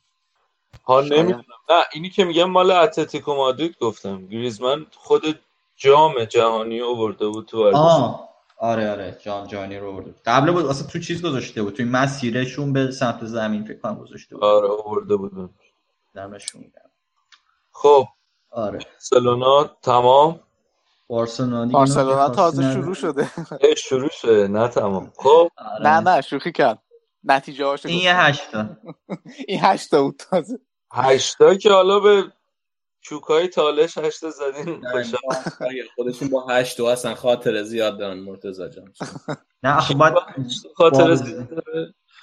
ها 0.85 1.01
نمی‌دونم. 1.01 1.43
نه 1.69 1.83
اینی 1.93 2.09
که 2.09 2.25
میگم 2.25 2.49
مال 2.49 2.71
اتلتیکو 2.71 3.35
مادرید 3.35 3.77
گفتم. 3.77 4.27
گریزمان 4.27 4.87
خود 4.95 5.39
جام 5.75 6.23
جهانی 6.23 6.81
آورده 6.81 7.27
بود 7.27 7.45
تو 7.45 7.75
آه 7.77 8.29
آره 8.57 8.91
آره 8.91 9.17
جام 9.21 9.47
جهانی 9.47 9.77
رو 9.77 9.91
آورده 9.91 10.11
بود. 10.11 10.21
قبل 10.25 10.51
بود 10.51 10.65
اصلا 10.65 10.87
تو 10.87 10.99
چیز 10.99 11.21
گذاشته 11.21 11.63
بود 11.63 11.73
توی 11.73 11.85
مسیرشون 11.85 12.73
به 12.73 12.91
سمت 12.91 13.25
زمین 13.25 13.63
فکر 13.63 13.79
کنم 13.79 13.95
گذاشته 13.95 14.35
بود. 14.35 14.43
آره 14.43 14.67
آورده 14.67 15.15
بود. 15.15 15.49
دمشون 16.15 16.61
گرم. 16.61 16.91
خب. 17.71 18.07
آره. 18.51 18.79
بارسلونا 18.79 19.63
تمام. 19.81 20.39
بارسلونا 21.09 21.65
دیگه 21.65 21.75
بارسلونا 21.75 22.29
تازه 22.29 22.73
شروع 22.73 22.93
شده. 22.95 23.31
شروع 23.77 24.09
شده 24.09 24.47
نه 24.47 24.67
تمام. 24.67 25.13
خب. 25.17 25.49
نداره. 25.61 25.99
نه 26.01 26.11
نه 26.15 26.21
شوخی 26.21 26.51
کرد. 26.51 26.83
نتیجه 27.23 27.65
هاشو 27.65 27.89
این 27.89 27.99
یه 27.99 28.15
هشتا. 28.17 28.77
این 29.47 29.59
هشتا 29.63 30.03
بود 30.03 30.15
تازه. 30.29 30.59
هشتا 30.93 31.55
که 31.55 31.71
حالا 31.71 31.99
به 31.99 32.33
چوکای 33.01 33.47
تالش 33.47 33.97
هشتا 33.97 34.29
زدین. 34.29 34.83
خودشون 35.95 36.29
با 36.29 36.47
هشت 36.47 36.77
دو 36.77 36.85
اصلا 36.85 37.15
خاطر 37.15 37.63
زیاد 37.63 37.99
دارن 37.99 38.19
مرتضی 38.19 38.69
جان. 38.69 38.93
نه 39.63 39.93
باید 39.93 40.13
خاطر 40.75 41.15
زیاد. 41.15 41.49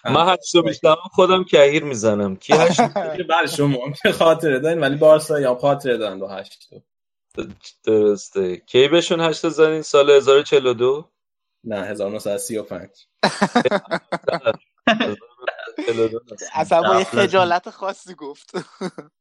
من 0.04 0.28
هشتا 0.34 0.62
میشنم 0.62 0.96
خودم 1.12 1.44
کهیر 1.44 1.84
می‌زنم. 1.84 2.36
کی 2.36 2.52
هشت 2.52 2.80
بله 3.30 3.46
شما 3.56 3.86
هم 3.86 3.92
که 4.02 4.12
خاطره 4.12 4.58
دارین 4.58 4.80
ولی 4.80 4.96
بارسا 4.96 5.40
یا 5.40 5.54
خاطره 5.54 5.96
دارن 5.96 6.18
با 6.18 6.28
هشت 6.28 6.68
درسته 7.84 8.56
کی 8.56 8.88
بهشون 8.88 9.20
هشتا 9.20 9.48
زدین 9.48 9.82
سال 9.82 10.10
1042 10.10 11.10
نه 11.64 11.76
1935 11.76 13.08
42 14.86 15.16
هست. 15.16 15.35
اصلا 16.54 16.82
با 16.82 16.98
یه 16.98 17.04
خجالت 17.04 17.70
خاصی 17.70 18.14
گفت. 18.14 18.50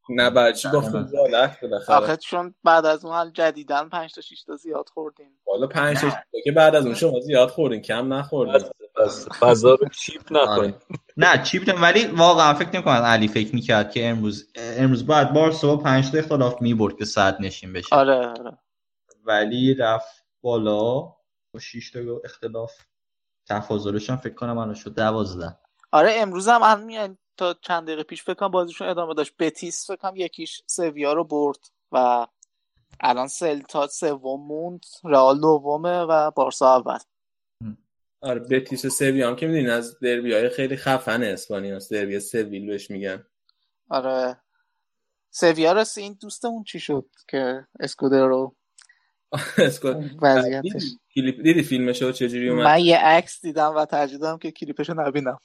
نه 0.09 0.51
گفتم 0.73 1.05
زالت 1.05 1.61
بالاخره 1.61 1.95
آخه 1.95 2.17
چون 2.17 2.55
بعد 2.63 2.85
از 2.85 3.05
اون 3.05 3.13
حال 3.13 3.31
جدیدن 3.31 3.89
5 3.89 4.13
تا 4.13 4.21
6 4.21 4.43
تا 4.43 4.55
زیاد 4.55 4.89
خوردیم. 4.89 5.39
بالا 5.45 5.67
5 5.67 5.97
6 5.97 6.11
که 6.43 6.51
بعد 6.51 6.75
از 6.75 6.85
اون 6.85 6.95
شما 6.95 7.19
زیاد 7.19 7.49
خوردین 7.49 7.81
کم 7.81 8.13
نخوردین. 8.13 8.69
بس 8.97 9.27
فضا 9.39 9.75
رو 9.75 9.87
چیپ 9.89 10.21
نکنین. 10.31 10.73
نه 11.17 11.43
چی 11.43 11.59
بودم 11.59 11.81
ولی 11.81 12.05
واقعا 12.05 12.53
فکر 12.53 12.69
نمی‌کنم 12.73 12.93
علی 12.93 13.27
فکر 13.27 13.55
می‌کرد 13.55 13.91
که 13.91 14.07
امروز 14.07 14.51
امروز 14.55 15.05
بعد 15.05 15.33
بارسا 15.33 15.75
با 15.75 15.83
5 15.83 16.11
تا 16.11 16.17
اختلاف 16.17 16.61
می‌برد 16.61 16.97
که 16.97 17.05
صد 17.05 17.37
نشین 17.39 17.73
بشه. 17.73 17.95
آره 17.95 18.27
آره. 18.27 18.57
ولی 19.23 19.73
رفت 19.73 20.25
بالا 20.41 21.01
با 21.53 21.59
6 21.59 21.91
تا 21.91 21.99
اختلاف. 22.23 22.73
تفاضلش 23.49 24.09
هم 24.09 24.17
فکر 24.17 24.33
کنم 24.33 24.57
الان 24.57 24.73
شد 24.73 24.95
12 24.95 25.57
آره 25.95 26.11
امروز 26.13 26.47
هم 26.47 26.61
همین 26.63 27.17
تا 27.37 27.55
چند 27.61 27.83
دقیقه 27.83 28.03
پیش. 28.03 28.23
فکر 28.23 28.33
کنم 28.33 28.51
بازیشون 28.51 28.87
ادامه 28.87 29.13
داشت. 29.13 29.33
بتیس 29.39 29.87
فکر 29.87 29.95
کنم 29.95 30.15
یکیش 30.15 30.61
سویا 30.67 31.13
رو 31.13 31.23
برد 31.23 31.59
و 31.91 32.27
الان 32.99 33.27
سلتا 33.27 33.87
سوم 33.87 34.47
موند 34.47 34.85
رئال 35.03 35.41
دومه 35.41 35.99
و 35.99 36.31
بارسا 36.31 36.75
اول. 36.75 36.97
آره 38.21 38.39
بتیس 38.39 38.85
و 38.85 38.89
سویا 38.89 39.27
هم 39.29 39.35
که 39.35 39.47
می‌دونین 39.47 39.69
از 39.69 39.99
دربی 39.99 40.33
های 40.33 40.49
خیلی 40.49 40.77
خفن 40.77 41.23
اسپانیا 41.23 41.75
است. 41.75 41.91
دربی 41.91 42.19
سویل 42.19 42.67
بهش 42.67 42.91
میگن. 42.91 43.25
آره. 43.89 44.37
سویا 45.31 45.71
راستی 45.71 46.01
این 46.01 46.17
دوستمون 46.21 46.63
چی 46.63 46.79
شد 46.79 47.05
که 47.27 47.67
اسکودرو 47.79 48.55
اسکو 49.57 50.03
وضعیتش؟ 50.21 50.83
دیدی 51.13 51.63
فیلمشو 51.63 52.11
چجوری 52.11 52.49
اومد؟ 52.49 52.63
من 52.63 52.79
یه 52.79 52.97
عکس 52.97 53.41
دیدم 53.41 53.75
و 53.75 53.85
ترجیح 53.85 54.17
دادم 54.17 54.37
که 54.37 54.51
کلیپشو 54.51 54.93
نبینم. 54.93 55.39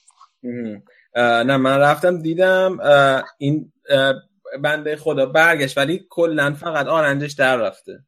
نه 1.44 1.56
من 1.56 1.78
رفتم 1.78 2.22
دیدم 2.22 2.78
اه، 2.82 3.24
این 3.38 3.72
اه، 3.88 4.14
بنده 4.62 4.96
خدا 4.96 5.26
برگشت 5.26 5.78
ولی 5.78 6.06
کلا 6.10 6.54
فقط 6.54 6.86
آرنجش 6.86 7.32
در 7.32 7.56
رفته. 7.56 8.04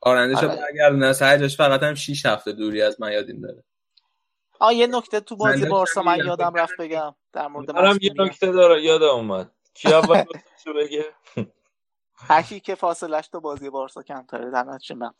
آرنجش 0.00 0.42
رو 0.42 0.50
آره. 0.50 0.60
برگردونه 0.60 1.12
سرجش 1.12 1.56
فقط 1.56 1.82
هم 1.82 1.94
6 1.94 2.26
هفته 2.26 2.52
دوری 2.52 2.82
از 2.82 3.00
میادین 3.00 3.40
داره. 3.40 3.64
آ 4.58 4.72
یه 4.72 4.86
نکته 4.86 5.20
تو 5.20 5.36
بازی 5.36 5.62
من 5.62 5.68
بارسا 5.68 6.02
من 6.02 6.18
یادم. 6.18 6.54
رفت 6.54 6.72
بگم. 6.78 7.14
در 7.32 7.46
مورد 7.48 7.70
منم 7.70 7.98
یه. 8.02 8.12
نکته 8.18 8.52
داره 8.52 8.82
یادم 8.82 9.06
اومد. 9.06 9.50
کی 9.74 9.92
اول 9.92 10.24
بگه؟ 10.80 11.04
هرکی 12.14 12.60
که 12.60 12.74
فاصلش 12.74 13.28
تو 13.28 13.40
بازی 13.40 13.70
بارسا 13.70 14.02
کمتره 14.02 14.50
در 14.50 14.62
نتیجه 14.62 14.94
من. 14.94 15.12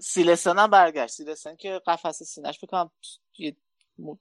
سیلسن 0.00 0.58
هم 0.58 0.70
برگشت. 0.70 1.12
سیلسن 1.14 1.56
که 1.56 1.80
قفس 1.86 2.22
سینش 2.22 2.64
بکنم 2.64 2.90
یه 3.38 3.56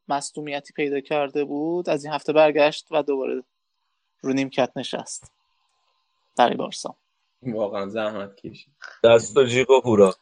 مصدومیتی 0.08 0.74
پیدا 0.74 1.00
کرده 1.00 1.46
بود 1.46 1.90
از 1.90 2.06
این 2.06 2.14
هفته 2.14 2.34
برگشت 2.34 2.88
و 2.92 3.04
دوباره 3.04 3.44
رو 4.22 4.34
نیمکت 4.34 4.72
نشست. 4.76 5.32
برای 6.38 6.56
بارسا. 6.56 6.96
واقعا 7.42 7.88
زحمت 7.88 8.36
کشید. 8.36 8.74
دست 9.04 9.38
و 9.38 9.44
جیغ 9.44 9.70
و 9.70 9.82
هورا 9.82 10.16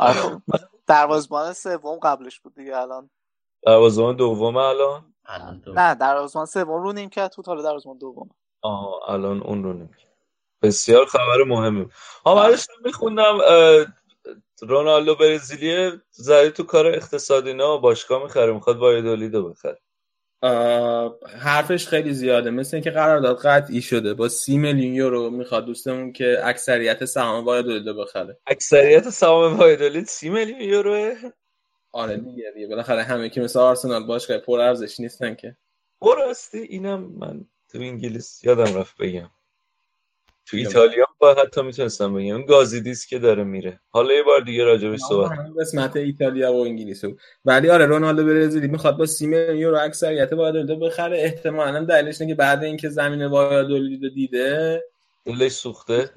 آره. 0.00 0.20
خب. 0.20 0.40
دروازه‌بان 0.86 1.52
سوم 1.52 1.98
قبلش 1.98 2.40
بود 2.40 2.54
دیگه 2.54 2.76
الان. 2.76 3.10
دروازه‌بان 3.62 4.16
دوم 4.16 4.56
الان؟ 4.56 5.14
نه 5.66 5.94
دروازه‌بان 5.94 6.46
سوم 6.46 6.82
رو 6.82 6.92
نیمکت 6.92 7.36
بود 7.36 7.46
حالا 7.46 7.62
دروازه‌بان 7.62 7.98
دوم 7.98 8.30
آها 8.62 9.00
الان 9.12 9.42
اون 9.42 9.64
رو 9.64 9.72
نمیگه 9.72 10.08
بسیار 10.62 11.06
خبر 11.06 11.44
مهمی. 11.46 11.88
ها 12.26 12.34
من 12.34 12.50
داشتم 12.50 12.72
میخوندم 12.84 13.38
رونالدو 14.60 15.14
برزیلیه 15.14 15.92
زده 16.10 16.50
تو 16.50 16.62
کار 16.62 16.86
اقتصادی 16.86 17.54
نه 17.54 17.78
باشگاه 17.78 18.22
می‌خره 18.22 18.52
می‌خواد 18.52 18.76
وایدولیدو 18.76 19.50
بخره. 19.50 19.78
حرفش 21.38 21.88
خیلی 21.88 22.12
زیاده. 22.12 22.50
مثل 22.50 22.76
اینکه 22.76 22.90
قرارداد 22.90 23.38
قطعی 23.38 23.82
شده. 23.82 24.14
با 24.14 24.28
سی 24.28 24.58
میلیون 24.58 24.94
یورو 24.94 25.30
می‌خواد 25.30 25.64
دوستمون 25.66 26.12
که 26.12 26.38
اکثریت 26.42 27.04
سهام 27.04 27.44
وایدولیدو 27.44 27.94
بخره. 27.94 28.38
اکثریت 28.46 29.10
سهام 29.10 29.58
وایدولید 29.58 30.06
سی 30.06 30.28
میلیون 30.28 30.60
یوروه؟ 30.60 31.14
آره 31.92 32.16
دیگه 32.16 32.52
دیگه. 32.54 32.66
بالاخره 32.66 33.02
همه 33.02 33.28
که 33.28 33.40
مثل 33.40 33.58
آرسنال 33.58 34.06
باشگاه 34.06 34.38
پر 34.38 34.60
ارزش 34.60 35.00
نیستن 35.00 35.34
که. 35.34 35.56
براستی 36.00 36.58
اینم 36.58 37.00
من 37.18 37.44
تو 37.72 37.78
انگلیس 37.78 38.44
یادم 38.44 38.78
رفت 38.78 38.96
بگم. 38.96 39.30
تو 40.46 40.56
ایتالیا 40.56 41.06
با 41.18 41.34
حتی 41.34 41.62
می‌تونستم 41.62 42.14
بگم. 42.14 42.34
اون 42.34 42.44
گازیدیس 42.44 43.06
که 43.06 43.18
داره 43.18 43.44
میره. 43.44 43.80
حالا 43.88 44.14
یه 44.14 44.22
بار 44.22 44.40
دیگه 44.40 44.64
راجبش 44.64 45.00
صحبت 45.08 45.38
قسمت 45.60 45.96
ایتالیا 45.96 46.52
و 46.52 46.64
انگلیس 46.64 47.04
بود 47.04 47.20
ولی 47.44 47.70
آره 47.70 47.86
رونالدو 47.86 48.24
برزیلی 48.24 48.68
می‌خواد 48.68 48.96
با 48.96 49.06
سی 49.06 49.26
میلیون 49.26 49.56
یورو 49.56 49.78
اکثریت 49.78 50.32
وایدولیدو 50.32 50.76
بخره. 50.76 51.18
احتمالاً 51.18 51.84
دلیلش 51.84 52.20
اینه 52.20 52.32
که 52.32 52.36
بعد 52.36 52.64
اینکه 52.64 52.88
زمین 52.88 53.26
وایدولیدو 53.26 54.08
دیده 54.08 54.84
دلش 55.24 55.52
سوخته. 55.52 56.10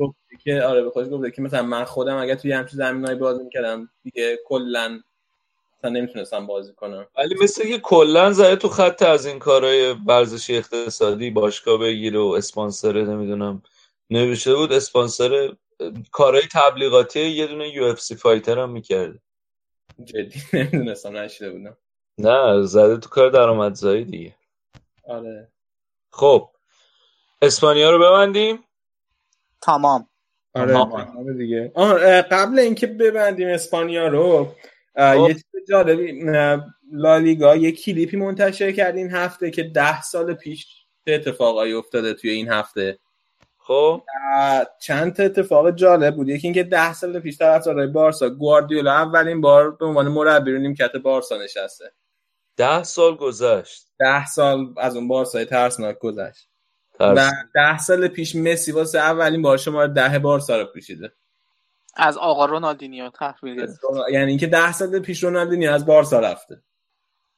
که 0.44 0.62
آره 0.62 0.84
به 0.84 0.90
خودش 0.90 1.10
گفته 1.10 1.32
که 1.32 1.42
مثلا 1.42 1.64
من 1.64 1.84
خودم 1.84 2.18
اگر 2.18 2.36
توی 2.36 2.52
همچین 2.52 2.78
زمینایی 2.78 3.18
بازی 3.18 3.44
می‌کردم 3.44 3.90
دیگه 4.04 4.40
کلا 4.46 5.00
مثلا 5.80 5.92
نمی‌تونستم 5.92 6.48
بازی 6.48 6.74
کنم. 6.74 7.08
ولی 7.18 7.36
مثل 7.42 7.68
که 7.68 7.80
کلا 7.80 8.32
زده 8.32 8.56
تو 8.56 8.68
خط 8.68 9.02
از 9.02 9.26
این 9.26 9.40
کارهای 9.40 9.96
ورزشی 10.08 10.58
اقتصادی 10.58 11.30
باشگاه 11.30 11.80
بگیره 11.80 12.20
و 12.20 12.34
اسپانسر 12.38 13.02
نمی‌دونم 13.02 13.62
نوشته 14.10 14.56
بود 14.56 14.74
اسپانسر 14.74 15.56
کارهای 16.12 16.44
تبلیغاتی 16.54 17.20
یه 17.20 17.48
دونه 17.48 17.70
یو 17.70 17.84
اف 17.84 18.02
سی 18.02 18.16
فایتر 18.16 18.60
هم 18.60 18.70
می‌کرده 18.70 19.20
جدی؟ 20.04 20.42
نمی‌دونستم 20.54 21.18
نشیده 21.18 21.52
بودم. 21.52 21.78
نه 22.18 22.62
زده 22.62 22.98
تو 22.98 23.10
کار 23.10 23.30
درآمدزایی 23.30 24.06
دیگه. 24.06 24.36
آره. 25.08 25.48
خب 26.12 26.50
اسپانیا 27.42 27.92
رو 27.92 28.00
ببندیم؟ 28.00 28.64
تمام. 29.62 30.08
آره 30.54 30.78
آره 30.78 31.34
دیگه. 31.38 31.72
آه 31.76 32.22
قبل 32.22 32.60
اینکه 32.60 32.88
ببندیم 32.88 33.48
اسپانیا 33.48 34.08
رو 34.08 34.56
یه 34.98 35.34
چیز 35.34 35.46
جالبی 35.70 36.24
لالیگا 36.92 37.56
یه 37.56 37.72
کلیپی 37.72 38.18
منتشر 38.18 38.72
کرد 38.72 38.96
این 38.96 39.12
هفته 39.12 39.52
که 39.52 39.64
ده 39.64 40.02
سال 40.02 40.34
پیش 40.34 40.68
چه 41.06 41.14
اتفاقایی 41.14 41.74
افتاده 41.74 42.14
توی 42.14 42.30
این 42.30 42.50
هفته. 42.50 43.00
خب؟ 43.68 44.04
چند 44.80 45.14
تا 45.14 45.24
اتفاق 45.24 45.72
جالب 45.72 46.16
بود. 46.16 46.30
یکی 46.30 46.48
اینکه 46.48 46.64
ده 46.64 46.94
سال 46.94 47.20
پیش 47.20 47.38
طرفدارای 47.38 47.88
بارسا 47.88 48.30
گواردیولا 48.30 48.92
اولین 48.92 49.42
بار 49.42 49.72
به 49.72 49.86
عنوان 49.86 50.08
مربی 50.08 50.52
رو 50.52 50.60
نیمکت 50.60 50.96
بارسا 50.96 51.38
نشسته. 51.38 51.92
ده 52.58 52.84
سال 52.84 53.16
گذشت. 53.16 53.88
ده 54.00 54.26
سال 54.26 54.74
از 54.78 54.96
اون 54.96 55.08
بارسای 55.08 55.46
ترسناک 55.46 56.00
گذشت. 56.00 56.50
و 57.00 57.32
ده 57.56 57.78
سال 57.78 58.08
پیش 58.08 58.36
مسی 58.36 58.72
واسه 58.72 59.00
اولین 59.00 59.42
بار 59.42 59.58
شما 59.58 59.88
ده 59.88 60.20
بارسا 60.20 60.58
رو 60.58 60.66
پوشیده 60.74 61.12
از 61.96 62.18
آقا 62.18 62.46
رونالدینیو 62.46 63.10
تحویل 63.10 63.68
یعنی 64.12 64.30
اینکه 64.30 64.48
ده 64.48 64.72
سال 64.72 65.00
پیش 65.00 65.24
رونالدینیو 65.24 65.72
از 65.72 65.86
بارسا 65.86 66.20
رفته. 66.20 66.62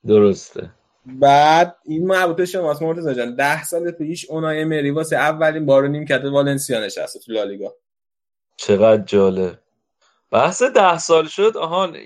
درسته. 0.08 0.72
بعد 1.20 1.76
این 1.86 2.08
مربوط 2.08 2.44
شماست 2.44 2.82
مرتضی 2.82 3.16
جان. 3.16 3.36
ده 3.36 3.64
سال 3.64 3.92
پیش 3.92 4.30
اونای 4.30 4.64
مری 4.64 4.92
واسه 4.92 5.16
اولین 5.16 5.66
بار 5.66 5.88
نیمکت 5.88 6.26
والنسیا 6.26 6.86
نشسته 6.86 7.20
تو 7.20 7.32
لالیگا. 7.32 7.76
چقدر 8.58 9.04
جالب. 9.04 9.60
بحث 10.32 10.64
ده 10.64 10.98
سال 10.98 11.28
شد 11.28 11.58
آهان. 11.58 11.98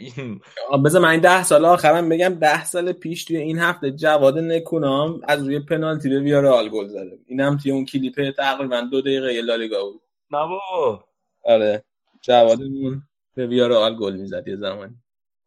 بذار 0.85 1.01
من 1.01 1.09
این 1.09 1.19
ده 1.19 1.43
سال 1.43 1.65
آخرم 1.65 2.09
بگم 2.09 2.33
ده 2.33 2.65
سال 2.65 2.91
پیش 2.91 3.25
توی 3.25 3.38
این 3.38 3.59
هفته 3.59 3.91
جواد 3.91 4.40
نکونام 4.40 5.22
از 5.23 5.43
روی 5.45 5.59
پنالتی 5.59 6.09
به 6.09 6.19
ویارال 6.19 6.69
گل 6.69 6.88
زده. 6.88 7.19
اینم 7.25 7.57
توی 7.57 7.72
اون 7.72 7.85
کلیپ 7.85 8.32
تقریبا 8.38 8.82
دو 8.82 9.01
دقیقه 9.01 9.41
لالیگا 9.41 9.83
بود. 9.83 10.01
نه 10.32 10.40
بابا. 10.40 11.03
آره. 11.43 11.83
جوادمون 12.22 13.03
به 13.35 13.48
ویارال 13.48 13.95
گل 13.95 14.14
می‌زد 14.15 14.48
یه 14.48 14.56
زمانی. 14.56 14.95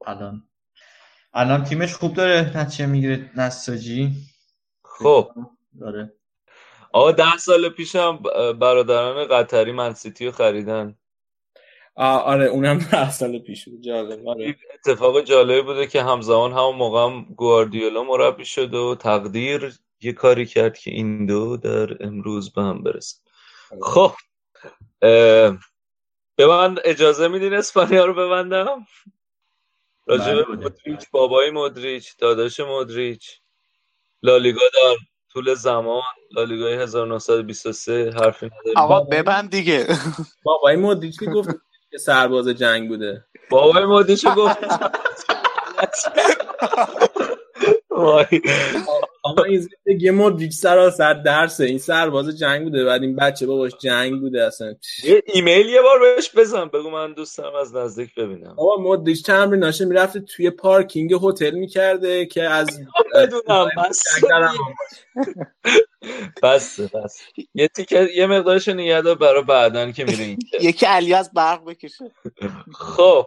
الان. 0.07 0.43
الان 1.37 1.65
تیمش 1.65 1.95
خوب 1.95 2.15
داره 2.15 2.53
نتیجه 2.57 2.87
می‌گیره 2.87 3.31
نساجی. 3.37 4.13
خب. 4.83 5.31
داره. 5.81 6.13
آقا 6.93 7.13
ده 7.13 7.37
سال 7.37 7.69
پیشم 7.69 8.17
برادران 8.61 9.29
قطری 9.29 9.73
من 9.73 9.95
سیتی 9.95 10.27
رو 10.27 10.33
خریدن. 10.33 10.95
آره 11.97 12.45
اونم 12.45 12.79
ده 12.79 13.11
سال 13.11 13.39
پیش 13.39 13.69
بود. 13.69 13.81
جالب 13.81 14.29
آره. 14.29 14.57
اتفاق 14.75 15.21
جالبی 15.21 15.63
بوده 15.63 15.87
که 15.87 16.03
همزمان 16.03 16.53
همون 16.53 16.77
موقع 16.77 17.05
هم 17.05 17.23
گواردیولا 17.23 18.03
مربی 18.03 18.45
شد 18.45 18.75
و 18.75 18.95
تقدیر 18.95 19.79
یه 20.01 20.13
کاری 20.13 20.47
کرد 20.47 20.79
که 20.79 20.91
این 20.91 21.27
دو 21.27 21.57
در 21.57 22.05
امروز 22.05 22.53
به 22.53 22.63
هم 22.63 22.83
برسن. 22.83 23.19
خب 23.83 24.13
به 26.37 26.47
من 26.47 26.79
اجازه 26.85 27.29
میدین 27.29 27.55
اسپانیا 27.55 28.05
رو 28.05 28.15
ببندم؟ 28.15 28.87
راجب 30.07 30.51
مدریچ 30.51 31.11
بابای 31.11 31.51
مدریچ 31.51 32.17
داداش 32.19 32.61
مدریچ 32.61 33.41
لالیگا 34.23 34.61
در 34.75 34.97
طول 35.33 35.55
زمان. 35.55 36.03
لالیگای 36.37 36.75
1923 36.75 38.11
حرفی 38.15 38.47
نداریم. 38.47 38.77
آقا 38.77 39.01
ببند 39.01 39.51
دیگه. 39.51 39.87
بابای 40.43 40.77
مدریچ 40.77 41.19
که 41.19 41.27
گفت 41.27 41.49
که 41.91 41.99
سرباز 41.99 42.49
جنگ 42.49 42.89
بوده. 42.89 43.25
بابای 43.51 43.85
مدریچ 43.85 44.27
گفت. 44.27 44.59
آقا 49.23 49.43
این 49.43 49.61
زندگی 49.87 50.11
مدریچ 50.11 50.53
سراسر 50.53 51.15
درسه. 51.15 51.65
این 51.65 51.79
سرباز 51.79 52.39
جنگ 52.39 52.63
بوده 52.65 52.85
بعد 52.85 53.03
این 53.03 53.17
بچه 53.17 53.47
باباش 53.47 53.73
جنگ 53.81 54.21
بوده 54.21 54.47
اصلا. 54.47 54.75
یه 55.05 55.23
ایمیل 55.27 55.67
یه 55.69 55.83
بار 55.83 55.99
بهش 56.01 56.31
بزن 56.37 56.65
بگو 56.69 56.91
من 56.91 57.13
دوست 57.13 57.39
دارم 57.39 57.55
از 57.55 57.77
نزدیک 57.77 58.15
ببینم. 58.15 58.55
آقا 58.59 58.83
مدریچ 58.83 59.27
تمریناشه 59.27 59.85
می‌رفته 59.85 60.21
توی 60.21 60.51
پارکینگ 60.51 61.13
هتل 61.23 61.51
می‌کرده 61.51 62.27
که 62.27 62.43
از 62.43 62.81
بدونم 63.15 63.69
بس. 63.79 64.03
بس 66.43 66.81
بس 66.95 67.23
یه 67.55 67.69
تیکه 67.69 68.09
یه 68.15 68.27
مقدارش 68.27 68.69
دار 68.69 69.15
برای 69.15 69.43
بعدن 69.43 69.93
که 69.93 70.05
میره 70.05 70.37
یکی 70.61 70.87
علی 70.87 71.15
از 71.15 71.31
برق 71.33 71.65
بکشه. 71.65 72.11
خب 72.75 73.27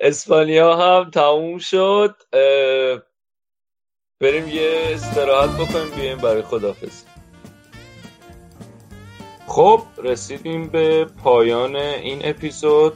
اسپانیا 0.00 0.76
هم 0.76 1.10
تموم 1.10 1.58
شد. 1.58 2.14
بریم 4.20 4.48
یه 4.48 4.70
استراحت 4.90 5.50
بکنیم 5.50 5.90
بیایم 5.96 6.18
برای 6.18 6.42
خدافز 6.42 7.02
خب 9.46 9.80
رسیدیم 10.02 10.68
به 10.68 11.04
پایان 11.04 11.76
این 11.76 12.18
اپیزود. 12.24 12.92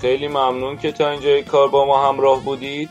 خیلی 0.00 0.28
ممنون 0.28 0.76
که 0.76 0.92
تا 0.92 1.10
اینجای 1.10 1.42
کار 1.42 1.68
با 1.68 1.86
ما 1.86 2.08
همراه 2.08 2.44
بودید. 2.44 2.90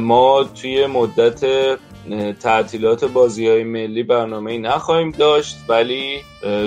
ما 0.00 0.44
توی 0.44 0.86
مدت 0.86 1.44
تعطیلات 2.40 3.04
بازی 3.04 3.48
های 3.48 3.64
ملی 3.64 4.02
برنامه 4.02 4.58
نخواهیم 4.58 5.10
داشت 5.10 5.56
ولی 5.68 6.20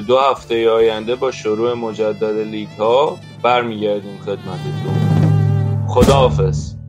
دو 0.08 0.20
هفته 0.20 0.70
آینده 0.70 1.16
با 1.16 1.32
شروع 1.32 1.74
مجدد 1.74 2.48
لیگ 2.48 2.70
ها 2.70 3.20
برمیگردیم 3.42 4.20
خدمتتون. 4.26 5.88
خداحافظ. 5.88 6.83